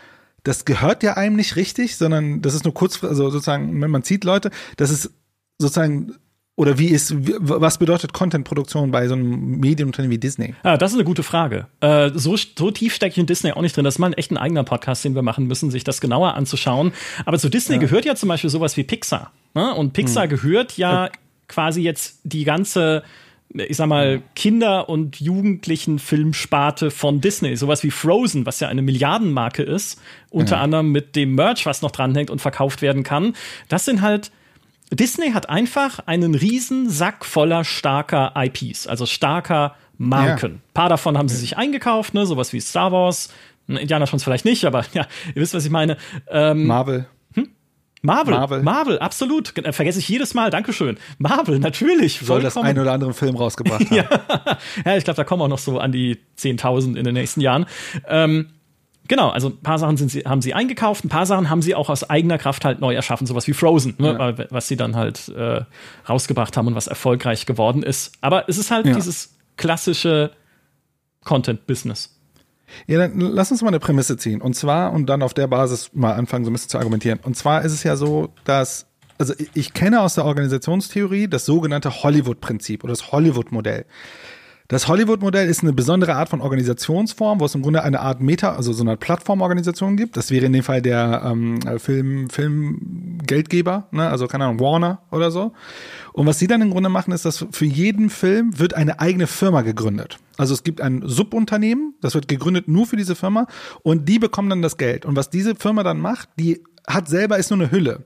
das 0.43 0.65
gehört 0.65 1.03
ja 1.03 1.15
einem 1.15 1.35
nicht 1.35 1.55
richtig, 1.57 1.97
sondern 1.97 2.41
das 2.41 2.53
ist 2.53 2.63
nur 2.63 2.73
kurz, 2.73 3.03
also 3.03 3.29
sozusagen, 3.29 3.81
wenn 3.81 3.91
man 3.91 4.03
zieht 4.03 4.23
Leute, 4.23 4.49
das 4.77 4.91
ist 4.91 5.11
sozusagen 5.57 6.15
oder 6.55 6.77
wie 6.77 6.89
ist, 6.89 7.15
was 7.39 7.79
bedeutet 7.79 8.13
Contentproduktion 8.13 8.91
bei 8.91 9.07
so 9.07 9.15
einem 9.15 9.59
Medienunternehmen 9.59 10.13
wie 10.13 10.19
Disney? 10.19 10.53
Ah, 10.61 10.77
das 10.77 10.91
ist 10.91 10.97
eine 10.97 11.03
gute 11.03 11.23
Frage. 11.23 11.65
Äh, 11.81 12.11
so, 12.13 12.35
so 12.37 12.69
tief 12.69 12.93
stecke 12.93 13.13
ich 13.13 13.17
in 13.17 13.25
Disney 13.25 13.51
auch 13.51 13.61
nicht 13.61 13.75
drin. 13.75 13.85
Das 13.85 13.95
ist 13.95 13.99
mal 13.99 14.07
ein 14.07 14.13
echt 14.13 14.29
ein 14.29 14.37
eigener 14.37 14.63
Podcast, 14.63 15.03
den 15.03 15.15
wir 15.15 15.23
machen 15.23 15.47
müssen, 15.47 15.71
sich 15.71 15.83
das 15.83 15.99
genauer 15.99 16.35
anzuschauen. 16.35 16.93
Aber 17.25 17.39
zu 17.39 17.49
Disney 17.49 17.75
ja. 17.75 17.81
gehört 17.81 18.05
ja 18.05 18.13
zum 18.15 18.29
Beispiel 18.29 18.51
sowas 18.51 18.77
wie 18.77 18.83
Pixar. 18.83 19.31
Ne? 19.55 19.73
Und 19.73 19.93
Pixar 19.93 20.23
hm. 20.23 20.29
gehört 20.29 20.77
ja, 20.77 21.05
ja 21.05 21.11
quasi 21.47 21.81
jetzt 21.81 22.19
die 22.23 22.43
ganze 22.43 23.03
ich 23.55 23.77
sag 23.77 23.87
mal, 23.87 24.23
Kinder- 24.35 24.89
und 24.89 25.19
Jugendlichen-Filmsparte 25.19 26.89
von 26.89 27.21
Disney. 27.21 27.55
Sowas 27.55 27.83
wie 27.83 27.91
Frozen, 27.91 28.47
was 28.47 28.59
ja 28.59 28.67
eine 28.67 28.81
Milliardenmarke 28.81 29.61
ist, 29.61 30.01
unter 30.31 30.55
ja. 30.55 30.61
anderem 30.63 30.91
mit 30.91 31.15
dem 31.15 31.35
Merch, 31.35 31.67
was 31.67 31.83
noch 31.83 31.91
dranhängt 31.91 32.31
und 32.31 32.41
verkauft 32.41 32.81
werden 32.81 33.03
kann. 33.03 33.35
Das 33.69 33.85
sind 33.85 34.01
halt 34.01 34.31
Disney 34.95 35.31
hat 35.31 35.49
einfach 35.49 35.99
einen 36.05 36.35
riesen 36.35 36.89
Sack 36.89 37.25
voller 37.25 37.63
starker 37.63 38.33
IPs, 38.35 38.87
also 38.87 39.05
starker 39.05 39.75
Marken. 39.97 40.51
Ja. 40.51 40.57
Ein 40.57 40.73
paar 40.73 40.89
davon 40.89 41.17
haben 41.17 41.29
sie 41.29 41.37
sich 41.37 41.57
eingekauft, 41.57 42.13
ne, 42.13 42.25
sowas 42.25 42.53
wie 42.53 42.59
Star 42.59 42.91
Wars. 42.91 43.29
Indiana 43.67 44.05
Jones 44.05 44.23
vielleicht 44.23 44.45
nicht, 44.45 44.65
aber 44.65 44.85
ja, 44.93 45.07
ihr 45.29 45.41
wisst, 45.41 45.53
was 45.53 45.65
ich 45.65 45.71
meine. 45.71 45.97
Ähm, 46.29 46.65
Marvel. 46.67 47.05
Hm? 47.33 47.49
Marvel, 48.01 48.33
Marvel, 48.33 48.63
Marvel, 48.63 48.99
absolut. 48.99 49.53
Vergesse 49.71 49.99
ich 49.99 50.09
jedes 50.09 50.33
Mal. 50.33 50.49
Dankeschön. 50.49 50.97
Marvel, 51.17 51.59
natürlich. 51.59 52.19
Soll 52.19 52.41
das 52.41 52.57
ein 52.57 52.77
oder 52.77 52.91
andere 52.91 53.13
Film 53.13 53.37
rausgebracht 53.37 53.85
haben. 53.89 53.95
ja. 53.95 54.09
ja, 54.85 54.97
ich 54.97 55.05
glaube, 55.05 55.15
da 55.17 55.23
kommen 55.23 55.41
auch 55.41 55.47
noch 55.47 55.59
so 55.59 55.79
an 55.79 55.93
die 55.93 56.19
10.000 56.37 56.97
in 56.97 57.05
den 57.05 57.13
nächsten 57.13 57.39
Jahren. 57.39 57.65
Ähm, 58.07 58.49
Genau, 59.07 59.29
also 59.29 59.49
ein 59.49 59.57
paar 59.57 59.79
Sachen 59.79 59.97
sie, 59.97 60.21
haben 60.21 60.41
sie 60.41 60.53
eingekauft, 60.53 61.03
ein 61.03 61.09
paar 61.09 61.25
Sachen 61.25 61.49
haben 61.49 61.61
sie 61.61 61.75
auch 61.75 61.89
aus 61.89 62.09
eigener 62.09 62.37
Kraft 62.37 62.63
halt 62.63 62.79
neu 62.79 62.93
erschaffen, 62.93 63.27
sowas 63.27 63.47
wie 63.47 63.53
Frozen, 63.53 63.95
ne, 63.97 64.35
ja. 64.37 64.45
was 64.49 64.69
sie 64.69 64.77
dann 64.77 64.95
halt 64.95 65.27
äh, 65.29 65.61
rausgebracht 66.07 66.55
haben 66.55 66.67
und 66.67 66.75
was 66.75 66.87
erfolgreich 66.87 67.45
geworden 67.45 67.83
ist. 67.83 68.13
Aber 68.21 68.47
es 68.47 68.57
ist 68.57 68.71
halt 68.71 68.85
ja. 68.85 68.93
dieses 68.93 69.35
klassische 69.57 70.31
Content-Business. 71.25 72.17
Ja, 72.87 72.97
dann 72.97 73.19
lass 73.19 73.51
uns 73.51 73.61
mal 73.61 73.67
eine 73.69 73.79
Prämisse 73.79 74.17
ziehen. 74.17 74.41
Und 74.41 74.55
zwar, 74.55 74.93
und 74.93 75.07
dann 75.07 75.21
auf 75.21 75.33
der 75.33 75.47
Basis 75.47 75.91
mal 75.93 76.13
anfangen, 76.13 76.45
so 76.45 76.49
ein 76.49 76.53
bisschen 76.53 76.69
zu 76.69 76.77
argumentieren. 76.77 77.19
Und 77.23 77.35
zwar 77.35 77.63
ist 77.63 77.71
es 77.71 77.83
ja 77.83 77.95
so, 77.95 78.29
dass, 78.45 78.87
also 79.17 79.33
ich 79.53 79.73
kenne 79.73 80.01
aus 80.01 80.15
der 80.15 80.25
Organisationstheorie 80.25 81.27
das 81.27 81.45
sogenannte 81.45 82.03
Hollywood-Prinzip 82.03 82.83
oder 82.83 82.93
das 82.93 83.11
Hollywood-Modell. 83.11 83.85
Das 84.74 84.88
Hollywood-Modell 84.88 85.47
ist 85.47 85.61
eine 85.61 85.71
besondere 85.71 86.15
Art 86.15 86.30
von 86.30 86.41
Organisationsform, 86.41 87.39
wo 87.39 87.45
es 87.45 87.53
im 87.53 87.61
Grunde 87.61 87.84
eine 87.84 87.99
Art 87.99 88.21
Meta, 88.21 88.55
also 88.55 88.74
so 88.74 88.82
eine 88.82 88.97
Plattformorganisation 88.97 89.95
gibt. 89.97 90.17
Das 90.17 90.32
wäre 90.32 90.47
in 90.47 90.53
dem 90.53 90.63
Fall 90.63 90.82
der 90.82 91.21
ähm, 91.24 91.59
Film, 91.78 92.28
Filmgeldgeber, 92.32 93.88
ne? 93.91 94.09
also 94.09 94.26
keine 94.26 94.45
Ahnung, 94.45 94.59
Warner 94.59 95.03
oder 95.11 95.30
so. 95.30 95.53
Und 96.11 96.26
was 96.26 96.39
sie 96.39 96.47
dann 96.47 96.63
im 96.63 96.71
Grunde 96.71 96.89
machen, 96.89 97.13
ist, 97.13 97.24
dass 97.24 97.45
für 97.51 97.65
jeden 97.65 98.09
Film 98.09 98.57
wird 98.57 98.74
eine 98.74 98.99
eigene 98.99 99.28
Firma 99.28 99.61
gegründet. 99.61 100.17
Also 100.38 100.55
es 100.55 100.63
gibt 100.63 100.82
ein 100.82 101.03
Subunternehmen, 101.05 101.93
das 102.01 102.15
wird 102.15 102.28
gegründet 102.28 102.67
nur 102.67 102.88
für 102.88 102.95
diese 102.95 103.13
Firma 103.13 103.45
und 103.84 104.09
die 104.09 104.17
bekommen 104.17 104.49
dann 104.49 104.63
das 104.63 104.78
Geld. 104.78 105.05
Und 105.05 105.15
was 105.15 105.30
diese 105.30 105.53
Firma 105.53 105.84
dann 105.84 105.99
macht, 105.99 106.30
die 106.39 106.63
hat 106.88 107.07
selber 107.07 107.38
ist 107.38 107.51
nur 107.51 107.59
eine 107.59 107.71
Hülle. 107.71 108.03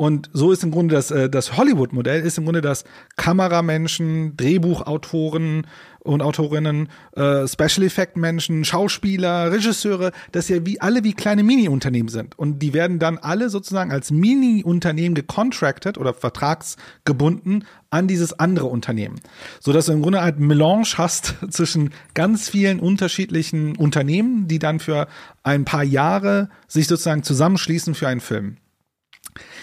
Und 0.00 0.30
so 0.32 0.50
ist 0.50 0.64
im 0.64 0.70
Grunde 0.70 0.94
das, 0.94 1.10
äh, 1.10 1.28
das 1.28 1.58
Hollywood-Modell, 1.58 2.22
ist 2.22 2.38
im 2.38 2.44
Grunde, 2.44 2.62
dass 2.62 2.84
Kameramenschen, 3.16 4.34
Drehbuchautoren 4.34 5.66
und 5.98 6.22
Autorinnen, 6.22 6.88
äh, 7.12 7.46
Special 7.46 7.84
Effect-Menschen, 7.84 8.64
Schauspieler, 8.64 9.52
Regisseure, 9.52 10.12
dass 10.32 10.48
ja 10.48 10.64
wie 10.64 10.80
alle 10.80 11.04
wie 11.04 11.12
kleine 11.12 11.42
Mini-Unternehmen 11.42 12.08
sind. 12.08 12.38
Und 12.38 12.60
die 12.60 12.72
werden 12.72 12.98
dann 12.98 13.18
alle 13.18 13.50
sozusagen 13.50 13.92
als 13.92 14.10
Mini-Unternehmen 14.10 15.14
gecontracted 15.14 15.98
oder 15.98 16.14
vertragsgebunden 16.14 17.66
an 17.90 18.08
dieses 18.08 18.32
andere 18.32 18.68
Unternehmen. 18.68 19.20
So 19.60 19.74
dass 19.74 19.84
du 19.84 19.92
im 19.92 20.00
Grunde 20.00 20.22
halt 20.22 20.40
Melange 20.40 20.94
hast 20.96 21.34
zwischen 21.50 21.90
ganz 22.14 22.48
vielen 22.48 22.80
unterschiedlichen 22.80 23.76
Unternehmen, 23.76 24.48
die 24.48 24.60
dann 24.60 24.80
für 24.80 25.08
ein 25.42 25.66
paar 25.66 25.84
Jahre 25.84 26.48
sich 26.68 26.86
sozusagen 26.86 27.22
zusammenschließen 27.22 27.94
für 27.94 28.08
einen 28.08 28.20
Film. 28.20 28.56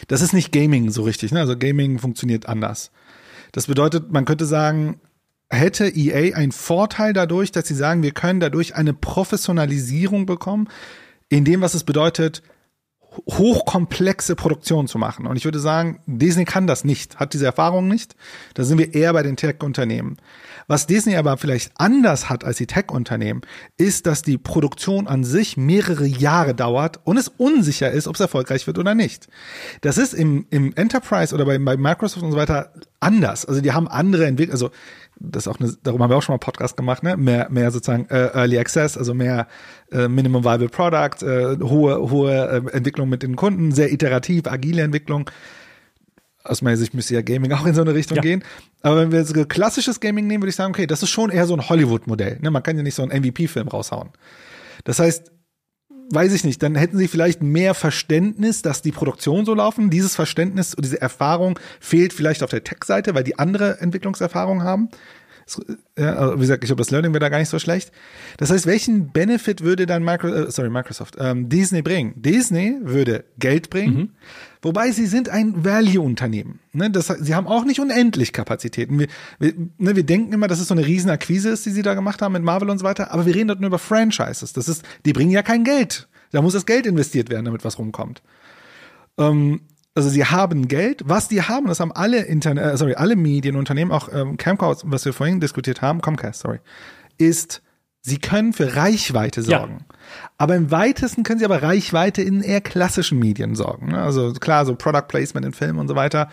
Das 0.07 0.21
ist 0.21 0.33
nicht 0.33 0.51
Gaming 0.51 0.89
so 0.91 1.03
richtig, 1.03 1.31
ne? 1.31 1.39
Also 1.39 1.57
Gaming 1.57 1.99
funktioniert 1.99 2.47
anders. 2.47 2.91
Das 3.51 3.67
bedeutet, 3.67 4.11
man 4.11 4.25
könnte 4.25 4.45
sagen, 4.45 4.99
hätte 5.49 5.87
EA 5.87 6.35
einen 6.35 6.51
Vorteil 6.51 7.13
dadurch, 7.13 7.51
dass 7.51 7.67
sie 7.67 7.75
sagen, 7.75 8.03
wir 8.03 8.11
können 8.11 8.39
dadurch 8.39 8.75
eine 8.75 8.93
Professionalisierung 8.93 10.25
bekommen, 10.25 10.67
in 11.29 11.45
dem, 11.45 11.61
was 11.61 11.73
es 11.73 11.83
bedeutet, 11.83 12.41
hochkomplexe 13.29 14.35
Produktion 14.35 14.87
zu 14.87 14.97
machen. 14.97 15.25
Und 15.25 15.37
ich 15.37 15.45
würde 15.45 15.59
sagen, 15.59 16.01
Disney 16.05 16.45
kann 16.45 16.67
das 16.67 16.83
nicht, 16.83 17.17
hat 17.17 17.33
diese 17.33 17.45
Erfahrung 17.45 17.87
nicht. 17.87 18.15
Da 18.53 18.63
sind 18.63 18.77
wir 18.77 18.93
eher 18.93 19.13
bei 19.13 19.23
den 19.23 19.37
Tech-Unternehmen. 19.37 20.17
Was 20.67 20.85
Disney 20.85 21.15
aber 21.15 21.37
vielleicht 21.37 21.71
anders 21.75 22.29
hat 22.29 22.43
als 22.43 22.57
die 22.57 22.67
Tech-Unternehmen, 22.67 23.41
ist, 23.77 24.05
dass 24.05 24.21
die 24.21 24.37
Produktion 24.37 25.07
an 25.07 25.23
sich 25.23 25.55
mehrere 25.55 26.05
Jahre 26.05 26.53
dauert 26.53 26.99
und 27.05 27.15
es 27.15 27.29
unsicher 27.29 27.89
ist, 27.89 28.07
ob 28.07 28.15
es 28.15 28.21
erfolgreich 28.21 28.67
wird 28.67 28.77
oder 28.77 28.93
nicht. 28.93 29.27
Das 29.81 29.97
ist 29.97 30.13
im, 30.13 30.45
im 30.49 30.73
Enterprise 30.75 31.33
oder 31.33 31.45
bei, 31.45 31.57
bei 31.57 31.77
Microsoft 31.77 32.23
und 32.23 32.31
so 32.31 32.37
weiter 32.37 32.73
anders. 32.99 33.45
Also 33.45 33.61
die 33.61 33.71
haben 33.71 33.87
andere 33.87 34.25
Entwickler, 34.25 34.53
also 34.53 34.69
das 35.19 35.43
ist 35.43 35.47
auch 35.47 35.59
eine, 35.59 35.73
darüber 35.83 36.03
haben 36.03 36.11
wir 36.11 36.17
auch 36.17 36.21
schon 36.21 36.33
mal 36.33 36.39
Podcast 36.39 36.77
gemacht, 36.77 37.01
ne? 37.01 37.17
Mehr, 37.17 37.47
mehr 37.49 37.71
sozusagen 37.71 38.07
äh, 38.09 38.27
Early 38.33 38.59
Access, 38.59 38.97
also 38.97 39.13
mehr 39.13 39.47
äh, 39.91 40.07
Minimum 40.07 40.43
Viable 40.43 40.69
Product, 40.69 41.25
äh, 41.25 41.57
hohe, 41.59 42.11
hohe 42.11 42.33
äh, 42.33 42.75
Entwicklung 42.75 43.09
mit 43.09 43.23
den 43.23 43.35
Kunden, 43.35 43.71
sehr 43.71 43.91
iterativ, 43.91 44.47
agile 44.47 44.83
Entwicklung 44.83 45.29
aus 46.47 46.61
meiner 46.61 46.77
Sicht 46.77 46.93
müsste 46.93 47.13
ja 47.13 47.21
Gaming 47.21 47.51
auch 47.51 47.65
in 47.65 47.73
so 47.73 47.81
eine 47.81 47.93
Richtung 47.93 48.17
ja. 48.17 48.21
gehen. 48.21 48.43
Aber 48.81 48.97
wenn 49.01 49.11
wir 49.11 49.19
jetzt 49.19 49.49
klassisches 49.49 49.99
Gaming 49.99 50.27
nehmen, 50.27 50.43
würde 50.43 50.49
ich 50.49 50.55
sagen, 50.55 50.73
okay, 50.73 50.87
das 50.87 51.03
ist 51.03 51.09
schon 51.09 51.29
eher 51.29 51.45
so 51.45 51.55
ein 51.55 51.67
Hollywood-Modell. 51.67 52.39
Ne? 52.41 52.51
Man 52.51 52.63
kann 52.63 52.77
ja 52.77 52.83
nicht 52.83 52.95
so 52.95 53.03
einen 53.03 53.21
MVP-Film 53.21 53.67
raushauen. 53.67 54.09
Das 54.83 54.99
heißt, 54.99 55.31
weiß 56.11 56.33
ich 56.33 56.43
nicht, 56.43 56.63
dann 56.63 56.75
hätten 56.75 56.97
sie 56.97 57.07
vielleicht 57.07 57.41
mehr 57.41 57.73
Verständnis, 57.73 58.61
dass 58.61 58.81
die 58.81 58.91
Produktion 58.91 59.45
so 59.45 59.53
laufen. 59.53 59.89
Dieses 59.89 60.15
Verständnis 60.15 60.73
und 60.73 60.85
diese 60.85 61.01
Erfahrung 61.01 61.59
fehlt 61.79 62.13
vielleicht 62.13 62.43
auf 62.43 62.49
der 62.49 62.63
Tech-Seite, 62.63 63.15
weil 63.15 63.23
die 63.23 63.39
andere 63.39 63.81
Entwicklungserfahrung 63.81 64.63
haben. 64.63 64.89
Ja, 65.97 66.15
also 66.15 66.35
wie 66.35 66.41
gesagt, 66.41 66.63
ich 66.63 66.67
glaube, 66.67 66.81
das 66.81 66.91
Learning 66.91 67.13
wäre 67.13 67.21
da 67.21 67.29
gar 67.29 67.39
nicht 67.39 67.49
so 67.49 67.59
schlecht. 67.59 67.91
Das 68.37 68.51
heißt, 68.51 68.65
welchen 68.65 69.11
Benefit 69.11 69.61
würde 69.61 69.85
dann 69.85 70.03
Micro, 70.03 70.27
äh, 70.27 70.51
sorry, 70.51 70.69
Microsoft, 70.69 71.15
ähm, 71.19 71.47
Disney 71.47 71.81
bringen? 71.81 72.13
Disney 72.15 72.77
würde 72.81 73.23
Geld 73.39 73.69
bringen, 73.69 73.95
mhm. 73.95 74.09
wobei 74.61 74.91
sie 74.91 75.05
sind 75.05 75.29
ein 75.29 75.63
Value-Unternehmen. 75.63 76.59
Ne? 76.73 76.91
Das, 76.91 77.07
sie 77.07 77.33
haben 77.33 77.47
auch 77.47 77.63
nicht 77.63 77.79
unendlich 77.79 78.33
Kapazitäten. 78.33 78.99
Wir, 78.99 79.07
wir, 79.39 79.53
ne, 79.77 79.95
wir 79.95 80.03
denken 80.03 80.33
immer, 80.33 80.47
dass 80.47 80.59
es 80.59 80.67
so 80.67 80.73
eine 80.73 80.85
riesen 80.85 81.09
Akquise 81.09 81.49
ist, 81.49 81.65
die 81.65 81.71
sie 81.71 81.81
da 81.81 81.93
gemacht 81.93 82.21
haben 82.21 82.33
mit 82.33 82.43
Marvel 82.43 82.69
und 82.69 82.79
so 82.79 82.83
weiter, 82.83 83.11
aber 83.11 83.25
wir 83.25 83.33
reden 83.33 83.47
dort 83.47 83.61
nur 83.61 83.69
über 83.69 83.79
Franchises. 83.79 84.53
Das 84.53 84.67
ist, 84.67 84.83
die 85.05 85.13
bringen 85.13 85.31
ja 85.31 85.43
kein 85.43 85.63
Geld. 85.63 86.07
Da 86.31 86.41
muss 86.41 86.53
das 86.53 86.65
Geld 86.65 86.85
investiert 86.85 87.29
werden, 87.29 87.45
damit 87.45 87.63
was 87.63 87.79
rumkommt. 87.79 88.21
Ähm, 89.17 89.61
also 89.97 90.09
sie 90.09 90.25
haben 90.25 90.67
Geld, 90.67 91.01
was 91.05 91.27
die 91.27 91.41
haben, 91.41 91.65
das 91.65 91.79
haben 91.79 91.91
alle 91.91 92.21
Internet, 92.21 92.63
äh, 92.63 92.77
sorry, 92.77 92.93
alle 92.93 93.15
Medienunternehmen, 93.15 93.91
auch 93.91 94.09
ähm, 94.13 94.37
Camcast, 94.37 94.83
was 94.85 95.03
wir 95.05 95.11
vorhin 95.11 95.39
diskutiert 95.39 95.81
haben, 95.81 96.01
Comcast, 96.01 96.41
sorry, 96.41 96.59
ist, 97.17 97.63
sie 98.01 98.19
können 98.19 98.53
für 98.53 98.75
Reichweite 98.75 99.41
sorgen. 99.41 99.79
Ja. 99.79 99.95
Aber 100.37 100.55
im 100.55 100.69
weitesten 100.69 101.23
können 101.23 101.39
sie 101.39 101.45
aber 101.45 101.63
Reichweite 101.63 102.21
in 102.21 102.43
eher 102.43 102.61
klassischen 102.61 103.17
Medien 103.17 103.55
sorgen. 103.55 103.87
Ne? 103.87 103.99
Also 103.99 104.33
klar, 104.33 104.67
so 104.67 104.75
Product 104.75 105.07
Placement 105.07 105.47
in 105.47 105.53
Filmen 105.53 105.79
und 105.79 105.87
so 105.87 105.95
weiter. 105.95 106.29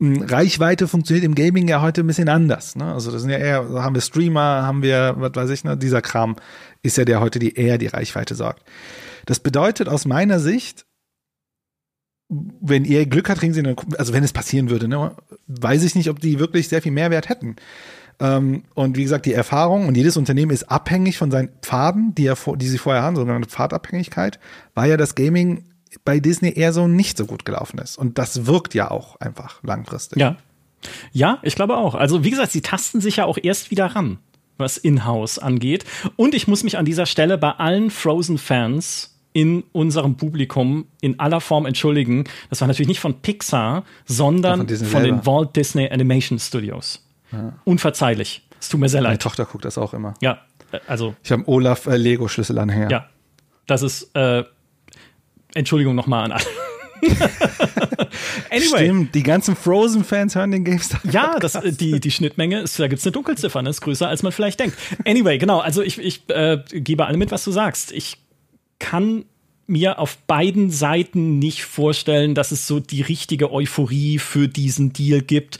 Hm, 0.00 0.22
Reichweite 0.22 0.88
funktioniert 0.88 1.26
im 1.26 1.34
Gaming 1.34 1.68
ja 1.68 1.82
heute 1.82 2.00
ein 2.00 2.06
bisschen 2.06 2.30
anders. 2.30 2.76
Ne? 2.76 2.94
Also 2.94 3.10
das 3.10 3.20
sind 3.20 3.30
ja 3.30 3.36
eher, 3.36 3.68
haben 3.82 3.94
wir 3.94 4.00
Streamer, 4.00 4.62
haben 4.62 4.82
wir, 4.82 5.16
was 5.18 5.34
weiß 5.34 5.50
ich, 5.50 5.64
ne? 5.64 5.76
dieser 5.76 6.00
Kram 6.00 6.36
ist 6.82 6.96
ja 6.96 7.04
der 7.04 7.20
heute, 7.20 7.40
die 7.40 7.56
eher 7.56 7.76
die 7.76 7.88
Reichweite 7.88 8.34
sorgt. 8.34 8.62
Das 9.26 9.38
bedeutet 9.38 9.86
aus 9.90 10.06
meiner 10.06 10.38
Sicht, 10.38 10.85
wenn 12.28 12.84
ihr 12.84 13.06
Glück 13.06 13.28
habt, 13.28 13.40
kriegen 13.40 13.54
sie 13.54 13.60
eine, 13.60 13.76
also 13.98 14.12
wenn 14.12 14.24
es 14.24 14.32
passieren 14.32 14.70
würde, 14.70 14.88
ne, 14.88 15.12
weiß 15.46 15.84
ich 15.84 15.94
nicht, 15.94 16.10
ob 16.10 16.20
die 16.20 16.38
wirklich 16.38 16.68
sehr 16.68 16.82
viel 16.82 16.92
Mehrwert 16.92 17.28
hätten. 17.28 17.56
Ähm, 18.18 18.64
und 18.74 18.96
wie 18.96 19.02
gesagt, 19.02 19.26
die 19.26 19.32
Erfahrung 19.32 19.86
und 19.86 19.96
jedes 19.96 20.16
Unternehmen 20.16 20.50
ist 20.50 20.70
abhängig 20.70 21.18
von 21.18 21.30
seinen 21.30 21.50
Pfaden, 21.62 22.14
die, 22.14 22.26
er, 22.26 22.36
die 22.56 22.68
sie 22.68 22.78
vorher 22.78 23.02
haben, 23.02 23.16
sogenannte 23.16 23.48
Pfadabhängigkeit, 23.48 24.40
weil 24.74 24.90
ja 24.90 24.96
das 24.96 25.14
Gaming 25.14 25.64
bei 26.04 26.20
Disney 26.20 26.52
eher 26.54 26.72
so 26.72 26.88
nicht 26.88 27.16
so 27.16 27.26
gut 27.26 27.44
gelaufen 27.44 27.78
ist. 27.78 27.96
Und 27.96 28.18
das 28.18 28.46
wirkt 28.46 28.74
ja 28.74 28.90
auch 28.90 29.20
einfach 29.20 29.62
langfristig. 29.62 30.18
Ja. 30.18 30.36
Ja, 31.12 31.38
ich 31.42 31.54
glaube 31.54 31.76
auch. 31.76 31.94
Also, 31.94 32.22
wie 32.22 32.30
gesagt, 32.30 32.52
sie 32.52 32.60
tasten 32.60 33.00
sich 33.00 33.16
ja 33.16 33.24
auch 33.24 33.38
erst 33.42 33.70
wieder 33.70 33.86
ran, 33.86 34.18
was 34.56 34.76
In-house 34.76 35.38
angeht. 35.38 35.84
Und 36.16 36.34
ich 36.34 36.46
muss 36.46 36.62
mich 36.62 36.78
an 36.78 36.84
dieser 36.84 37.06
Stelle 37.06 37.38
bei 37.38 37.50
allen 37.50 37.90
Frozen-Fans 37.90 39.15
in 39.36 39.64
unserem 39.72 40.16
Publikum 40.16 40.86
in 41.02 41.20
aller 41.20 41.42
Form 41.42 41.66
entschuldigen. 41.66 42.24
Das 42.48 42.62
war 42.62 42.68
natürlich 42.68 42.88
nicht 42.88 43.00
von 43.00 43.20
Pixar, 43.20 43.84
sondern 44.06 44.66
von, 44.66 44.86
von 44.86 45.02
den 45.02 45.26
Walt 45.26 45.54
Disney 45.54 45.90
Animation 45.90 46.38
Studios. 46.38 47.06
Ja. 47.32 47.52
Unverzeihlich. 47.64 48.48
Es 48.58 48.70
tut 48.70 48.80
mir 48.80 48.88
sehr 48.88 49.02
leid. 49.02 49.10
Meine 49.10 49.18
Tochter 49.18 49.44
guckt 49.44 49.66
das 49.66 49.76
auch 49.76 49.92
immer. 49.92 50.14
Ja, 50.22 50.38
äh, 50.72 50.78
also. 50.86 51.14
Ich 51.22 51.30
habe 51.32 51.46
Olaf 51.48 51.84
äh, 51.84 51.98
Lego 51.98 52.28
Schlüsselanhänger. 52.28 52.90
Ja, 52.90 53.10
das 53.66 53.82
ist 53.82 54.10
äh, 54.16 54.42
Entschuldigung 55.52 55.94
nochmal 55.94 56.24
an 56.24 56.32
alle. 56.32 56.44
anyway. 58.50 58.86
Stimmt, 58.86 59.14
die 59.14 59.22
ganzen 59.22 59.54
Frozen-Fans 59.54 60.34
hören 60.34 60.50
den 60.50 60.64
GameStar. 60.64 61.00
Ja, 61.12 61.38
das, 61.38 61.60
die, 61.62 62.00
die 62.00 62.10
Schnittmenge, 62.10 62.60
ist, 62.60 62.80
da 62.80 62.88
gibt 62.88 63.00
es 63.00 63.06
eine 63.06 63.12
Dunkelziffer, 63.12 63.60
ne? 63.60 63.68
ist 63.68 63.82
größer, 63.82 64.08
als 64.08 64.22
man 64.22 64.32
vielleicht 64.32 64.60
denkt. 64.60 64.78
Anyway, 65.04 65.36
genau, 65.36 65.58
also 65.58 65.82
ich, 65.82 65.98
ich 65.98 66.22
äh, 66.30 66.56
gebe 66.72 67.04
alle 67.04 67.18
mit, 67.18 67.32
was 67.32 67.44
du 67.44 67.50
sagst. 67.50 67.92
Ich 67.92 68.16
kann 68.78 69.24
mir 69.66 69.98
auf 69.98 70.18
beiden 70.26 70.70
Seiten 70.70 71.38
nicht 71.38 71.64
vorstellen, 71.64 72.34
dass 72.34 72.52
es 72.52 72.66
so 72.66 72.78
die 72.78 73.02
richtige 73.02 73.52
Euphorie 73.52 74.18
für 74.18 74.48
diesen 74.48 74.92
Deal 74.92 75.20
gibt 75.22 75.58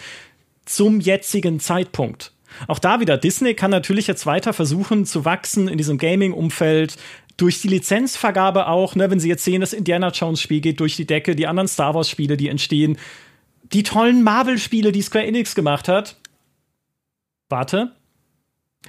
zum 0.65 1.01
jetzigen 1.01 1.61
Zeitpunkt. 1.61 2.33
Auch 2.69 2.79
da 2.79 3.01
wieder, 3.01 3.19
Disney 3.19 3.55
kann 3.55 3.71
natürlich 3.71 4.07
jetzt 4.07 4.27
weiter 4.27 4.53
versuchen 4.53 5.05
zu 5.05 5.25
wachsen 5.25 5.69
in 5.69 5.79
diesem 5.79 5.99
Gaming-Umfeld, 5.99 6.97
durch 7.37 7.61
die 7.61 7.69
Lizenzvergabe 7.69 8.67
auch, 8.67 8.95
ne, 8.95 9.11
wenn 9.11 9.21
sie 9.21 9.29
jetzt 9.29 9.45
sehen, 9.45 9.61
das 9.61 9.75
Indiana 9.75 10.09
Jones-Spiel 10.09 10.61
geht 10.61 10.81
durch 10.81 10.97
die 10.97 11.07
Decke, 11.07 11.37
die 11.37 11.47
anderen 11.47 11.69
Star 11.69 11.95
Wars-Spiele, 11.95 12.37
die 12.37 12.49
entstehen, 12.49 12.97
die 13.73 13.83
tollen 13.83 14.23
Marvel-Spiele, 14.23 14.93
die 14.93 15.03
Square 15.03 15.27
Enix 15.27 15.55
gemacht 15.55 15.89
hat. 15.89 16.17
Warte, 17.49 17.93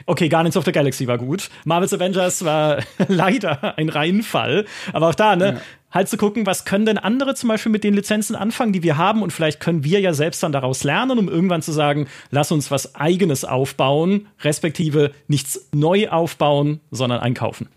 Okay, 0.05 0.29
Guardians 0.29 0.57
of 0.57 0.65
the 0.65 0.71
Galaxy 0.71 1.07
war 1.07 1.17
gut. 1.17 1.49
Marvel's 1.65 1.93
Avengers 1.93 2.45
war 2.45 2.83
leider 3.07 3.77
ein 3.77 3.89
Reinfall. 3.89 4.65
Aber 4.93 5.09
auch 5.09 5.15
da, 5.15 5.35
ne, 5.35 5.45
ja. 5.45 5.61
halt 5.91 6.09
zu 6.09 6.17
gucken, 6.17 6.45
was 6.45 6.65
können 6.65 6.85
denn 6.85 6.97
andere 6.97 7.35
zum 7.35 7.49
Beispiel 7.49 7.71
mit 7.71 7.83
den 7.83 7.93
Lizenzen 7.93 8.35
anfangen, 8.35 8.73
die 8.73 8.83
wir 8.83 8.97
haben? 8.97 9.21
Und 9.21 9.31
vielleicht 9.31 9.59
können 9.59 9.83
wir 9.83 9.99
ja 9.99 10.13
selbst 10.13 10.43
dann 10.43 10.51
daraus 10.51 10.83
lernen, 10.83 11.17
um 11.17 11.27
irgendwann 11.27 11.61
zu 11.61 11.71
sagen, 11.71 12.07
lass 12.29 12.51
uns 12.51 12.71
was 12.71 12.95
Eigenes 12.95 13.43
aufbauen, 13.45 14.27
respektive 14.41 15.11
nichts 15.27 15.67
neu 15.73 16.09
aufbauen, 16.09 16.79
sondern 16.91 17.19
einkaufen. 17.19 17.69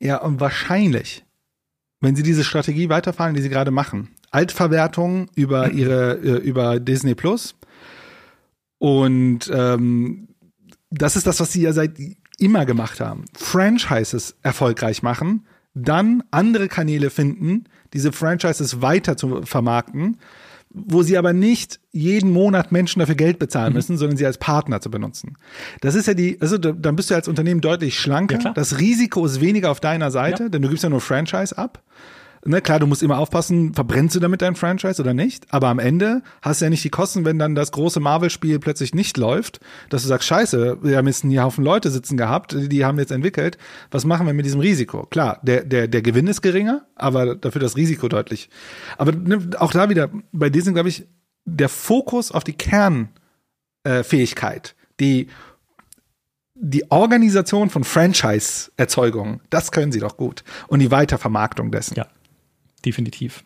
Ja, 0.00 0.18
und 0.18 0.40
wahrscheinlich, 0.40 1.24
wenn 2.00 2.16
sie 2.16 2.22
diese 2.22 2.44
Strategie 2.44 2.88
weiterfahren, 2.88 3.34
die 3.34 3.42
sie 3.42 3.48
gerade 3.48 3.70
machen, 3.70 4.10
Altverwertung 4.30 5.28
über 5.34 5.70
ihre, 5.70 6.14
äh, 6.16 6.38
über 6.38 6.78
Disney 6.80 7.14
Plus 7.14 7.54
und 8.78 9.50
ähm, 9.52 10.28
das 10.90 11.16
ist 11.16 11.26
das, 11.26 11.40
was 11.40 11.52
sie 11.52 11.62
ja 11.62 11.72
seit 11.72 11.92
immer 12.38 12.66
gemacht 12.66 13.00
haben. 13.00 13.24
Franchises 13.34 14.36
erfolgreich 14.42 15.02
machen, 15.02 15.46
dann 15.74 16.22
andere 16.30 16.68
Kanäle 16.68 17.10
finden, 17.10 17.64
diese 17.92 18.12
Franchises 18.12 18.82
weiter 18.82 19.16
zu 19.16 19.42
vermarkten, 19.42 20.18
wo 20.70 21.02
sie 21.02 21.16
aber 21.16 21.32
nicht 21.32 21.80
jeden 21.92 22.32
Monat 22.32 22.72
Menschen 22.72 23.00
dafür 23.00 23.14
Geld 23.14 23.38
bezahlen 23.38 23.72
mhm. 23.72 23.76
müssen, 23.76 23.98
sondern 23.98 24.16
sie 24.16 24.26
als 24.26 24.38
Partner 24.38 24.80
zu 24.80 24.90
benutzen. 24.90 25.36
Das 25.80 25.94
ist 25.94 26.06
ja 26.06 26.14
die, 26.14 26.40
also 26.40 26.58
dann 26.58 26.96
bist 26.96 27.10
du 27.10 27.14
als 27.14 27.28
Unternehmen 27.28 27.60
deutlich 27.60 27.98
schlanker. 27.98 28.38
Ja, 28.40 28.52
das 28.52 28.78
Risiko 28.78 29.24
ist 29.24 29.40
weniger 29.40 29.70
auf 29.70 29.80
deiner 29.80 30.10
Seite, 30.10 30.44
ja. 30.44 30.48
denn 30.48 30.62
du 30.62 30.68
gibst 30.68 30.84
ja 30.84 30.90
nur 30.90 31.00
Franchise 31.00 31.56
ab 31.56 31.82
ne, 32.46 32.60
klar, 32.60 32.78
du 32.78 32.86
musst 32.86 33.02
immer 33.02 33.18
aufpassen, 33.18 33.74
verbrennst 33.74 34.16
du 34.16 34.20
damit 34.20 34.42
dein 34.42 34.54
Franchise 34.54 35.02
oder 35.02 35.14
nicht, 35.14 35.52
aber 35.52 35.68
am 35.68 35.78
Ende 35.78 36.22
hast 36.42 36.60
du 36.60 36.66
ja 36.66 36.70
nicht 36.70 36.84
die 36.84 36.90
Kosten, 36.90 37.24
wenn 37.24 37.38
dann 37.38 37.54
das 37.54 37.72
große 37.72 38.00
Marvel-Spiel 38.00 38.58
plötzlich 38.58 38.94
nicht 38.94 39.16
läuft, 39.16 39.60
dass 39.90 40.02
du 40.02 40.08
sagst, 40.08 40.28
scheiße, 40.28 40.78
wir 40.82 40.96
haben 40.96 41.06
jetzt 41.06 41.24
einen 41.24 41.42
Haufen 41.42 41.64
Leute 41.64 41.90
sitzen 41.90 42.16
gehabt, 42.16 42.56
die 42.56 42.84
haben 42.84 42.98
jetzt 42.98 43.12
entwickelt, 43.12 43.58
was 43.90 44.04
machen 44.04 44.26
wir 44.26 44.34
mit 44.34 44.46
diesem 44.46 44.60
Risiko? 44.60 45.06
Klar, 45.06 45.40
der, 45.42 45.64
der, 45.64 45.88
der 45.88 46.02
Gewinn 46.02 46.26
ist 46.26 46.42
geringer, 46.42 46.86
aber 46.94 47.34
dafür 47.34 47.60
das 47.60 47.76
Risiko 47.76 48.08
deutlich. 48.08 48.48
Aber 48.98 49.12
ne, 49.12 49.50
auch 49.58 49.72
da 49.72 49.88
wieder, 49.88 50.10
bei 50.32 50.50
Disney, 50.50 50.72
glaube 50.72 50.88
ich, 50.88 51.06
der 51.44 51.68
Fokus 51.68 52.32
auf 52.32 52.42
die 52.44 52.54
Kernfähigkeit, 52.54 54.68
äh, 54.68 54.72
die 55.00 55.28
die 56.58 56.90
Organisation 56.90 57.68
von 57.68 57.84
Franchise-Erzeugung, 57.84 59.42
das 59.50 59.72
können 59.72 59.92
sie 59.92 60.00
doch 60.00 60.16
gut. 60.16 60.42
Und 60.68 60.78
die 60.78 60.90
Weitervermarktung 60.90 61.70
dessen. 61.70 61.96
Ja 61.96 62.06
definitiv. 62.86 63.44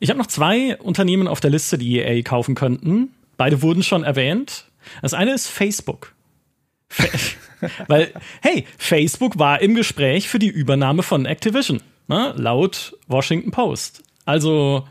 Ich 0.00 0.10
habe 0.10 0.18
noch 0.18 0.26
zwei 0.26 0.76
Unternehmen 0.78 1.28
auf 1.28 1.40
der 1.40 1.50
Liste, 1.50 1.78
die 1.78 1.98
EA 1.98 2.22
kaufen 2.22 2.54
könnten. 2.54 3.14
Beide 3.36 3.62
wurden 3.62 3.82
schon 3.82 4.04
erwähnt. 4.04 4.66
Das 5.00 5.14
eine 5.14 5.32
ist 5.32 5.48
Facebook. 5.48 6.14
Fa 6.88 7.06
Weil, 7.86 8.12
hey, 8.40 8.66
Facebook 8.76 9.38
war 9.38 9.62
im 9.62 9.76
Gespräch 9.76 10.28
für 10.28 10.40
die 10.40 10.48
Übernahme 10.48 11.04
von 11.04 11.26
Activision, 11.26 11.80
ne? 12.08 12.34
laut 12.36 12.98
Washington 13.06 13.52
Post. 13.52 14.02
Also, 14.24 14.88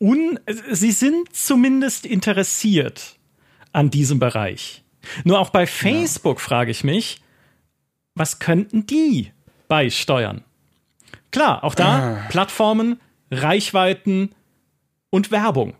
un 0.00 0.40
sie 0.72 0.90
sind 0.90 1.32
zumindest 1.32 2.04
interessiert 2.04 3.14
an 3.72 3.90
diesem 3.90 4.18
Bereich. 4.18 4.82
Nur 5.22 5.38
auch 5.38 5.50
bei 5.50 5.68
Facebook 5.68 6.38
ja. 6.38 6.44
frage 6.44 6.72
ich 6.72 6.82
mich, 6.82 7.20
was 8.16 8.40
könnten 8.40 8.86
die 8.86 9.30
beisteuern? 9.68 10.42
Klar, 11.34 11.64
auch 11.64 11.74
da 11.74 11.98
ah. 11.98 12.26
Plattformen, 12.28 13.00
Reichweiten 13.28 14.30
und 15.10 15.32
Werbung. 15.32 15.74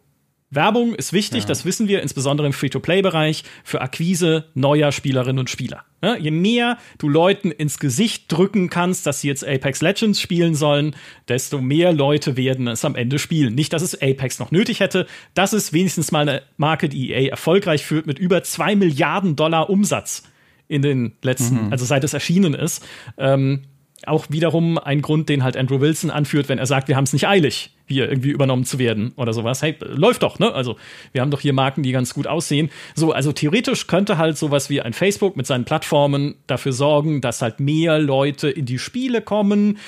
Werbung 0.50 0.96
ist 0.96 1.12
wichtig, 1.12 1.44
ja. 1.44 1.46
das 1.46 1.64
wissen 1.64 1.86
wir, 1.86 2.02
insbesondere 2.02 2.48
im 2.48 2.52
Free-to-Play-Bereich, 2.52 3.44
für 3.62 3.80
Akquise 3.80 4.46
neuer 4.54 4.90
Spielerinnen 4.90 5.38
und 5.38 5.50
Spieler. 5.50 5.84
Ja, 6.02 6.16
je 6.16 6.32
mehr 6.32 6.76
du 6.98 7.08
Leuten 7.08 7.52
ins 7.52 7.78
Gesicht 7.78 8.32
drücken 8.32 8.68
kannst, 8.68 9.06
dass 9.06 9.20
sie 9.20 9.28
jetzt 9.28 9.46
Apex 9.46 9.80
Legends 9.80 10.20
spielen 10.20 10.56
sollen, 10.56 10.96
desto 11.28 11.60
mehr 11.60 11.92
Leute 11.92 12.36
werden 12.36 12.66
es 12.66 12.84
am 12.84 12.96
Ende 12.96 13.20
spielen. 13.20 13.54
Nicht, 13.54 13.72
dass 13.72 13.82
es 13.82 13.94
Apex 14.02 14.40
noch 14.40 14.50
nötig 14.50 14.80
hätte. 14.80 15.06
Das 15.34 15.52
ist 15.52 15.72
wenigstens 15.72 16.10
mal 16.10 16.28
eine 16.28 16.42
Marke, 16.56 16.88
die 16.88 17.12
EA 17.12 17.30
erfolgreich 17.30 17.84
führt 17.84 18.08
mit 18.08 18.18
über 18.18 18.42
zwei 18.42 18.74
Milliarden 18.74 19.36
Dollar 19.36 19.70
Umsatz 19.70 20.24
in 20.66 20.82
den 20.82 21.12
letzten, 21.22 21.66
mhm. 21.66 21.72
also 21.72 21.84
seit 21.84 22.02
es 22.02 22.12
erschienen 22.12 22.54
ist. 22.54 22.84
Ähm, 23.18 23.62
auch 24.06 24.26
wiederum 24.28 24.78
ein 24.78 25.02
Grund, 25.02 25.28
den 25.28 25.42
halt 25.42 25.56
Andrew 25.56 25.80
Wilson 25.80 26.10
anführt, 26.10 26.48
wenn 26.48 26.58
er 26.58 26.66
sagt, 26.66 26.88
wir 26.88 26.96
haben 26.96 27.04
es 27.04 27.12
nicht 27.12 27.26
eilig, 27.26 27.70
hier 27.86 28.08
irgendwie 28.08 28.30
übernommen 28.30 28.64
zu 28.64 28.78
werden 28.78 29.12
oder 29.16 29.32
sowas. 29.32 29.62
Hey, 29.62 29.76
läuft 29.80 30.22
doch, 30.22 30.38
ne? 30.38 30.52
Also, 30.52 30.76
wir 31.12 31.20
haben 31.20 31.30
doch 31.30 31.40
hier 31.40 31.52
Marken, 31.52 31.82
die 31.82 31.92
ganz 31.92 32.14
gut 32.14 32.26
aussehen. 32.26 32.70
So, 32.94 33.12
also 33.12 33.32
theoretisch 33.32 33.86
könnte 33.86 34.18
halt 34.18 34.38
sowas 34.38 34.70
wie 34.70 34.80
ein 34.80 34.92
Facebook 34.92 35.36
mit 35.36 35.46
seinen 35.46 35.64
Plattformen 35.64 36.34
dafür 36.46 36.72
sorgen, 36.72 37.20
dass 37.20 37.42
halt 37.42 37.60
mehr 37.60 37.98
Leute 37.98 38.48
in 38.48 38.66
die 38.66 38.78
Spiele 38.78 39.20
kommen, 39.20 39.78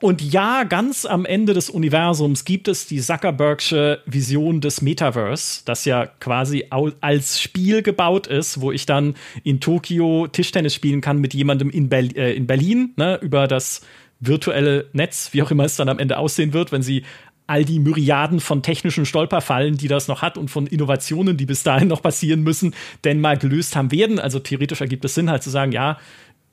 und 0.00 0.20
ja, 0.20 0.64
ganz 0.64 1.06
am 1.06 1.24
Ende 1.24 1.54
des 1.54 1.70
Universums 1.70 2.44
gibt 2.44 2.68
es 2.68 2.86
die 2.86 3.00
Zuckerbergsche 3.00 4.02
Vision 4.06 4.60
des 4.60 4.82
Metaverse, 4.82 5.62
das 5.64 5.84
ja 5.84 6.06
quasi 6.06 6.66
als 7.00 7.40
Spiel 7.40 7.82
gebaut 7.82 8.26
ist, 8.26 8.60
wo 8.60 8.72
ich 8.72 8.86
dann 8.86 9.14
in 9.44 9.60
Tokio 9.60 10.26
Tischtennis 10.26 10.74
spielen 10.74 11.00
kann 11.00 11.18
mit 11.18 11.32
jemandem 11.32 11.70
in, 11.70 11.88
Ber 11.88 12.00
äh, 12.16 12.34
in 12.34 12.46
Berlin, 12.46 12.92
ne, 12.96 13.18
über 13.22 13.46
das 13.46 13.82
virtuelle 14.20 14.86
Netz, 14.92 15.30
wie 15.32 15.42
auch 15.42 15.50
immer 15.50 15.64
es 15.64 15.76
dann 15.76 15.88
am 15.88 15.98
Ende 15.98 16.18
aussehen 16.18 16.52
wird, 16.52 16.72
wenn 16.72 16.82
sie 16.82 17.04
all 17.46 17.64
die 17.64 17.78
Myriaden 17.78 18.40
von 18.40 18.62
technischen 18.62 19.04
Stolperfallen, 19.04 19.76
die 19.76 19.88
das 19.88 20.08
noch 20.08 20.22
hat 20.22 20.38
und 20.38 20.50
von 20.50 20.66
Innovationen, 20.66 21.36
die 21.36 21.46
bis 21.46 21.62
dahin 21.62 21.88
noch 21.88 22.02
passieren 22.02 22.42
müssen, 22.42 22.74
denn 23.04 23.20
mal 23.20 23.36
gelöst 23.36 23.76
haben 23.76 23.92
werden. 23.92 24.18
Also 24.18 24.38
theoretisch 24.38 24.80
ergibt 24.80 25.04
es 25.04 25.14
Sinn, 25.14 25.30
halt 25.30 25.42
zu 25.42 25.50
sagen, 25.50 25.72
ja, 25.72 25.98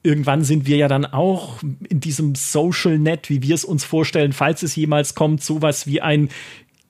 irgendwann 0.04 0.44
sind 0.44 0.66
wir 0.66 0.78
ja 0.78 0.88
dann 0.88 1.06
auch 1.06 1.60
in 1.90 2.00
diesem 2.00 2.34
Social 2.36 2.98
Net, 2.98 3.30
wie 3.30 3.42
wir 3.42 3.56
es 3.56 3.66
uns 3.66 3.84
vorstellen, 3.84 4.32
falls 4.34 4.64
es 4.64 4.76
jemals 4.76 5.16
kommt, 5.16 5.44
sowas 5.44 5.88
wie 5.88 6.02
ein 6.02 6.30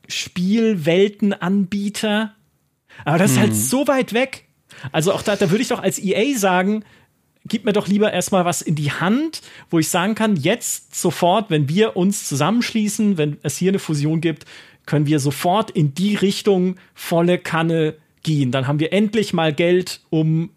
Spielweltenanbieter. 0.08 2.34
Aber 3.06 3.18
das 3.18 3.32
ist 3.32 3.40
halt 3.40 3.52
hm. 3.52 3.58
so 3.58 3.88
weit 3.88 4.14
weg. 4.14 4.46
Also 4.92 5.14
auch 5.14 5.22
da, 5.22 5.36
da 5.36 5.52
würde 5.52 5.62
ich 5.62 5.68
doch 5.68 5.82
als 5.82 6.00
EA 6.00 6.38
sagen, 6.38 6.84
gib 7.46 7.66
mir 7.66 7.74
doch 7.74 7.88
lieber 7.88 8.14
erstmal 8.14 8.46
was 8.46 8.62
in 8.62 8.76
die 8.76 8.92
Hand, 8.92 9.42
wo 9.70 9.80
ich 9.80 9.90
sagen 9.90 10.16
kann, 10.16 10.36
jetzt 10.36 10.96
sofort, 10.96 11.50
wenn 11.50 11.70
wir 11.70 11.98
uns 11.98 12.28
zusammenschließen, 12.28 13.18
wenn 13.18 13.38
es 13.44 13.58
hier 13.58 13.72
eine 13.72 13.80
Fusion 13.80 14.22
gibt, 14.22 14.46
können 14.86 15.06
wir 15.06 15.20
sofort 15.20 15.72
in 15.72 15.94
die 15.94 16.16
Richtung 16.16 16.76
volle 16.94 17.38
Kanne 17.38 17.96
gehen. 18.24 18.52
Dann 18.52 18.68
haben 18.68 18.80
wir 18.80 18.94
endlich 18.94 19.34
mal 19.34 19.54
Geld, 19.54 20.02
um 20.10 20.52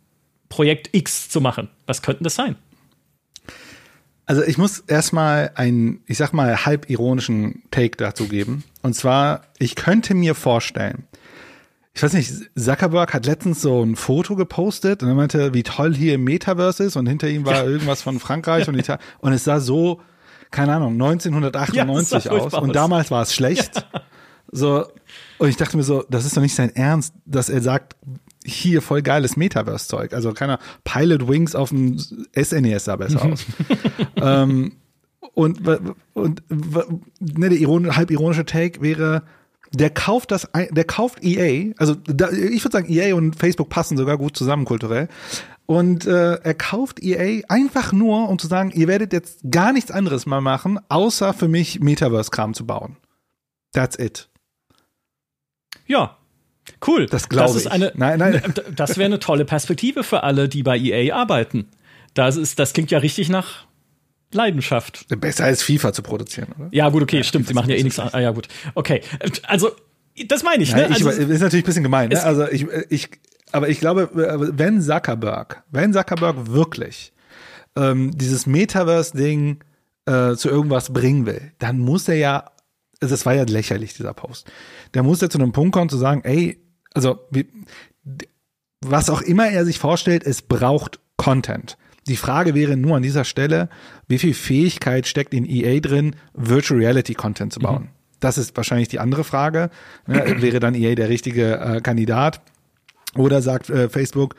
Projekt 0.54 0.90
X 0.92 1.28
zu 1.28 1.40
machen. 1.40 1.68
Was 1.84 2.00
könnte 2.00 2.22
das 2.22 2.36
sein? 2.36 2.54
Also 4.24 4.44
ich 4.44 4.56
muss 4.56 4.78
erstmal 4.78 5.50
einen, 5.56 6.00
ich 6.06 6.16
sag 6.16 6.32
mal, 6.32 6.64
halb 6.64 6.88
ironischen 6.88 7.64
Take 7.72 7.96
dazu 7.96 8.28
geben. 8.28 8.62
Und 8.80 8.94
zwar, 8.94 9.42
ich 9.58 9.74
könnte 9.74 10.14
mir 10.14 10.36
vorstellen, 10.36 11.08
ich 11.92 12.04
weiß 12.04 12.12
nicht, 12.12 12.32
Zuckerberg 12.56 13.12
hat 13.14 13.26
letztens 13.26 13.62
so 13.62 13.82
ein 13.82 13.96
Foto 13.96 14.36
gepostet 14.36 15.02
und 15.02 15.08
er 15.08 15.16
meinte, 15.16 15.54
wie 15.54 15.64
toll 15.64 15.92
hier 15.92 16.14
im 16.14 16.22
Metaverse 16.22 16.84
ist 16.84 16.94
und 16.94 17.08
hinter 17.08 17.28
ihm 17.28 17.44
war 17.44 17.54
ja. 17.64 17.64
irgendwas 17.64 18.02
von 18.02 18.20
Frankreich 18.20 18.68
und 18.68 18.78
Italien 18.78 19.02
und 19.18 19.32
es 19.32 19.42
sah 19.42 19.58
so, 19.58 20.00
keine 20.52 20.74
Ahnung, 20.74 20.92
1998 20.92 22.24
ja, 22.26 22.30
aus 22.30 22.54
und 22.54 22.76
damals 22.76 23.10
war 23.10 23.22
es 23.22 23.34
schlecht. 23.34 23.74
Ja. 23.92 24.02
So, 24.52 24.86
und 25.38 25.48
ich 25.48 25.56
dachte 25.56 25.76
mir 25.76 25.82
so, 25.82 26.04
das 26.08 26.24
ist 26.24 26.36
doch 26.36 26.42
nicht 26.42 26.54
sein 26.54 26.74
Ernst, 26.76 27.12
dass 27.26 27.48
er 27.48 27.60
sagt, 27.60 27.96
hier 28.44 28.82
voll 28.82 29.02
geiles 29.02 29.36
Metaverse-Zeug. 29.36 30.12
Also 30.12 30.32
keiner 30.32 30.58
Pilot 30.84 31.28
Wings 31.28 31.54
auf 31.54 31.70
dem 31.70 31.98
SNES 31.98 32.84
sah 32.84 32.96
besser 32.96 33.24
aus. 33.24 33.44
ähm, 34.16 34.72
und 35.32 35.66
und 36.12 36.42
ne, 36.48 37.48
der 37.48 37.58
iron, 37.58 37.96
halb 37.96 38.10
ironische 38.10 38.44
Take 38.44 38.82
wäre, 38.82 39.22
der 39.72 39.90
kauft 39.90 40.30
das, 40.30 40.48
der 40.70 40.84
kauft 40.84 41.24
EA, 41.24 41.72
also 41.78 41.94
da, 41.94 42.30
ich 42.30 42.64
würde 42.64 42.72
sagen, 42.72 42.92
EA 42.92 43.14
und 43.14 43.34
Facebook 43.36 43.68
passen 43.68 43.96
sogar 43.96 44.18
gut 44.18 44.36
zusammen 44.36 44.64
kulturell. 44.64 45.08
Und 45.66 46.06
äh, 46.06 46.34
er 46.34 46.54
kauft 46.54 47.02
EA 47.02 47.42
einfach 47.48 47.92
nur, 47.92 48.28
um 48.28 48.38
zu 48.38 48.46
sagen, 48.46 48.70
ihr 48.74 48.86
werdet 48.86 49.14
jetzt 49.14 49.40
gar 49.50 49.72
nichts 49.72 49.90
anderes 49.90 50.26
mal 50.26 50.42
machen, 50.42 50.78
außer 50.88 51.32
für 51.32 51.48
mich 51.48 51.80
Metaverse-Kram 51.80 52.52
zu 52.52 52.66
bauen. 52.66 52.98
That's 53.72 53.98
it. 53.98 54.28
Ja, 55.86 56.18
Cool. 56.86 57.06
Das 57.06 57.28
glaube 57.28 57.58
ich. 57.58 57.70
Eine, 57.70 57.92
nein, 57.94 58.18
nein. 58.18 58.42
Das 58.76 58.96
wäre 58.96 59.06
eine 59.06 59.18
tolle 59.18 59.44
Perspektive 59.44 60.02
für 60.02 60.22
alle, 60.22 60.48
die 60.48 60.62
bei 60.62 60.78
EA 60.78 61.14
arbeiten. 61.14 61.68
Das, 62.14 62.36
ist, 62.36 62.58
das 62.58 62.72
klingt 62.72 62.90
ja 62.90 62.98
richtig 62.98 63.28
nach 63.28 63.66
Leidenschaft. 64.32 65.06
Besser 65.20 65.44
als 65.44 65.62
FIFA 65.62 65.92
zu 65.92 66.02
produzieren, 66.02 66.48
oder? 66.58 66.68
Ja, 66.72 66.88
gut, 66.88 67.02
okay, 67.02 67.18
ja, 67.18 67.22
stimmt. 67.22 67.48
Sie 67.48 67.54
machen 67.54 67.70
ja 67.70 67.76
eh 67.76 67.82
nichts. 67.82 67.98
Ah, 67.98 68.18
ja, 68.18 68.30
gut. 68.30 68.48
Okay. 68.74 69.00
Also, 69.44 69.70
das 70.28 70.42
meine 70.42 70.62
ich, 70.62 70.74
ne? 70.74 70.86
Also, 70.86 71.10
ich, 71.10 71.18
ist 71.18 71.40
natürlich 71.40 71.64
ein 71.64 71.66
bisschen 71.66 71.82
gemein, 71.82 72.10
ne? 72.10 72.22
Also, 72.22 72.48
ich, 72.48 72.66
ich, 72.88 73.08
aber 73.52 73.68
ich 73.68 73.80
glaube, 73.80 74.10
wenn 74.12 74.80
Zuckerberg, 74.80 75.62
wenn 75.70 75.92
Zuckerberg 75.92 76.50
wirklich 76.52 77.12
ähm, 77.76 78.16
dieses 78.16 78.46
Metaverse-Ding 78.46 79.60
äh, 80.06 80.34
zu 80.34 80.48
irgendwas 80.48 80.92
bringen 80.92 81.26
will, 81.26 81.52
dann 81.58 81.78
muss 81.78 82.08
er 82.08 82.16
ja, 82.16 82.44
also 83.04 83.14
das 83.14 83.26
war 83.26 83.34
ja 83.34 83.44
lächerlich, 83.44 83.94
dieser 83.94 84.14
Post 84.14 84.50
der 84.94 85.02
muss 85.02 85.20
ja 85.20 85.28
zu 85.28 85.38
einem 85.38 85.52
Punkt 85.52 85.74
kommen 85.74 85.90
zu 85.90 85.98
sagen, 85.98 86.22
ey, 86.24 86.58
also 86.94 87.18
wie, 87.30 87.46
was 88.80 89.10
auch 89.10 89.20
immer 89.20 89.48
er 89.48 89.64
sich 89.64 89.78
vorstellt, 89.78 90.24
es 90.24 90.42
braucht 90.42 91.00
Content. 91.16 91.76
Die 92.06 92.16
Frage 92.16 92.54
wäre 92.54 92.76
nur 92.76 92.96
an 92.96 93.02
dieser 93.02 93.24
Stelle, 93.24 93.68
wie 94.08 94.18
viel 94.18 94.34
Fähigkeit 94.34 95.06
steckt 95.06 95.32
in 95.32 95.46
EA 95.46 95.80
drin, 95.80 96.16
Virtual 96.34 96.78
Reality 96.78 97.14
Content 97.14 97.52
zu 97.52 97.60
bauen? 97.60 97.84
Mhm. 97.84 97.88
Das 98.20 98.38
ist 98.38 98.56
wahrscheinlich 98.56 98.88
die 98.88 99.00
andere 99.00 99.24
Frage. 99.24 99.70
Ne, 100.06 100.36
wäre 100.40 100.60
dann 100.60 100.74
EA 100.74 100.94
der 100.94 101.08
richtige 101.08 101.58
äh, 101.58 101.80
Kandidat? 101.80 102.40
Oder 103.16 103.42
sagt 103.42 103.70
äh, 103.70 103.88
Facebook, 103.88 104.34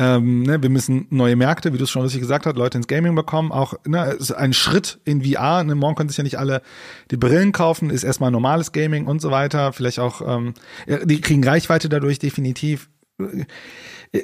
Ähm, 0.00 0.44
ne, 0.44 0.62
wir 0.62 0.70
müssen 0.70 1.08
neue 1.10 1.34
Märkte, 1.34 1.72
wie 1.72 1.78
du 1.78 1.82
es 1.82 1.90
schon 1.90 2.02
richtig 2.02 2.20
gesagt 2.20 2.46
hast, 2.46 2.56
Leute 2.56 2.78
ins 2.78 2.86
Gaming 2.86 3.16
bekommen. 3.16 3.50
Auch 3.50 3.74
ne, 3.84 4.12
ist 4.12 4.30
ein 4.30 4.52
Schritt 4.52 5.00
in 5.04 5.24
VR. 5.24 5.64
Ne, 5.64 5.74
morgen 5.74 5.96
können 5.96 6.08
sich 6.08 6.18
ja 6.18 6.22
nicht 6.22 6.38
alle 6.38 6.62
die 7.10 7.16
Brillen 7.16 7.50
kaufen. 7.50 7.90
Ist 7.90 8.04
erstmal 8.04 8.30
normales 8.30 8.70
Gaming 8.70 9.06
und 9.06 9.20
so 9.20 9.32
weiter. 9.32 9.72
Vielleicht 9.72 9.98
auch, 9.98 10.22
ähm, 10.22 10.54
die 10.86 11.20
kriegen 11.20 11.42
Reichweite 11.42 11.88
dadurch 11.88 12.20
definitiv. 12.20 12.88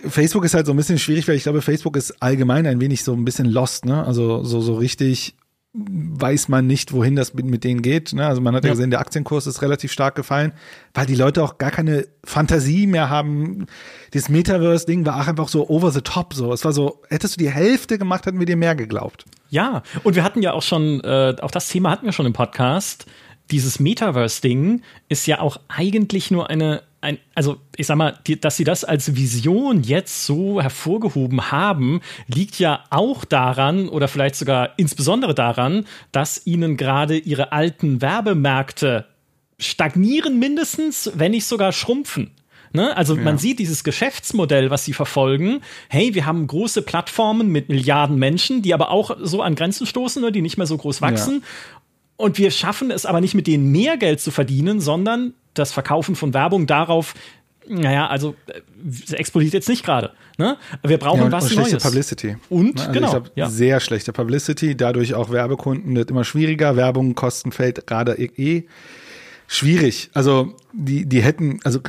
Facebook 0.09 0.45
ist 0.45 0.55
halt 0.55 0.67
so 0.67 0.73
ein 0.73 0.77
bisschen 0.77 1.01
schwierig, 1.01 1.27
weil 1.27 1.35
ich 1.35 1.43
glaube, 1.43 1.61
Facebook 1.61 1.97
ist 1.97 2.23
allgemein 2.23 2.67
ein 2.67 2.81
wenig 2.81 3.03
so 3.03 3.13
ein 3.13 3.25
bisschen 3.25 3.47
lost, 3.47 3.85
ne? 3.85 4.07
Also 4.07 4.45
so 4.45 4.61
so 4.61 4.77
richtig 4.77 5.35
weiß 5.77 6.49
man 6.49 6.69
nicht, 6.69 6.93
wohin 6.93 7.17
das 7.17 7.35
mit, 7.35 7.47
mit 7.47 7.65
denen 7.65 7.83
geht. 7.83 8.13
Ne? 8.13 8.25
Also 8.25 8.41
man 8.41 8.55
hat 8.55 8.63
ja. 8.63 8.69
ja. 8.69 8.75
gesehen, 8.75 8.91
der 8.91 9.01
Aktienkurs 9.01 9.49
ist 9.49 9.61
relativ 9.61 9.91
stark 9.91 10.15
gefallen, 10.15 10.53
weil 10.95 11.07
die 11.07 11.17
Leute 11.17 11.43
auch 11.43 11.59
gar 11.59 11.73
keine 11.73 12.07
Fantasie 12.23 12.87
mehr 12.87 13.11
haben. 13.11 13.67
Dieses 14.13 14.29
Metaverse-Ding 14.29 15.05
war 15.05 15.21
auch 15.21 15.27
einfach 15.27 15.49
so 15.49 15.69
over 15.69 15.91
the 15.91 16.01
top. 16.01 16.33
So, 16.33 16.53
es 16.53 16.65
war 16.65 16.73
so, 16.73 17.03
hättest 17.09 17.37
du 17.37 17.39
die 17.41 17.51
Hälfte 17.51 17.99
gemacht, 17.99 18.25
hätten 18.27 18.39
wir 18.39 18.47
dir 18.47 18.57
mehr 18.57 18.77
geglaubt. 18.77 19.25
Ja, 19.51 19.83
und 20.05 20.15
wir 20.15 20.23
hatten 20.23 20.43
ja 20.43 20.53
auch 20.53 20.63
schon, 20.63 21.01
äh, 21.01 21.35
auch 21.41 21.51
das 21.51 21.69
Thema 21.69 21.91
hatten 21.91 22.07
wir 22.07 22.13
schon 22.13 22.27
im 22.27 22.33
Podcast. 22.33 23.07
Dieses 23.51 23.79
Metaverse-Ding 23.79 24.83
ist 25.09 25.27
ja 25.27 25.41
auch 25.41 25.59
eigentlich 25.69 26.31
nur 26.31 26.51
eine 26.51 26.83
ein, 27.05 27.19
also 27.35 27.59
ich 27.77 27.87
sag 27.87 27.97
mal, 27.97 28.19
die, 28.27 28.41
dass 28.41 28.57
sie 28.57 28.65
das 28.65 28.83
als 28.83 29.15
Vision 29.15 29.83
jetzt 29.83 30.25
so 30.25 30.63
hervorgehoben 30.63 31.53
haben, 31.53 32.01
liegt 32.27 32.59
ja 32.59 32.83
auch 32.89 33.27
daran 33.27 33.89
oder 33.91 34.09
vielleicht 34.09 34.37
sogar 34.37 34.71
insbesondere 34.79 35.35
daran, 35.35 35.87
dass 36.13 36.47
ihnen 36.47 36.79
gerade 36.79 37.19
ihre 37.19 37.53
alten 37.53 38.01
Werbemärkte 38.01 39.05
stagnieren 39.59 40.39
mindestens, 40.39 41.13
wenn 41.15 41.33
nicht 41.33 41.45
sogar 41.45 41.73
schrumpfen. 41.73 42.31
Ne? 42.73 42.97
Also 42.97 43.15
ja. 43.15 43.23
man 43.23 43.39
sieht 43.39 43.61
dieses 43.61 43.85
Geschäftsmodell, 43.85 44.71
was 44.71 44.85
sie 44.85 44.95
verfolgen. 44.95 45.61
Hey, 45.89 46.15
wir 46.15 46.27
haben 46.27 46.47
große 46.47 46.83
Plattformen 46.83 47.49
mit 47.49 47.69
Milliarden 47.69 48.19
Menschen, 48.19 48.63
die 48.63 48.75
aber 48.75 48.91
auch 48.91 49.17
so 49.21 49.43
an 49.43 49.55
Grenzen 49.55 49.87
stoßen, 49.87 50.21
ne? 50.21 50.33
die 50.33 50.43
nicht 50.43 50.57
mehr 50.57 50.67
so 50.67 50.77
groß 50.77 51.01
wachsen. 51.01 51.43
Ja. 51.43 51.84
Und 52.17 52.39
wir 52.39 52.51
schaffen 52.51 52.91
es 52.91 53.07
aber 53.07 53.21
nicht 53.21 53.35
mit 53.35 53.47
denen 53.47 53.73
mehr 53.73 53.97
Geld 53.97 54.21
zu 54.21 54.31
verdienen, 54.31 54.81
sondern 54.81 55.35
das 55.55 55.73
Verkaufen 55.73 56.17
von 56.17 56.35
Werbung 56.35 56.67
darauf, 56.67 57.15
naja, 57.67 58.07
also 58.07 58.35
es 58.87 59.13
äh, 59.13 59.17
explodiert 59.17 59.55
jetzt 59.55 59.69
nicht 59.69 59.85
gerade. 59.85 60.13
Ne? 60.37 60.57
Wir 60.83 60.99
brauchen 60.99 61.21
ja, 61.21 61.25
und, 61.27 61.33
was 61.33 61.45
und 61.45 61.53
schlechte 61.53 61.73
Neues. 61.73 61.83
Publicity. 61.83 62.37
Und 62.51 62.81
also 62.81 62.93
genau, 62.93 63.11
glaub, 63.11 63.31
ja. 63.35 63.49
sehr 63.49 63.81
schlechte 63.81 64.13
Publicity, 64.13 64.77
dadurch 64.77 65.15
auch 65.15 65.31
Werbekunden 65.31 65.97
wird 65.97 66.11
immer 66.11 66.25
schwieriger, 66.25 66.77
Werbung 66.77 67.15
kosten 67.15 67.53
fällt 67.53 67.87
gerade 67.87 68.15
eh 68.15 68.65
schwierig. 69.47 70.11
Also 70.13 70.55
die 70.73 71.07
die 71.07 71.23
hätten 71.23 71.61
also 71.65 71.81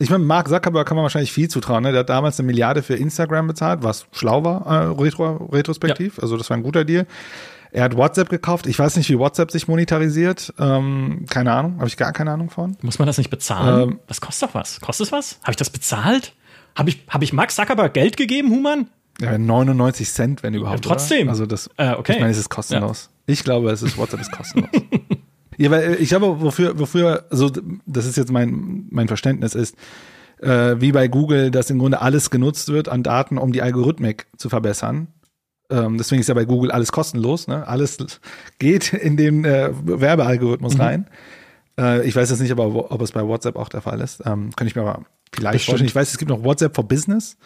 ich 0.00 0.10
meine, 0.10 0.22
Mark 0.24 0.48
Zuckerberg 0.48 0.86
kann 0.86 0.96
man 0.96 1.02
wahrscheinlich 1.02 1.32
viel 1.32 1.48
zutrauen. 1.48 1.82
Ne? 1.82 1.90
Der 1.90 2.00
hat 2.00 2.08
damals 2.08 2.38
eine 2.38 2.46
Milliarde 2.46 2.82
für 2.82 2.94
Instagram 2.94 3.48
bezahlt, 3.48 3.82
was 3.82 4.06
schlau 4.12 4.44
war, 4.44 4.64
äh, 4.66 5.02
retro, 5.02 5.48
retrospektiv. 5.52 6.16
Ja. 6.16 6.22
Also 6.22 6.36
das 6.36 6.48
war 6.50 6.56
ein 6.56 6.62
guter 6.62 6.84
Deal. 6.84 7.06
Er 7.70 7.84
hat 7.84 7.96
WhatsApp 7.96 8.28
gekauft. 8.28 8.66
Ich 8.66 8.78
weiß 8.78 8.96
nicht, 8.96 9.08
wie 9.10 9.18
WhatsApp 9.18 9.50
sich 9.50 9.68
monetarisiert. 9.68 10.54
Ähm, 10.58 11.26
keine 11.28 11.52
Ahnung, 11.52 11.76
habe 11.76 11.88
ich 11.88 11.96
gar 11.96 12.12
keine 12.12 12.30
Ahnung 12.30 12.50
von. 12.50 12.76
Muss 12.82 12.98
man 12.98 13.06
das 13.06 13.18
nicht 13.18 13.30
bezahlen? 13.30 13.90
Ähm, 13.90 14.00
das 14.06 14.20
kostet 14.20 14.48
doch 14.48 14.54
was. 14.54 14.80
Kostet 14.80 15.06
es 15.06 15.12
was? 15.12 15.38
Habe 15.42 15.52
ich 15.52 15.56
das 15.56 15.70
bezahlt? 15.70 16.34
Habe 16.74 16.90
ich, 16.90 17.04
hab 17.08 17.22
ich 17.22 17.32
Max 17.32 17.56
Zuckerberg 17.56 17.92
Geld 17.92 18.16
gegeben, 18.16 18.50
Human? 18.50 18.88
Ja, 19.20 19.36
99 19.36 20.08
Cent, 20.10 20.42
wenn 20.42 20.54
überhaupt. 20.54 20.84
Ja, 20.84 20.92
trotzdem. 20.92 21.22
Oder? 21.22 21.30
Also 21.30 21.46
das, 21.46 21.68
äh, 21.76 21.92
okay. 21.92 22.12
ich 22.12 22.20
meine, 22.20 22.30
es 22.30 22.38
ist 22.38 22.48
kostenlos. 22.48 23.10
Ja. 23.26 23.32
Ich 23.32 23.44
glaube, 23.44 23.70
es 23.70 23.82
ist 23.82 23.98
WhatsApp 23.98 24.20
ist 24.20 24.30
kostenlos. 24.30 24.70
ja, 25.56 25.70
weil 25.70 25.82
äh, 25.82 25.96
ich 25.96 26.08
glaube, 26.08 26.40
wofür, 26.40 26.78
wofür, 26.78 27.26
also 27.30 27.50
das 27.84 28.06
ist 28.06 28.16
jetzt 28.16 28.30
mein, 28.30 28.86
mein 28.90 29.08
Verständnis 29.08 29.54
ist, 29.54 29.76
äh, 30.40 30.76
wie 30.78 30.92
bei 30.92 31.08
Google, 31.08 31.50
dass 31.50 31.68
im 31.70 31.78
Grunde 31.78 32.00
alles 32.00 32.30
genutzt 32.30 32.68
wird 32.68 32.88
an 32.88 33.02
Daten, 33.02 33.38
um 33.38 33.52
die 33.52 33.60
Algorithmik 33.60 34.26
zu 34.36 34.48
verbessern. 34.48 35.08
Ähm, 35.70 35.98
deswegen 35.98 36.20
ist 36.20 36.28
ja 36.28 36.34
bei 36.34 36.44
Google 36.44 36.70
alles 36.70 36.92
kostenlos. 36.92 37.46
Ne? 37.46 37.66
Alles 37.66 37.98
geht 38.58 38.92
in 38.92 39.16
den 39.16 39.44
äh, 39.44 39.70
Werbealgorithmus 39.72 40.74
mhm. 40.74 40.80
rein. 40.80 41.06
Äh, 41.78 42.06
ich 42.06 42.16
weiß 42.16 42.30
jetzt 42.30 42.40
nicht, 42.40 42.52
aber 42.52 42.90
ob 42.90 43.00
es 43.02 43.12
bei 43.12 43.26
WhatsApp 43.26 43.56
auch 43.56 43.68
der 43.68 43.82
Fall 43.82 44.00
ist. 44.00 44.22
Ähm, 44.24 44.50
könnte 44.56 44.70
ich 44.70 44.76
mir 44.76 44.82
aber 44.82 45.04
vielleicht 45.32 45.64
vorstellen. 45.64 45.88
Ich 45.88 45.94
weiß, 45.94 46.10
es 46.10 46.18
gibt 46.18 46.30
noch 46.30 46.42
WhatsApp 46.42 46.74
for 46.74 46.84
Business. 46.84 47.36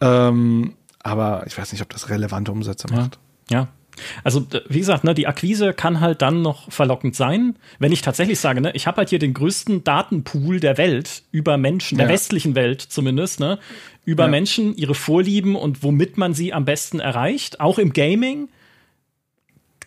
Ähm, 0.00 0.74
aber 1.02 1.44
ich 1.46 1.56
weiß 1.56 1.72
nicht, 1.72 1.82
ob 1.82 1.90
das 1.90 2.08
relevante 2.10 2.52
Umsätze 2.52 2.88
macht. 2.92 3.18
Ja, 3.50 3.60
ja. 3.60 3.68
Also, 4.22 4.46
wie 4.68 4.78
gesagt, 4.78 5.04
ne, 5.04 5.14
die 5.14 5.26
Akquise 5.26 5.72
kann 5.72 6.00
halt 6.00 6.22
dann 6.22 6.42
noch 6.42 6.70
verlockend 6.70 7.14
sein, 7.14 7.56
wenn 7.78 7.92
ich 7.92 8.02
tatsächlich 8.02 8.40
sage, 8.40 8.60
ne, 8.60 8.72
ich 8.74 8.86
habe 8.86 8.98
halt 8.98 9.10
hier 9.10 9.18
den 9.18 9.34
größten 9.34 9.84
Datenpool 9.84 10.60
der 10.60 10.78
Welt 10.78 11.22
über 11.30 11.56
Menschen, 11.56 11.98
der 11.98 12.08
ja. 12.08 12.12
westlichen 12.12 12.54
Welt 12.54 12.80
zumindest, 12.80 13.40
ne, 13.40 13.58
über 14.04 14.24
ja. 14.24 14.30
Menschen, 14.30 14.74
ihre 14.76 14.94
Vorlieben 14.94 15.56
und 15.56 15.82
womit 15.82 16.18
man 16.18 16.34
sie 16.34 16.52
am 16.52 16.64
besten 16.64 17.00
erreicht, 17.00 17.60
auch 17.60 17.78
im 17.78 17.92
Gaming. 17.92 18.48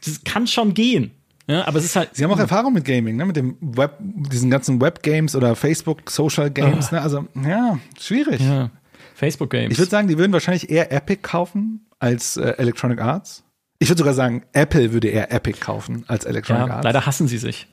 Das 0.04 0.24
kann 0.24 0.48
schon 0.48 0.74
gehen. 0.74 1.12
Ja, 1.48 1.66
aber 1.66 1.80
es 1.80 1.86
ist 1.86 1.96
halt. 1.96 2.10
Sie 2.14 2.24
haben 2.24 2.32
auch 2.32 2.40
Erfahrung 2.40 2.74
mit 2.74 2.84
Gaming, 2.84 3.16
ne? 3.16 3.26
Mit 3.26 3.38
dem 3.38 3.58
Web, 3.62 3.96
diesen 4.00 4.50
ganzen 4.50 4.82
Web-Games 4.82 5.34
oder 5.34 5.56
Facebook 5.56 6.10
Social 6.10 6.52
Games, 6.52 6.90
oh. 6.92 6.96
ne? 6.96 7.02
Also, 7.02 7.26
ja, 7.42 7.80
schwierig. 8.00 8.42
Ja. 8.42 8.70
Facebook 9.16 9.50
Games. 9.50 9.72
Ich 9.72 9.80
würde 9.80 9.90
sagen, 9.90 10.08
die 10.08 10.18
würden 10.18 10.34
wahrscheinlich 10.34 10.70
eher 10.70 10.92
Epic 10.92 11.22
kaufen 11.22 11.88
als 12.00 12.38
äh, 12.38 12.50
Electronic 12.58 13.00
Arts. 13.02 13.44
Ich 13.80 13.90
würde 13.90 14.00
sogar 14.00 14.14
sagen, 14.14 14.44
Apple 14.54 14.92
würde 14.92 15.08
eher 15.08 15.32
Epic 15.32 15.60
kaufen 15.60 16.04
als 16.08 16.26
Electronic 16.26 16.68
ja, 16.68 16.74
Arts. 16.76 16.84
Leider 16.84 17.06
hassen 17.06 17.28
sie 17.28 17.38
sich. 17.38 17.68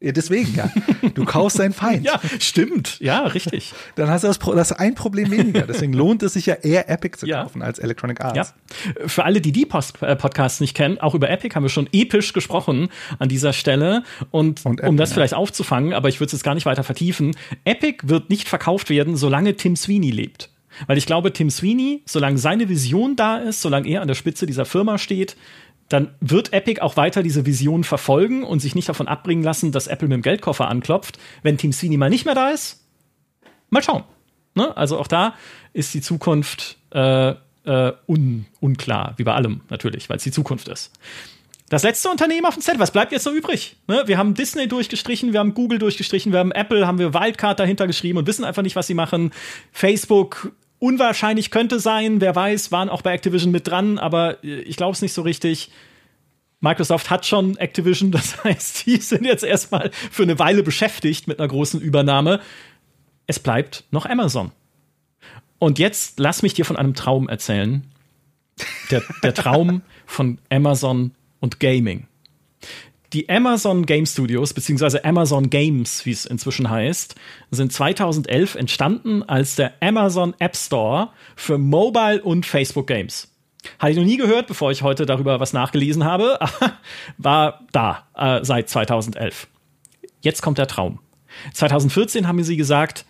Ja, 0.00 0.12
deswegen, 0.12 0.54
ja. 0.54 0.70
Du 1.14 1.24
kaufst 1.24 1.56
seinen 1.56 1.72
Feind. 1.72 2.04
ja, 2.06 2.20
stimmt. 2.38 3.00
Ja, 3.00 3.22
richtig. 3.22 3.72
Dann 3.96 4.08
hast 4.08 4.22
du 4.22 4.28
das, 4.28 4.38
das 4.38 4.72
ein 4.72 4.94
Problem 4.94 5.32
weniger. 5.32 5.62
Deswegen 5.66 5.92
lohnt 5.92 6.22
es 6.22 6.34
sich 6.34 6.46
ja 6.46 6.54
eher 6.54 6.88
Epic 6.88 7.18
zu 7.18 7.26
kaufen 7.26 7.60
ja. 7.60 7.66
als 7.66 7.80
Electronic 7.80 8.20
Arts. 8.20 8.54
Ja. 8.96 9.08
Für 9.08 9.24
alle, 9.24 9.40
die 9.40 9.50
die 9.50 9.66
Post 9.66 10.00
äh, 10.02 10.14
Podcasts 10.14 10.60
nicht 10.60 10.76
kennen, 10.76 10.98
auch 10.98 11.16
über 11.16 11.28
Epic 11.28 11.54
haben 11.56 11.64
wir 11.64 11.70
schon 11.70 11.88
episch 11.92 12.32
gesprochen 12.32 12.90
an 13.18 13.28
dieser 13.28 13.52
Stelle. 13.52 14.04
Und, 14.30 14.64
Und 14.64 14.78
Epic, 14.78 14.88
um 14.88 14.96
das 14.96 15.10
ja. 15.10 15.14
vielleicht 15.14 15.34
aufzufangen, 15.34 15.92
aber 15.92 16.08
ich 16.08 16.20
würde 16.20 16.26
es 16.26 16.32
jetzt 16.32 16.44
gar 16.44 16.54
nicht 16.54 16.66
weiter 16.66 16.84
vertiefen. 16.84 17.36
Epic 17.64 18.04
wird 18.04 18.30
nicht 18.30 18.48
verkauft 18.48 18.90
werden, 18.90 19.16
solange 19.16 19.56
Tim 19.56 19.74
Sweeney 19.74 20.10
lebt. 20.10 20.50
Weil 20.86 20.98
ich 20.98 21.06
glaube, 21.06 21.32
Tim 21.32 21.50
Sweeney, 21.50 22.02
solange 22.06 22.38
seine 22.38 22.68
Vision 22.68 23.16
da 23.16 23.38
ist, 23.38 23.62
solange 23.62 23.88
er 23.88 24.02
an 24.02 24.08
der 24.08 24.14
Spitze 24.14 24.46
dieser 24.46 24.64
Firma 24.64 24.98
steht, 24.98 25.36
dann 25.88 26.14
wird 26.20 26.52
Epic 26.52 26.80
auch 26.80 26.96
weiter 26.96 27.22
diese 27.22 27.46
Vision 27.46 27.82
verfolgen 27.82 28.44
und 28.44 28.60
sich 28.60 28.74
nicht 28.74 28.88
davon 28.88 29.08
abbringen 29.08 29.42
lassen, 29.42 29.72
dass 29.72 29.86
Apple 29.86 30.08
mit 30.08 30.16
dem 30.16 30.22
Geldkoffer 30.22 30.68
anklopft. 30.68 31.18
Wenn 31.42 31.56
Team 31.56 31.72
Sweeney 31.72 31.96
mal 31.96 32.10
nicht 32.10 32.26
mehr 32.26 32.34
da 32.34 32.50
ist, 32.50 32.84
mal 33.70 33.82
schauen. 33.82 34.04
Ne? 34.54 34.76
Also 34.76 34.98
auch 34.98 35.06
da 35.06 35.34
ist 35.72 35.94
die 35.94 36.02
Zukunft 36.02 36.76
äh, 36.90 37.34
äh, 37.64 37.92
un 38.06 38.46
unklar, 38.60 39.14
wie 39.16 39.24
bei 39.24 39.32
allem 39.34 39.62
natürlich, 39.70 40.08
weil 40.08 40.18
es 40.18 40.24
die 40.24 40.30
Zukunft 40.30 40.68
ist. 40.68 40.92
Das 41.70 41.82
letzte 41.82 42.08
Unternehmen 42.08 42.46
auf 42.46 42.54
dem 42.54 42.62
Zettel, 42.62 42.80
was 42.80 42.92
bleibt 42.92 43.12
jetzt 43.12 43.24
so 43.24 43.30
übrig? 43.30 43.76
Ne? 43.86 44.02
Wir 44.06 44.16
haben 44.16 44.34
Disney 44.34 44.68
durchgestrichen, 44.68 45.32
wir 45.32 45.40
haben 45.40 45.52
Google 45.52 45.78
durchgestrichen, 45.78 46.32
wir 46.32 46.38
haben 46.38 46.50
Apple, 46.52 46.86
haben 46.86 46.98
wir 46.98 47.12
Wildcard 47.12 47.60
dahinter 47.60 47.86
geschrieben 47.86 48.18
und 48.18 48.26
wissen 48.26 48.44
einfach 48.44 48.62
nicht, 48.62 48.74
was 48.74 48.86
sie 48.86 48.94
machen. 48.94 49.32
Facebook 49.70 50.52
unwahrscheinlich 50.78 51.50
könnte 51.50 51.80
sein, 51.80 52.20
wer 52.20 52.34
weiß, 52.34 52.72
waren 52.72 52.88
auch 52.88 53.02
bei 53.02 53.12
Activision 53.12 53.52
mit 53.52 53.66
dran, 53.66 53.98
aber 53.98 54.42
äh, 54.44 54.60
ich 54.60 54.76
glaube 54.76 54.92
es 54.92 55.02
nicht 55.02 55.12
so 55.12 55.22
richtig. 55.22 55.70
Microsoft 56.60 57.10
hat 57.10 57.26
schon 57.26 57.56
Activision, 57.56 58.10
das 58.12 58.42
heißt, 58.42 58.86
die 58.86 58.96
sind 58.96 59.24
jetzt 59.24 59.44
erstmal 59.44 59.90
für 59.92 60.22
eine 60.22 60.38
Weile 60.38 60.62
beschäftigt 60.62 61.28
mit 61.28 61.38
einer 61.38 61.48
großen 61.48 61.80
Übernahme. 61.80 62.40
Es 63.26 63.38
bleibt 63.38 63.84
noch 63.90 64.06
Amazon. 64.06 64.52
Und 65.58 65.78
jetzt 65.78 66.20
lass 66.20 66.42
mich 66.42 66.54
dir 66.54 66.64
von 66.64 66.76
einem 66.76 66.94
Traum 66.94 67.28
erzählen. 67.28 67.84
Der, 68.90 69.02
der 69.22 69.34
Traum 69.34 69.82
von 70.06 70.38
Amazon 70.50 71.12
und 71.40 71.60
Gaming 71.60 72.06
die 73.12 73.28
Amazon 73.28 73.86
Game 73.86 74.06
Studios, 74.06 74.52
beziehungsweise 74.52 75.04
Amazon 75.04 75.50
Games, 75.50 76.04
wie 76.04 76.10
es 76.10 76.26
inzwischen 76.26 76.68
heißt, 76.68 77.14
sind 77.50 77.72
2011 77.72 78.54
entstanden 78.54 79.22
als 79.22 79.56
der 79.56 79.74
Amazon 79.80 80.34
App 80.38 80.56
Store 80.56 81.10
für 81.34 81.58
Mobile 81.58 82.22
und 82.22 82.44
Facebook 82.44 82.86
Games. 82.86 83.32
Hatte 83.78 83.92
ich 83.92 83.98
noch 83.98 84.04
nie 84.04 84.16
gehört, 84.16 84.46
bevor 84.46 84.70
ich 84.70 84.82
heute 84.82 85.06
darüber 85.06 85.40
was 85.40 85.52
nachgelesen 85.52 86.04
habe, 86.04 86.38
war 87.18 87.66
da 87.72 88.06
äh, 88.14 88.44
seit 88.44 88.68
2011. 88.68 89.48
Jetzt 90.20 90.42
kommt 90.42 90.58
der 90.58 90.66
Traum. 90.66 91.00
2014 91.54 92.26
haben 92.26 92.42
sie 92.42 92.56
gesagt, 92.56 93.04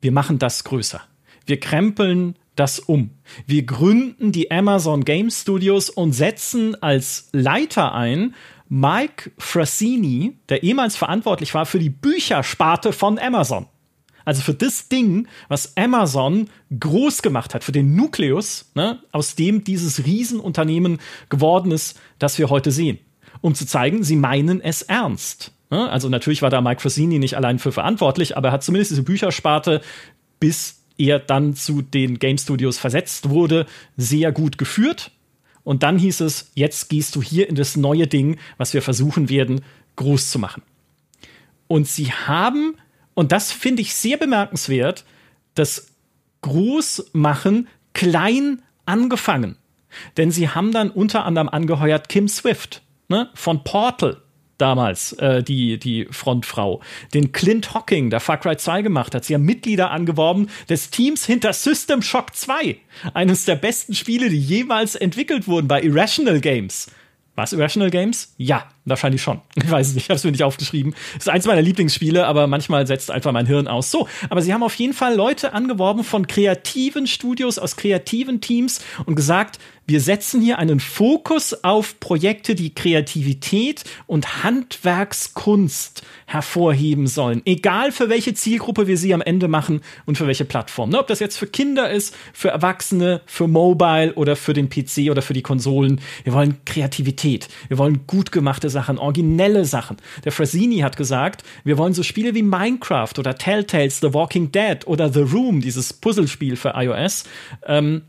wir 0.00 0.12
machen 0.12 0.38
das 0.38 0.64
größer. 0.64 1.00
Wir 1.46 1.60
krempeln 1.60 2.36
das 2.56 2.80
um. 2.80 3.10
Wir 3.46 3.64
gründen 3.64 4.32
die 4.32 4.50
Amazon 4.50 5.04
Game 5.04 5.30
Studios 5.30 5.90
und 5.90 6.12
setzen 6.12 6.80
als 6.82 7.28
Leiter 7.32 7.94
ein 7.94 8.34
Mike 8.68 9.32
Frassini, 9.38 10.38
der 10.48 10.62
ehemals 10.62 10.96
verantwortlich 10.96 11.54
war 11.54 11.66
für 11.66 11.78
die 11.78 11.90
Büchersparte 11.90 12.92
von 12.92 13.18
Amazon. 13.18 13.66
Also 14.24 14.42
für 14.42 14.54
das 14.54 14.88
Ding, 14.88 15.28
was 15.48 15.76
Amazon 15.76 16.50
groß 16.78 17.22
gemacht 17.22 17.54
hat, 17.54 17.62
für 17.62 17.72
den 17.72 17.94
Nukleus, 17.94 18.70
ne, 18.74 19.00
aus 19.12 19.36
dem 19.36 19.62
dieses 19.62 20.04
Riesenunternehmen 20.04 20.98
geworden 21.28 21.70
ist, 21.70 22.00
das 22.18 22.38
wir 22.38 22.50
heute 22.50 22.72
sehen. 22.72 22.98
Um 23.40 23.54
zu 23.54 23.66
zeigen, 23.66 24.02
sie 24.02 24.16
meinen 24.16 24.60
es 24.60 24.82
ernst. 24.82 25.52
Ne? 25.70 25.88
Also 25.88 26.08
natürlich 26.08 26.42
war 26.42 26.50
da 26.50 26.60
Mike 26.60 26.80
Frassini 26.80 27.20
nicht 27.20 27.36
allein 27.36 27.60
für 27.60 27.70
verantwortlich, 27.70 28.36
aber 28.36 28.48
er 28.48 28.52
hat 28.52 28.64
zumindest 28.64 28.90
diese 28.90 29.04
Büchersparte 29.04 29.80
bis 30.40 30.82
er 30.98 31.18
dann 31.18 31.54
zu 31.54 31.82
den 31.82 32.18
Game 32.18 32.38
Studios 32.38 32.78
versetzt 32.78 33.28
wurde, 33.28 33.66
sehr 33.96 34.32
gut 34.32 34.58
geführt. 34.58 35.10
Und 35.66 35.82
dann 35.82 35.98
hieß 35.98 36.20
es, 36.20 36.52
jetzt 36.54 36.90
gehst 36.90 37.16
du 37.16 37.22
hier 37.22 37.48
in 37.48 37.56
das 37.56 37.76
neue 37.76 38.06
Ding, 38.06 38.38
was 38.56 38.72
wir 38.72 38.82
versuchen 38.82 39.28
werden, 39.28 39.62
groß 39.96 40.30
zu 40.30 40.38
machen. 40.38 40.62
Und 41.66 41.88
sie 41.88 42.12
haben, 42.12 42.76
und 43.14 43.32
das 43.32 43.50
finde 43.50 43.82
ich 43.82 43.92
sehr 43.92 44.16
bemerkenswert, 44.16 45.04
das 45.54 45.88
Großmachen 46.42 47.66
klein 47.94 48.62
angefangen. 48.84 49.56
Denn 50.16 50.30
sie 50.30 50.50
haben 50.50 50.70
dann 50.70 50.88
unter 50.88 51.24
anderem 51.24 51.48
angeheuert 51.48 52.08
Kim 52.08 52.28
Swift 52.28 52.82
ne, 53.08 53.28
von 53.34 53.64
Portal 53.64 54.22
damals, 54.58 55.12
äh, 55.14 55.42
die, 55.42 55.78
die 55.78 56.06
Frontfrau. 56.10 56.80
Den 57.14 57.32
Clint 57.32 57.74
Hocking, 57.74 58.10
der 58.10 58.20
Far 58.20 58.38
Cry 58.38 58.56
2 58.56 58.82
gemacht 58.82 59.14
hat. 59.14 59.24
Sie 59.24 59.34
haben 59.34 59.44
Mitglieder 59.44 59.90
angeworben 59.90 60.48
des 60.68 60.90
Teams 60.90 61.24
hinter 61.26 61.52
System 61.52 62.02
Shock 62.02 62.34
2. 62.34 62.76
Eines 63.14 63.44
der 63.44 63.56
besten 63.56 63.94
Spiele, 63.94 64.28
die 64.28 64.40
jemals 64.40 64.94
entwickelt 64.94 65.46
wurden 65.46 65.68
bei 65.68 65.82
Irrational 65.82 66.40
Games. 66.40 66.88
Was, 67.36 67.52
Irrational 67.52 67.90
Games? 67.90 68.34
Ja, 68.38 68.64
wahrscheinlich 68.86 69.20
schon. 69.20 69.42
Ich 69.62 69.70
weiß 69.70 69.88
es 69.88 69.94
nicht, 69.94 70.04
ich 70.04 70.10
habe 70.10 70.16
es 70.16 70.24
mir 70.24 70.30
nicht 70.30 70.42
aufgeschrieben. 70.42 70.94
Ist 71.18 71.28
eins 71.28 71.46
meiner 71.46 71.60
Lieblingsspiele, 71.60 72.26
aber 72.26 72.46
manchmal 72.46 72.86
setzt 72.86 73.10
einfach 73.10 73.32
mein 73.32 73.46
Hirn 73.46 73.68
aus. 73.68 73.90
So, 73.90 74.08
aber 74.30 74.40
sie 74.40 74.54
haben 74.54 74.62
auf 74.62 74.74
jeden 74.76 74.94
Fall 74.94 75.14
Leute 75.14 75.52
angeworben 75.52 76.02
von 76.02 76.26
kreativen 76.26 77.06
Studios, 77.06 77.58
aus 77.58 77.76
kreativen 77.76 78.40
Teams 78.40 78.80
und 79.04 79.16
gesagt, 79.16 79.58
wir 79.86 80.00
setzen 80.00 80.40
hier 80.40 80.58
einen 80.58 80.80
Fokus 80.80 81.62
auf 81.62 82.00
Projekte, 82.00 82.56
die 82.56 82.74
Kreativität 82.74 83.84
und 84.06 84.42
Handwerkskunst 84.42 86.02
hervorheben 86.26 87.06
sollen. 87.06 87.42
Egal 87.44 87.92
für 87.92 88.08
welche 88.08 88.34
Zielgruppe 88.34 88.88
wir 88.88 88.98
sie 88.98 89.14
am 89.14 89.20
Ende 89.20 89.46
machen 89.46 89.82
und 90.04 90.18
für 90.18 90.26
welche 90.26 90.44
Plattform. 90.44 90.90
Ne, 90.90 90.98
ob 90.98 91.06
das 91.06 91.20
jetzt 91.20 91.36
für 91.36 91.46
Kinder 91.46 91.88
ist, 91.88 92.16
für 92.32 92.48
Erwachsene, 92.48 93.20
für 93.26 93.46
Mobile 93.46 94.14
oder 94.14 94.34
für 94.34 94.54
den 94.54 94.68
PC 94.68 95.10
oder 95.10 95.22
für 95.22 95.34
die 95.34 95.42
Konsolen. 95.42 96.00
Wir 96.24 96.32
wollen 96.32 96.56
Kreativität. 96.64 97.46
Wir 97.68 97.78
wollen 97.78 98.08
gut 98.08 98.32
gemachte 98.32 98.70
Sachen, 98.70 98.98
originelle 98.98 99.64
Sachen. 99.64 99.98
Der 100.24 100.32
Frassini 100.32 100.78
hat 100.78 100.96
gesagt, 100.96 101.44
wir 101.62 101.78
wollen 101.78 101.94
so 101.94 102.02
Spiele 102.02 102.34
wie 102.34 102.42
Minecraft 102.42 103.12
oder 103.18 103.38
Telltales 103.38 104.00
The 104.00 104.12
Walking 104.12 104.50
Dead 104.50 104.86
oder 104.86 105.12
The 105.12 105.20
Room, 105.20 105.60
dieses 105.60 105.92
Puzzlespiel 105.92 106.56
für 106.56 106.72
iOS, 106.74 107.24
ähm, 107.66 108.02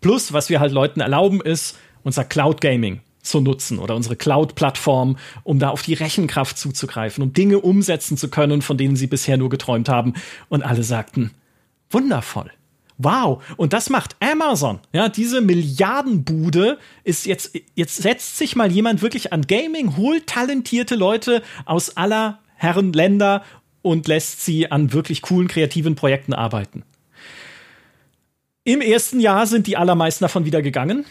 Plus, 0.00 0.32
was 0.32 0.48
wir 0.48 0.60
halt 0.60 0.72
Leuten 0.72 1.00
erlauben, 1.00 1.40
ist 1.40 1.78
unser 2.02 2.24
Cloud 2.24 2.60
Gaming 2.60 3.00
zu 3.22 3.40
nutzen 3.40 3.78
oder 3.78 3.96
unsere 3.96 4.16
Cloud-Plattform, 4.16 5.18
um 5.44 5.58
da 5.58 5.68
auf 5.68 5.82
die 5.82 5.94
Rechenkraft 5.94 6.56
zuzugreifen, 6.56 7.22
um 7.22 7.32
Dinge 7.32 7.58
umsetzen 7.58 8.16
zu 8.16 8.30
können, 8.30 8.62
von 8.62 8.78
denen 8.78 8.96
sie 8.96 9.06
bisher 9.06 9.36
nur 9.36 9.50
geträumt 9.50 9.88
haben. 9.88 10.14
Und 10.48 10.62
alle 10.62 10.82
sagten, 10.82 11.32
wundervoll. 11.90 12.50
Wow, 13.02 13.42
und 13.56 13.72
das 13.72 13.88
macht 13.88 14.16
Amazon. 14.20 14.78
Ja, 14.92 15.08
diese 15.08 15.40
Milliardenbude 15.40 16.78
ist 17.02 17.24
jetzt, 17.24 17.58
jetzt 17.74 17.96
setzt 17.96 18.36
sich 18.36 18.56
mal 18.56 18.70
jemand 18.70 19.00
wirklich 19.00 19.32
an 19.32 19.46
Gaming, 19.46 19.96
holt 19.96 20.26
talentierte 20.26 20.96
Leute 20.96 21.42
aus 21.64 21.96
aller 21.96 22.40
Herren 22.56 22.92
Länder 22.92 23.42
und 23.80 24.06
lässt 24.06 24.44
sie 24.44 24.70
an 24.70 24.92
wirklich 24.92 25.22
coolen 25.22 25.48
kreativen 25.48 25.94
Projekten 25.94 26.34
arbeiten. 26.34 26.84
Im 28.64 28.80
ersten 28.80 29.20
Jahr 29.20 29.46
sind 29.46 29.66
die 29.66 29.76
allermeisten 29.76 30.24
davon 30.24 30.44
wieder 30.44 30.60
gegangen. 30.60 31.06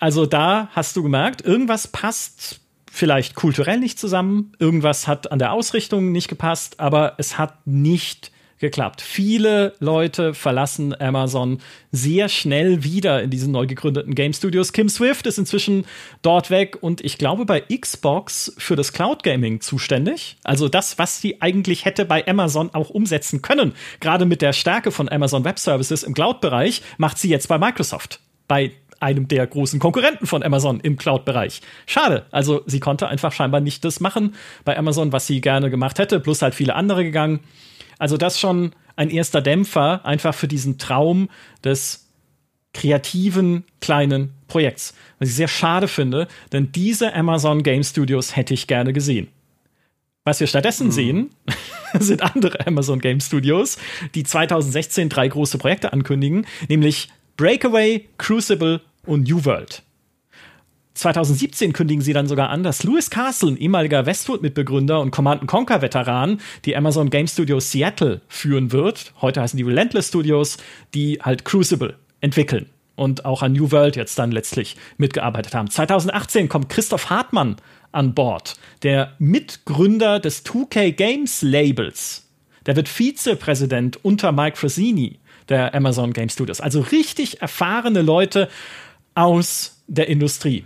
Also 0.00 0.26
da 0.26 0.68
hast 0.72 0.96
du 0.96 1.02
gemerkt, 1.02 1.42
irgendwas 1.42 1.88
passt 1.88 2.60
vielleicht 2.90 3.34
kulturell 3.34 3.78
nicht 3.78 3.98
zusammen, 3.98 4.52
irgendwas 4.58 5.06
hat 5.06 5.30
an 5.30 5.38
der 5.38 5.52
Ausrichtung 5.52 6.12
nicht 6.12 6.28
gepasst, 6.28 6.80
aber 6.80 7.14
es 7.18 7.36
hat 7.36 7.66
nicht 7.66 8.32
geklappt. 8.58 9.00
Viele 9.00 9.74
Leute 9.80 10.34
verlassen 10.34 10.98
Amazon 11.00 11.58
sehr 11.92 12.28
schnell 12.28 12.84
wieder 12.84 13.22
in 13.22 13.30
diesen 13.30 13.52
neu 13.52 13.66
gegründeten 13.66 14.14
Game 14.14 14.32
Studios. 14.32 14.72
Kim 14.72 14.88
Swift 14.88 15.26
ist 15.26 15.38
inzwischen 15.38 15.84
dort 16.22 16.50
weg 16.50 16.78
und 16.80 17.04
ich 17.04 17.18
glaube 17.18 17.44
bei 17.44 17.60
Xbox 17.60 18.52
für 18.58 18.76
das 18.76 18.92
Cloud 18.92 19.22
Gaming 19.22 19.60
zuständig. 19.60 20.36
Also 20.44 20.68
das, 20.68 20.98
was 20.98 21.20
sie 21.20 21.40
eigentlich 21.40 21.84
hätte 21.84 22.04
bei 22.04 22.26
Amazon 22.26 22.70
auch 22.72 22.90
umsetzen 22.90 23.42
können. 23.42 23.72
Gerade 24.00 24.26
mit 24.26 24.42
der 24.42 24.52
Stärke 24.52 24.90
von 24.90 25.08
Amazon 25.08 25.44
Web 25.44 25.58
Services 25.58 26.02
im 26.02 26.14
Cloud-Bereich 26.14 26.82
macht 26.96 27.18
sie 27.18 27.28
jetzt 27.28 27.48
bei 27.48 27.58
Microsoft. 27.58 28.20
Bei 28.46 28.72
einem 29.00 29.28
der 29.28 29.46
großen 29.46 29.78
Konkurrenten 29.78 30.26
von 30.26 30.42
Amazon 30.42 30.80
im 30.80 30.96
Cloud-Bereich. 30.96 31.60
Schade. 31.86 32.26
Also 32.30 32.62
sie 32.66 32.80
konnte 32.80 33.08
einfach 33.08 33.32
scheinbar 33.32 33.60
nicht 33.60 33.84
das 33.84 34.00
machen 34.00 34.34
bei 34.64 34.76
Amazon, 34.76 35.12
was 35.12 35.26
sie 35.26 35.40
gerne 35.40 35.70
gemacht 35.70 35.98
hätte, 35.98 36.20
plus 36.20 36.42
halt 36.42 36.54
viele 36.54 36.74
andere 36.74 37.04
gegangen. 37.04 37.40
Also 37.98 38.16
das 38.16 38.38
schon 38.38 38.72
ein 38.96 39.10
erster 39.10 39.40
Dämpfer 39.40 40.04
einfach 40.04 40.34
für 40.34 40.48
diesen 40.48 40.78
Traum 40.78 41.28
des 41.62 42.08
kreativen 42.74 43.64
kleinen 43.80 44.32
Projekts. 44.46 44.94
Was 45.18 45.30
ich 45.30 45.34
sehr 45.34 45.48
schade 45.48 45.88
finde, 45.88 46.28
denn 46.52 46.72
diese 46.72 47.14
Amazon 47.14 47.62
Game 47.62 47.82
Studios 47.82 48.36
hätte 48.36 48.54
ich 48.54 48.66
gerne 48.66 48.92
gesehen. 48.92 49.28
Was 50.24 50.40
wir 50.40 50.46
stattdessen 50.46 50.88
mhm. 50.88 50.92
sehen, 50.92 51.30
sind 51.98 52.22
andere 52.22 52.66
Amazon 52.66 53.00
Game 53.00 53.20
Studios, 53.20 53.78
die 54.14 54.24
2016 54.24 55.08
drei 55.08 55.28
große 55.28 55.58
Projekte 55.58 55.92
ankündigen, 55.92 56.46
nämlich 56.68 57.08
Breakaway, 57.36 58.08
Crucible 58.18 58.80
und 59.06 59.28
New 59.28 59.44
World. 59.44 59.82
2017 60.98 61.72
kündigen 61.72 62.02
sie 62.02 62.12
dann 62.12 62.26
sogar 62.26 62.50
an, 62.50 62.64
dass 62.64 62.82
Louis 62.82 63.08
Castle, 63.08 63.52
ein 63.52 63.56
ehemaliger 63.56 64.04
Westwood-Mitbegründer 64.04 65.00
und 65.00 65.12
Command 65.12 65.46
Conquer-Veteran, 65.46 66.40
die 66.64 66.76
Amazon 66.76 67.08
Game 67.08 67.28
Studios 67.28 67.70
Seattle 67.70 68.20
führen 68.26 68.72
wird. 68.72 69.12
Heute 69.20 69.40
heißen 69.40 69.56
die 69.56 69.62
Relentless 69.62 70.08
Studios, 70.08 70.56
die 70.94 71.20
halt 71.22 71.44
Crucible 71.44 71.96
entwickeln 72.20 72.66
und 72.96 73.24
auch 73.24 73.42
an 73.42 73.52
New 73.52 73.70
World 73.70 73.94
jetzt 73.94 74.18
dann 74.18 74.32
letztlich 74.32 74.76
mitgearbeitet 74.96 75.54
haben. 75.54 75.70
2018 75.70 76.48
kommt 76.48 76.68
Christoph 76.68 77.10
Hartmann 77.10 77.56
an 77.92 78.14
Bord, 78.14 78.56
der 78.82 79.12
Mitgründer 79.20 80.18
des 80.18 80.44
2K 80.44 80.90
Games 80.90 81.42
Labels. 81.42 82.28
Der 82.66 82.74
wird 82.74 82.88
Vizepräsident 82.88 84.04
unter 84.04 84.32
Mike 84.32 84.56
Frassini 84.56 85.20
der 85.48 85.76
Amazon 85.76 86.12
Game 86.12 86.28
Studios. 86.28 86.60
Also 86.60 86.80
richtig 86.80 87.40
erfahrene 87.40 88.02
Leute 88.02 88.48
aus 89.14 89.80
der 89.86 90.08
Industrie. 90.08 90.64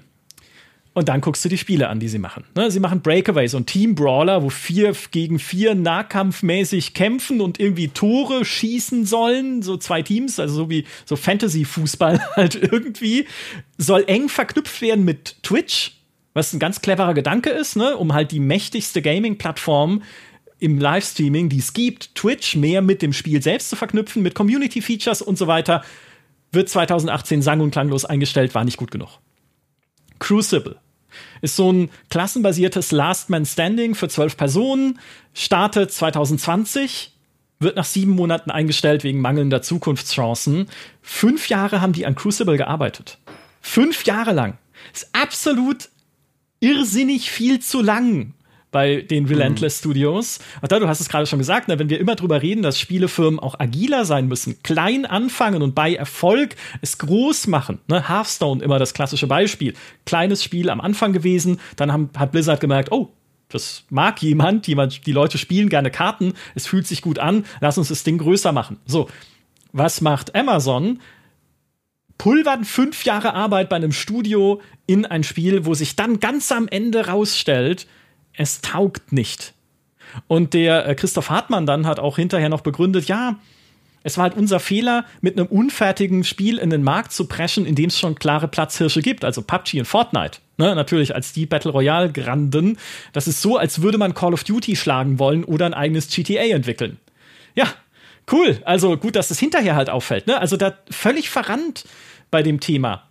Und 0.95 1.09
dann 1.09 1.23
guckst 1.23 1.43
du 1.43 1.49
die 1.49 1.57
Spiele 1.57 1.89
an, 1.89 2.01
die 2.01 2.09
sie 2.09 2.19
machen. 2.19 2.45
Ne? 2.55 2.71
Sie 2.71 2.81
machen 2.81 3.01
Breakaway, 3.01 3.47
so 3.47 3.57
ein 3.57 3.65
Team-Brawler, 3.65 4.43
wo 4.43 4.51
vier 4.51 4.95
gegen 5.11 5.39
vier 5.39 5.75
nahkampfmäßig 5.75 6.93
kämpfen 6.93 7.41
und 7.41 7.59
irgendwie 7.59 7.89
Tore 7.89 8.45
schießen 8.45 9.07
sollen. 9.07 9.63
So 9.63 9.79
zwei 9.79 10.03
Teams, 10.03 10.39
also 10.39 10.55
so 10.55 10.71
wie 10.71 10.85
so 11.07 11.17
Fantasy-Fußball 11.17 12.21
halt 12.37 12.57
irgendwie. 12.57 13.27
Soll 13.79 14.05
eng 14.07 14.29
verknüpft 14.29 14.83
werden 14.83 15.07
mit 15.07 15.43
Twitch, 15.43 15.93
was 16.35 16.53
ein 16.53 16.59
ganz 16.59 16.83
cleverer 16.83 17.15
Gedanke 17.15 17.49
ist, 17.49 17.77
ne? 17.77 17.97
um 17.97 18.13
halt 18.13 18.31
die 18.31 18.41
mächtigste 18.41 19.01
Gaming-Plattform 19.01 20.03
im 20.59 20.79
Livestreaming, 20.79 21.49
die 21.49 21.59
es 21.59 21.73
gibt, 21.73 22.15
Twitch 22.15 22.55
mehr 22.55 22.83
mit 22.83 23.01
dem 23.01 23.15
Spiel 23.15 23.43
selbst 23.43 23.71
zu 23.71 23.77
verknüpfen, 23.77 24.23
mit 24.23 24.35
Community-Features 24.35 25.23
und 25.23 25.37
so 25.37 25.47
weiter, 25.47 25.83
wird 26.53 26.69
2018 26.69 27.41
sang- 27.41 27.61
und 27.61 27.71
klanglos 27.71 28.05
eingestellt, 28.05 28.55
war 28.55 28.65
nicht 28.65 28.77
gut 28.77 28.91
genug. 28.91 29.19
Crucible. 30.21 30.77
Ist 31.41 31.57
so 31.57 31.73
ein 31.73 31.91
klassenbasiertes 32.11 32.93
Last 32.93 33.31
Man 33.31 33.47
Standing 33.47 33.95
für 33.95 34.09
zwölf 34.09 34.37
Personen, 34.37 34.99
startet 35.35 35.93
2020, 35.93 37.13
wird 37.61 37.77
nach 37.77 37.85
sieben 37.85 38.13
Monaten 38.13 38.51
eingestellt 38.51 39.05
wegen 39.05 39.21
mangelnder 39.21 39.63
Zukunftschancen. 39.63 40.69
Fünf 41.01 41.49
Jahre 41.49 41.81
haben 41.81 41.93
die 41.93 42.07
an 42.07 42.15
Crucible 42.15 42.57
gearbeitet. 42.57 43.19
Fünf 43.61 44.05
Jahre 44.05 44.33
lang. 44.33 44.59
Ist 44.93 45.09
absolut 45.13 45.89
irrsinnig 46.61 47.31
viel 47.31 47.61
zu 47.61 47.83
lang 47.83 48.35
bei 48.73 49.03
den 49.03 49.27
Relentless 49.27 49.77
mhm. 49.77 49.79
Studios. 49.79 50.41
Und 50.61 50.73
da, 50.73 50.81
du 50.81 50.89
hast 50.89 51.01
es 51.01 51.09
gerade 51.09 51.27
schon 51.27 51.39
gesagt, 51.39 51.69
ne, 51.69 51.79
wenn 51.79 51.89
wir 51.89 52.01
immer 52.01 52.17
drüber 52.17 52.43
reden, 52.43 52.63
dass 52.63 52.81
Spielefirmen 52.81 53.39
auch 53.39 53.61
agiler 53.61 54.05
sein 54.05 54.27
müssen, 54.27 54.61
klein 54.65 55.07
anfangen 55.07 55.63
und 55.63 55.77
bei 55.77 55.95
Erfolg 55.95 56.57
es 56.81 56.99
groß 56.99 57.47
machen. 57.47 57.79
Ne? 57.87 58.09
Hearthstone 58.09 58.65
immer 58.65 58.81
das 58.81 58.95
klassische 58.95 59.29
Beispiel. 59.29 59.75
Kleines 60.07 60.43
Spiel 60.43 60.71
am 60.71 60.81
Anfang 60.81 61.13
gewesen, 61.13 61.61
dann 61.77 61.93
haben, 61.93 62.11
hat 62.17 62.33
Blizzard 62.33 62.61
gemerkt, 62.61 62.91
oh, 62.91 63.13
das 63.49 63.85
mag 63.91 64.21
jemand, 64.23 64.67
jemand, 64.67 65.07
die 65.07 65.13
Leute 65.13 65.37
spielen 65.37 65.69
gerne 65.69 65.91
Karten, 65.91 66.33
es 66.55 66.67
fühlt 66.67 66.87
sich 66.87 67.03
gut 67.03 67.19
an, 67.19 67.45
lass 67.61 67.77
uns 67.77 67.89
das 67.89 68.03
Ding 68.03 68.17
größer 68.17 68.51
machen. 68.51 68.79
So, 68.87 69.09
was 69.73 70.01
macht 70.01 70.35
Amazon? 70.35 70.99
pulvern 72.23 72.65
fünf 72.65 73.05
Jahre 73.05 73.35
Arbeit 73.35 73.69
bei 73.69 73.75
einem 73.75 73.91
Studio 73.91 74.61
in 74.87 75.05
ein 75.07 75.25
Spiel, 75.25 75.67
wo 75.67 75.75
sich 75.75 75.97
dann 75.97 76.21
ganz 76.21 76.53
am 76.53 76.69
Ende 76.69 77.09
rausstellt, 77.09 77.89
es 78.35 78.61
taugt 78.61 79.13
nicht. 79.13 79.55
Und 80.27 80.55
der 80.55 80.87
äh, 80.87 80.95
Christoph 80.95 81.31
Hartmann 81.31 81.67
dann 81.67 81.87
hat 81.87 81.99
auch 81.99 82.17
hinterher 82.17 82.49
noch 82.49 82.61
begründet, 82.61 83.07
ja, 83.09 83.37
es 84.05 84.17
war 84.17 84.25
halt 84.25 84.37
unser 84.37 84.59
Fehler, 84.61 85.05
mit 85.21 85.39
einem 85.39 85.47
unfertigen 85.47 86.25
Spiel 86.25 86.59
in 86.59 86.71
den 86.71 86.83
Markt 86.83 87.13
zu 87.13 87.27
preschen, 87.27 87.65
in 87.65 87.75
dem 87.75 87.87
es 87.87 87.99
schon 87.99 88.17
klare 88.17 88.49
Platzhirsche 88.49 89.01
gibt, 89.01 89.25
also 89.25 89.43
PUBG 89.43 89.79
und 89.79 89.85
Fortnite. 89.87 90.39
Ne, 90.59 90.75
natürlich 90.75 91.15
als 91.15 91.33
die 91.33 91.47
Battle 91.47 91.71
Royale 91.71 92.13
Granden. 92.13 92.79
Das 93.13 93.27
ist 93.27 93.41
so, 93.41 93.57
als 93.57 93.81
würde 93.81 93.99
man 93.99 94.15
Call 94.15 94.35
of 94.35 94.45
Duty 94.45 94.77
schlagen 94.77 95.19
wollen 95.19 95.45
oder 95.45 95.67
ein 95.67 95.75
eigenes 95.75 96.09
GTA 96.09 96.43
entwickeln. 96.43 96.99
Ja, 97.55 97.67
cool. 98.31 98.61
Also 98.65 98.97
gut, 98.97 99.17
dass 99.17 99.31
es 99.31 99.39
hinterher 99.39 99.77
halt 99.77 99.89
auffällt. 99.89 100.27
Ne? 100.27 100.39
Also 100.39 100.57
da 100.57 100.77
völlig 100.91 101.31
verrannt 101.31 101.85
bei 102.31 102.43
dem 102.43 102.61
Thema. 102.61 103.09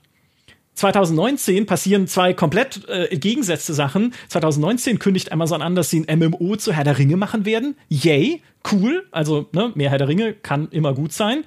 2019 0.75 1.65
passieren 1.65 2.07
zwei 2.07 2.33
komplett 2.33 2.87
äh, 2.87 3.05
entgegengesetzte 3.05 3.73
Sachen. 3.73 4.13
2019 4.29 4.99
kündigt 4.99 5.31
Amazon 5.31 5.61
an, 5.61 5.75
dass 5.75 5.89
sie 5.89 6.05
ein 6.07 6.19
MMO 6.19 6.55
zu 6.55 6.73
Herr 6.73 6.83
der 6.83 6.97
Ringe 6.97 7.17
machen 7.17 7.45
werden. 7.45 7.75
Yay, 7.89 8.41
cool. 8.71 9.05
Also 9.11 9.49
ne, 9.51 9.71
mehr 9.75 9.89
Herr 9.89 9.97
der 9.97 10.07
Ringe 10.07 10.33
kann 10.33 10.69
immer 10.71 10.93
gut 10.93 11.13
sein. 11.13 11.43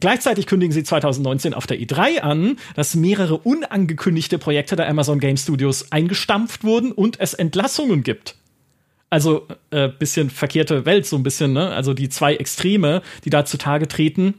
Gleichzeitig 0.00 0.46
kündigen 0.46 0.72
sie 0.72 0.82
2019 0.82 1.54
auf 1.54 1.66
der 1.66 1.78
E3 1.78 2.20
an, 2.20 2.56
dass 2.74 2.94
mehrere 2.94 3.38
unangekündigte 3.38 4.38
Projekte 4.38 4.76
der 4.76 4.88
Amazon 4.88 5.18
Game 5.18 5.36
Studios 5.36 5.92
eingestampft 5.92 6.64
wurden 6.64 6.92
und 6.92 7.20
es 7.20 7.34
Entlassungen 7.34 8.02
gibt. 8.02 8.36
Also 9.10 9.46
äh, 9.70 9.88
bisschen 9.88 10.28
verkehrte 10.28 10.84
Welt, 10.86 11.06
so 11.06 11.16
ein 11.16 11.22
bisschen, 11.22 11.52
ne? 11.52 11.70
Also 11.70 11.94
die 11.94 12.08
zwei 12.08 12.34
Extreme, 12.34 13.00
die 13.24 13.30
da 13.30 13.44
zutage 13.44 13.86
treten. 13.86 14.34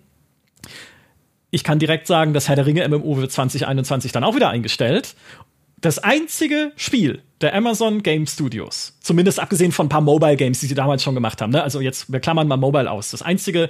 Ich 1.56 1.64
kann 1.64 1.80
direkt 1.80 2.06
sagen, 2.06 2.34
das 2.34 2.49
Herr 2.49 2.57
der 2.57 2.65
Ringe 2.65 2.86
MMO 2.86 3.15
wird 3.15 3.32
2021 3.32 4.11
dann 4.11 4.26
auch 4.26 4.36
wieder 4.36 4.49
eingestellt. 4.49 5.15
Das 5.80 5.99
einzige 5.99 6.73
Spiel 6.76 7.22
der 7.40 7.56
Amazon 7.56 8.03
Game 8.03 8.27
Studios, 8.27 8.98
zumindest 8.99 9.40
abgesehen 9.40 9.72
von 9.72 9.86
ein 9.86 9.90
paar 9.90 10.02
Mobile 10.02 10.36
Games, 10.36 10.60
die 10.60 10.65
sie 10.65 10.76
damals 10.76 11.02
schon 11.02 11.15
gemacht 11.15 11.41
haben, 11.41 11.52
ne? 11.52 11.64
also 11.64 11.80
jetzt, 11.80 12.11
wir 12.11 12.19
klammern 12.19 12.49
mal 12.49 12.57
Mobile 12.57 12.91
aus, 12.91 13.11
das 13.11 13.22
einzige 13.22 13.69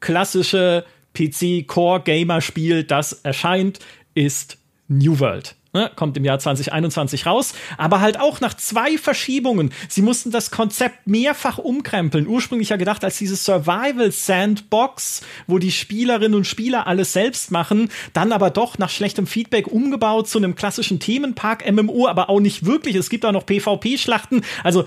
klassische 0.00 0.86
PC-Core-Gamer-Spiel, 1.12 2.84
das 2.84 3.12
erscheint, 3.12 3.80
ist 4.14 4.56
New 4.88 5.18
World. 5.18 5.56
Ne, 5.76 5.90
kommt 5.94 6.16
im 6.16 6.24
Jahr 6.24 6.38
2021 6.38 7.26
raus, 7.26 7.52
aber 7.76 8.00
halt 8.00 8.18
auch 8.18 8.40
nach 8.40 8.54
zwei 8.54 8.96
Verschiebungen. 8.96 9.72
Sie 9.90 10.00
mussten 10.00 10.30
das 10.30 10.50
Konzept 10.50 11.06
mehrfach 11.06 11.58
umkrempeln. 11.58 12.26
Ursprünglich 12.26 12.70
ja 12.70 12.76
gedacht 12.76 13.04
als 13.04 13.18
diese 13.18 13.36
Survival 13.36 14.10
Sandbox, 14.10 15.20
wo 15.46 15.58
die 15.58 15.70
Spielerinnen 15.70 16.34
und 16.34 16.46
Spieler 16.46 16.86
alles 16.86 17.12
selbst 17.12 17.50
machen, 17.50 17.90
dann 18.14 18.32
aber 18.32 18.48
doch 18.48 18.78
nach 18.78 18.88
schlechtem 18.88 19.26
Feedback 19.26 19.66
umgebaut 19.66 20.30
zu 20.30 20.38
einem 20.38 20.54
klassischen 20.54 20.98
Themenpark 20.98 21.70
MMO, 21.70 22.06
aber 22.06 22.30
auch 22.30 22.40
nicht 22.40 22.64
wirklich. 22.64 22.96
Es 22.96 23.10
gibt 23.10 23.26
auch 23.26 23.32
noch 23.32 23.44
PvP-Schlachten. 23.44 24.46
Also 24.64 24.86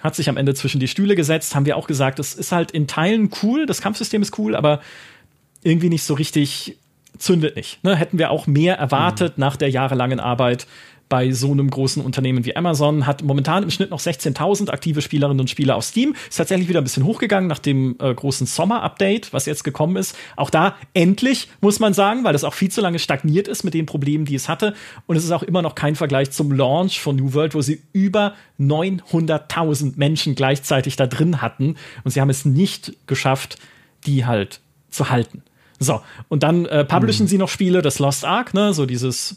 hat 0.00 0.14
sich 0.14 0.28
am 0.28 0.36
Ende 0.36 0.52
zwischen 0.52 0.78
die 0.78 0.88
Stühle 0.88 1.16
gesetzt, 1.16 1.54
haben 1.54 1.64
wir 1.64 1.78
auch 1.78 1.86
gesagt, 1.86 2.18
es 2.18 2.34
ist 2.34 2.52
halt 2.52 2.70
in 2.72 2.86
Teilen 2.86 3.30
cool, 3.42 3.64
das 3.64 3.80
Kampfsystem 3.80 4.20
ist 4.20 4.38
cool, 4.38 4.54
aber 4.54 4.82
irgendwie 5.62 5.88
nicht 5.88 6.02
so 6.02 6.12
richtig 6.12 6.76
zündet 7.18 7.56
nicht. 7.56 7.82
Ne? 7.84 7.96
Hätten 7.96 8.18
wir 8.18 8.30
auch 8.30 8.46
mehr 8.46 8.76
erwartet 8.76 9.38
mhm. 9.38 9.42
nach 9.42 9.56
der 9.56 9.70
jahrelangen 9.70 10.20
Arbeit 10.20 10.66
bei 11.08 11.32
so 11.32 11.50
einem 11.52 11.70
großen 11.70 12.02
Unternehmen 12.02 12.44
wie 12.44 12.54
Amazon. 12.56 13.06
Hat 13.06 13.22
momentan 13.22 13.62
im 13.62 13.70
Schnitt 13.70 13.90
noch 13.90 14.00
16.000 14.00 14.70
aktive 14.70 15.00
Spielerinnen 15.02 15.40
und 15.40 15.48
Spieler 15.48 15.76
auf 15.76 15.84
Steam. 15.84 16.14
Ist 16.28 16.36
tatsächlich 16.36 16.68
wieder 16.68 16.80
ein 16.80 16.84
bisschen 16.84 17.04
hochgegangen 17.04 17.48
nach 17.48 17.58
dem 17.58 17.96
äh, 17.98 18.12
großen 18.14 18.46
Sommer-Update, 18.46 19.32
was 19.32 19.46
jetzt 19.46 19.64
gekommen 19.64 19.96
ist. 19.96 20.16
Auch 20.36 20.50
da 20.50 20.76
endlich, 20.94 21.48
muss 21.60 21.80
man 21.80 21.94
sagen, 21.94 22.24
weil 22.24 22.32
das 22.32 22.44
auch 22.44 22.54
viel 22.54 22.70
zu 22.70 22.80
lange 22.80 22.98
stagniert 22.98 23.48
ist 23.48 23.64
mit 23.64 23.74
den 23.74 23.86
Problemen, 23.86 24.24
die 24.24 24.34
es 24.34 24.48
hatte. 24.48 24.74
Und 25.06 25.16
es 25.16 25.24
ist 25.24 25.32
auch 25.32 25.42
immer 25.42 25.62
noch 25.62 25.74
kein 25.74 25.94
Vergleich 25.94 26.30
zum 26.30 26.52
Launch 26.52 27.00
von 27.00 27.16
New 27.16 27.32
World, 27.32 27.54
wo 27.54 27.62
sie 27.62 27.82
über 27.92 28.34
900.000 28.60 29.94
Menschen 29.96 30.34
gleichzeitig 30.34 30.96
da 30.96 31.06
drin 31.06 31.40
hatten. 31.40 31.76
Und 32.04 32.10
sie 32.10 32.20
haben 32.20 32.30
es 32.30 32.44
nicht 32.44 32.94
geschafft, 33.06 33.58
die 34.06 34.26
halt 34.26 34.60
zu 34.90 35.10
halten. 35.10 35.42
So, 35.78 36.00
und 36.28 36.42
dann 36.42 36.66
äh, 36.66 36.84
publishen 36.84 37.24
mhm. 37.26 37.28
sie 37.28 37.38
noch 37.38 37.48
Spiele, 37.48 37.82
das 37.82 37.98
Lost 37.98 38.24
Ark, 38.24 38.52
ne, 38.54 38.72
so 38.72 38.84
dieses, 38.86 39.36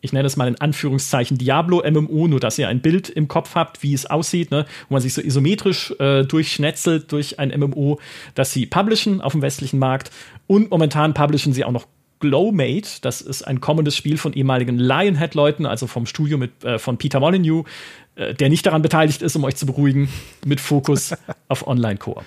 ich 0.00 0.12
nenne 0.12 0.26
es 0.26 0.36
mal 0.36 0.48
in 0.48 0.60
Anführungszeichen 0.60 1.38
Diablo-MMO, 1.38 2.28
nur 2.28 2.40
dass 2.40 2.58
ihr 2.58 2.68
ein 2.68 2.80
Bild 2.80 3.08
im 3.08 3.28
Kopf 3.28 3.54
habt, 3.54 3.82
wie 3.82 3.94
es 3.94 4.06
aussieht, 4.06 4.50
ne, 4.50 4.66
wo 4.88 4.94
man 4.94 5.02
sich 5.02 5.14
so 5.14 5.20
isometrisch 5.20 5.94
äh, 5.98 6.24
durchschnetzelt 6.24 7.12
durch 7.12 7.38
ein 7.38 7.52
MMO, 7.56 8.00
das 8.34 8.52
sie 8.52 8.66
publishen 8.66 9.20
auf 9.20 9.32
dem 9.32 9.42
westlichen 9.42 9.78
Markt. 9.78 10.10
Und 10.46 10.70
momentan 10.70 11.14
publishen 11.14 11.52
sie 11.52 11.64
auch 11.64 11.72
noch 11.72 11.86
Glowmate, 12.20 13.00
das 13.00 13.22
ist 13.22 13.42
ein 13.42 13.60
kommendes 13.60 13.96
Spiel 13.96 14.18
von 14.18 14.34
ehemaligen 14.34 14.78
Lionhead-Leuten, 14.78 15.64
also 15.64 15.86
vom 15.86 16.04
Studio 16.04 16.36
mit, 16.36 16.64
äh, 16.64 16.78
von 16.78 16.98
Peter 16.98 17.18
Molyneux, 17.18 17.66
äh, 18.14 18.34
der 18.34 18.50
nicht 18.50 18.66
daran 18.66 18.82
beteiligt 18.82 19.22
ist, 19.22 19.36
um 19.36 19.44
euch 19.44 19.56
zu 19.56 19.66
beruhigen, 19.66 20.08
mit 20.44 20.60
Fokus 20.60 21.14
auf 21.48 21.66
Online-Koop. 21.66 22.24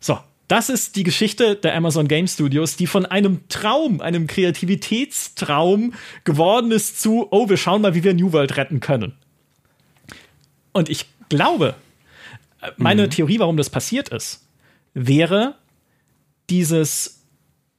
So, 0.00 0.18
das 0.48 0.68
ist 0.68 0.96
die 0.96 1.04
Geschichte 1.04 1.56
der 1.56 1.74
Amazon 1.74 2.06
Game 2.06 2.26
Studios, 2.26 2.76
die 2.76 2.86
von 2.86 3.06
einem 3.06 3.48
Traum, 3.48 4.00
einem 4.00 4.26
Kreativitätstraum 4.26 5.94
geworden 6.24 6.70
ist 6.70 7.00
zu, 7.00 7.28
oh, 7.30 7.48
wir 7.48 7.56
schauen 7.56 7.82
mal, 7.82 7.94
wie 7.94 8.04
wir 8.04 8.14
New 8.14 8.32
World 8.32 8.56
retten 8.56 8.80
können. 8.80 9.14
Und 10.72 10.90
ich 10.90 11.06
glaube, 11.28 11.74
meine 12.76 13.06
mhm. 13.06 13.10
Theorie, 13.10 13.38
warum 13.38 13.56
das 13.56 13.70
passiert 13.70 14.10
ist, 14.10 14.46
wäre 14.92 15.54
dieses 16.50 17.22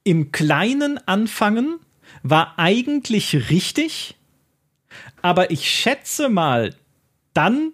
im 0.04 0.32
Kleinen 0.32 0.98
anfangen 1.06 1.78
war 2.22 2.58
eigentlich 2.58 3.50
richtig, 3.50 4.16
aber 5.22 5.50
ich 5.50 5.68
schätze 5.68 6.28
mal, 6.28 6.74
dann 7.34 7.72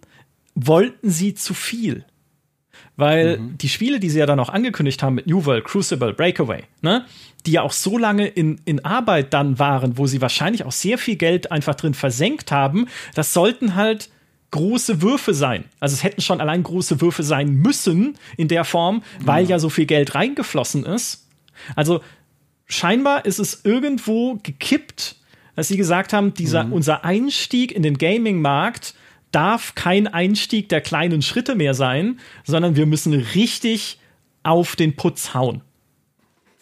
wollten 0.54 1.10
sie 1.10 1.34
zu 1.34 1.54
viel. 1.54 2.04
Weil 2.96 3.38
mhm. 3.38 3.58
die 3.58 3.68
Spiele, 3.68 4.00
die 4.00 4.10
sie 4.10 4.18
ja 4.18 4.26
dann 4.26 4.38
auch 4.38 4.50
angekündigt 4.50 5.02
haben 5.02 5.14
mit 5.14 5.26
New 5.26 5.44
World, 5.44 5.64
Crucible, 5.64 6.12
Breakaway, 6.12 6.64
ne, 6.82 7.06
die 7.46 7.52
ja 7.52 7.62
auch 7.62 7.72
so 7.72 7.98
lange 7.98 8.26
in, 8.28 8.60
in 8.64 8.84
Arbeit 8.84 9.32
dann 9.32 9.58
waren, 9.58 9.96
wo 9.96 10.06
sie 10.06 10.20
wahrscheinlich 10.20 10.64
auch 10.64 10.72
sehr 10.72 10.98
viel 10.98 11.16
Geld 11.16 11.50
einfach 11.50 11.74
drin 11.74 11.94
versenkt 11.94 12.52
haben, 12.52 12.86
das 13.14 13.32
sollten 13.32 13.74
halt 13.74 14.10
große 14.50 15.00
Würfe 15.02 15.32
sein. 15.34 15.64
Also 15.80 15.94
es 15.94 16.04
hätten 16.04 16.20
schon 16.20 16.40
allein 16.40 16.62
große 16.62 17.00
Würfe 17.00 17.22
sein 17.22 17.54
müssen 17.54 18.18
in 18.36 18.48
der 18.48 18.64
Form, 18.64 19.02
weil 19.20 19.44
ja, 19.44 19.50
ja 19.50 19.58
so 19.58 19.70
viel 19.70 19.86
Geld 19.86 20.14
reingeflossen 20.14 20.84
ist. 20.84 21.26
Also 21.74 22.02
scheinbar 22.66 23.24
ist 23.24 23.38
es 23.38 23.64
irgendwo 23.64 24.38
gekippt, 24.42 25.16
dass 25.56 25.68
sie 25.68 25.76
gesagt 25.76 26.12
haben, 26.12 26.34
dieser, 26.34 26.64
mhm. 26.64 26.74
unser 26.74 27.04
Einstieg 27.04 27.72
in 27.72 27.82
den 27.82 27.98
Gaming-Markt 27.98 28.94
darf 29.32 29.74
kein 29.74 30.06
Einstieg 30.06 30.68
der 30.68 30.80
kleinen 30.80 31.22
Schritte 31.22 31.54
mehr 31.54 31.74
sein, 31.74 32.20
sondern 32.44 32.76
wir 32.76 32.86
müssen 32.86 33.14
richtig 33.14 33.98
auf 34.42 34.76
den 34.76 34.94
Putz 34.96 35.34
hauen. 35.34 35.62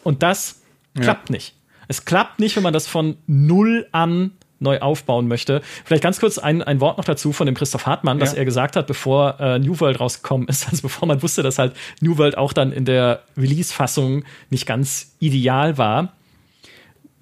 Und 0.02 0.22
das 0.22 0.62
ja. 0.96 1.02
klappt 1.02 1.30
nicht. 1.30 1.54
Es 1.88 2.04
klappt 2.04 2.38
nicht, 2.38 2.56
wenn 2.56 2.62
man 2.62 2.72
das 2.72 2.86
von 2.86 3.16
null 3.26 3.88
an 3.92 4.32
neu 4.60 4.78
aufbauen 4.78 5.26
möchte. 5.26 5.62
Vielleicht 5.84 6.02
ganz 6.02 6.20
kurz 6.20 6.38
ein, 6.38 6.62
ein 6.62 6.80
Wort 6.80 6.98
noch 6.98 7.04
dazu 7.04 7.32
von 7.32 7.46
dem 7.46 7.54
Christoph 7.54 7.86
Hartmann, 7.86 8.18
ja. 8.18 8.24
dass 8.24 8.34
er 8.34 8.44
gesagt 8.44 8.76
hat, 8.76 8.86
bevor 8.86 9.40
äh, 9.40 9.58
New 9.58 9.80
World 9.80 9.98
rausgekommen 9.98 10.46
ist, 10.48 10.66
also 10.70 10.82
bevor 10.82 11.08
man 11.08 11.22
wusste, 11.22 11.42
dass 11.42 11.58
halt 11.58 11.74
New 12.00 12.18
World 12.18 12.36
auch 12.38 12.52
dann 12.52 12.70
in 12.70 12.84
der 12.84 13.22
Release-Fassung 13.36 14.24
nicht 14.50 14.66
ganz 14.66 15.16
ideal 15.18 15.78
war, 15.78 16.12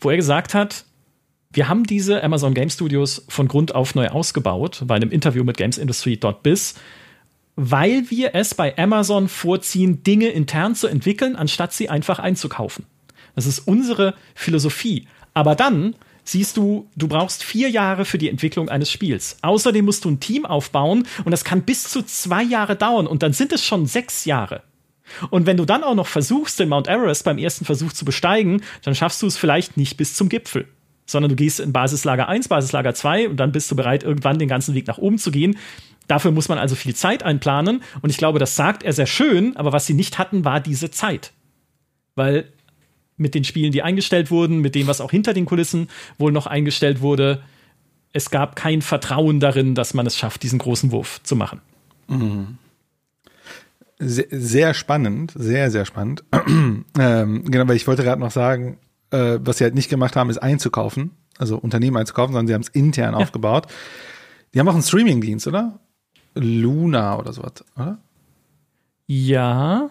wo 0.00 0.10
er 0.10 0.16
gesagt 0.16 0.54
hat, 0.54 0.84
wir 1.50 1.68
haben 1.68 1.84
diese 1.84 2.22
Amazon 2.22 2.52
Game 2.52 2.68
Studios 2.68 3.24
von 3.28 3.48
Grund 3.48 3.74
auf 3.74 3.94
neu 3.94 4.08
ausgebaut, 4.08 4.82
bei 4.84 4.96
einem 4.96 5.10
Interview 5.10 5.44
mit 5.44 5.56
GamesIndustry.biz, 5.56 6.74
weil 7.56 8.10
wir 8.10 8.34
es 8.34 8.54
bei 8.54 8.76
Amazon 8.76 9.28
vorziehen, 9.28 10.02
Dinge 10.02 10.28
intern 10.28 10.74
zu 10.74 10.88
entwickeln, 10.88 11.36
anstatt 11.36 11.72
sie 11.72 11.88
einfach 11.88 12.18
einzukaufen. 12.18 12.84
Das 13.34 13.46
ist 13.46 13.60
unsere 13.60 14.14
Philosophie. 14.34 15.08
Aber 15.32 15.54
dann 15.54 15.94
siehst 16.22 16.58
du, 16.58 16.88
du 16.96 17.08
brauchst 17.08 17.42
vier 17.42 17.70
Jahre 17.70 18.04
für 18.04 18.18
die 18.18 18.28
Entwicklung 18.28 18.68
eines 18.68 18.90
Spiels. 18.90 19.38
Außerdem 19.40 19.84
musst 19.84 20.04
du 20.04 20.10
ein 20.10 20.20
Team 20.20 20.44
aufbauen 20.44 21.06
und 21.24 21.30
das 21.30 21.44
kann 21.44 21.62
bis 21.62 21.84
zu 21.84 22.02
zwei 22.02 22.42
Jahre 22.42 22.76
dauern 22.76 23.06
und 23.06 23.22
dann 23.22 23.32
sind 23.32 23.52
es 23.52 23.64
schon 23.64 23.86
sechs 23.86 24.26
Jahre. 24.26 24.62
Und 25.30 25.46
wenn 25.46 25.56
du 25.56 25.64
dann 25.64 25.82
auch 25.82 25.94
noch 25.94 26.06
versuchst, 26.06 26.60
den 26.60 26.68
Mount 26.68 26.86
Everest 26.86 27.24
beim 27.24 27.38
ersten 27.38 27.64
Versuch 27.64 27.94
zu 27.94 28.04
besteigen, 28.04 28.62
dann 28.82 28.94
schaffst 28.94 29.22
du 29.22 29.26
es 29.26 29.38
vielleicht 29.38 29.78
nicht 29.78 29.96
bis 29.96 30.14
zum 30.14 30.28
Gipfel 30.28 30.68
sondern 31.08 31.30
du 31.30 31.36
gehst 31.36 31.58
in 31.58 31.72
Basislager 31.72 32.28
1, 32.28 32.48
Basislager 32.48 32.94
2 32.94 33.30
und 33.30 33.38
dann 33.38 33.50
bist 33.50 33.70
du 33.70 33.76
bereit, 33.76 34.04
irgendwann 34.04 34.38
den 34.38 34.48
ganzen 34.48 34.74
Weg 34.74 34.86
nach 34.86 34.98
oben 34.98 35.18
zu 35.18 35.30
gehen. 35.32 35.56
Dafür 36.06 36.30
muss 36.30 36.48
man 36.48 36.58
also 36.58 36.74
viel 36.74 36.94
Zeit 36.94 37.22
einplanen 37.22 37.82
und 38.02 38.10
ich 38.10 38.18
glaube, 38.18 38.38
das 38.38 38.54
sagt 38.54 38.82
er 38.82 38.92
sehr 38.92 39.06
schön, 39.06 39.56
aber 39.56 39.72
was 39.72 39.86
sie 39.86 39.94
nicht 39.94 40.18
hatten, 40.18 40.44
war 40.44 40.60
diese 40.60 40.90
Zeit. 40.90 41.32
Weil 42.14 42.52
mit 43.16 43.34
den 43.34 43.44
Spielen, 43.44 43.72
die 43.72 43.82
eingestellt 43.82 44.30
wurden, 44.30 44.60
mit 44.60 44.74
dem, 44.74 44.86
was 44.86 45.00
auch 45.00 45.10
hinter 45.10 45.34
den 45.34 45.44
Kulissen 45.44 45.88
wohl 46.18 46.30
noch 46.30 46.46
eingestellt 46.46 47.00
wurde, 47.00 47.42
es 48.12 48.30
gab 48.30 48.56
kein 48.56 48.82
Vertrauen 48.82 49.40
darin, 49.40 49.74
dass 49.74 49.94
man 49.94 50.06
es 50.06 50.16
schafft, 50.16 50.42
diesen 50.42 50.58
großen 50.58 50.92
Wurf 50.92 51.22
zu 51.22 51.36
machen. 51.36 51.60
Mhm. 52.06 52.58
Sehr, 53.98 54.26
sehr, 54.30 54.74
spannend, 54.74 55.32
sehr, 55.34 55.70
sehr 55.70 55.84
spannend. 55.84 56.22
ähm, 56.98 57.44
genau, 57.44 57.66
weil 57.66 57.76
ich 57.76 57.86
wollte 57.86 58.04
gerade 58.04 58.20
noch 58.20 58.30
sagen, 58.30 58.78
äh, 59.10 59.38
was 59.40 59.58
sie 59.58 59.64
halt 59.64 59.74
nicht 59.74 59.88
gemacht 59.88 60.16
haben, 60.16 60.30
ist 60.30 60.38
einzukaufen, 60.38 61.12
also 61.38 61.56
Unternehmen 61.56 61.96
einzukaufen, 61.96 62.32
sondern 62.32 62.46
sie 62.46 62.54
haben 62.54 62.62
es 62.62 62.68
intern 62.68 63.14
ja. 63.14 63.18
aufgebaut. 63.18 63.66
Die 64.54 64.60
haben 64.60 64.68
auch 64.68 64.74
einen 64.74 64.82
Streaming-Dienst, 64.82 65.46
oder? 65.46 65.78
Luna 66.34 67.18
oder 67.18 67.32
sowas, 67.32 67.64
oder? 67.76 67.98
Ja. 69.06 69.90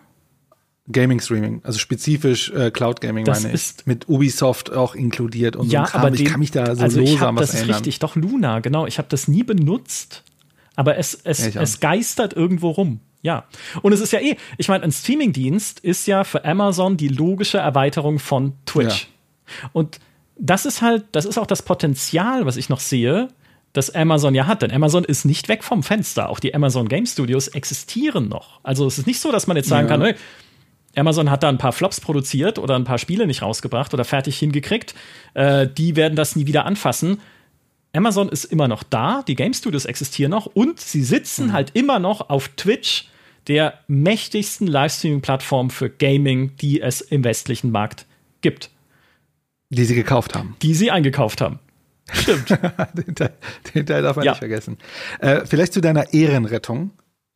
Gaming 0.90 1.20
Streaming, 1.20 1.62
also 1.64 1.80
spezifisch 1.80 2.50
äh, 2.52 2.72
Cloud 2.72 3.02
Gaming 3.02 3.26
das 3.26 3.44
meine 3.44 3.54
ich. 3.54 3.74
Mit 3.86 4.08
Ubisoft 4.08 4.72
auch 4.72 4.96
inkludiert 4.96 5.58
und 5.58 5.70
ja, 5.70 5.86
so 5.86 5.98
aber 5.98 6.12
den, 6.12 6.26
ich 6.26 6.32
kann 6.32 6.40
mich 6.40 6.52
da 6.52 6.76
so 6.76 6.84
also 6.84 7.02
lose 7.02 7.28
an 7.28 7.36
was 7.36 7.48
das 7.48 7.56
erinnern. 7.56 7.72
ist 7.72 7.76
richtig, 7.80 8.00
doch 8.00 8.16
Luna, 8.16 8.62
genau. 8.62 8.88
Ich 8.88 8.98
habe 8.98 9.10
das 9.10 9.28
nie 9.28 9.44
benutzt, 9.44 10.24
aber 10.78 10.98
es, 10.98 11.20
es, 11.26 11.54
ja, 11.54 11.62
es 11.62 11.82
geistert 11.82 12.34
irgendwo 12.34 12.70
rum. 12.70 13.02
Ja, 13.28 13.44
und 13.82 13.92
es 13.92 14.00
ist 14.00 14.14
ja 14.14 14.22
eh, 14.22 14.38
ich 14.58 14.70
meine, 14.70 14.86
ein 14.86 14.92
Streamingdienst 14.94 15.82
ist 15.82 16.08
ja 16.08 16.24
für 16.24 16.46
Amazon 16.46 16.96
die 16.96 17.10
logische 17.10 17.58
Erweiterung 17.58 18.20
von 18.20 18.54
Twitch. 18.66 19.10
Ja. 19.64 19.70
Und 19.74 20.00
das 20.38 20.66
ist 20.66 20.82
halt, 20.82 21.04
das 21.12 21.26
ist 21.26 21.38
auch 21.38 21.46
das 21.46 21.62
Potenzial, 21.62 22.46
was 22.46 22.56
ich 22.56 22.70
noch 22.70 22.80
sehe, 22.80 23.28
das 23.74 23.94
Amazon 23.94 24.34
ja 24.34 24.48
hat. 24.48 24.62
Denn 24.62 24.72
Amazon 24.72 25.04
ist 25.04 25.26
nicht 25.26 25.50
weg 25.50 25.66
vom 25.66 25.84
Fenster. 25.84 26.30
Auch 26.30 26.40
die 26.40 26.56
Amazon 26.56 26.88
Game 26.88 27.06
Studios 27.06 27.50
existieren 27.50 28.30
noch. 28.30 28.62
Also 28.64 28.88
es 28.88 28.98
ist 28.98 29.08
nicht 29.08 29.20
so, 29.20 29.30
dass 29.30 29.46
man 29.46 29.58
jetzt 29.58 29.68
sagen 29.68 29.90
ja. 29.90 29.98
kann, 29.98 30.02
hey, 30.04 30.16
Amazon 30.96 31.30
hat 31.30 31.44
da 31.44 31.50
ein 31.50 31.58
paar 31.58 31.74
Flops 31.74 32.00
produziert 32.00 32.58
oder 32.58 32.78
ein 32.78 32.86
paar 32.86 32.98
Spiele 32.98 33.28
nicht 33.28 33.42
rausgebracht 33.42 33.94
oder 33.94 34.06
fertig 34.06 34.40
hingekriegt. 34.40 34.96
Äh, 35.34 35.68
die 35.68 35.98
werden 35.98 36.16
das 36.16 36.38
nie 36.38 36.48
wieder 36.48 36.66
anfassen. 36.66 37.20
Amazon 37.92 38.30
ist 38.30 38.46
immer 38.46 38.70
noch 38.70 38.84
da, 38.84 39.22
die 39.28 39.36
Game 39.36 39.54
Studios 39.54 39.84
existieren 39.84 40.32
noch 40.32 40.46
und 40.46 40.80
sie 40.80 41.04
sitzen 41.04 41.48
mhm. 41.48 41.54
halt 41.54 41.72
immer 41.74 42.00
noch 42.00 42.30
auf 42.30 42.48
Twitch 42.56 43.10
der 43.48 43.80
mächtigsten 43.88 44.68
Livestreaming-Plattform 44.68 45.70
für 45.70 45.90
Gaming, 45.90 46.56
die 46.58 46.82
es 46.82 47.02
im 47.02 47.24
westlichen 47.24 47.72
Markt 47.72 48.06
gibt. 48.42 48.70
Die 49.70 49.86
sie 49.86 49.96
gekauft 49.96 50.36
haben. 50.36 50.56
Die 50.62 50.74
sie 50.74 50.92
eingekauft 50.92 51.42
haben. 51.42 51.60
Stimmt. 52.12 52.50
den, 52.94 53.16
Teil, 53.16 53.34
den, 53.74 53.86
Teil, 53.86 54.02
darf 54.02 54.16
man 54.16 54.26
ja. 54.26 54.32
nicht 54.32 54.40
vergessen. 54.40 54.78
Äh, 55.20 55.46
vielleicht 55.46 55.74
zu 55.74 55.82
deiner 55.82 56.14
Ehrenrettung. 56.14 56.92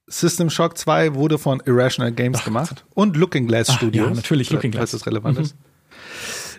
System 0.08 0.50
Shock 0.50 0.78
2 0.78 1.14
wurde 1.16 1.38
von 1.38 1.62
Irrational 1.66 2.12
Games 2.12 2.40
Ach, 2.42 2.46
gemacht 2.46 2.86
und 2.94 3.16
Looking 3.16 3.48
Glass 3.48 3.70
Ach, 3.70 3.78
Studios. 3.78 4.10
Ja, 4.10 4.16
natürlich 4.16 4.50
Looking 4.50 4.72
Glass. 4.72 4.92
Falls 4.92 5.04
das 5.04 5.08
relevant 5.08 5.38
mhm. 5.38 5.44
ist. 5.44 5.56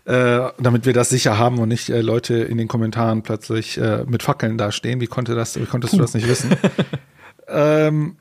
Äh, 0.04 0.50
damit 0.58 0.84
wir 0.84 0.92
das 0.92 1.10
sicher 1.10 1.38
haben 1.38 1.58
und 1.58 1.68
nicht 1.68 1.88
äh, 1.88 2.00
Leute 2.00 2.34
in 2.34 2.58
den 2.58 2.66
Kommentaren 2.66 3.22
plötzlich 3.22 3.78
äh, 3.78 4.04
mit 4.06 4.22
Fackeln 4.22 4.58
dastehen. 4.58 5.00
Wie 5.00 5.06
konnte 5.06 5.34
das, 5.34 5.58
wie 5.60 5.64
konntest 5.64 5.92
Puh. 5.92 5.98
du 5.98 6.02
das 6.02 6.14
nicht 6.14 6.26
wissen? 6.26 6.50
ähm, 7.48 8.16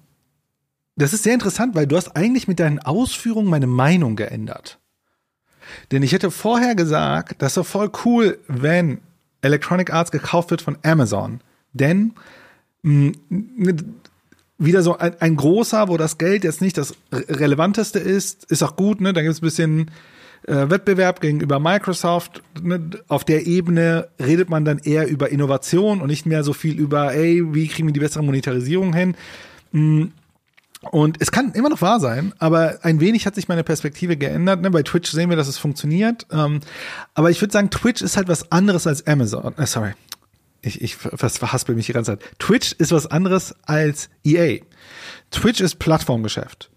das 1.01 1.13
ist 1.13 1.23
sehr 1.23 1.33
interessant, 1.33 1.75
weil 1.75 1.87
du 1.87 1.97
hast 1.97 2.15
eigentlich 2.15 2.47
mit 2.47 2.59
deinen 2.59 2.79
Ausführungen 2.79 3.49
meine 3.49 3.67
Meinung 3.67 4.15
geändert. 4.15 4.79
Denn 5.91 6.03
ich 6.03 6.11
hätte 6.11 6.31
vorher 6.31 6.75
gesagt, 6.75 7.41
das 7.41 7.57
ist 7.57 7.67
voll 7.67 7.91
cool, 8.05 8.37
wenn 8.47 8.99
Electronic 9.41 9.91
Arts 9.91 10.11
gekauft 10.11 10.51
wird 10.51 10.61
von 10.61 10.77
Amazon. 10.83 11.41
Denn 11.73 12.13
mh, 12.83 13.13
wieder 14.57 14.83
so 14.83 14.97
ein, 14.97 15.19
ein, 15.19 15.35
großer, 15.35 15.87
wo 15.87 15.97
das 15.97 16.17
Geld 16.17 16.43
jetzt 16.43 16.61
nicht 16.61 16.77
das 16.77 16.93
Relevanteste 17.11 17.99
ist, 17.99 18.45
ist 18.51 18.61
auch 18.61 18.75
gut, 18.75 19.01
ne? 19.01 19.13
Da 19.13 19.21
gibt 19.21 19.33
es 19.33 19.39
ein 19.39 19.45
bisschen 19.45 19.91
äh, 20.47 20.69
Wettbewerb 20.69 21.19
gegenüber 21.19 21.59
Microsoft. 21.59 22.43
Ne? 22.61 22.91
Auf 23.07 23.23
der 23.23 23.47
Ebene 23.47 24.09
redet 24.19 24.49
man 24.49 24.65
dann 24.65 24.77
eher 24.77 25.07
über 25.07 25.31
Innovation 25.31 26.01
und 26.01 26.07
nicht 26.07 26.27
mehr 26.27 26.43
so 26.43 26.53
viel 26.53 26.77
über, 26.79 27.13
ey, 27.13 27.41
wie 27.55 27.67
kriegen 27.67 27.87
wir 27.87 27.93
die 27.93 27.99
bessere 27.99 28.23
Monetarisierung 28.23 28.93
hin? 28.93 29.15
Mh, 29.71 30.09
und 30.89 31.21
es 31.21 31.31
kann 31.31 31.51
immer 31.51 31.69
noch 31.69 31.81
wahr 31.81 31.99
sein, 31.99 32.33
aber 32.39 32.79
ein 32.81 32.99
wenig 32.99 33.27
hat 33.27 33.35
sich 33.35 33.47
meine 33.47 33.63
Perspektive 33.63 34.17
geändert. 34.17 34.61
Ne? 34.61 34.71
Bei 34.71 34.81
Twitch 34.81 35.11
sehen 35.11 35.29
wir, 35.29 35.37
dass 35.37 35.47
es 35.47 35.59
funktioniert. 35.59 36.25
Ähm, 36.31 36.61
aber 37.13 37.29
ich 37.29 37.39
würde 37.39 37.53
sagen, 37.53 37.69
Twitch 37.69 38.01
ist 38.01 38.17
halt 38.17 38.27
was 38.27 38.51
anderes 38.51 38.87
als 38.87 39.05
Amazon. 39.05 39.55
Äh, 39.57 39.67
sorry. 39.67 39.93
Ich, 40.63 40.81
ich 40.81 40.95
verhaspel 40.95 41.75
mich 41.75 41.87
die 41.87 41.93
ganze 41.93 42.17
Zeit. 42.17 42.39
Twitch 42.39 42.73
ist 42.73 42.91
was 42.91 43.07
anderes 43.07 43.55
als 43.63 44.09
EA. 44.23 44.59
Twitch 45.31 45.59
ist 45.59 45.75
Plattformgeschäft. 45.75 46.71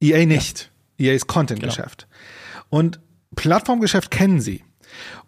EA 0.00 0.26
nicht. 0.26 0.70
Ja. 0.98 1.10
EA 1.10 1.16
ist 1.16 1.26
Contentgeschäft. 1.26 2.06
Genau. 2.08 2.80
Und 2.80 3.00
Plattformgeschäft 3.34 4.10
kennen 4.10 4.40
sie. 4.40 4.64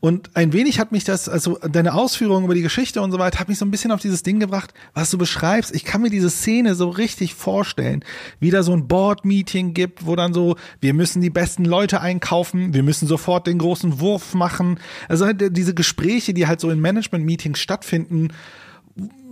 Und 0.00 0.36
ein 0.36 0.52
wenig 0.52 0.78
hat 0.78 0.92
mich 0.92 1.04
das, 1.04 1.28
also 1.28 1.58
deine 1.58 1.94
Ausführungen 1.94 2.44
über 2.44 2.54
die 2.54 2.62
Geschichte 2.62 3.02
und 3.02 3.10
so 3.10 3.18
weiter, 3.18 3.40
hat 3.40 3.48
mich 3.48 3.58
so 3.58 3.64
ein 3.64 3.70
bisschen 3.70 3.90
auf 3.90 4.00
dieses 4.00 4.22
Ding 4.22 4.40
gebracht, 4.40 4.72
was 4.94 5.10
du 5.10 5.18
beschreibst. 5.18 5.74
Ich 5.74 5.84
kann 5.84 6.02
mir 6.02 6.10
diese 6.10 6.30
Szene 6.30 6.74
so 6.74 6.88
richtig 6.88 7.34
vorstellen, 7.34 8.04
wie 8.40 8.50
da 8.50 8.62
so 8.62 8.72
ein 8.72 8.88
Board-Meeting 8.88 9.74
gibt, 9.74 10.06
wo 10.06 10.16
dann 10.16 10.32
so, 10.32 10.56
wir 10.80 10.94
müssen 10.94 11.20
die 11.20 11.30
besten 11.30 11.64
Leute 11.64 12.00
einkaufen, 12.00 12.74
wir 12.74 12.82
müssen 12.82 13.08
sofort 13.08 13.46
den 13.46 13.58
großen 13.58 14.00
Wurf 14.00 14.34
machen. 14.34 14.78
Also 15.08 15.26
halt 15.26 15.56
diese 15.56 15.74
Gespräche, 15.74 16.34
die 16.34 16.46
halt 16.46 16.60
so 16.60 16.70
in 16.70 16.80
Management-Meetings 16.80 17.58
stattfinden, 17.58 18.28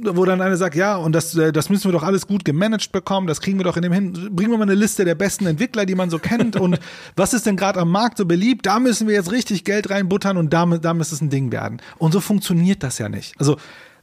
wo 0.02 0.24
dann 0.24 0.40
einer 0.40 0.56
sagt, 0.56 0.74
ja, 0.74 0.96
und 0.96 1.12
das, 1.12 1.34
äh, 1.34 1.52
das 1.52 1.70
müssen 1.70 1.84
wir 1.84 1.92
doch 1.92 2.02
alles 2.02 2.26
gut 2.26 2.44
gemanagt 2.44 2.92
bekommen, 2.92 3.26
das 3.26 3.40
kriegen 3.40 3.58
wir 3.58 3.64
doch 3.64 3.76
in 3.76 3.82
dem 3.82 3.92
hin, 3.92 4.12
bringen 4.32 4.50
wir 4.50 4.58
mal 4.58 4.64
eine 4.64 4.74
Liste 4.74 5.04
der 5.04 5.14
besten 5.14 5.46
Entwickler, 5.46 5.86
die 5.86 5.94
man 5.94 6.10
so 6.10 6.18
kennt 6.18 6.56
und 6.60 6.78
was 7.16 7.34
ist 7.34 7.46
denn 7.46 7.56
gerade 7.56 7.80
am 7.80 7.90
Markt 7.90 8.18
so 8.18 8.26
beliebt, 8.26 8.66
da 8.66 8.78
müssen 8.78 9.08
wir 9.08 9.14
jetzt 9.14 9.32
richtig 9.32 9.64
Geld 9.64 9.90
reinbuttern 9.90 10.36
und 10.36 10.52
damit, 10.52 10.84
da 10.84 10.94
muss 10.94 11.12
es 11.12 11.20
ein 11.20 11.30
Ding 11.30 11.52
werden. 11.52 11.80
Und 11.98 12.12
so 12.12 12.20
funktioniert 12.20 12.82
das 12.82 12.98
ja 12.98 13.08
nicht. 13.08 13.34
Also 13.38 13.56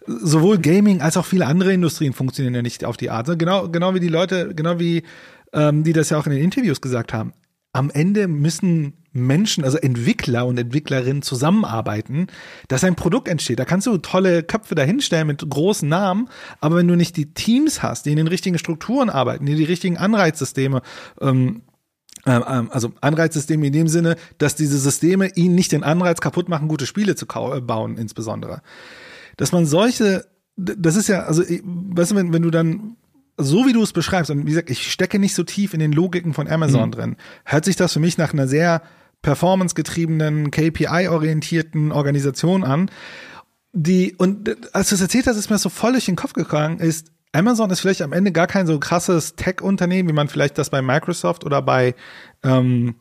sowohl 0.05 0.59
Gaming 0.59 1.01
als 1.01 1.17
auch 1.17 1.25
viele 1.25 1.45
andere 1.45 1.73
Industrien 1.73 2.13
funktionieren 2.13 2.55
ja 2.55 2.61
nicht 2.61 2.85
auf 2.85 2.97
die 2.97 3.09
Art. 3.09 3.27
Genau, 3.39 3.69
genau 3.69 3.93
wie 3.93 3.99
die 3.99 4.09
Leute, 4.09 4.53
genau 4.53 4.79
wie 4.79 5.03
ähm, 5.53 5.83
die 5.83 5.93
das 5.93 6.09
ja 6.09 6.17
auch 6.17 6.25
in 6.25 6.33
den 6.33 6.43
Interviews 6.43 6.81
gesagt 6.81 7.13
haben. 7.13 7.33
Am 7.71 7.89
Ende 7.89 8.27
müssen 8.27 9.02
Menschen, 9.13 9.63
also 9.63 9.77
Entwickler 9.77 10.45
und 10.45 10.57
Entwicklerinnen 10.57 11.21
zusammenarbeiten, 11.21 12.27
dass 12.67 12.83
ein 12.83 12.95
Produkt 12.95 13.27
entsteht. 13.27 13.59
Da 13.59 13.65
kannst 13.65 13.87
du 13.87 13.97
tolle 13.97 14.43
Köpfe 14.43 14.75
dahinstellen 14.75 15.27
mit 15.27 15.47
großen 15.47 15.87
Namen, 15.87 16.29
aber 16.59 16.77
wenn 16.77 16.87
du 16.87 16.95
nicht 16.95 17.15
die 17.15 17.33
Teams 17.33 17.83
hast, 17.83 18.05
die 18.05 18.11
in 18.11 18.17
den 18.17 18.27
richtigen 18.27 18.57
Strukturen 18.57 19.09
arbeiten, 19.09 19.45
die 19.45 19.55
die 19.55 19.63
richtigen 19.63 19.97
Anreizsysteme 19.97 20.81
ähm, 21.21 21.61
ähm, 22.25 22.43
ähm 22.47 22.69
also 22.71 22.91
Anreizsysteme 23.01 23.67
in 23.67 23.73
dem 23.73 23.87
Sinne, 23.87 24.15
dass 24.37 24.55
diese 24.55 24.77
Systeme 24.77 25.29
ihnen 25.35 25.55
nicht 25.55 25.71
den 25.71 25.83
Anreiz 25.83 26.21
kaputt 26.21 26.49
machen, 26.49 26.67
gute 26.67 26.85
Spiele 26.85 27.15
zu 27.15 27.25
äh, 27.25 27.61
bauen, 27.61 27.97
insbesondere. 27.97 28.61
Dass 29.37 29.51
man 29.51 29.65
solche, 29.65 30.25
das 30.55 30.95
ist 30.95 31.07
ja, 31.07 31.23
also, 31.23 31.43
weißt 31.43 32.11
du, 32.11 32.15
wenn, 32.15 32.33
wenn 32.33 32.41
du 32.41 32.51
dann 32.51 32.97
so 33.37 33.65
wie 33.65 33.73
du 33.73 33.81
es 33.81 33.93
beschreibst, 33.93 34.29
und 34.29 34.45
wie 34.45 34.51
gesagt, 34.51 34.69
ich 34.69 34.91
stecke 34.91 35.17
nicht 35.17 35.33
so 35.33 35.43
tief 35.43 35.73
in 35.73 35.79
den 35.79 35.91
Logiken 35.91 36.33
von 36.33 36.47
Amazon 36.47 36.89
mhm. 36.89 36.91
drin, 36.91 37.15
hört 37.45 37.65
sich 37.65 37.75
das 37.75 37.93
für 37.93 37.99
mich 37.99 38.17
nach 38.17 38.33
einer 38.33 38.47
sehr 38.47 38.83
performance-getriebenen, 39.23 40.51
KPI-orientierten 40.51 41.91
Organisation 41.91 42.63
an. 42.63 42.91
Die, 43.71 44.13
und 44.15 44.55
als 44.75 44.89
du 44.89 44.95
es 44.95 45.01
erzählt 45.01 45.25
hast, 45.25 45.37
ist 45.37 45.49
mir 45.49 45.55
das 45.55 45.63
so 45.63 45.69
voll 45.69 45.93
durch 45.93 46.05
den 46.05 46.15
Kopf 46.15 46.33
gegangen, 46.33 46.77
ist, 46.77 47.07
Amazon 47.31 47.71
ist 47.71 47.79
vielleicht 47.79 48.03
am 48.03 48.13
Ende 48.13 48.31
gar 48.31 48.45
kein 48.45 48.67
so 48.67 48.77
krasses 48.77 49.35
Tech-Unternehmen, 49.35 50.07
wie 50.07 50.13
man 50.13 50.27
vielleicht 50.27 50.59
das 50.59 50.69
bei 50.69 50.83
Microsoft 50.83 51.43
oder 51.43 51.63
bei, 51.63 51.95
ähm, 52.43 52.93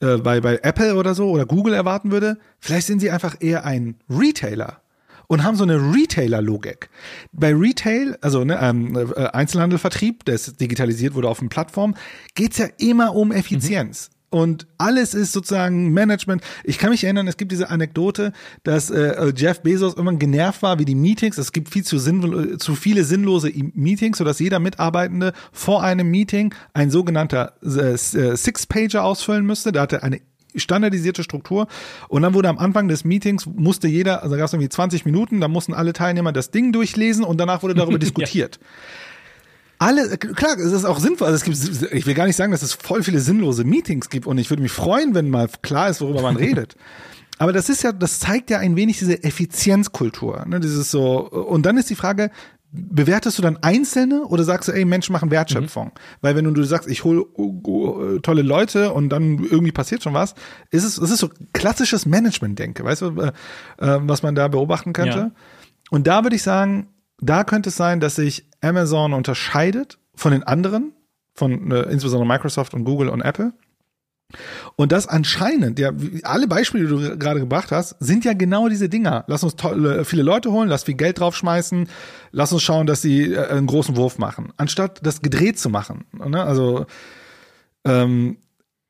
äh, 0.00 0.16
bei, 0.16 0.40
bei 0.40 0.60
Apple 0.62 0.94
oder 0.94 1.14
so 1.14 1.28
oder 1.30 1.44
Google 1.44 1.74
erwarten 1.74 2.10
würde. 2.10 2.38
Vielleicht 2.58 2.86
sind 2.86 3.00
sie 3.00 3.10
einfach 3.10 3.36
eher 3.40 3.66
ein 3.66 3.96
Retailer 4.08 4.80
und 5.26 5.44
haben 5.44 5.56
so 5.56 5.64
eine 5.64 5.76
Retailer-Logik. 5.76 6.88
Bei 7.32 7.54
Retail, 7.54 8.16
also 8.22 8.44
ne, 8.44 8.58
ähm, 8.62 8.96
äh, 8.96 9.26
Einzelhandelvertrieb, 9.26 10.24
der 10.24 10.38
digitalisiert 10.38 11.14
wurde 11.14 11.28
auf 11.28 11.40
den 11.40 11.50
Plattformen, 11.50 11.94
geht's 12.34 12.56
ja 12.56 12.68
immer 12.78 13.14
um 13.14 13.30
Effizienz. 13.30 14.08
Mhm. 14.08 14.17
Und 14.30 14.66
alles 14.76 15.14
ist 15.14 15.32
sozusagen 15.32 15.90
Management. 15.92 16.42
Ich 16.64 16.78
kann 16.78 16.90
mich 16.90 17.02
erinnern, 17.02 17.26
es 17.28 17.38
gibt 17.38 17.50
diese 17.50 17.70
Anekdote, 17.70 18.32
dass 18.62 18.90
äh, 18.90 19.32
Jeff 19.34 19.62
Bezos 19.62 19.94
irgendwann 19.94 20.18
genervt 20.18 20.62
war, 20.62 20.78
wie 20.78 20.84
die 20.84 20.94
Meetings. 20.94 21.38
Es 21.38 21.52
gibt 21.52 21.70
viel 21.70 21.82
zu, 21.82 21.98
sinn, 21.98 22.58
zu 22.58 22.74
viele 22.74 23.04
sinnlose 23.04 23.50
Meetings, 23.74 24.18
sodass 24.18 24.38
jeder 24.38 24.58
Mitarbeitende 24.58 25.32
vor 25.50 25.82
einem 25.82 26.10
Meeting 26.10 26.54
ein 26.74 26.90
sogenannter 26.90 27.54
äh, 27.62 27.94
äh, 27.94 28.36
Six-Pager 28.36 29.02
ausfüllen 29.02 29.46
müsste. 29.46 29.72
Da 29.72 29.82
hatte 29.82 30.02
eine 30.02 30.20
standardisierte 30.54 31.22
Struktur. 31.22 31.66
Und 32.08 32.20
dann 32.20 32.34
wurde 32.34 32.50
am 32.50 32.58
Anfang 32.58 32.88
des 32.88 33.04
Meetings, 33.04 33.46
musste 33.46 33.88
jeder, 33.88 34.22
also 34.22 34.36
gab 34.36 34.46
es 34.46 34.52
irgendwie 34.52 34.68
20 34.68 35.06
Minuten, 35.06 35.40
da 35.40 35.48
mussten 35.48 35.72
alle 35.72 35.94
Teilnehmer 35.94 36.32
das 36.32 36.50
Ding 36.50 36.72
durchlesen 36.72 37.24
und 37.24 37.38
danach 37.38 37.62
wurde 37.62 37.74
darüber 37.74 37.98
diskutiert. 37.98 38.58
ja 38.60 38.68
alle, 39.78 40.18
klar, 40.18 40.58
es 40.58 40.72
ist 40.72 40.84
auch 40.84 40.98
sinnvoll. 40.98 41.28
Also 41.28 41.36
es 41.36 41.44
gibt, 41.44 41.92
ich 41.92 42.06
will 42.06 42.14
gar 42.14 42.26
nicht 42.26 42.36
sagen, 42.36 42.52
dass 42.52 42.62
es 42.62 42.72
voll 42.72 43.02
viele 43.02 43.20
sinnlose 43.20 43.64
Meetings 43.64 44.10
gibt 44.10 44.26
und 44.26 44.38
ich 44.38 44.50
würde 44.50 44.62
mich 44.62 44.72
freuen, 44.72 45.14
wenn 45.14 45.30
mal 45.30 45.48
klar 45.62 45.88
ist, 45.88 46.00
worüber 46.00 46.22
man 46.22 46.36
redet. 46.38 46.76
Aber 47.38 47.52
das 47.52 47.68
ist 47.68 47.82
ja, 47.82 47.92
das 47.92 48.18
zeigt 48.18 48.50
ja 48.50 48.58
ein 48.58 48.74
wenig 48.74 48.98
diese 48.98 49.22
Effizienzkultur. 49.22 50.44
Ne? 50.46 50.58
Dieses 50.58 50.90
so, 50.90 51.28
und 51.28 51.64
dann 51.66 51.76
ist 51.76 51.88
die 51.88 51.94
Frage, 51.94 52.30
bewertest 52.70 53.38
du 53.38 53.42
dann 53.42 53.58
Einzelne 53.58 54.24
oder 54.24 54.44
sagst 54.44 54.68
du, 54.68 54.72
ey, 54.72 54.84
Menschen 54.84 55.12
machen 55.12 55.30
Wertschöpfung? 55.30 55.86
Mhm. 55.86 56.18
Weil 56.20 56.36
wenn 56.36 56.44
du, 56.44 56.50
du 56.50 56.64
sagst, 56.64 56.88
ich 56.88 57.04
hole 57.04 57.24
oh, 57.34 57.60
oh, 57.64 58.18
tolle 58.18 58.42
Leute 58.42 58.92
und 58.92 59.08
dann 59.08 59.38
irgendwie 59.44 59.72
passiert 59.72 60.02
schon 60.02 60.14
was, 60.14 60.34
ist 60.70 60.84
es, 60.84 60.98
es 60.98 61.10
ist 61.10 61.20
so 61.20 61.30
klassisches 61.52 62.04
Management-Denke, 62.04 62.84
weißt 62.84 63.02
du, 63.02 63.20
äh, 63.20 63.32
äh, 63.78 63.98
was 64.02 64.22
man 64.22 64.34
da 64.34 64.48
beobachten 64.48 64.92
könnte? 64.92 65.18
Ja. 65.18 65.30
Und 65.90 66.06
da 66.06 66.24
würde 66.24 66.36
ich 66.36 66.42
sagen, 66.42 66.88
da 67.20 67.44
könnte 67.44 67.70
es 67.70 67.76
sein, 67.76 68.00
dass 68.00 68.16
sich 68.16 68.47
Amazon 68.60 69.12
unterscheidet 69.12 69.98
von 70.14 70.32
den 70.32 70.42
anderen, 70.42 70.92
von 71.34 71.70
äh, 71.70 71.82
insbesondere 71.82 72.26
Microsoft 72.26 72.74
und 72.74 72.84
Google 72.84 73.08
und 73.08 73.20
Apple. 73.20 73.52
Und 74.76 74.92
das 74.92 75.06
anscheinend, 75.06 75.78
ja, 75.78 75.90
alle 76.24 76.46
Beispiele, 76.46 76.84
die 76.84 76.90
du 76.90 77.18
gerade 77.18 77.40
gebracht 77.40 77.72
hast, 77.72 77.96
sind 77.98 78.26
ja 78.26 78.34
genau 78.34 78.68
diese 78.68 78.90
Dinger. 78.90 79.24
Lass 79.26 79.42
uns 79.42 79.56
tolle, 79.56 80.04
viele 80.04 80.22
Leute 80.22 80.52
holen, 80.52 80.68
lass 80.68 80.84
viel 80.84 80.94
Geld 80.94 81.18
draufschmeißen, 81.18 81.88
lass 82.30 82.52
uns 82.52 82.62
schauen, 82.62 82.86
dass 82.86 83.00
sie 83.00 83.32
äh, 83.32 83.48
einen 83.48 83.66
großen 83.66 83.96
Wurf 83.96 84.18
machen, 84.18 84.52
anstatt 84.58 85.00
das 85.02 85.22
gedreht 85.22 85.58
zu 85.58 85.70
machen. 85.70 86.04
Ne? 86.12 86.42
Also 86.42 86.86
ähm, 87.84 88.36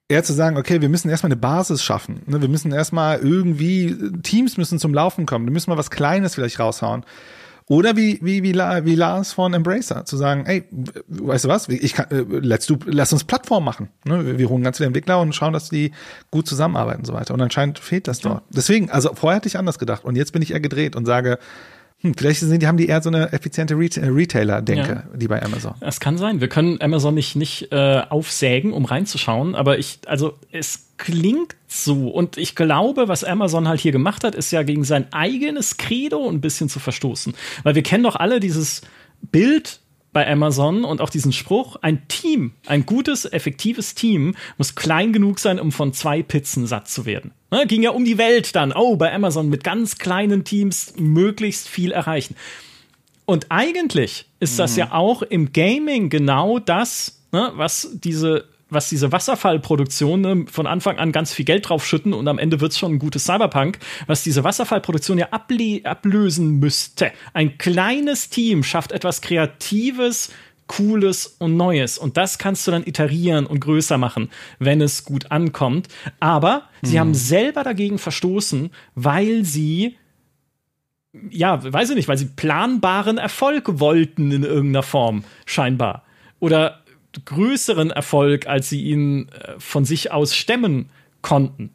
eher 0.08 0.24
zu 0.24 0.32
sagen, 0.32 0.56
okay, 0.56 0.80
wir 0.80 0.88
müssen 0.88 1.08
erstmal 1.08 1.30
eine 1.30 1.40
Basis 1.40 1.84
schaffen. 1.84 2.22
Ne? 2.26 2.40
Wir 2.40 2.48
müssen 2.48 2.72
erstmal 2.72 3.18
irgendwie, 3.18 3.96
Teams 4.22 4.56
müssen 4.56 4.80
zum 4.80 4.92
Laufen 4.92 5.24
kommen, 5.24 5.46
wir 5.46 5.52
müssen 5.52 5.70
mal 5.70 5.78
was 5.78 5.90
Kleines 5.90 6.34
vielleicht 6.34 6.58
raushauen. 6.58 7.04
Oder 7.68 7.96
wie, 7.96 8.18
wie, 8.22 8.42
wie, 8.42 8.54
wie 8.54 8.94
Lars 8.94 9.32
von 9.32 9.52
Embracer, 9.52 10.06
zu 10.06 10.16
sagen, 10.16 10.46
ey, 10.46 10.64
weißt 11.08 11.44
du 11.44 11.48
was, 11.48 11.68
ich 11.68 11.92
kann, 11.92 12.06
äh, 12.10 12.24
let's 12.40 12.66
do, 12.66 12.78
lass 12.86 13.12
uns 13.12 13.24
Plattform 13.24 13.64
machen. 13.64 13.90
Ne? 14.04 14.38
Wir 14.38 14.48
holen 14.48 14.62
ganz 14.62 14.78
viele 14.78 14.86
Entwickler 14.86 15.20
und 15.20 15.34
schauen, 15.34 15.52
dass 15.52 15.68
die 15.68 15.92
gut 16.30 16.48
zusammenarbeiten 16.48 17.00
und 17.00 17.06
so 17.06 17.12
weiter. 17.12 17.34
Und 17.34 17.42
anscheinend 17.42 17.78
fehlt 17.78 18.08
das 18.08 18.20
dort. 18.20 18.40
Ja. 18.40 18.42
Deswegen, 18.50 18.90
also 18.90 19.14
vorher 19.14 19.36
hatte 19.36 19.48
ich 19.48 19.58
anders 19.58 19.78
gedacht 19.78 20.04
und 20.04 20.16
jetzt 20.16 20.32
bin 20.32 20.40
ich 20.40 20.52
eher 20.52 20.60
gedreht 20.60 20.96
und 20.96 21.04
sage, 21.04 21.38
hm, 22.00 22.14
vielleicht 22.14 22.40
sind 22.40 22.62
die, 22.62 22.66
haben 22.68 22.76
die 22.76 22.86
eher 22.86 23.02
so 23.02 23.10
eine 23.10 23.32
effiziente 23.32 23.74
äh, 23.74 24.06
Retailer-Denke, 24.06 25.04
ja. 25.10 25.16
die 25.16 25.26
bei 25.26 25.42
Amazon. 25.42 25.74
Es 25.80 25.98
kann 25.98 26.16
sein. 26.16 26.40
Wir 26.40 26.48
können 26.48 26.80
Amazon 26.80 27.14
nicht, 27.14 27.34
nicht 27.34 27.72
äh, 27.72 28.02
aufsägen, 28.08 28.72
um 28.72 28.84
reinzuschauen, 28.84 29.56
aber 29.56 29.78
ich, 29.78 29.98
also 30.06 30.34
es 30.52 30.90
klingt 30.96 31.56
so. 31.66 32.08
Und 32.08 32.38
ich 32.38 32.54
glaube, 32.54 33.08
was 33.08 33.24
Amazon 33.24 33.66
halt 33.66 33.80
hier 33.80 33.90
gemacht 33.90 34.22
hat, 34.22 34.36
ist 34.36 34.52
ja 34.52 34.62
gegen 34.62 34.84
sein 34.84 35.12
eigenes 35.12 35.76
Credo 35.76 36.28
ein 36.28 36.40
bisschen 36.40 36.68
zu 36.68 36.78
verstoßen. 36.78 37.34
Weil 37.64 37.74
wir 37.74 37.82
kennen 37.82 38.04
doch 38.04 38.16
alle 38.16 38.38
dieses 38.38 38.82
Bild 39.20 39.80
bei 40.12 40.30
Amazon 40.30 40.84
und 40.84 41.00
auch 41.00 41.10
diesen 41.10 41.32
Spruch, 41.32 41.76
ein 41.82 42.06
Team, 42.06 42.52
ein 42.66 42.86
gutes, 42.86 43.24
effektives 43.24 43.96
Team 43.96 44.36
muss 44.56 44.76
klein 44.76 45.12
genug 45.12 45.40
sein, 45.40 45.58
um 45.58 45.72
von 45.72 45.92
zwei 45.92 46.22
Pizzen 46.22 46.66
satt 46.66 46.88
zu 46.88 47.06
werden. 47.06 47.32
Ne, 47.50 47.66
ging 47.66 47.82
ja 47.82 47.90
um 47.90 48.04
die 48.04 48.18
Welt 48.18 48.54
dann. 48.54 48.72
Oh, 48.72 48.96
bei 48.96 49.12
Amazon 49.12 49.48
mit 49.48 49.64
ganz 49.64 49.98
kleinen 49.98 50.44
Teams 50.44 50.94
möglichst 50.98 51.68
viel 51.68 51.92
erreichen. 51.92 52.36
Und 53.24 53.46
eigentlich 53.50 54.26
ist 54.40 54.58
das 54.58 54.72
mhm. 54.72 54.78
ja 54.78 54.92
auch 54.92 55.22
im 55.22 55.52
Gaming 55.52 56.10
genau 56.10 56.58
das, 56.58 57.20
ne, 57.32 57.52
was 57.54 57.88
diese 57.92 58.46
was 58.70 58.88
diese 58.88 59.12
Wasserfallproduktion 59.12 60.20
ne, 60.20 60.44
von 60.50 60.66
Anfang 60.66 60.98
an 60.98 61.12
ganz 61.12 61.32
viel 61.32 61.44
Geld 61.44 61.68
draufschütten 61.68 62.12
und 62.12 62.28
am 62.28 62.38
Ende 62.38 62.60
wird 62.60 62.72
es 62.72 62.78
schon 62.78 62.94
ein 62.94 62.98
gutes 62.98 63.24
Cyberpunk, 63.24 63.78
was 64.06 64.22
diese 64.22 64.44
Wasserfallproduktion 64.44 65.18
ja 65.18 65.28
ablösen 65.30 66.58
müsste. 66.58 67.12
Ein 67.32 67.56
kleines 67.58 68.28
Team 68.28 68.62
schafft 68.62 68.92
etwas 68.92 69.20
Kreatives, 69.20 70.30
Cooles 70.68 71.26
und 71.38 71.56
Neues. 71.56 71.98
Und 71.98 72.16
das 72.16 72.38
kannst 72.38 72.66
du 72.66 72.70
dann 72.70 72.86
iterieren 72.86 73.46
und 73.46 73.60
größer 73.60 73.98
machen, 73.98 74.30
wenn 74.58 74.80
es 74.80 75.04
gut 75.04 75.32
ankommt. 75.32 75.88
Aber 76.20 76.68
sie 76.82 76.94
mhm. 76.94 77.00
haben 77.00 77.14
selber 77.14 77.64
dagegen 77.64 77.98
verstoßen, 77.98 78.70
weil 78.94 79.44
sie 79.44 79.96
ja, 81.30 81.60
weiß 81.72 81.90
ich 81.90 81.96
nicht, 81.96 82.08
weil 82.08 82.18
sie 82.18 82.26
planbaren 82.26 83.18
Erfolg 83.18 83.80
wollten 83.80 84.30
in 84.30 84.44
irgendeiner 84.44 84.82
Form, 84.82 85.24
scheinbar. 85.46 86.04
Oder 86.38 86.82
größeren 87.24 87.90
Erfolg, 87.90 88.46
als 88.46 88.68
sie 88.68 88.84
ihn 88.84 89.28
äh, 89.28 89.54
von 89.58 89.84
sich 89.84 90.12
aus 90.12 90.36
stemmen 90.36 90.90
konnten. 91.22 91.70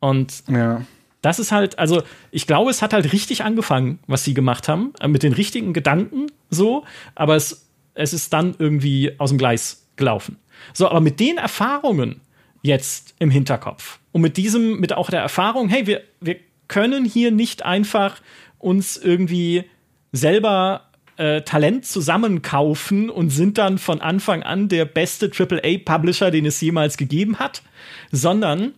Und 0.00 0.44
ja. 0.48 0.82
das 1.22 1.38
ist 1.38 1.52
halt, 1.52 1.78
also 1.78 2.02
ich 2.30 2.46
glaube, 2.46 2.70
es 2.70 2.82
hat 2.82 2.92
halt 2.92 3.12
richtig 3.12 3.44
angefangen, 3.44 4.00
was 4.06 4.24
sie 4.24 4.34
gemacht 4.34 4.68
haben, 4.68 4.92
äh, 5.00 5.08
mit 5.08 5.22
den 5.22 5.32
richtigen 5.32 5.72
Gedanken 5.72 6.26
so, 6.50 6.84
aber 7.14 7.36
es, 7.36 7.61
es 7.94 8.12
ist 8.12 8.32
dann 8.32 8.54
irgendwie 8.58 9.18
aus 9.18 9.30
dem 9.30 9.38
Gleis 9.38 9.86
gelaufen. 9.96 10.38
So, 10.72 10.88
aber 10.88 11.00
mit 11.00 11.20
den 11.20 11.38
Erfahrungen 11.38 12.20
jetzt 12.62 13.14
im 13.18 13.30
Hinterkopf 13.30 13.98
und 14.12 14.20
mit 14.22 14.36
diesem, 14.36 14.78
mit 14.78 14.92
auch 14.92 15.10
der 15.10 15.20
Erfahrung, 15.20 15.68
hey, 15.68 15.86
wir, 15.86 16.02
wir 16.20 16.36
können 16.68 17.04
hier 17.04 17.30
nicht 17.30 17.64
einfach 17.64 18.20
uns 18.58 18.96
irgendwie 18.96 19.64
selber 20.12 20.88
äh, 21.16 21.42
Talent 21.42 21.84
zusammenkaufen 21.84 23.10
und 23.10 23.30
sind 23.30 23.58
dann 23.58 23.78
von 23.78 24.00
Anfang 24.00 24.42
an 24.42 24.68
der 24.68 24.84
beste 24.84 25.30
AAA-Publisher, 25.30 26.30
den 26.30 26.46
es 26.46 26.60
jemals 26.60 26.96
gegeben 26.96 27.38
hat, 27.38 27.62
sondern 28.10 28.74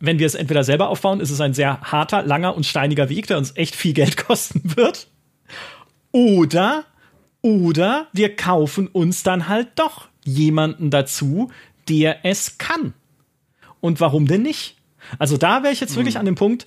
wenn 0.00 0.18
wir 0.18 0.26
es 0.26 0.34
entweder 0.34 0.64
selber 0.64 0.88
aufbauen, 0.88 1.20
ist 1.20 1.30
es 1.30 1.40
ein 1.40 1.54
sehr 1.54 1.80
harter, 1.80 2.24
langer 2.24 2.56
und 2.56 2.66
steiniger 2.66 3.08
Weg, 3.08 3.28
der 3.28 3.38
uns 3.38 3.56
echt 3.56 3.76
viel 3.76 3.92
Geld 3.92 4.16
kosten 4.26 4.76
wird. 4.76 5.06
Oder, 6.10 6.84
oder 7.42 8.06
wir 8.12 8.34
kaufen 8.36 8.86
uns 8.86 9.22
dann 9.22 9.48
halt 9.48 9.68
doch 9.76 10.08
jemanden 10.24 10.90
dazu, 10.90 11.50
der 11.88 12.24
es 12.24 12.58
kann. 12.58 12.94
Und 13.80 14.00
warum 14.00 14.26
denn 14.26 14.42
nicht? 14.42 14.76
Also 15.18 15.36
da 15.36 15.62
wäre 15.62 15.72
ich 15.72 15.80
jetzt 15.80 15.96
wirklich 15.96 16.14
mhm. 16.14 16.20
an 16.20 16.26
dem 16.26 16.34
Punkt, 16.36 16.66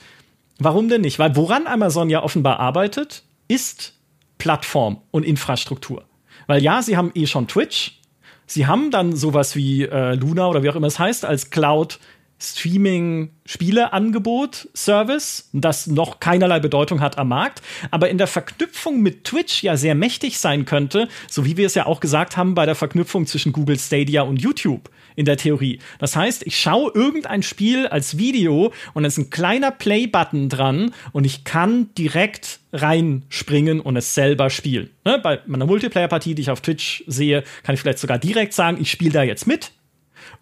warum 0.59 0.89
denn 0.89 1.01
nicht? 1.01 1.17
Weil 1.17 1.35
woran 1.35 1.67
Amazon 1.67 2.09
ja 2.09 2.21
offenbar 2.21 2.59
arbeitet, 2.59 3.23
ist 3.47 3.93
Plattform 4.37 5.01
und 5.11 5.23
Infrastruktur. 5.23 6.03
Weil 6.47 6.61
ja, 6.61 6.81
sie 6.81 6.97
haben 6.97 7.11
eh 7.15 7.25
schon 7.27 7.47
Twitch, 7.47 7.99
sie 8.45 8.67
haben 8.67 8.91
dann 8.91 9.15
sowas 9.15 9.55
wie 9.55 9.83
äh, 9.83 10.15
Luna 10.15 10.47
oder 10.47 10.61
wie 10.63 10.69
auch 10.69 10.75
immer 10.75 10.87
es 10.87 10.99
heißt, 10.99 11.25
als 11.25 11.49
Cloud 11.49 11.99
Streaming-Spiele-Angebot, 12.39 14.69
Service, 14.75 15.49
das 15.53 15.87
noch 15.87 16.19
keinerlei 16.19 16.59
Bedeutung 16.59 17.01
hat 17.01 17.17
am 17.17 17.29
Markt, 17.29 17.63
aber 17.91 18.09
in 18.09 18.17
der 18.17 18.27
Verknüpfung 18.27 18.99
mit 19.01 19.23
Twitch 19.23 19.63
ja 19.63 19.77
sehr 19.77 19.95
mächtig 19.95 20.39
sein 20.39 20.65
könnte, 20.65 21.07
so 21.29 21.45
wie 21.45 21.55
wir 21.57 21.65
es 21.65 21.75
ja 21.75 21.85
auch 21.85 22.01
gesagt 22.01 22.35
haben 22.37 22.55
bei 22.55 22.65
der 22.65 22.75
Verknüpfung 22.75 23.25
zwischen 23.25 23.53
Google 23.53 23.79
Stadia 23.79 24.23
und 24.23 24.41
YouTube 24.41 24.89
in 25.15 25.25
der 25.25 25.37
Theorie. 25.37 25.79
Das 25.99 26.15
heißt, 26.15 26.45
ich 26.45 26.59
schaue 26.59 26.91
irgendein 26.93 27.41
Spiel 27.41 27.87
als 27.87 28.17
Video 28.17 28.73
und 28.93 29.03
da 29.03 29.07
ist 29.07 29.17
ein 29.17 29.29
kleiner 29.29 29.71
Play-Button 29.71 30.49
dran 30.49 30.93
und 31.13 31.25
ich 31.25 31.45
kann 31.45 31.89
direkt 31.97 32.59
reinspringen 32.73 33.79
und 33.79 33.95
es 33.95 34.13
selber 34.13 34.49
spielen. 34.49 34.89
Ne? 35.05 35.19
Bei 35.19 35.39
meiner 35.45 35.65
Multiplayer-Partie, 35.65 36.35
die 36.35 36.41
ich 36.41 36.51
auf 36.51 36.61
Twitch 36.61 37.03
sehe, 37.07 37.43
kann 37.63 37.75
ich 37.75 37.81
vielleicht 37.81 37.99
sogar 37.99 38.19
direkt 38.19 38.53
sagen, 38.53 38.77
ich 38.79 38.91
spiele 38.91 39.11
da 39.11 39.23
jetzt 39.23 39.47
mit. 39.47 39.71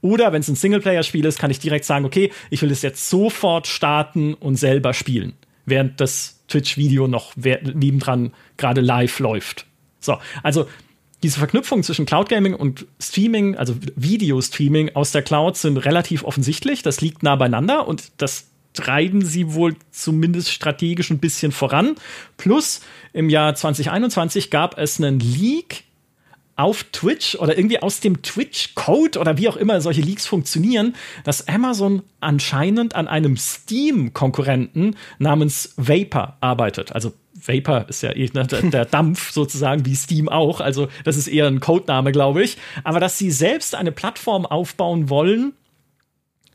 Oder 0.03 0.33
wenn 0.33 0.41
es 0.41 0.49
ein 0.49 0.55
Singleplayer-Spiel 0.55 1.23
ist, 1.23 1.39
kann 1.39 1.49
ich 1.49 1.59
direkt 1.59 1.85
sagen, 1.85 2.03
okay, 2.03 2.29
ich 2.49 2.61
will 2.61 2.71
es 2.71 2.81
jetzt 2.81 3.09
sofort 3.09 3.67
starten 3.67 4.33
und 4.33 4.57
selber 4.57 4.93
spielen, 4.93 5.33
während 5.65 6.01
das 6.01 6.43
Twitch-Video 6.49 7.07
noch 7.07 7.37
nebendran 7.37 8.33
gerade 8.57 8.81
live 8.81 9.19
läuft. 9.19 9.65
So, 10.01 10.17
also 10.43 10.67
diese 11.23 11.39
Verknüpfung 11.39 11.83
zwischen 11.83 12.05
Cloud 12.05 12.27
Gaming 12.27 12.53
und 12.53 12.85
Streaming, 12.99 13.55
also 13.55 13.75
Video-Streaming 13.95 14.93
aus 14.93 15.13
der 15.13 15.21
Cloud, 15.21 15.55
sind 15.55 15.77
relativ 15.77 16.25
offensichtlich. 16.25 16.83
Das 16.83 16.99
liegt 16.99 17.23
nah 17.23 17.37
beieinander 17.37 17.87
und 17.87 18.11
das 18.17 18.47
treiben 18.73 19.23
sie 19.23 19.53
wohl 19.53 19.77
zumindest 19.91 20.51
strategisch 20.51 21.11
ein 21.11 21.19
bisschen 21.19 21.53
voran. 21.53 21.95
Plus 22.35 22.81
im 23.13 23.29
Jahr 23.29 23.55
2021 23.55 24.49
gab 24.49 24.77
es 24.77 24.99
einen 24.99 25.21
Leak 25.21 25.85
auf 26.55 26.83
Twitch 26.91 27.35
oder 27.35 27.57
irgendwie 27.57 27.81
aus 27.81 27.99
dem 27.99 28.21
Twitch-Code 28.21 29.19
oder 29.19 29.37
wie 29.37 29.49
auch 29.49 29.57
immer 29.57 29.81
solche 29.81 30.01
Leaks 30.01 30.27
funktionieren, 30.27 30.95
dass 31.23 31.47
Amazon 31.47 32.03
anscheinend 32.19 32.95
an 32.95 33.07
einem 33.07 33.37
Steam-Konkurrenten 33.37 34.95
namens 35.17 35.73
Vapor 35.77 36.37
arbeitet. 36.41 36.91
Also 36.91 37.13
Vapor 37.33 37.85
ist 37.89 38.03
ja 38.03 38.15
eh 38.15 38.29
ne, 38.33 38.45
der, 38.45 38.85
Dampf 38.85 39.31
sozusagen, 39.33 39.85
wie 39.85 39.95
Steam 39.95 40.29
auch. 40.29 40.61
Also 40.61 40.87
das 41.03 41.17
ist 41.17 41.27
eher 41.27 41.47
ein 41.47 41.59
Codename, 41.59 42.11
glaube 42.11 42.43
ich. 42.43 42.57
Aber 42.83 42.99
dass 42.99 43.17
sie 43.17 43.31
selbst 43.31 43.75
eine 43.75 43.91
Plattform 43.91 44.45
aufbauen 44.45 45.09
wollen 45.09 45.53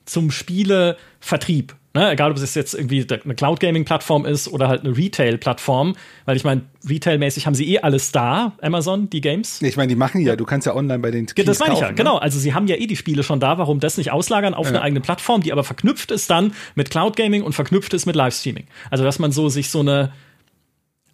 zum 0.05 0.31
Spielevertrieb. 0.31 1.75
Ne? 1.99 2.13
Egal, 2.13 2.31
ob 2.31 2.37
es 2.37 2.55
jetzt 2.55 2.75
irgendwie 2.75 3.05
eine 3.11 3.35
Cloud 3.35 3.59
Gaming 3.59 3.85
Plattform 3.85 4.25
ist 4.25 4.47
oder 4.47 4.69
halt 4.69 4.85
eine 4.85 4.97
Retail 4.97 5.37
Plattform, 5.37 5.97
weil 6.27 6.37
ich 6.37 6.45
meine, 6.45 6.63
retailmäßig 6.89 7.45
haben 7.45 7.55
sie 7.55 7.75
eh 7.75 7.81
alles 7.81 8.13
da, 8.13 8.53
Amazon, 8.63 9.11
die 9.11 9.21
Games. 9.21 9.61
Ich 9.63 9.77
meine, 9.77 9.89
die 9.89 9.97
machen 9.97 10.21
ja, 10.21 10.37
du 10.37 10.45
kannst 10.45 10.65
ja 10.65 10.77
online 10.77 11.01
bei 11.01 11.11
den 11.11 11.27
Keys 11.27 11.45
Das 11.45 11.59
meine 11.59 11.75
ich 11.75 11.81
ja, 11.81 11.89
ne? 11.89 11.95
genau. 11.95 12.19
Also 12.19 12.39
sie 12.39 12.55
haben 12.55 12.69
ja 12.69 12.77
eh 12.77 12.87
die 12.87 12.95
Spiele 12.95 13.25
schon 13.25 13.41
da, 13.41 13.59
warum 13.59 13.81
das 13.81 13.99
nicht 13.99 14.13
auslagern 14.13 14.55
auf 14.55 14.67
ja. 14.67 14.75
eine 14.75 14.83
eigene 14.83 15.01
Plattform, 15.01 15.43
die 15.43 15.51
aber 15.51 15.65
verknüpft 15.65 16.13
ist 16.13 16.31
dann 16.31 16.53
mit 16.77 16.91
Cloud 16.91 17.17
Gaming 17.17 17.43
und 17.43 17.55
verknüpft 17.55 17.93
ist 17.95 18.07
mit 18.07 18.15
Livestreaming. 18.15 18.69
Also 18.93 19.03
dass 19.03 19.19
man 19.19 19.33
so 19.33 19.49
sich 19.49 19.69
so 19.69 19.81
eine 19.81 20.13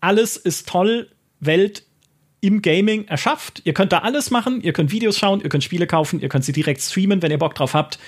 alles 0.02 0.36
ist 0.36 0.68
toll 0.68 1.08
Welt 1.40 1.84
im 2.42 2.60
Gaming 2.60 3.06
erschafft. 3.06 3.62
Ihr 3.64 3.72
könnt 3.72 3.92
da 3.92 4.00
alles 4.00 4.30
machen, 4.30 4.60
ihr 4.60 4.74
könnt 4.74 4.92
Videos 4.92 5.16
schauen, 5.16 5.40
ihr 5.40 5.48
könnt 5.48 5.64
Spiele 5.64 5.86
kaufen, 5.86 6.20
ihr 6.20 6.28
könnt 6.28 6.44
sie 6.44 6.52
direkt 6.52 6.82
streamen, 6.82 7.22
wenn 7.22 7.30
ihr 7.30 7.38
Bock 7.38 7.54
drauf 7.54 7.72
habt. 7.72 7.98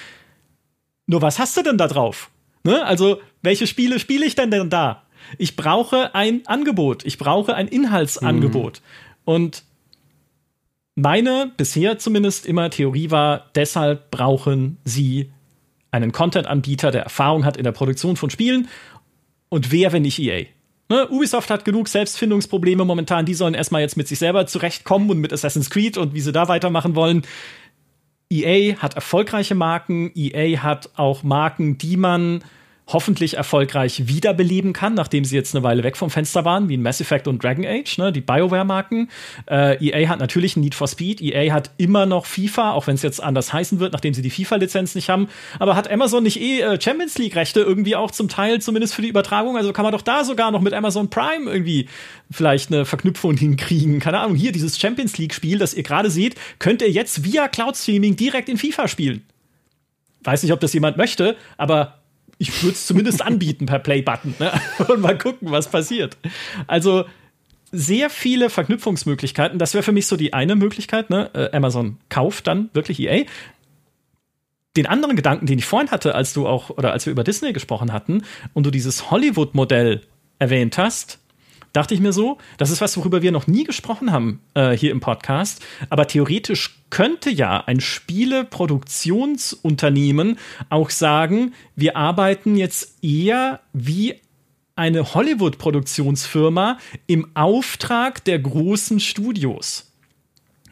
Nur 1.06 1.22
was 1.22 1.38
hast 1.38 1.56
du 1.56 1.62
denn 1.62 1.78
da 1.78 1.88
drauf? 1.88 2.30
Ne? 2.66 2.84
Also, 2.84 3.20
welche 3.43 3.66
Spiele 3.66 3.98
spiele 3.98 4.26
ich 4.26 4.34
denn 4.34 4.51
denn 4.51 4.70
da? 4.70 5.05
Ich 5.38 5.56
brauche 5.56 6.14
ein 6.14 6.43
Angebot, 6.47 7.05
ich 7.05 7.18
brauche 7.18 7.55
ein 7.55 7.68
Inhaltsangebot. 7.68 8.80
Mhm. 8.80 9.32
Und 9.32 9.62
meine 10.94 11.52
bisher 11.56 11.98
zumindest 11.98 12.47
immer 12.47 12.70
Theorie 12.70 13.10
war, 13.10 13.51
deshalb 13.55 14.10
brauchen 14.10 14.78
sie 14.84 15.30
einen 15.90 16.12
Content-Anbieter, 16.12 16.90
der 16.90 17.02
Erfahrung 17.02 17.44
hat 17.44 17.56
in 17.56 17.64
der 17.64 17.72
Produktion 17.72 18.16
von 18.16 18.30
Spielen. 18.30 18.68
Und 19.48 19.72
wer, 19.72 19.93
wenn 19.93 20.02
nicht 20.02 20.18
EA? 20.18 20.47
Ne, 20.88 21.09
Ubisoft 21.09 21.51
hat 21.51 21.64
genug 21.64 21.88
Selbstfindungsprobleme 21.88 22.84
momentan. 22.84 23.26
Die 23.26 23.34
sollen 23.34 23.55
erstmal 23.55 23.80
jetzt 23.80 23.97
mit 23.97 24.06
sich 24.06 24.18
selber 24.18 24.47
zurechtkommen 24.47 25.10
und 25.10 25.18
mit 25.18 25.32
Assassin's 25.32 25.70
Creed 25.70 25.98
und 25.98 26.14
wie 26.14 26.20
sie 26.20 26.32
da 26.32 26.48
weitermachen 26.48 26.94
wollen. 26.94 27.22
EA 28.30 28.76
hat 28.76 28.94
erfolgreiche 28.94 29.55
Marken. 29.55 30.12
EA 30.14 30.62
hat 30.62 30.90
auch 30.97 31.22
Marken, 31.22 31.78
die 31.78 31.97
man 31.97 32.43
hoffentlich 32.88 33.36
erfolgreich 33.36 34.06
wiederbeleben 34.06 34.72
kann, 34.72 34.94
nachdem 34.94 35.24
sie 35.24 35.34
jetzt 35.34 35.54
eine 35.54 35.64
Weile 35.64 35.82
weg 35.82 35.96
vom 35.96 36.08
Fenster 36.08 36.44
waren, 36.44 36.68
wie 36.68 36.74
in 36.74 36.82
Mass 36.82 37.00
Effect 37.00 37.26
und 37.26 37.42
Dragon 37.42 37.66
Age, 37.66 37.98
ne, 37.98 38.12
die 38.12 38.20
BioWare-Marken. 38.20 39.10
Äh, 39.50 39.84
EA 39.84 40.08
hat 40.08 40.20
natürlich 40.20 40.56
Need 40.56 40.74
for 40.76 40.86
Speed, 40.86 41.20
EA 41.20 41.52
hat 41.52 41.70
immer 41.78 42.06
noch 42.06 42.26
FIFA, 42.26 42.72
auch 42.72 42.86
wenn 42.86 42.94
es 42.94 43.02
jetzt 43.02 43.20
anders 43.20 43.52
heißen 43.52 43.80
wird, 43.80 43.92
nachdem 43.92 44.14
sie 44.14 44.22
die 44.22 44.30
FIFA-Lizenz 44.30 44.94
nicht 44.94 45.08
haben. 45.08 45.28
Aber 45.58 45.74
hat 45.74 45.90
Amazon 45.90 46.22
nicht 46.22 46.40
eh 46.40 46.60
äh, 46.60 46.80
Champions 46.80 47.18
League-Rechte 47.18 47.60
irgendwie 47.60 47.96
auch 47.96 48.12
zum 48.12 48.28
Teil, 48.28 48.60
zumindest 48.60 48.94
für 48.94 49.02
die 49.02 49.08
Übertragung? 49.08 49.56
Also 49.56 49.72
kann 49.72 49.84
man 49.84 49.92
doch 49.92 50.02
da 50.02 50.22
sogar 50.22 50.52
noch 50.52 50.60
mit 50.60 50.72
Amazon 50.72 51.10
Prime 51.10 51.50
irgendwie 51.50 51.88
vielleicht 52.30 52.72
eine 52.72 52.84
Verknüpfung 52.84 53.36
hinkriegen. 53.36 53.98
Keine 53.98 54.20
Ahnung, 54.20 54.36
hier 54.36 54.52
dieses 54.52 54.78
Champions 54.78 55.18
League-Spiel, 55.18 55.58
das 55.58 55.74
ihr 55.74 55.82
gerade 55.82 56.10
seht, 56.10 56.36
könnt 56.60 56.82
ihr 56.82 56.90
jetzt 56.90 57.24
via 57.24 57.48
Cloud-Streaming 57.48 58.14
direkt 58.14 58.48
in 58.48 58.58
FIFA 58.58 58.86
spielen. 58.86 59.24
Weiß 60.22 60.44
nicht, 60.44 60.52
ob 60.52 60.60
das 60.60 60.72
jemand 60.72 60.96
möchte, 60.96 61.36
aber 61.56 61.98
ich 62.38 62.62
würde 62.62 62.74
es 62.74 62.86
zumindest 62.86 63.22
anbieten 63.22 63.66
per 63.66 63.78
Play-Button 63.78 64.34
ne? 64.38 64.52
und 64.88 65.00
mal 65.00 65.16
gucken, 65.16 65.50
was 65.50 65.68
passiert. 65.68 66.16
Also 66.66 67.04
sehr 67.72 68.10
viele 68.10 68.50
Verknüpfungsmöglichkeiten. 68.50 69.58
Das 69.58 69.74
wäre 69.74 69.82
für 69.82 69.92
mich 69.92 70.06
so 70.06 70.16
die 70.16 70.32
eine 70.32 70.56
Möglichkeit. 70.56 71.10
Ne? 71.10 71.30
Äh, 71.34 71.56
Amazon 71.56 71.98
kauft 72.08 72.46
dann 72.46 72.70
wirklich 72.72 73.00
EA. 73.00 73.24
Den 74.76 74.86
anderen 74.86 75.16
Gedanken, 75.16 75.46
den 75.46 75.58
ich 75.58 75.64
vorhin 75.64 75.90
hatte, 75.90 76.14
als 76.14 76.34
du 76.34 76.46
auch 76.46 76.70
oder 76.70 76.92
als 76.92 77.06
wir 77.06 77.10
über 77.10 77.24
Disney 77.24 77.52
gesprochen 77.52 77.92
hatten 77.92 78.22
und 78.52 78.64
du 78.66 78.70
dieses 78.70 79.10
Hollywood-Modell 79.10 80.02
erwähnt 80.38 80.76
hast, 80.76 81.18
dachte 81.76 81.94
ich 81.94 82.00
mir 82.00 82.12
so, 82.12 82.38
das 82.56 82.70
ist 82.70 82.80
was, 82.80 82.96
worüber 82.96 83.20
wir 83.20 83.32
noch 83.32 83.46
nie 83.46 83.64
gesprochen 83.64 84.10
haben 84.10 84.40
äh, 84.54 84.72
hier 84.72 84.90
im 84.90 85.00
Podcast. 85.00 85.62
Aber 85.90 86.06
theoretisch 86.06 86.78
könnte 86.88 87.28
ja 87.30 87.62
ein 87.66 87.80
Spieleproduktionsunternehmen 87.80 90.38
auch 90.70 90.88
sagen, 90.90 91.52
wir 91.74 91.96
arbeiten 91.96 92.56
jetzt 92.56 93.04
eher 93.04 93.60
wie 93.74 94.14
eine 94.74 95.12
Hollywood-Produktionsfirma 95.14 96.78
im 97.06 97.30
Auftrag 97.34 98.24
der 98.24 98.38
großen 98.38 99.00
Studios. 99.00 99.92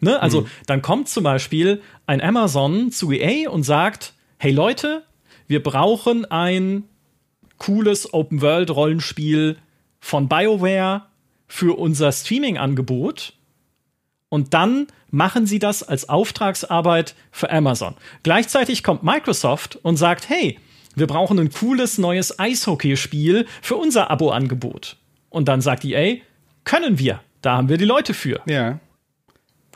Ne? 0.01 0.20
Also 0.20 0.43
mhm. 0.43 0.47
dann 0.66 0.82
kommt 0.82 1.09
zum 1.09 1.24
Beispiel 1.24 1.81
ein 2.06 2.20
Amazon 2.22 2.93
zu 2.93 3.10
EA 3.12 3.48
und 3.51 3.62
sagt, 3.62 4.12
hey 4.39 4.52
Leute, 4.52 5.05
wir 5.47 5.62
brauchen 5.62 6.24
ein 6.26 6.85
cooles 7.59 8.12
Open-World-Rollenspiel 8.12 9.56
von 10.05 10.28
BioWare 10.28 11.06
für 11.48 11.78
unser 11.78 12.12
Streaming-Angebot 12.12 13.32
und 14.28 14.52
dann 14.52 14.86
machen 15.10 15.47
sie 15.47 15.59
das 15.59 15.82
als 15.82 16.10
Auftragsarbeit 16.10 17.14
für 17.31 17.51
Amazon. 17.51 17.94
Gleichzeitig 18.22 18.85
kommt 18.85 19.02
Microsoft 19.02 19.76
und 19.76 19.97
sagt, 19.97 20.28
hey, 20.28 20.60
wir 20.94 21.06
brauchen 21.06 21.39
ein 21.39 21.51
cooles 21.51 21.97
neues 21.97 22.39
Eishockeyspiel 22.39 23.47
für 23.62 23.76
unser 23.76 24.10
Abo-Angebot. 24.10 24.98
Und 25.31 25.48
dann 25.48 25.62
sagt 25.62 25.86
EA, 25.86 26.16
können 26.64 26.98
wir. 26.98 27.20
Da 27.40 27.56
haben 27.56 27.70
wir 27.70 27.78
die 27.78 27.86
Leute 27.86 28.12
für. 28.12 28.43
Ja. 28.44 28.81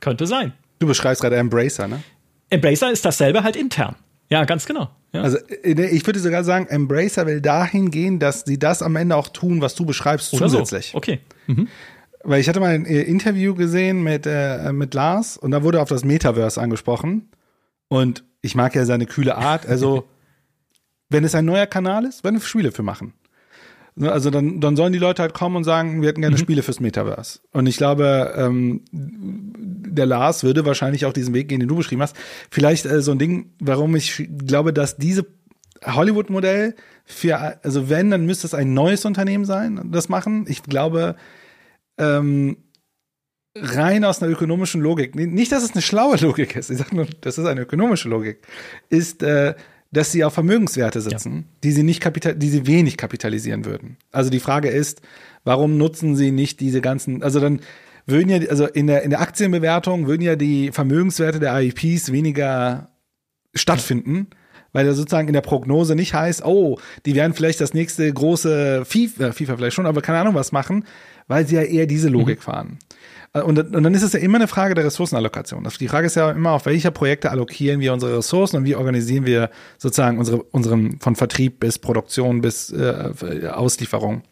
Könnte 0.01 0.27
sein. 0.27 0.53
Du 0.79 0.87
beschreibst 0.87 1.23
gerade 1.23 1.37
Embracer, 1.37 1.89
ne? 1.89 2.03
Embracer 2.51 2.91
ist 2.91 3.07
dasselbe 3.07 3.45
halt 3.45 3.57
intern. 3.57 3.97
Ja, 4.29 4.45
ganz 4.45 4.67
genau. 4.67 4.91
Ja. 5.13 5.23
Also 5.23 5.39
äh, 5.39 5.87
ich 5.87 6.07
würde 6.07 6.21
sogar 6.21 6.45
sagen, 6.45 6.67
Embracer 6.69 7.27
will 7.27 7.41
dahin 7.41 7.91
gehen, 7.91 8.19
dass 8.19 8.43
sie 8.43 8.59
das 8.59 8.83
am 8.83 8.97
Ende 8.97 9.17
auch 9.17 9.29
tun, 9.29 9.61
was 9.61 9.75
du 9.75 9.87
beschreibst, 9.87 10.33
Oder 10.35 10.49
zusätzlich. 10.49 10.91
So. 10.93 10.99
Okay. 10.99 11.21
Mhm. 11.47 11.69
Weil 12.25 12.41
ich 12.41 12.49
hatte 12.49 12.61
mal 12.61 12.75
ein 12.75 12.85
äh, 12.85 13.03
Interview 13.03 13.55
gesehen 13.55 14.03
mit, 14.03 14.27
äh, 14.27 14.73
mit 14.73 14.93
Lars 14.95 15.37
und 15.37 15.51
da 15.51 15.63
wurde 15.63 15.81
auf 15.81 15.89
das 15.89 16.05
Metaverse 16.05 16.61
angesprochen. 16.61 17.31
Und 17.89 18.25
ich 18.43 18.55
mag 18.55 18.75
ja 18.75 18.85
seine 18.85 19.07
kühle 19.07 19.37
Art. 19.37 19.67
Also, 19.67 20.05
wenn 21.09 21.25
es 21.25 21.35
ein 21.35 21.47
neuer 21.47 21.67
Kanal 21.67 22.05
ist, 22.05 22.23
werden 22.23 22.37
wir 22.37 22.43
Spiele 22.43 22.71
für 22.71 22.83
machen. 22.83 23.15
Ne, 24.01 24.13
also 24.13 24.31
dann, 24.31 24.61
dann 24.61 24.77
sollen 24.77 24.93
die 24.93 25.01
Leute 25.01 25.23
halt 25.23 25.35
kommen 25.35 25.57
und 25.57 25.65
sagen, 25.65 26.01
wir 26.01 26.09
hätten 26.09 26.21
gerne 26.21 26.37
mhm. 26.37 26.41
Spiele 26.41 26.63
fürs 26.63 26.79
Metaverse. 26.79 27.41
Und 27.53 27.67
ich 27.67 27.77
glaube, 27.79 28.33
ähm, 28.37 28.85
der 28.93 30.07
Lars 30.07 30.45
würde 30.45 30.65
wahrscheinlich 30.65 31.05
auch 31.05 31.13
diesen 31.13 31.35
Weg 31.35 31.49
gehen, 31.49 31.59
den 31.59 31.69
du 31.69 31.75
beschrieben 31.75 32.03
hast. 32.03 32.15
Vielleicht 32.49 32.87
äh, 32.87 33.03
so 33.03 33.11
ein 33.11 33.19
Ding, 33.19 33.55
warum 33.59 33.97
ich 33.97 34.29
glaube, 34.47 34.73
dass 34.73 34.99
diese 34.99 35.27
Hollywood-Modell 35.85 36.77
für, 37.07 37.65
also 37.65 37.91
wenn, 37.91 38.11
dann 38.11 38.25
müsste 38.25 38.47
es 38.47 38.55
ein 38.55 38.73
neues 38.73 39.05
Unternehmen 39.05 39.45
sein, 39.45 39.91
das 39.91 40.09
machen. 40.09 40.47
Ich 40.49 40.63
glaube, 40.63 41.17
ähm, 41.99 42.59
rein 43.57 44.05
aus 44.05 44.23
einer 44.23 44.31
ökonomischen 44.31 44.81
Logik, 44.81 45.17
nicht, 45.17 45.51
dass 45.51 45.65
es 45.65 45.73
eine 45.73 45.83
schlaue 45.83 46.19
Logik 46.19 46.55
ist, 46.55 46.71
ich 46.71 46.79
sage 46.79 46.95
nur, 46.95 47.07
das 47.21 47.37
ist 47.37 47.47
eine 47.47 47.63
ökonomische 47.63 48.09
Logik, 48.09 48.47
ist, 48.91 49.25
äh, 49.25 49.57
dass 49.91 50.13
sie 50.13 50.25
auf 50.25 50.35
Vermögenswerte 50.35 51.01
sitzen, 51.01 51.37
ja. 51.37 51.45
die 51.65 51.73
sie 51.73 51.83
nicht 51.83 52.01
kapital, 52.01 52.35
die 52.35 52.51
sie 52.51 52.67
wenig 52.67 52.97
kapitalisieren 52.97 53.65
würden. 53.65 53.97
Also 54.13 54.31
die 54.31 54.41
Frage 54.41 54.69
ist, 54.69 55.01
warum 55.45 55.79
nutzen 55.79 56.15
sie 56.15 56.31
nicht 56.31 56.61
diese 56.61 56.81
ganzen, 56.81 57.23
also 57.23 57.41
dann 57.41 57.61
würden 58.07 58.29
ja, 58.29 58.49
also 58.49 58.67
in 58.67 58.87
der, 58.87 59.03
in 59.03 59.11
der 59.11 59.21
Aktienbewertung 59.21 60.07
würden 60.07 60.23
ja 60.23 60.37
die 60.37 60.73
Vermögenswerte 60.73 61.41
der 61.41 61.61
IPs 61.61 62.13
weniger 62.13 62.91
stattfinden, 63.55 64.29
weil 64.73 64.87
er 64.87 64.95
sozusagen 64.95 65.29
in 65.29 65.35
der 65.35 65.41
Prognose 65.41 65.95
nicht 65.95 66.15
heißt, 66.15 66.45
oh, 66.45 66.79
die 67.07 67.15
werden 67.15 67.35
vielleicht 67.35 67.61
das 67.61 67.75
nächste 67.75 68.13
große 68.13 68.85
FIFA, 68.85 69.33
FIFA 69.33 69.57
vielleicht 69.57 69.75
schon, 69.75 69.87
aber 69.87 70.03
keine 70.03 70.19
Ahnung 70.19 70.35
was 70.35 70.53
machen, 70.53 70.85
weil 71.27 71.47
sie 71.47 71.57
ja 71.57 71.63
eher 71.63 71.87
diese 71.87 72.09
Logik 72.09 72.39
mhm. 72.39 72.43
fahren. 72.43 72.79
Äh, 73.33 73.43
und, 73.43 73.59
und 73.59 73.83
dann 73.83 73.95
ist 73.95 74.03
es 74.03 74.13
ja 74.13 74.21
immer 74.21 74.39
eine 74.39 74.49
Frage 74.49 74.75
der 74.75 74.85
Ressourcenallokation. 74.85 75.67
Die 75.81 75.89
Frage 75.89 76.07
ist 76.07 76.17
ja 76.17 76.31
immer, 76.31 76.53
auf 76.53 76.67
welche 76.67 76.91
Projekte 76.91 77.31
allokieren 77.31 77.81
wir 77.81 77.93
unsere 77.93 78.19
Ressourcen 78.19 78.57
und 78.57 78.65
wie 78.65 78.77
organisieren 78.77 79.27
wir 79.27 79.51
sozusagen 79.79 80.19
unsere, 80.19 80.43
unseren 80.43 80.99
von 81.01 81.17
Vertrieb 81.17 81.61
bis 81.61 81.79
Produktion 81.79 82.41
bis 82.41 82.71
äh, 82.71 83.51
Auslieferung. 83.53 84.23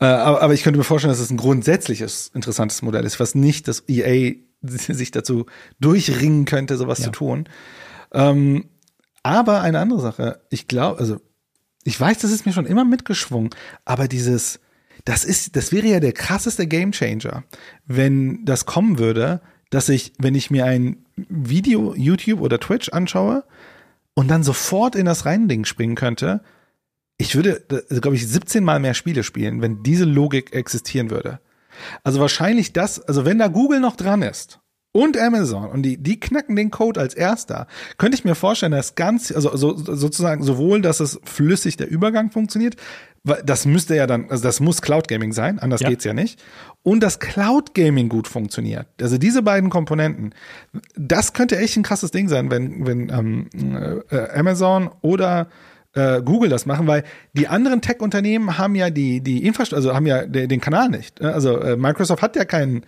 Äh, 0.00 0.06
aber, 0.06 0.42
aber 0.42 0.54
ich 0.54 0.62
könnte 0.62 0.78
mir 0.78 0.84
vorstellen, 0.84 1.12
dass 1.12 1.20
es 1.20 1.30
ein 1.30 1.36
grundsätzliches 1.36 2.30
interessantes 2.34 2.82
Modell 2.82 3.04
ist, 3.04 3.20
was 3.20 3.34
nicht 3.34 3.68
das 3.68 3.84
EA 3.88 4.34
sich 4.62 5.10
dazu 5.10 5.46
durchringen 5.80 6.44
könnte, 6.44 6.76
sowas 6.76 6.98
ja. 6.98 7.06
zu 7.06 7.10
tun. 7.10 7.48
Ähm, 8.12 8.66
aber 9.22 9.60
eine 9.60 9.80
andere 9.80 10.00
Sache, 10.00 10.40
ich 10.50 10.68
glaube, 10.68 11.00
also 11.00 11.20
ich 11.84 12.00
weiß, 12.00 12.18
das 12.18 12.30
ist 12.30 12.46
mir 12.46 12.52
schon 12.52 12.66
immer 12.66 12.84
mitgeschwungen, 12.84 13.50
aber 13.84 14.08
dieses 14.08 14.60
das 15.08 15.24
ist, 15.24 15.56
das 15.56 15.72
wäre 15.72 15.86
ja 15.86 16.00
der 16.00 16.12
krasseste 16.12 16.66
Gamechanger, 16.66 17.42
wenn 17.86 18.44
das 18.44 18.66
kommen 18.66 18.98
würde, 18.98 19.40
dass 19.70 19.88
ich, 19.88 20.12
wenn 20.18 20.34
ich 20.34 20.50
mir 20.50 20.66
ein 20.66 21.06
Video, 21.16 21.94
YouTube 21.94 22.42
oder 22.42 22.60
Twitch 22.60 22.90
anschaue 22.90 23.44
und 24.12 24.28
dann 24.28 24.42
sofort 24.42 24.94
in 24.94 25.06
das 25.06 25.24
Reinding 25.24 25.64
springen 25.64 25.94
könnte, 25.94 26.42
ich 27.16 27.34
würde, 27.34 27.64
glaube 28.02 28.16
ich, 28.16 28.28
17 28.28 28.62
mal 28.62 28.80
mehr 28.80 28.92
Spiele 28.92 29.24
spielen, 29.24 29.62
wenn 29.62 29.82
diese 29.82 30.04
Logik 30.04 30.54
existieren 30.54 31.10
würde. 31.10 31.40
Also 32.04 32.20
wahrscheinlich 32.20 32.74
das, 32.74 33.00
also 33.00 33.24
wenn 33.24 33.38
da 33.38 33.48
Google 33.48 33.80
noch 33.80 33.96
dran 33.96 34.20
ist 34.20 34.60
und 34.92 35.16
Amazon 35.16 35.70
und 35.70 35.84
die, 35.84 35.96
die 35.96 36.20
knacken 36.20 36.54
den 36.54 36.70
Code 36.70 37.00
als 37.00 37.14
erster, 37.14 37.66
könnte 37.96 38.16
ich 38.18 38.26
mir 38.26 38.34
vorstellen, 38.34 38.72
dass 38.72 38.94
ganz, 38.94 39.32
also 39.32 39.56
so, 39.56 39.74
sozusagen 39.74 40.42
sowohl, 40.42 40.82
dass 40.82 41.00
es 41.00 41.18
flüssig 41.24 41.78
der 41.78 41.88
Übergang 41.88 42.30
funktioniert, 42.30 42.76
das 43.24 43.66
müsste 43.66 43.96
ja 43.96 44.06
dann, 44.06 44.30
also 44.30 44.42
das 44.42 44.60
muss 44.60 44.82
Cloud 44.82 45.08
Gaming 45.08 45.32
sein, 45.32 45.58
anders 45.58 45.80
ja. 45.80 45.88
geht's 45.88 46.04
ja 46.04 46.14
nicht. 46.14 46.42
Und 46.82 47.02
dass 47.02 47.18
Cloud 47.18 47.74
Gaming 47.74 48.08
gut 48.08 48.28
funktioniert. 48.28 48.86
Also 49.00 49.18
diese 49.18 49.42
beiden 49.42 49.70
Komponenten, 49.70 50.34
das 50.96 51.32
könnte 51.32 51.58
echt 51.58 51.76
ein 51.76 51.82
krasses 51.82 52.10
Ding 52.10 52.28
sein, 52.28 52.50
wenn, 52.50 52.86
wenn 52.86 53.10
ähm, 53.10 54.04
äh, 54.10 54.38
Amazon 54.38 54.90
oder 55.02 55.48
äh, 55.94 56.22
Google 56.22 56.48
das 56.48 56.66
machen, 56.66 56.86
weil 56.86 57.04
die 57.32 57.48
anderen 57.48 57.80
Tech-Unternehmen 57.80 58.58
haben 58.58 58.74
ja 58.74 58.90
die, 58.90 59.20
die 59.20 59.44
Infrastruktur, 59.44 59.78
also 59.78 59.94
haben 59.94 60.06
ja 60.06 60.26
den, 60.26 60.48
den 60.48 60.60
Kanal 60.60 60.88
nicht. 60.88 61.20
Also 61.20 61.58
äh, 61.60 61.76
Microsoft 61.76 62.22
hat 62.22 62.36
ja 62.36 62.44
keinen, 62.44 62.84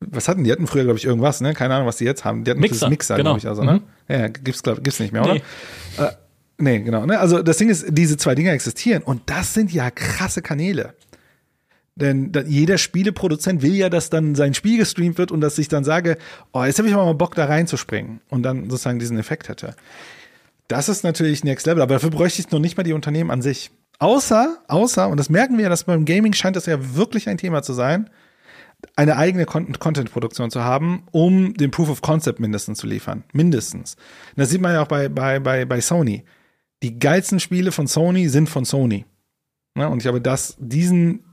was 0.00 0.28
hatten 0.28 0.44
die? 0.44 0.52
hatten 0.52 0.66
früher, 0.66 0.84
glaube 0.84 0.98
ich, 0.98 1.04
irgendwas, 1.04 1.40
ne? 1.40 1.52
Keine 1.54 1.74
Ahnung, 1.74 1.86
was 1.86 1.98
die 1.98 2.04
jetzt 2.04 2.24
haben. 2.24 2.44
Die 2.44 2.50
hatten 2.50 2.60
Mixer, 2.60 2.88
Mixer, 2.88 3.16
genau. 3.16 3.30
glaube 3.30 3.38
ich, 3.38 3.48
also, 3.48 3.62
ne? 3.62 3.74
Mhm. 3.74 3.82
Ja, 4.08 4.28
gibt's, 4.28 4.62
glaub, 4.62 4.82
gibt's 4.82 4.98
nicht 4.98 5.12
mehr, 5.12 5.22
oder? 5.22 5.34
Nee. 5.34 5.42
Äh, 5.98 6.10
Nee, 6.60 6.80
genau. 6.80 7.06
Ne? 7.06 7.18
Also 7.18 7.42
das 7.42 7.56
Ding 7.56 7.68
ist, 7.68 7.86
diese 7.88 8.16
zwei 8.16 8.34
Dinge 8.34 8.50
existieren 8.50 9.02
und 9.02 9.22
das 9.26 9.54
sind 9.54 9.72
ja 9.72 9.90
krasse 9.90 10.42
Kanäle. 10.42 10.94
Denn 11.96 12.32
jeder 12.46 12.78
Spieleproduzent 12.78 13.62
will 13.62 13.74
ja, 13.74 13.90
dass 13.90 14.10
dann 14.10 14.34
sein 14.34 14.54
Spiel 14.54 14.78
gestreamt 14.78 15.18
wird 15.18 15.32
und 15.32 15.40
dass 15.40 15.58
ich 15.58 15.68
dann 15.68 15.84
sage, 15.84 16.16
oh, 16.52 16.64
jetzt 16.64 16.78
habe 16.78 16.88
ich 16.88 16.94
mal 16.94 17.12
Bock 17.14 17.34
da 17.34 17.46
reinzuspringen 17.46 18.20
und 18.28 18.42
dann 18.42 18.70
sozusagen 18.70 18.98
diesen 18.98 19.18
Effekt 19.18 19.48
hätte. 19.48 19.74
Das 20.68 20.88
ist 20.88 21.02
natürlich 21.02 21.44
Next 21.44 21.66
Level, 21.66 21.82
aber 21.82 21.94
dafür 21.94 22.10
bräuchte 22.10 22.40
ich 22.40 22.50
noch 22.50 22.60
nicht 22.60 22.76
mal 22.76 22.84
die 22.84 22.92
Unternehmen 22.92 23.30
an 23.30 23.42
sich. 23.42 23.70
Außer, 23.98 24.58
außer, 24.68 25.08
und 25.08 25.18
das 25.18 25.28
merken 25.28 25.58
wir 25.58 25.64
ja, 25.64 25.68
dass 25.68 25.84
beim 25.84 26.04
Gaming 26.04 26.32
scheint 26.32 26.56
das 26.56 26.66
ja 26.66 26.94
wirklich 26.96 27.28
ein 27.28 27.36
Thema 27.36 27.62
zu 27.62 27.74
sein, 27.74 28.08
eine 28.96 29.16
eigene 29.16 29.44
Content-Produktion 29.44 30.50
zu 30.50 30.64
haben, 30.64 31.02
um 31.10 31.52
den 31.54 31.70
Proof 31.70 31.90
of 31.90 32.00
Concept 32.00 32.40
mindestens 32.40 32.78
zu 32.78 32.86
liefern. 32.86 33.24
Mindestens. 33.32 33.96
Und 34.30 34.38
das 34.38 34.48
sieht 34.50 34.62
man 34.62 34.72
ja 34.72 34.82
auch 34.82 34.88
bei, 34.88 35.10
bei, 35.10 35.38
bei, 35.38 35.66
bei 35.66 35.80
Sony 35.82 36.24
die 36.82 36.98
geilsten 36.98 37.40
Spiele 37.40 37.72
von 37.72 37.86
Sony 37.86 38.28
sind 38.28 38.48
von 38.48 38.64
Sony. 38.64 39.04
Ja, 39.76 39.88
und 39.88 40.00
ich 40.00 40.06
habe 40.06 40.20
das, 40.20 40.56
diesen, 40.58 41.24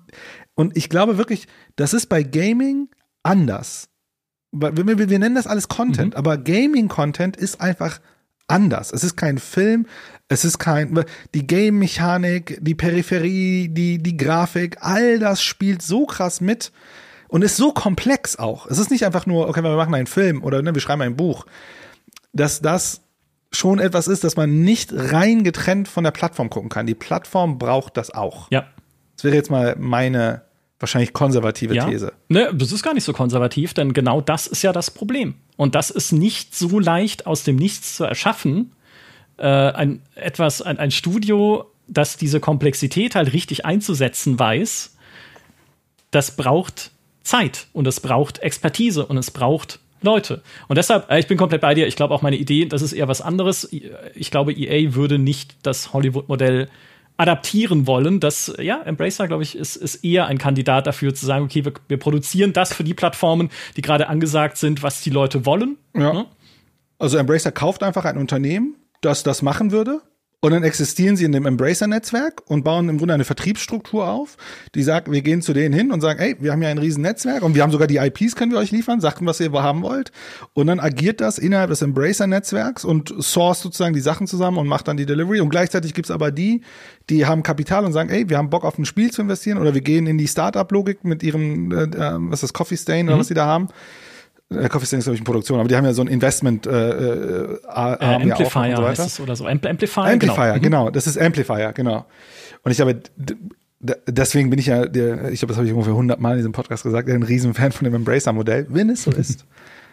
und 0.56 0.78
ich 0.78 0.90
glaube 0.90 1.18
wirklich, 1.18 1.48
das 1.76 1.94
ist 1.94 2.08
bei 2.08 2.24
Gaming 2.24 2.90
anders. 3.24 3.90
Wir, 4.52 4.76
wir, 4.76 5.20
nennen 5.20 5.36
das 5.36 5.48
alles 5.48 5.68
Content, 5.68 6.14
mhm. 6.14 6.18
aber 6.18 6.38
Gaming-Content 6.38 7.36
ist 7.36 7.60
einfach 7.60 8.00
anders. 8.48 8.92
Es 8.92 9.04
ist 9.04 9.18
kein 9.18 9.38
Film, 9.38 9.86
es 10.30 10.46
ist 10.46 10.58
kein, 10.58 11.04
die 11.34 11.46
Game-Mechanik, 11.46 12.58
die 12.62 12.76
Peripherie, 12.76 13.70
die, 13.70 13.98
die 13.98 14.18
Grafik, 14.18 14.78
all 14.80 15.20
das 15.20 15.44
spielt 15.44 15.82
so 15.82 16.06
krass 16.06 16.42
mit 16.42 16.72
und 17.28 17.44
ist 17.44 17.58
so 17.58 17.74
komplex 17.74 18.38
auch. 18.38 18.68
Es 18.68 18.78
ist 18.78 18.90
nicht 18.90 19.06
einfach 19.06 19.26
nur, 19.26 19.50
okay, 19.50 19.62
wir 19.64 19.76
machen 19.76 19.94
einen 19.94 20.08
Film 20.08 20.44
oder 20.44 20.62
ne, 20.62 20.74
wir 20.74 20.82
schreiben 20.82 21.02
ein 21.02 21.18
Buch, 21.18 21.46
dass 22.32 22.62
das 22.62 23.02
schon 23.52 23.80
etwas 23.80 24.08
ist, 24.08 24.24
dass 24.24 24.36
man 24.36 24.62
nicht 24.62 24.92
rein 24.94 25.44
getrennt 25.44 25.88
von 25.88 26.04
der 26.04 26.12
Plattform 26.12 26.50
gucken 26.50 26.70
kann. 26.70 26.86
Die 26.86 26.96
Plattform 26.96 27.58
braucht 27.58 27.98
das 27.98 28.12
auch. 28.12 28.52
Ja. 28.52 28.68
Das 29.16 29.24
wäre 29.24 29.36
jetzt 29.36 29.50
mal 29.50 29.76
meine 29.78 30.44
wahrscheinlich 30.80 31.14
konservative 31.14 31.74
ja. 31.74 31.86
These. 31.86 32.14
Ne, 32.30 32.52
das 32.54 32.72
ist 32.72 32.84
gar 32.84 32.94
nicht 32.94 33.04
so 33.04 33.14
konservativ, 33.14 33.74
denn 33.74 33.94
genau 33.94 34.22
das 34.22 34.48
ist 34.48 34.62
ja 34.62 34.72
das 34.72 34.92
Problem. 34.92 35.36
Und 35.56 35.76
das 35.76 35.90
ist 35.90 36.12
nicht 36.12 36.56
so 36.56 36.80
leicht 36.80 37.26
aus 37.26 37.44
dem 37.44 37.56
Nichts 37.56 37.96
zu 37.96 38.04
erschaffen. 38.04 38.74
Äh, 39.38 39.48
ein 39.48 40.02
etwas, 40.16 40.62
ein, 40.62 40.78
ein 40.78 40.92
Studio, 40.92 41.72
das 41.88 42.18
diese 42.18 42.40
Komplexität 42.40 43.16
halt 43.16 43.34
richtig 43.34 43.66
einzusetzen 43.66 44.38
weiß, 44.38 44.96
das 46.12 46.36
braucht 46.36 46.92
Zeit 47.24 47.68
und 47.74 47.88
es 47.88 48.00
braucht 48.00 48.40
Expertise 48.40 49.06
und 49.06 49.18
es 49.18 49.32
braucht 49.32 49.80
Leute. 50.02 50.42
Und 50.68 50.78
deshalb, 50.78 51.10
äh, 51.10 51.20
ich 51.20 51.28
bin 51.28 51.38
komplett 51.38 51.62
bei 51.62 51.74
dir. 51.74 51.88
Ich 51.88 51.96
glaube 51.96 52.14
auch 52.14 52.22
meine 52.22 52.36
Idee, 52.36 52.66
das 52.66 52.82
ist 52.82 52.94
eher 52.94 53.08
was 53.08 53.22
anderes. 53.22 53.70
Ich 54.16 54.32
glaube, 54.32 54.54
EA 54.54 54.94
würde 54.94 55.20
nicht 55.20 55.56
das 55.64 55.94
Hollywood-Modell 55.94 56.70
adaptieren 57.18 57.88
wollen. 57.88 58.20
Das, 58.20 58.54
ja, 58.60 58.82
Embracer, 58.84 59.28
glaube 59.28 59.44
ich, 59.44 59.56
ist, 59.56 59.76
ist 59.76 60.04
eher 60.04 60.28
ein 60.28 60.38
Kandidat 60.38 60.86
dafür 60.86 61.16
zu 61.16 61.26
sagen, 61.26 61.46
okay, 61.46 61.66
wir, 61.66 61.74
wir 61.88 61.98
produzieren 61.98 62.54
das 62.54 62.74
für 62.74 62.84
die 62.84 62.94
Plattformen, 62.94 63.50
die 63.76 63.82
gerade 63.82 64.08
angesagt 64.08 64.58
sind, 64.58 64.84
was 64.84 65.02
die 65.02 65.10
Leute 65.10 65.46
wollen. 65.46 65.78
Ja. 65.96 66.14
Ne? 66.14 66.26
Also 67.00 67.18
Embracer 67.18 67.52
kauft 67.52 67.84
einfach 67.84 68.06
ein 68.06 68.18
Unternehmen, 68.18 68.76
das 69.02 69.24
das 69.24 69.42
machen 69.42 69.72
würde 69.72 70.02
und 70.40 70.52
dann 70.52 70.64
existieren 70.64 71.18
sie 71.18 71.26
in 71.26 71.32
dem 71.32 71.48
Embracer-Netzwerk 71.48 72.44
und 72.46 72.64
bauen 72.64 72.90
im 72.90 73.00
Grunde 73.00 73.16
eine 73.16 73.26
Vertriebsstruktur 73.26 74.08
auf, 74.08 74.38
die 74.76 74.84
sagt, 74.84 75.12
wir 75.12 75.24
gehen 75.24 75.42
zu 75.42 75.52
denen 75.52 75.74
hin 75.74 75.92
und 75.92 76.02
sagen, 76.02 76.20
ey, 76.20 76.36
wir 76.40 76.52
haben 76.52 76.62
ja 76.62 76.70
ein 76.70 76.78
riesen 76.78 77.02
Netzwerk 77.02 77.42
und 77.42 77.56
wir 77.56 77.64
haben 77.64 77.72
sogar 77.72 77.88
die 77.88 77.98
IPs, 77.98 78.36
können 78.36 78.52
wir 78.52 78.60
euch 78.60 78.70
liefern, 78.70 79.02
sagt, 79.02 79.26
was 79.26 79.40
ihr 79.40 79.52
haben 79.52 79.82
wollt. 79.82 80.12
Und 80.54 80.68
dann 80.68 80.80
agiert 80.80 81.22
das 81.22 81.40
innerhalb 81.40 81.72
des 81.72 81.82
Embracer-Netzwerks 81.82 82.86
und 82.86 83.16
source 83.20 83.62
sozusagen 83.62 83.96
die 83.96 84.00
Sachen 84.00 84.28
zusammen 84.28 84.60
und 84.60 84.68
macht 84.68 84.88
dann 84.88 84.98
die 84.98 85.08
Delivery. 85.08 85.42
Und 85.42 85.50
gleichzeitig 85.50 85.96
gibt's 85.96 86.12
aber 86.12 86.32
die, 86.32 86.62
die 87.10 87.26
haben 87.26 87.42
Kapital 87.42 87.84
und 87.84 87.94
sagen, 87.94 88.10
ey, 88.10 88.30
wir 88.30 88.38
haben 88.38 88.52
Bock 88.52 88.64
auf 88.64 88.78
ein 88.78 88.86
Spiel 88.86 89.10
zu 89.10 89.24
investieren 89.24 89.58
oder 89.58 89.74
wir 89.74 89.82
gehen 89.82 90.06
in 90.06 90.20
die 90.20 90.28
Startup-Logik 90.28 91.04
mit 91.04 91.24
ihrem, 91.24 91.72
äh, 91.72 91.84
äh 91.86 92.18
was 92.20 92.44
ist 92.44 92.44
das, 92.44 92.54
Coffee 92.54 92.78
Stain 92.78 93.06
mhm. 93.06 93.10
oder 93.10 93.20
was 93.20 93.28
die 93.28 93.34
da 93.34 93.48
haben 93.48 93.70
äh, 94.50 94.70
Coffee 94.70 94.86
Stain 94.86 95.00
ist, 95.00 95.06
glaube 95.06 95.16
ich, 95.16 95.22
in 95.22 95.26
Produktion, 95.26 95.60
aber 95.60 95.68
die 95.68 95.76
haben 95.76 95.86
ja 95.86 95.94
so 95.94 96.02
ein 96.02 96.08
Investment 96.08 96.68
äh, 96.68 96.72
äh, 96.72 97.60
Arm 97.68 97.98
äh, 98.00 98.32
Amplifier 98.32 98.66
ja 98.68 98.76
so 98.78 98.88
heißt 98.88 99.06
es 99.06 99.20
oder 99.20 99.36
so. 99.36 99.46
Ampl 99.46 99.68
Amplifier, 99.68 100.04
Amplifier, 100.04 100.54
genau. 100.60 100.86
genau. 100.86 100.90
Das 100.90 101.08
ist 101.08 101.18
Amplifier, 101.18 101.74
genau. 101.74 102.06
Und 102.64 102.72
ich 102.72 102.78
glaube, 102.78 103.02
deswegen 104.08 104.50
bin 104.50 104.60
ich 104.60 104.68
ja, 104.68 104.86
der, 104.86 105.32
ich 105.32 105.40
glaube, 105.40 105.52
das 105.52 105.58
habe 105.58 105.68
ich 105.68 105.74
ungefähr 105.74 105.94
100 105.94 106.20
Mal 106.20 106.32
in 106.32 106.38
diesem 106.38 106.52
Podcast 106.54 106.84
gesagt, 106.84 107.10
ein 107.10 107.24
Riesenfan 107.24 107.72
von 107.72 107.86
dem 107.86 107.94
Embracer-Modell, 107.94 108.68
wenn 108.70 108.90
es 108.90 109.04
so 109.04 109.12
ist. 109.18 109.46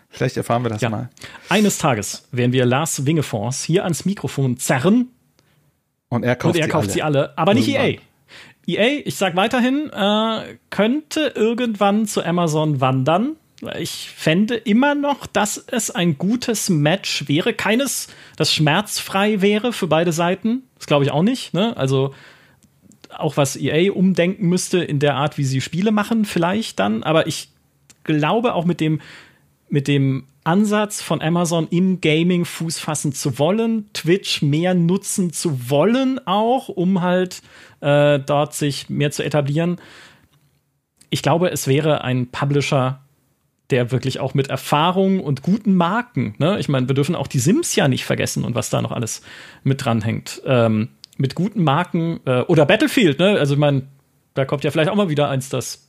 Vielleicht 0.09 0.37
erfahren 0.37 0.63
wir 0.63 0.69
das 0.69 0.81
ja. 0.81 0.91
mal. 0.91 1.11
Eines 1.49 1.79
Tages 1.79 2.29
werden 2.31 2.53
wir 2.53 2.65
Lars 2.65 3.05
Wingefors 3.05 3.65
hier 3.65 3.83
ans 3.83 4.05
Mikrofon 4.05 4.57
zerren. 4.59 5.09
Und 6.09 6.23
er 6.23 6.37
kauft, 6.37 6.55
und 6.55 6.61
er 6.61 6.69
kauft 6.69 6.93
sie, 6.93 7.03
alle. 7.03 7.13
sie 7.13 7.19
alle. 7.19 7.39
Aber 7.39 7.55
nicht 7.55 7.69
EA. 7.69 7.99
EA, 8.67 9.03
ich 9.05 9.17
sag 9.17 9.35
weiterhin, 9.35 9.91
äh, 9.91 10.57
könnte 10.71 11.33
irgendwann 11.35 12.07
zu 12.07 12.25
Amazon 12.25 12.81
wandern 12.81 13.37
ich 13.79 14.11
fände 14.11 14.55
immer 14.55 14.95
noch, 14.95 15.27
dass 15.27 15.59
es 15.59 15.91
ein 15.91 16.19
gutes 16.19 16.69
Match 16.69 17.29
wäre. 17.29 17.55
Keines, 17.55 18.09
das 18.37 18.53
schmerzfrei 18.53 19.41
wäre 19.41 19.73
für 19.73 19.87
beide 19.87 20.13
Seiten. 20.13 20.63
Das 20.77 20.87
glaube 20.87 21.05
ich 21.05 21.11
auch 21.11 21.23
nicht. 21.23 21.55
Ne? 21.55 21.77
Also 21.77 22.15
auch 23.11 23.37
was 23.37 23.57
EA 23.57 23.93
umdenken 23.93 24.49
müsste 24.49 24.79
in 24.79 24.99
der 24.99 25.15
Art, 25.17 25.39
wie 25.39 25.45
sie 25.45 25.61
Spiele 25.61 25.93
machen, 25.93 26.25
vielleicht 26.25 26.79
dann. 26.79 27.03
Aber 27.03 27.27
ich 27.27 27.49
glaube 28.05 28.55
auch 28.55 28.65
mit 28.65 28.81
dem, 28.81 29.01
mit 29.69 29.89
dem 29.89 30.27
Ansatz 30.45 31.01
von 31.01 31.23
Amazon 31.23 31.69
im 31.71 32.01
Gaming 32.01 32.45
Fuß 32.45 32.79
fassen 32.79 33.13
zu 33.13 33.39
wollen, 33.39 33.89
Twitch 33.95 34.43
mehr 34.43 34.75
nutzen 34.75 35.33
zu 35.33 35.71
wollen, 35.71 36.21
auch 36.27 36.69
um 36.69 37.01
halt 37.01 37.43
äh, 37.81 38.19
dort 38.19 38.55
sich 38.55 38.91
mehr 38.91 39.11
zu 39.11 39.25
etablieren. 39.25 39.81
Ich 41.09 41.23
glaube, 41.23 41.51
es 41.51 41.67
wäre 41.67 42.05
ein 42.05 42.31
Publisher, 42.31 43.04
der 43.71 43.91
wirklich 43.91 44.21
auch 44.21 44.35
mit 44.35 44.49
Erfahrung 44.49 45.21
und 45.21 45.43
guten 45.43 45.75
Marken, 45.75 46.35
ne? 46.39 46.59
ich 46.59 46.69
meine, 46.69 46.89
wir 46.89 46.95
dürfen 46.95 47.15
auch 47.15 47.27
die 47.27 47.39
Sims 47.39 47.75
ja 47.75 47.89
nicht 47.89 48.05
vergessen 48.05 48.45
und 48.45 48.55
was 48.55 48.71
da 48.71 48.83
noch 48.83 48.93
alles 48.93 49.23
mit 49.63 49.85
dranhängt. 49.85 50.43
Ähm, 50.45 50.91
mit 51.17 51.35
guten 51.35 51.63
Marken 51.63 52.21
äh, 52.25 52.41
oder 52.41 52.67
Battlefield, 52.67 53.19
ne? 53.21 53.39
Also 53.39 53.55
ich 53.55 53.61
meine, 53.61 53.87
da 54.35 54.45
kommt 54.45 54.65
ja 54.65 54.71
vielleicht 54.71 54.91
auch 54.91 54.97
mal 54.97 55.09
wieder 55.09 55.29
eins, 55.29 55.49
das 55.49 55.89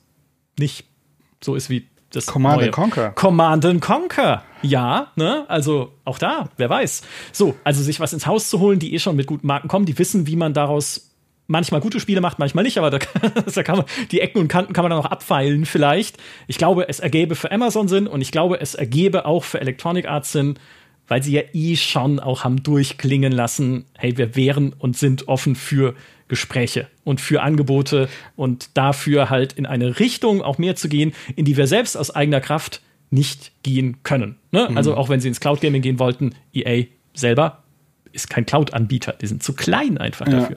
nicht 0.58 0.86
so 1.42 1.54
ist 1.54 1.68
wie 1.68 1.88
das 2.10 2.26
Command 2.26 2.60
neue. 2.60 2.70
Conquer. 2.70 3.10
Command 3.10 3.80
Conquer. 3.80 4.42
Ja, 4.62 5.12
ne? 5.16 5.44
Also 5.48 5.92
auch 6.04 6.18
da, 6.18 6.48
wer 6.56 6.70
weiß. 6.70 7.02
So, 7.32 7.56
also 7.64 7.82
sich 7.82 8.00
was 8.00 8.12
ins 8.12 8.26
Haus 8.26 8.48
zu 8.48 8.60
holen, 8.60 8.78
die 8.78 8.94
eh 8.94 8.98
schon 8.98 9.16
mit 9.16 9.26
guten 9.26 9.46
Marken 9.46 9.68
kommen, 9.68 9.86
die 9.86 9.98
wissen, 9.98 10.26
wie 10.26 10.36
man 10.36 10.54
daraus 10.54 11.05
manchmal 11.46 11.80
gute 11.80 12.00
Spiele 12.00 12.20
macht, 12.20 12.38
manchmal 12.38 12.64
nicht, 12.64 12.78
aber 12.78 12.90
da, 12.90 12.98
da 13.54 13.62
kann 13.62 13.78
man, 13.78 13.86
die 14.10 14.20
Ecken 14.20 14.38
und 14.38 14.48
Kanten 14.48 14.72
kann 14.72 14.82
man 14.82 14.90
dann 14.90 14.98
noch 14.98 15.10
abfeilen 15.10 15.66
vielleicht. 15.66 16.18
Ich 16.46 16.58
glaube, 16.58 16.88
es 16.88 17.00
ergäbe 17.00 17.34
für 17.34 17.50
Amazon 17.52 17.88
Sinn 17.88 18.06
und 18.06 18.20
ich 18.20 18.32
glaube, 18.32 18.60
es 18.60 18.74
ergebe 18.74 19.26
auch 19.26 19.44
für 19.44 19.60
Electronic 19.60 20.06
Arts 20.06 20.32
Sinn, 20.32 20.58
weil 21.08 21.22
sie 21.22 21.32
ja 21.32 21.42
eh 21.52 21.76
schon 21.76 22.18
auch 22.18 22.44
haben 22.44 22.62
durchklingen 22.62 23.32
lassen, 23.32 23.84
hey, 23.96 24.16
wir 24.16 24.34
wären 24.34 24.72
und 24.72 24.96
sind 24.96 25.28
offen 25.28 25.54
für 25.54 25.94
Gespräche 26.28 26.88
und 27.04 27.20
für 27.20 27.42
Angebote 27.42 28.08
und 28.34 28.76
dafür 28.76 29.30
halt 29.30 29.52
in 29.52 29.66
eine 29.66 30.00
Richtung 30.00 30.42
auch 30.42 30.58
mehr 30.58 30.74
zu 30.74 30.88
gehen, 30.88 31.12
in 31.36 31.44
die 31.44 31.56
wir 31.56 31.68
selbst 31.68 31.96
aus 31.96 32.10
eigener 32.10 32.40
Kraft 32.40 32.82
nicht 33.10 33.52
gehen 33.62 34.02
können. 34.02 34.36
Ne? 34.50 34.66
Mhm. 34.68 34.76
Also 34.76 34.96
auch 34.96 35.08
wenn 35.08 35.20
sie 35.20 35.28
ins 35.28 35.38
Cloud 35.38 35.60
Gaming 35.60 35.82
gehen 35.82 36.00
wollten, 36.00 36.34
EA 36.52 36.86
selber 37.14 37.62
ist 38.12 38.30
kein 38.30 38.46
Cloud-Anbieter, 38.46 39.12
die 39.12 39.26
sind 39.26 39.42
zu 39.42 39.52
klein 39.52 39.98
einfach 39.98 40.26
ja. 40.26 40.40
dafür. 40.40 40.56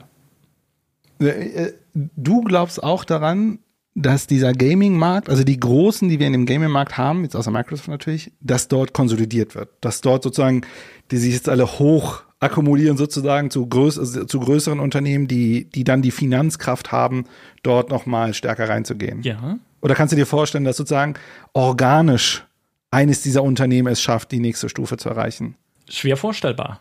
Äh, 1.20 1.72
du 1.94 2.42
glaubst 2.42 2.82
auch 2.82 3.04
daran, 3.04 3.60
dass 3.94 4.26
dieser 4.26 4.52
Gaming-Markt, 4.52 5.28
also 5.28 5.44
die 5.44 5.58
großen, 5.58 6.08
die 6.08 6.18
wir 6.18 6.26
in 6.26 6.32
dem 6.32 6.46
Gaming-Markt 6.46 6.96
haben, 6.96 7.24
jetzt 7.24 7.34
außer 7.34 7.50
Microsoft 7.50 7.88
natürlich, 7.88 8.32
dass 8.40 8.68
dort 8.68 8.92
konsolidiert 8.92 9.54
wird. 9.54 9.70
Dass 9.80 10.00
dort 10.00 10.22
sozusagen, 10.22 10.62
die 11.10 11.16
sich 11.16 11.34
jetzt 11.34 11.48
alle 11.48 11.66
hoch 11.66 12.22
akkumulieren 12.38 12.96
sozusagen 12.96 13.50
zu, 13.50 13.66
größ 13.66 14.26
zu 14.26 14.40
größeren 14.40 14.80
Unternehmen, 14.80 15.28
die, 15.28 15.68
die 15.70 15.84
dann 15.84 16.00
die 16.00 16.10
Finanzkraft 16.10 16.90
haben, 16.90 17.24
dort 17.62 17.90
nochmal 17.90 18.32
stärker 18.32 18.68
reinzugehen. 18.68 19.22
Ja. 19.22 19.58
Oder 19.82 19.94
kannst 19.94 20.12
du 20.12 20.16
dir 20.16 20.26
vorstellen, 20.26 20.64
dass 20.64 20.78
sozusagen 20.78 21.14
organisch 21.52 22.44
eines 22.90 23.22
dieser 23.22 23.42
Unternehmen 23.42 23.88
es 23.88 24.00
schafft, 24.00 24.32
die 24.32 24.40
nächste 24.40 24.68
Stufe 24.68 24.96
zu 24.96 25.10
erreichen? 25.10 25.56
Schwer 25.88 26.16
vorstellbar. 26.16 26.80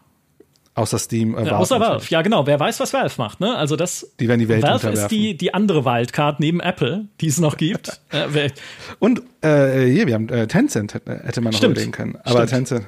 Außer 0.79 0.97
Steam. 0.97 1.37
Äh, 1.37 1.49
außer 1.49 1.77
Valve, 1.81 2.05
ja 2.07 2.21
genau. 2.21 2.47
Wer 2.47 2.57
weiß, 2.57 2.79
was 2.79 2.93
Valve 2.93 3.13
macht, 3.17 3.41
ne? 3.41 3.53
Also 3.57 3.75
das. 3.75 4.13
Die 4.17 4.29
werden 4.29 4.39
die 4.39 4.47
Welt 4.47 4.63
Valve 4.63 4.87
ist 4.87 5.09
die, 5.09 5.35
die 5.35 5.53
andere 5.53 5.83
Wildcard 5.83 6.39
neben 6.39 6.61
Apple, 6.61 7.09
die 7.19 7.27
es 7.27 7.37
noch 7.37 7.57
gibt. 7.57 7.99
äh, 8.11 8.49
Und 8.97 9.21
äh, 9.41 9.87
hier, 9.87 10.07
wir 10.07 10.13
haben 10.13 10.29
äh, 10.29 10.47
Tencent 10.47 10.93
hätte 10.93 11.41
man 11.41 11.51
noch 11.51 11.57
Stimmt. 11.57 11.73
überlegen 11.73 11.91
können. 11.91 12.15
Aber 12.23 12.47
Stimmt. 12.47 12.69
Tencent. 12.69 12.85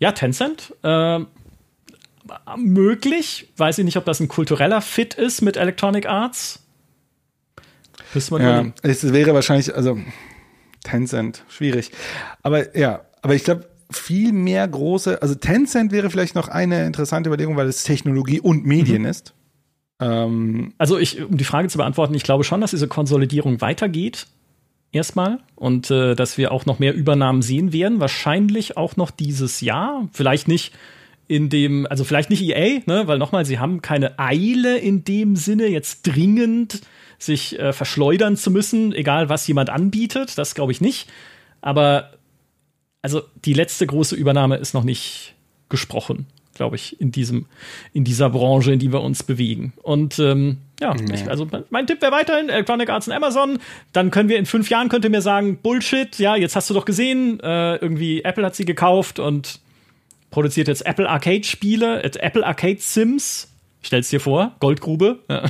Ja, 0.00 0.10
Tencent. 0.10 0.74
Äh, 0.82 1.20
möglich. 2.56 3.48
Weiß 3.56 3.78
ich 3.78 3.84
nicht, 3.84 3.96
ob 3.96 4.04
das 4.06 4.18
ein 4.18 4.26
kultureller 4.26 4.80
Fit 4.80 5.14
ist 5.14 5.40
mit 5.40 5.56
Electronic 5.56 6.06
Arts. 6.06 6.64
man 8.32 8.42
ja, 8.42 8.66
es 8.82 9.12
wäre 9.12 9.34
wahrscheinlich, 9.34 9.72
also 9.72 10.00
Tencent, 10.82 11.44
schwierig. 11.48 11.92
Aber 12.42 12.76
ja, 12.76 13.02
aber 13.22 13.36
ich 13.36 13.44
glaube, 13.44 13.69
viel 13.90 14.32
mehr 14.32 14.66
große, 14.66 15.20
also 15.20 15.34
Tencent 15.34 15.92
wäre 15.92 16.10
vielleicht 16.10 16.34
noch 16.34 16.48
eine 16.48 16.86
interessante 16.86 17.28
Überlegung, 17.28 17.56
weil 17.56 17.68
es 17.68 17.84
Technologie 17.84 18.40
und 18.40 18.64
Medien 18.64 19.02
mhm. 19.02 19.08
ist. 19.08 19.34
Ähm, 20.00 20.72
also 20.78 20.98
ich, 20.98 21.22
um 21.22 21.36
die 21.36 21.44
Frage 21.44 21.68
zu 21.68 21.78
beantworten, 21.78 22.14
ich 22.14 22.22
glaube 22.22 22.44
schon, 22.44 22.60
dass 22.60 22.70
diese 22.70 22.88
Konsolidierung 22.88 23.60
weitergeht. 23.60 24.26
Erstmal. 24.92 25.38
Und 25.54 25.90
äh, 25.90 26.16
dass 26.16 26.36
wir 26.36 26.50
auch 26.50 26.66
noch 26.66 26.80
mehr 26.80 26.94
Übernahmen 26.94 27.42
sehen 27.42 27.72
werden. 27.72 28.00
Wahrscheinlich 28.00 28.76
auch 28.76 28.96
noch 28.96 29.12
dieses 29.12 29.60
Jahr. 29.60 30.08
Vielleicht 30.12 30.48
nicht 30.48 30.72
in 31.28 31.48
dem, 31.48 31.86
also 31.88 32.02
vielleicht 32.02 32.28
nicht 32.28 32.42
EA, 32.42 32.80
ne, 32.86 33.06
weil 33.06 33.18
nochmal, 33.18 33.44
sie 33.44 33.60
haben 33.60 33.82
keine 33.82 34.18
Eile 34.18 34.78
in 34.78 35.04
dem 35.04 35.36
Sinne, 35.36 35.68
jetzt 35.68 36.02
dringend 36.02 36.80
sich 37.18 37.56
äh, 37.56 37.72
verschleudern 37.72 38.36
zu 38.36 38.50
müssen, 38.50 38.92
egal 38.92 39.28
was 39.28 39.46
jemand 39.46 39.70
anbietet. 39.70 40.38
Das 40.38 40.56
glaube 40.56 40.72
ich 40.72 40.80
nicht. 40.80 41.08
Aber 41.60 42.10
also 43.02 43.22
die 43.44 43.54
letzte 43.54 43.86
große 43.86 44.14
Übernahme 44.14 44.56
ist 44.56 44.74
noch 44.74 44.84
nicht 44.84 45.34
gesprochen, 45.68 46.26
glaube 46.54 46.76
ich, 46.76 47.00
in 47.00 47.12
diesem, 47.12 47.46
in 47.92 48.04
dieser 48.04 48.30
Branche, 48.30 48.72
in 48.72 48.78
die 48.78 48.92
wir 48.92 49.00
uns 49.00 49.22
bewegen. 49.22 49.72
Und 49.82 50.18
ähm, 50.18 50.58
ja, 50.80 50.94
nee. 50.94 51.14
ich, 51.14 51.28
also 51.28 51.46
mein 51.70 51.86
Tipp 51.86 52.02
wäre 52.02 52.12
weiterhin 52.12 52.48
Electronic 52.48 52.90
Arts 52.90 53.08
und 53.08 53.14
Amazon. 53.14 53.58
Dann 53.92 54.10
können 54.10 54.28
wir 54.28 54.38
in 54.38 54.46
fünf 54.46 54.68
Jahren 54.68 54.88
könnt 54.88 55.04
ihr 55.04 55.10
mir 55.10 55.22
sagen, 55.22 55.58
Bullshit, 55.62 56.18
ja, 56.18 56.36
jetzt 56.36 56.56
hast 56.56 56.68
du 56.68 56.74
doch 56.74 56.84
gesehen, 56.84 57.40
äh, 57.40 57.76
irgendwie 57.76 58.22
Apple 58.22 58.44
hat 58.44 58.54
sie 58.54 58.64
gekauft 58.64 59.18
und 59.18 59.60
produziert 60.30 60.68
jetzt 60.68 60.84
Apple 60.84 61.08
Arcade 61.08 61.44
Spiele, 61.44 62.02
äh, 62.02 62.10
Apple 62.18 62.46
Arcade 62.46 62.80
Sims. 62.80 63.48
Stell's 63.82 64.10
dir 64.10 64.20
vor, 64.20 64.56
Goldgrube. 64.60 65.20
Ja. 65.28 65.44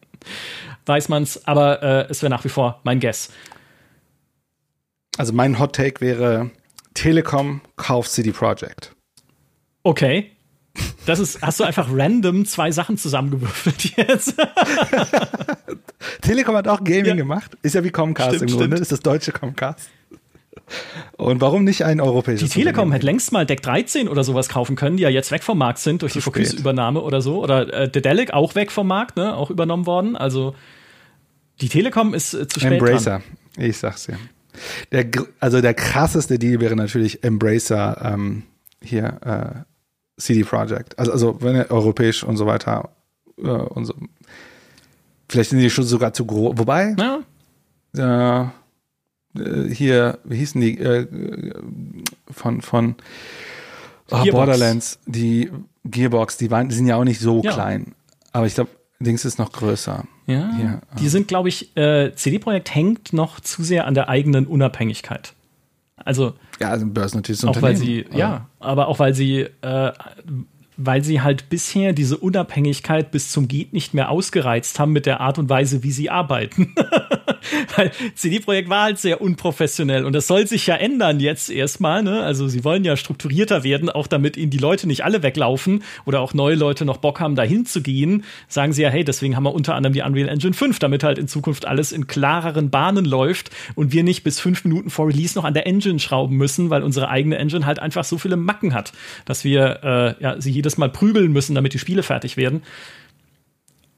Weiß 0.86 1.08
man's, 1.08 1.46
aber 1.48 1.82
äh, 1.82 2.06
es 2.10 2.22
wäre 2.22 2.30
nach 2.30 2.44
wie 2.44 2.48
vor 2.48 2.80
mein 2.84 3.00
Guess. 3.00 3.32
Also 5.16 5.32
mein 5.32 5.58
Hot 5.58 5.74
Take 5.74 6.00
wäre 6.00 6.50
Telekom 6.96 7.60
kauft 7.76 8.10
CD 8.10 8.32
Projekt. 8.32 8.96
Okay. 9.82 10.32
Das 11.06 11.20
ist, 11.20 11.40
hast 11.42 11.60
du 11.60 11.64
einfach 11.64 11.88
random 11.90 12.44
zwei 12.44 12.70
Sachen 12.70 12.98
zusammengewürfelt 12.98 13.96
jetzt? 13.96 14.34
Telekom 16.22 16.56
hat 16.56 16.68
auch 16.68 16.82
Gaming 16.84 17.04
ja. 17.04 17.14
gemacht. 17.14 17.56
Ist 17.62 17.74
ja 17.74 17.84
wie 17.84 17.90
Comcast 17.90 18.36
stimmt, 18.36 18.50
im 18.50 18.56
Grunde. 18.56 18.76
Stimmt. 18.76 18.80
Ist 18.80 18.92
das 18.92 19.00
deutsche 19.00 19.32
Comcast. 19.32 19.88
Und 21.16 21.40
warum 21.40 21.64
nicht 21.64 21.84
ein 21.84 22.00
europäisches? 22.00 22.50
Die 22.50 22.58
Telekom 22.58 22.92
hätte 22.92 23.06
längst 23.06 23.30
mal 23.30 23.46
Deck 23.46 23.62
13 23.62 24.08
oder 24.08 24.24
sowas 24.24 24.48
kaufen 24.48 24.74
können, 24.74 24.96
die 24.96 25.04
ja 25.04 25.08
jetzt 25.08 25.30
weg 25.30 25.44
vom 25.44 25.58
Markt 25.58 25.78
sind 25.78 26.02
durch 26.02 26.12
Zu 26.12 26.18
die 26.18 26.22
Focus-Übernahme 26.22 27.00
oder 27.00 27.20
so. 27.20 27.42
Oder 27.42 27.72
äh, 27.72 27.88
Dedelic 27.90 28.32
auch 28.32 28.54
weg 28.54 28.72
vom 28.72 28.88
Markt, 28.88 29.16
ne? 29.16 29.34
auch 29.34 29.50
übernommen 29.50 29.86
worden. 29.86 30.16
Also 30.16 30.54
die 31.60 31.68
Telekom 31.68 32.14
ist 32.14 32.34
äh, 32.34 32.48
zu 32.48 32.58
spät 32.58 32.72
Embracer, 32.72 33.22
dran. 33.56 33.64
ich 33.64 33.76
sag's 33.76 34.08
ja. 34.08 34.16
Der, 34.92 35.06
also 35.40 35.60
der 35.60 35.74
krasseste 35.74 36.38
Deal 36.38 36.60
wäre 36.60 36.76
natürlich 36.76 37.24
Embracer 37.24 38.00
ähm, 38.02 38.44
hier 38.82 39.18
äh, 39.24 40.20
CD 40.20 40.44
Projekt. 40.44 40.98
Also, 40.98 41.12
also 41.12 41.42
wenn 41.42 41.56
er 41.56 41.70
europäisch 41.70 42.24
und 42.24 42.36
so 42.36 42.46
weiter 42.46 42.90
äh, 43.38 43.48
und 43.48 43.84
so. 43.84 43.94
Vielleicht 45.28 45.50
sind 45.50 45.58
die 45.58 45.70
schon 45.70 45.84
sogar 45.84 46.12
zu 46.12 46.24
groß. 46.24 46.56
Wobei, 46.56 46.94
ja. 47.96 48.52
äh, 49.36 49.68
hier, 49.68 50.18
wie 50.24 50.36
hießen 50.36 50.60
die 50.60 50.78
äh, 50.78 51.06
von 52.30 52.62
von 52.62 52.94
oh, 54.10 54.24
Borderlands, 54.30 54.98
die 55.06 55.50
Gearbox, 55.84 56.36
die 56.36 56.50
waren, 56.50 56.68
die 56.68 56.74
sind 56.74 56.86
ja 56.86 56.96
auch 56.96 57.04
nicht 57.04 57.20
so 57.20 57.42
ja. 57.42 57.52
klein. 57.52 57.94
Aber 58.32 58.46
ich 58.46 58.54
glaube, 58.54 58.70
Dings 59.00 59.24
ist 59.24 59.38
noch 59.38 59.52
größer. 59.52 60.04
Ja. 60.26 60.50
Hier, 60.56 60.80
die 60.98 61.08
sind, 61.08 61.28
glaube 61.28 61.48
ich, 61.48 61.76
äh, 61.76 62.12
CD 62.14 62.38
Projekt 62.38 62.74
hängt 62.74 63.12
noch 63.12 63.40
zu 63.40 63.62
sehr 63.62 63.86
an 63.86 63.94
der 63.94 64.08
eigenen 64.08 64.46
Unabhängigkeit. 64.46 65.34
Also 65.96 66.34
ja, 66.60 66.70
also 66.70 66.86
börsennotiertes 66.86 67.44
auch 67.44 67.60
weil 67.62 67.76
sie 67.76 68.04
ja, 68.12 68.48
aber 68.60 68.88
auch 68.88 68.98
weil 68.98 69.14
sie 69.14 69.46
äh, 69.62 69.92
weil 70.76 71.02
sie 71.02 71.22
halt 71.22 71.48
bisher 71.48 71.92
diese 71.92 72.18
Unabhängigkeit 72.18 73.10
bis 73.10 73.30
zum 73.30 73.48
geht 73.48 73.72
nicht 73.72 73.94
mehr 73.94 74.10
ausgereizt 74.10 74.78
haben 74.78 74.92
mit 74.92 75.06
der 75.06 75.20
Art 75.20 75.38
und 75.38 75.48
Weise, 75.48 75.82
wie 75.82 75.90
sie 75.90 76.10
arbeiten. 76.10 76.74
Weil 77.76 77.90
CD-Projekt 78.14 78.68
war 78.68 78.84
halt 78.84 78.98
sehr 78.98 79.20
unprofessionell 79.20 80.04
und 80.04 80.12
das 80.12 80.26
soll 80.26 80.46
sich 80.46 80.66
ja 80.66 80.76
ändern 80.76 81.20
jetzt 81.20 81.50
erstmal. 81.50 82.02
Ne? 82.02 82.22
Also 82.22 82.48
sie 82.48 82.64
wollen 82.64 82.84
ja 82.84 82.96
strukturierter 82.96 83.64
werden, 83.64 83.90
auch 83.90 84.06
damit 84.06 84.36
ihnen 84.36 84.50
die 84.50 84.58
Leute 84.58 84.86
nicht 84.86 85.04
alle 85.04 85.22
weglaufen 85.22 85.82
oder 86.04 86.20
auch 86.20 86.34
neue 86.34 86.54
Leute 86.54 86.84
noch 86.84 86.98
Bock 86.98 87.20
haben, 87.20 87.36
dahin 87.36 87.66
zu 87.66 87.82
gehen. 87.82 88.24
Sagen 88.48 88.72
sie 88.72 88.82
ja, 88.82 88.90
hey, 88.90 89.04
deswegen 89.04 89.36
haben 89.36 89.44
wir 89.44 89.54
unter 89.54 89.74
anderem 89.74 89.92
die 89.92 90.02
Unreal 90.02 90.28
Engine 90.28 90.54
5, 90.54 90.78
damit 90.78 91.04
halt 91.04 91.18
in 91.18 91.28
Zukunft 91.28 91.66
alles 91.66 91.92
in 91.92 92.06
klareren 92.06 92.70
Bahnen 92.70 93.04
läuft 93.04 93.50
und 93.74 93.92
wir 93.92 94.02
nicht 94.02 94.22
bis 94.22 94.40
fünf 94.40 94.64
Minuten 94.64 94.90
vor 94.90 95.08
Release 95.08 95.36
noch 95.36 95.44
an 95.44 95.54
der 95.54 95.66
Engine 95.66 95.98
schrauben 95.98 96.36
müssen, 96.36 96.70
weil 96.70 96.82
unsere 96.82 97.08
eigene 97.08 97.36
Engine 97.36 97.66
halt 97.66 97.78
einfach 97.78 98.04
so 98.04 98.18
viele 98.18 98.36
Macken 98.36 98.74
hat, 98.74 98.92
dass 99.24 99.44
wir 99.44 99.80
äh, 99.82 100.22
ja, 100.22 100.40
sie 100.40 100.50
jedes 100.50 100.78
Mal 100.78 100.88
prügeln 100.88 101.32
müssen, 101.32 101.54
damit 101.54 101.74
die 101.74 101.78
Spiele 101.78 102.02
fertig 102.02 102.36
werden. 102.36 102.62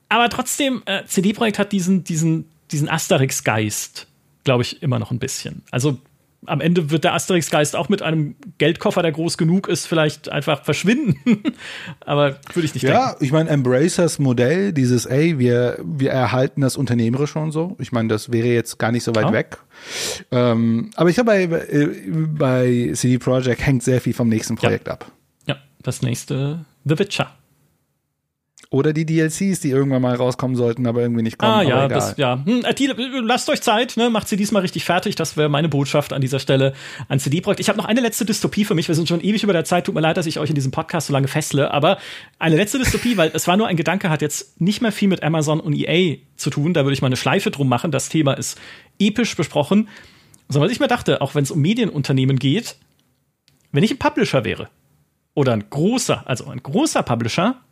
Aber 0.09 0.29
trotzdem, 0.31 0.83
äh, 0.87 1.05
CD 1.05 1.33
Projekt 1.33 1.59
hat 1.59 1.73
diesen, 1.73 2.05
diesen 2.05 2.47
diesen 2.71 2.89
Asterix-Geist, 2.89 4.07
glaube 4.45 4.63
ich, 4.63 4.83
immer 4.83 4.99
noch 4.99 5.11
ein 5.11 5.19
bisschen. 5.19 5.63
Also 5.71 5.99
am 6.47 6.61
Ende 6.61 6.91
wird 6.91 7.05
der 7.05 7.15
Asterix-Geist 7.15 7.75
auch 7.75 7.89
mit 7.89 8.01
einem 8.01 8.37
Geldkoffer, 8.59 9.03
der 9.03 9.13
groß 9.13 9.39
genug 9.39 9.69
ist, 9.69 9.87
vielleicht 9.87 10.29
einfach 10.29 10.65
verschwinden. 10.65 11.43
Aber 12.01 12.39
würde 12.55 12.67
ich 12.67 12.75
nicht 12.75 12.85
ja, 12.85 12.91
denken. 12.91 13.07
Ja, 13.11 13.17
ich 13.21 13.33
meine, 13.33 13.51
Embracers 13.51 14.19
Modell, 14.19 14.73
dieses, 14.73 15.07
ey, 15.07 15.39
wir, 15.39 15.79
wir 15.83 16.11
erhalten 16.11 16.61
das 16.61 16.77
Unternehmerische 16.77 17.39
und 17.39 17.53
so. 17.53 17.77
Ich 17.81 17.93
meine, 17.93 18.09
das 18.09 18.31
wäre 18.31 18.49
jetzt 18.49 18.79
gar 18.79 18.93
nicht 18.93 19.05
so 19.05 19.15
weit 19.15 19.27
ja. 19.27 19.33
weg. 19.33 19.59
Ähm, 20.31 20.91
aber 20.95 21.11
ich 21.11 21.17
glaube, 21.17 21.49
bei, 21.49 21.89
bei 22.39 22.91
CD 22.95 23.19
Projekt 23.19 23.67
hängt 23.67 23.83
sehr 23.83 24.01
viel 24.01 24.15
vom 24.15 24.29
nächsten 24.29 24.57
Projekt 24.57 24.87
ja. 24.87 24.95
ab. 24.95 25.11
Ja, 25.47 25.57
das 25.83 26.03
nächste 26.03 26.65
The 26.85 26.99
Witcher. 26.99 27.35
Oder 28.71 28.93
die 28.93 29.07
DLCs, 29.07 29.61
die 29.61 29.71
irgendwann 29.71 30.03
mal 30.03 30.15
rauskommen 30.15 30.55
sollten, 30.55 30.87
aber 30.87 31.01
irgendwie 31.01 31.23
nicht 31.23 31.39
kommen. 31.39 31.53
Ah 31.53 31.63
ja, 31.63 31.89
das, 31.89 32.19
ja. 32.19 32.45
Hm, 32.45 32.67
äh, 32.67 33.21
lasst 33.23 33.49
euch 33.49 33.63
Zeit, 33.63 33.97
ne? 33.97 34.11
macht 34.11 34.29
sie 34.29 34.37
diesmal 34.37 34.61
richtig 34.61 34.85
fertig. 34.85 35.15
Das 35.15 35.39
wäre 35.39 35.49
meine 35.49 35.71
Botschaft 35.71 36.13
an 36.13 36.21
dieser 36.21 36.39
Stelle 36.39 36.75
an 37.09 37.19
CD-Projekt. 37.19 37.61
Ich 37.61 37.71
habe 37.71 37.79
noch 37.79 37.87
eine 37.87 38.03
letzte 38.03 38.27
Dystopie 38.27 38.67
für 38.67 38.75
mich. 38.75 38.87
Wir 38.87 38.95
sind 38.95 39.09
schon 39.09 39.23
ewig 39.23 39.43
über 39.43 39.55
der 39.55 39.65
Zeit. 39.65 39.87
Tut 39.87 39.95
mir 39.95 40.03
leid, 40.03 40.19
dass 40.19 40.27
ich 40.27 40.39
euch 40.39 40.51
in 40.51 40.55
diesem 40.55 40.71
Podcast 40.71 41.07
so 41.07 41.15
lange 41.15 41.29
festle. 41.29 41.71
Aber 41.71 41.97
eine 42.39 42.57
letzte 42.57 42.79
Dystopie, 42.79 43.17
weil 43.17 43.31
es 43.33 43.49
war 43.49 43.57
nur 43.57 43.69
ein 43.69 43.77
Gedanke, 43.77 44.11
hat 44.11 44.21
jetzt 44.21 44.61
nicht 44.61 44.83
mehr 44.83 44.93
viel 44.93 45.09
mit 45.09 45.23
Amazon 45.23 45.61
und 45.61 45.73
EA 45.73 46.19
zu 46.37 46.51
tun. 46.51 46.75
Da 46.75 46.85
würde 46.85 46.93
ich 46.93 47.01
mal 47.01 47.07
eine 47.07 47.17
Schleife 47.17 47.51
drum 47.51 47.71
machen. 47.71 47.91
Das 47.91 48.11
Thema 48.11 48.35
ist 48.35 48.61
episch 48.99 49.35
besprochen. 49.35 49.89
So, 50.51 50.61
was 50.61 50.71
ich 50.71 50.79
mir 50.79 50.89
dachte, 50.89 51.23
auch 51.23 51.35
wenn 51.35 51.45
es 51.45 51.51
um 51.51 51.63
Medienunternehmen 51.63 52.39
geht, 52.39 52.77
wenn 53.73 53.83
ich 53.83 53.93
ein 53.93 53.99
Publisher 53.99 54.45
wäre 54.45 54.69
oder 55.33 55.55
ein 55.55 55.71
großer, 55.71 56.25
also 56.27 56.49
ein 56.49 56.63
großer 56.63 57.03
Publisher, 57.03 57.63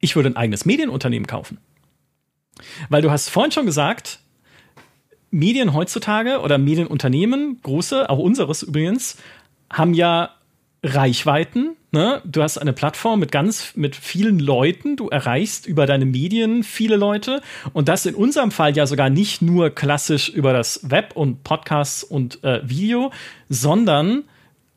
ich 0.00 0.16
würde 0.16 0.30
ein 0.30 0.36
eigenes 0.36 0.64
Medienunternehmen 0.64 1.26
kaufen. 1.26 1.58
Weil 2.88 3.02
du 3.02 3.10
hast 3.10 3.30
vorhin 3.30 3.52
schon 3.52 3.66
gesagt, 3.66 4.20
Medien 5.30 5.74
heutzutage 5.74 6.40
oder 6.40 6.58
Medienunternehmen, 6.58 7.60
große, 7.62 8.08
auch 8.08 8.18
unseres 8.18 8.62
übrigens, 8.62 9.18
haben 9.70 9.94
ja 9.94 10.30
Reichweiten. 10.82 11.76
Ne? 11.90 12.22
Du 12.24 12.42
hast 12.42 12.58
eine 12.58 12.72
Plattform 12.72 13.20
mit 13.20 13.32
ganz, 13.32 13.72
mit 13.74 13.96
vielen 13.96 14.38
Leuten. 14.38 14.96
Du 14.96 15.08
erreichst 15.08 15.66
über 15.66 15.86
deine 15.86 16.06
Medien 16.06 16.62
viele 16.62 16.96
Leute. 16.96 17.42
Und 17.72 17.88
das 17.88 18.06
in 18.06 18.14
unserem 18.14 18.50
Fall 18.50 18.76
ja 18.76 18.86
sogar 18.86 19.10
nicht 19.10 19.42
nur 19.42 19.70
klassisch 19.70 20.28
über 20.28 20.52
das 20.52 20.90
Web 20.90 21.12
und 21.14 21.42
Podcasts 21.44 22.04
und 22.04 22.42
äh, 22.44 22.60
Video, 22.68 23.12
sondern 23.48 24.24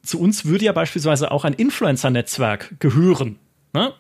zu 0.04 0.20
uns 0.20 0.46
würde 0.46 0.66
ja 0.66 0.72
beispielsweise 0.72 1.32
auch 1.32 1.46
ein 1.46 1.54
Influencer-Netzwerk 1.54 2.80
gehören. 2.80 3.38
Ne? 3.74 3.94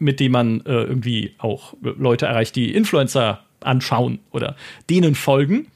Mit 0.00 0.18
dem 0.18 0.32
man 0.32 0.60
äh, 0.62 0.82
irgendwie 0.82 1.34
auch 1.38 1.74
Leute 1.80 2.26
erreicht, 2.26 2.56
die 2.56 2.74
Influencer 2.74 3.44
anschauen 3.60 4.18
oder 4.30 4.56
denen 4.88 5.14
folgen. 5.14 5.68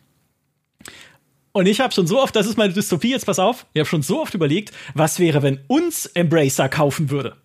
Und 1.53 1.67
ich 1.67 1.81
habe 1.81 1.95
schon 1.95 2.09
so 2.09 2.21
oft, 2.21 2.35
das 2.35 2.47
ist 2.47 2.59
meine 2.59 2.73
Dystopie, 2.73 3.11
jetzt 3.11 3.27
pass 3.27 3.39
auf, 3.39 3.67
ich 3.75 3.81
habe 3.81 3.89
schon 3.89 4.03
so 4.03 4.21
oft 4.21 4.35
überlegt, 4.35 4.73
was 4.95 5.21
wäre, 5.21 5.43
wenn 5.43 5.61
uns 5.69 6.07
Embracer 6.07 6.69
kaufen 6.69 7.11
würde? 7.11 7.37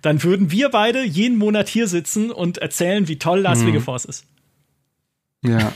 Dann 0.00 0.22
würden 0.22 0.50
wir 0.50 0.70
beide 0.70 1.04
jeden 1.04 1.36
Monat 1.36 1.68
hier 1.68 1.88
sitzen 1.88 2.30
und 2.30 2.58
erzählen, 2.58 3.08
wie 3.08 3.18
toll 3.18 3.40
Las 3.40 3.60
mhm. 3.60 3.74
Vegas 3.74 4.04
ist. 4.04 4.24
Ja. 5.44 5.72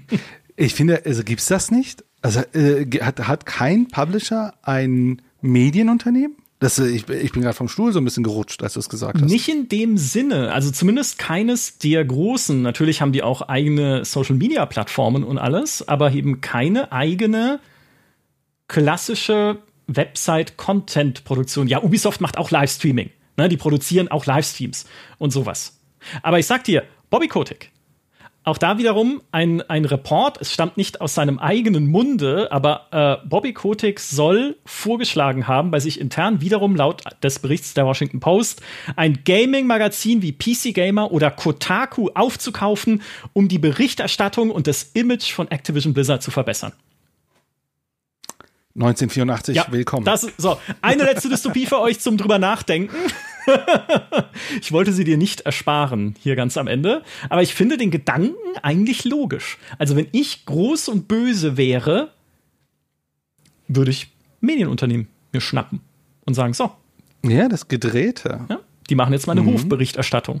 ich 0.56 0.74
finde, 0.74 1.02
also 1.04 1.24
gibt's 1.24 1.46
das 1.46 1.70
nicht? 1.70 2.04
Also 2.22 2.40
äh, 2.52 2.84
hat, 3.00 3.26
hat 3.26 3.46
kein 3.46 3.88
Publisher 3.88 4.54
ein 4.62 5.22
Medienunternehmen? 5.40 6.36
Das, 6.60 6.78
äh, 6.78 6.86
ich, 6.86 7.08
ich 7.08 7.32
bin 7.32 7.42
gerade 7.42 7.56
vom 7.56 7.68
Stuhl 7.68 7.92
so 7.92 8.00
ein 8.00 8.04
bisschen 8.04 8.22
gerutscht, 8.22 8.62
als 8.62 8.74
du 8.74 8.80
es 8.80 8.88
gesagt 8.88 9.20
hast. 9.20 9.28
Nicht 9.28 9.48
in 9.48 9.68
dem 9.68 9.96
Sinne, 9.96 10.52
also 10.52 10.70
zumindest 10.70 11.18
keines 11.18 11.78
der 11.78 12.04
großen. 12.04 12.62
Natürlich 12.62 13.00
haben 13.00 13.12
die 13.12 13.22
auch 13.22 13.42
eigene 13.42 14.04
Social-Media-Plattformen 14.04 15.24
und 15.24 15.38
alles, 15.38 15.86
aber 15.88 16.12
eben 16.12 16.40
keine 16.40 16.92
eigene 16.92 17.58
klassische 18.68 19.58
Website-Content-Produktion. 19.88 21.66
Ja, 21.66 21.82
Ubisoft 21.82 22.20
macht 22.20 22.38
auch 22.38 22.50
Livestreaming. 22.50 23.10
Ne? 23.36 23.48
Die 23.48 23.56
produzieren 23.56 24.08
auch 24.08 24.26
Livestreams 24.26 24.86
und 25.18 25.32
sowas. 25.32 25.80
Aber 26.22 26.38
ich 26.38 26.46
sag 26.46 26.64
dir, 26.64 26.84
Bobby 27.08 27.26
Kotick, 27.26 27.72
auch 28.42 28.56
da 28.56 28.78
wiederum 28.78 29.20
ein, 29.32 29.60
ein 29.68 29.84
Report, 29.84 30.40
es 30.40 30.52
stammt 30.52 30.78
nicht 30.78 31.02
aus 31.02 31.14
seinem 31.14 31.38
eigenen 31.38 31.86
Munde, 31.86 32.50
aber 32.50 32.86
äh, 33.22 33.28
Bobby 33.28 33.52
Kotick 33.52 34.00
soll 34.00 34.56
vorgeschlagen 34.64 35.46
haben, 35.46 35.70
bei 35.70 35.78
sich 35.78 36.00
intern 36.00 36.40
wiederum 36.40 36.74
laut 36.74 37.02
des 37.22 37.38
Berichts 37.38 37.74
der 37.74 37.84
Washington 37.84 38.18
Post, 38.18 38.62
ein 38.96 39.20
Gaming-Magazin 39.24 40.22
wie 40.22 40.32
PC 40.32 40.74
Gamer 40.74 41.12
oder 41.12 41.30
Kotaku 41.30 42.08
aufzukaufen, 42.14 43.02
um 43.34 43.48
die 43.48 43.58
Berichterstattung 43.58 44.50
und 44.50 44.66
das 44.66 44.84
Image 44.94 45.32
von 45.32 45.50
Activision 45.50 45.92
Blizzard 45.92 46.22
zu 46.22 46.30
verbessern. 46.30 46.72
1984, 48.74 49.56
ja, 49.56 49.66
willkommen. 49.70 50.06
Das, 50.06 50.26
so, 50.38 50.56
eine 50.80 51.02
letzte 51.02 51.28
Dystopie 51.28 51.66
für 51.66 51.80
euch 51.80 52.00
zum 52.00 52.16
drüber 52.16 52.38
nachdenken. 52.38 52.94
ich 54.60 54.72
wollte 54.72 54.92
sie 54.92 55.04
dir 55.04 55.16
nicht 55.16 55.42
ersparen, 55.42 56.14
hier 56.20 56.36
ganz 56.36 56.56
am 56.56 56.66
Ende. 56.66 57.02
Aber 57.28 57.42
ich 57.42 57.54
finde 57.54 57.76
den 57.76 57.90
Gedanken 57.90 58.36
eigentlich 58.62 59.04
logisch. 59.04 59.58
Also, 59.78 59.96
wenn 59.96 60.08
ich 60.12 60.46
groß 60.46 60.88
und 60.88 61.08
böse 61.08 61.56
wäre, 61.56 62.10
würde 63.68 63.90
ich 63.90 64.08
Medienunternehmen 64.40 65.08
mir 65.32 65.40
schnappen 65.40 65.80
und 66.24 66.34
sagen: 66.34 66.54
So. 66.54 66.70
Ja, 67.24 67.48
das 67.48 67.68
Gedrehte. 67.68 68.46
Ja, 68.48 68.60
die 68.88 68.94
machen 68.94 69.12
jetzt 69.12 69.26
meine 69.26 69.42
mhm. 69.42 69.52
Hofberichterstattung. 69.52 70.40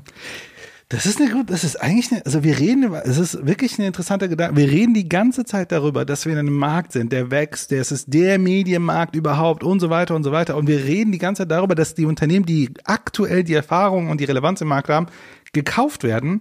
Das 0.90 1.06
ist 1.06 1.20
eine 1.20 1.30
gut, 1.30 1.50
das 1.50 1.62
ist 1.62 1.80
eigentlich 1.80 2.10
eine, 2.10 2.26
also 2.26 2.42
wir 2.42 2.58
reden, 2.58 2.92
es 3.04 3.16
ist 3.16 3.46
wirklich 3.46 3.78
ein 3.78 3.82
interessanter 3.82 4.26
Gedanke. 4.26 4.56
Wir 4.56 4.68
reden 4.68 4.92
die 4.92 5.08
ganze 5.08 5.44
Zeit 5.44 5.70
darüber, 5.70 6.04
dass 6.04 6.26
wir 6.26 6.32
in 6.32 6.38
einem 6.40 6.56
Markt 6.56 6.90
sind, 6.90 7.12
der 7.12 7.30
wächst, 7.30 7.70
der 7.70 7.80
es 7.80 7.92
ist 7.92 8.12
der 8.12 8.40
Medienmarkt 8.40 9.14
überhaupt 9.14 9.62
und 9.62 9.78
so 9.78 9.88
weiter 9.88 10.16
und 10.16 10.24
so 10.24 10.32
weiter. 10.32 10.56
Und 10.56 10.66
wir 10.66 10.84
reden 10.84 11.12
die 11.12 11.18
ganze 11.18 11.42
Zeit 11.42 11.52
darüber, 11.52 11.76
dass 11.76 11.94
die 11.94 12.06
Unternehmen, 12.06 12.44
die 12.44 12.70
aktuell 12.86 13.44
die 13.44 13.54
Erfahrung 13.54 14.10
und 14.10 14.20
die 14.20 14.24
Relevanz 14.24 14.62
im 14.62 14.66
Markt 14.66 14.88
haben, 14.88 15.06
gekauft 15.52 16.02
werden. 16.02 16.40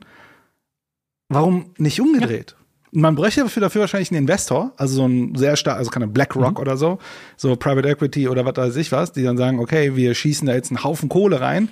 Warum 1.27 1.75
nicht 1.77 2.01
umgedreht? 2.01 2.55
Ja. 2.57 3.01
Man 3.01 3.13
bräuchte 3.13 3.41
dafür, 3.41 3.61
dafür 3.61 3.81
wahrscheinlich 3.81 4.09
einen 4.09 4.21
Investor, 4.21 4.73
also 4.77 4.95
so 4.95 5.05
ein 5.05 5.35
sehr 5.35 5.57
stark, 5.57 5.77
also 5.77 5.91
keine 5.91 6.07
BlackRock 6.07 6.55
mhm. 6.55 6.61
oder 6.61 6.75
so, 6.75 6.97
so 7.37 7.55
Private 7.55 7.87
Equity 7.87 8.27
oder 8.27 8.43
was 8.45 8.57
weiß 8.57 8.77
ich 8.77 8.91
was, 8.91 9.11
die 9.11 9.21
dann 9.21 9.37
sagen, 9.37 9.59
okay, 9.59 9.95
wir 9.95 10.15
schießen 10.15 10.47
da 10.47 10.55
jetzt 10.55 10.71
einen 10.71 10.83
Haufen 10.83 11.07
Kohle 11.07 11.39
rein, 11.39 11.69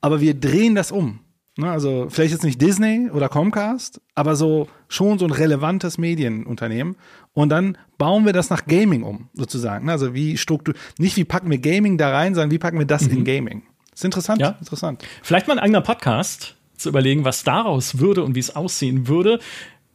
aber 0.00 0.22
wir 0.22 0.32
drehen 0.32 0.74
das 0.74 0.90
um 0.90 1.20
Ne, 1.60 1.68
also 1.68 2.06
vielleicht 2.08 2.30
jetzt 2.30 2.44
nicht 2.44 2.62
Disney 2.62 3.10
oder 3.10 3.28
Comcast, 3.28 4.00
aber 4.14 4.36
so 4.36 4.68
schon 4.86 5.18
so 5.18 5.24
ein 5.24 5.32
relevantes 5.32 5.98
Medienunternehmen. 5.98 6.94
Und 7.32 7.48
dann 7.48 7.76
bauen 7.98 8.24
wir 8.24 8.32
das 8.32 8.48
nach 8.48 8.66
Gaming 8.66 9.02
um, 9.02 9.28
sozusagen. 9.34 9.86
Ne, 9.86 9.92
also 9.92 10.14
wie 10.14 10.36
Struktur, 10.36 10.76
nicht 10.98 11.16
wie 11.16 11.24
packen 11.24 11.50
wir 11.50 11.58
Gaming 11.58 11.98
da 11.98 12.10
rein, 12.10 12.36
sondern 12.36 12.52
wie 12.52 12.58
packen 12.58 12.78
wir 12.78 12.86
das 12.86 13.08
mhm. 13.08 13.18
in 13.18 13.24
Gaming. 13.24 13.62
ist 13.92 14.04
interessant, 14.04 14.40
ja. 14.40 14.50
interessant. 14.60 15.04
Vielleicht 15.20 15.48
mal 15.48 15.54
ein 15.54 15.58
eigener 15.58 15.80
Podcast 15.80 16.54
zu 16.76 16.90
überlegen, 16.90 17.24
was 17.24 17.42
daraus 17.42 17.98
würde 17.98 18.22
und 18.22 18.36
wie 18.36 18.40
es 18.40 18.54
aussehen 18.54 19.08
würde. 19.08 19.40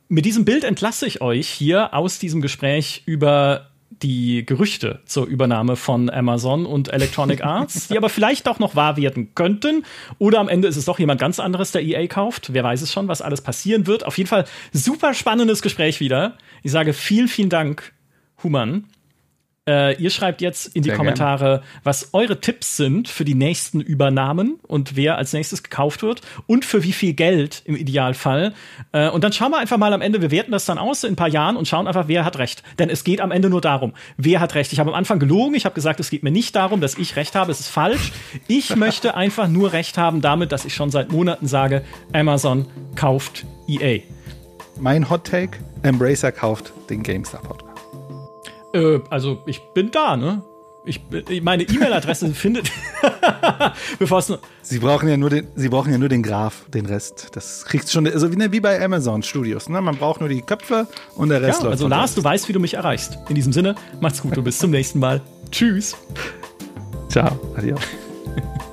Mit 0.10 0.26
diesem 0.26 0.44
Bild 0.44 0.65
entlasse 0.65 1.07
ich 1.07 1.22
euch 1.22 1.48
hier 1.48 1.94
aus 1.94 2.19
diesem 2.19 2.41
Gespräch 2.41 3.03
über 3.06 3.69
die 4.03 4.45
Gerüchte 4.45 4.99
zur 5.05 5.25
Übernahme 5.25 5.75
von 5.75 6.09
Amazon 6.09 6.65
und 6.65 6.93
Electronic 6.93 7.43
Arts, 7.43 7.88
die 7.88 7.97
aber 7.97 8.09
vielleicht 8.09 8.47
auch 8.47 8.59
noch 8.59 8.75
wahr 8.75 8.97
werden 8.97 9.34
könnten. 9.34 9.85
Oder 10.19 10.39
am 10.39 10.49
Ende 10.49 10.67
ist 10.67 10.75
es 10.75 10.85
doch 10.85 10.99
jemand 10.99 11.19
ganz 11.19 11.39
anderes, 11.39 11.71
der 11.71 11.81
EA 11.81 12.05
kauft. 12.07 12.53
Wer 12.53 12.63
weiß 12.63 12.81
es 12.81 12.91
schon, 12.91 13.07
was 13.07 13.21
alles 13.21 13.41
passieren 13.41 13.88
wird. 13.88 14.05
Auf 14.05 14.17
jeden 14.17 14.27
Fall 14.27 14.45
super 14.73 15.13
spannendes 15.13 15.61
Gespräch 15.61 15.99
wieder. 15.99 16.38
Ich 16.61 16.71
sage 16.71 16.93
vielen, 16.93 17.27
vielen 17.27 17.49
Dank, 17.49 17.93
Human. 18.43 18.85
Äh, 19.65 19.95
ihr 20.02 20.10
schreibt 20.10 20.41
jetzt 20.41 20.76
in 20.76 20.84
die 20.84 20.90
Sehr 20.90 20.98
Kommentare, 20.98 21.45
gern. 21.45 21.81
was 21.84 22.14
eure 22.14 22.41
Tipps 22.41 22.76
sind 22.76 23.07
für 23.07 23.23
die 23.23 23.34
nächsten 23.34 23.80
Übernahmen 23.80 24.60
und 24.68 24.98
wer 24.98 25.18
als 25.18 25.31
nächstes 25.31 25.64
gekauft 25.64 26.03
wird 26.03 26.22
und 26.48 26.65
für 26.65 26.84
wie 26.84 26.91
viel 26.91 27.14
Geld 27.14 27.61
im 27.64 27.77
Idealfall. 27.77 28.53
Äh, 28.91 29.10
und 29.10 29.23
dann 29.23 29.31
schauen 29.31 29.52
wir 29.52 29.60
einfach 29.60 29.77
mal 29.77 29.94
am 29.94 30.02
Ende, 30.02 30.22
wir 30.22 30.31
werten 30.31 30.52
das 30.52 30.65
dann 30.65 30.77
aus 30.77 31.06
in 31.06 31.14
ein 31.14 31.15
paar 31.15 31.30
Jahren 31.30 31.56
und 31.56 31.65
schauen 31.68 31.88
einfach, 31.88 32.10
wer 32.10 32.26
hat 32.26 32.38
recht. 32.40 32.61
Denn 32.77 32.90
es 32.90 33.06
geht 33.06 33.22
am 33.22 33.31
Ende 33.31 33.49
nur 33.49 33.61
darum, 33.61 33.94
wer 34.18 34.41
hat 34.41 34.53
recht. 34.56 34.73
Ich 34.73 34.80
habe 34.81 34.90
am 34.90 34.95
Anfang 34.95 35.19
gelogen, 35.19 35.56
ich 35.56 35.64
habe 35.64 35.76
gesagt, 35.76 36.02
es 36.02 36.10
geht 36.10 36.23
mir 36.23 36.31
nicht 36.31 36.56
darum, 36.57 36.81
dass 36.81 36.98
ich 36.98 37.15
recht 37.15 37.34
habe, 37.34 37.52
es 37.52 37.61
ist 37.61 37.69
falsch. 37.69 38.11
Ich 38.48 38.76
möchte 38.76 39.15
einfach 39.15 39.48
nur 39.48 39.72
recht 39.72 39.98
haben 39.98 40.19
damit, 40.19 40.52
dass 40.52 40.65
ich 40.65 40.76
schon 40.76 40.91
seit 40.91 41.11
Monaten 41.14 41.48
sage, 41.48 41.84
Amazon 42.11 42.68
kauft 42.95 43.45
EA. 43.69 44.02
Mein 44.77 45.10
Hot 45.10 45.26
Take, 45.26 45.60
Embracer 45.84 46.34
kauft 46.34 46.73
den 46.90 47.02
GameStar 47.02 47.41
Podcast. 47.41 47.73
Äh, 48.74 49.00
also 49.10 49.41
ich 49.45 49.62
bin 49.74 49.91
da, 49.91 50.18
ne? 50.18 50.44
Ich, 50.86 51.00
meine 51.41 51.64
E-Mail-Adresse 51.64 52.30
findet. 52.34 52.70
bevor 54.00 54.20
es 54.20 54.34
Sie 54.62 54.80
brauchen 54.80 55.08
ja 55.08 55.16
nur 55.16 55.30
den, 55.30 55.48
Sie 55.56 55.70
brauchen 55.70 55.91
ja 55.91 55.98
nur 55.98 56.10
den 56.10 56.24
Graph, 56.24 56.66
den 56.70 56.86
Rest. 56.86 57.30
Das 57.34 57.64
kriegt 57.66 57.90
schon, 57.90 58.06
also 58.06 58.32
wie, 58.32 58.52
wie 58.52 58.60
bei 58.60 58.84
Amazon 58.84 59.24
Studios. 59.24 59.70
Ne? 59.70 59.80
Man 59.82 59.95
braucht 59.95 60.20
nur 60.20 60.30
die 60.30 60.41
Köpfe 60.41 60.88
und 61.16 61.30
der 61.30 61.41
Rest 61.41 61.60
ja, 61.60 61.66
läuft. 61.66 61.74
Also 61.74 61.88
Lars, 61.88 62.16
du 62.16 62.24
weißt, 62.24 62.50
wie 62.50 62.54
du 62.54 62.60
mich 62.60 62.74
erreichst. 62.74 63.18
In 63.30 63.36
diesem 63.36 63.54
Sinne, 63.54 63.76
macht's 64.02 64.22
gut 64.22 64.38
und 64.38 64.44
bis 64.44 64.58
zum 64.58 64.72
nächsten 64.72 65.00
Mal. 65.00 65.22
Tschüss. 65.52 65.95
Ciao. 67.10 67.40
Adios. 67.56 67.80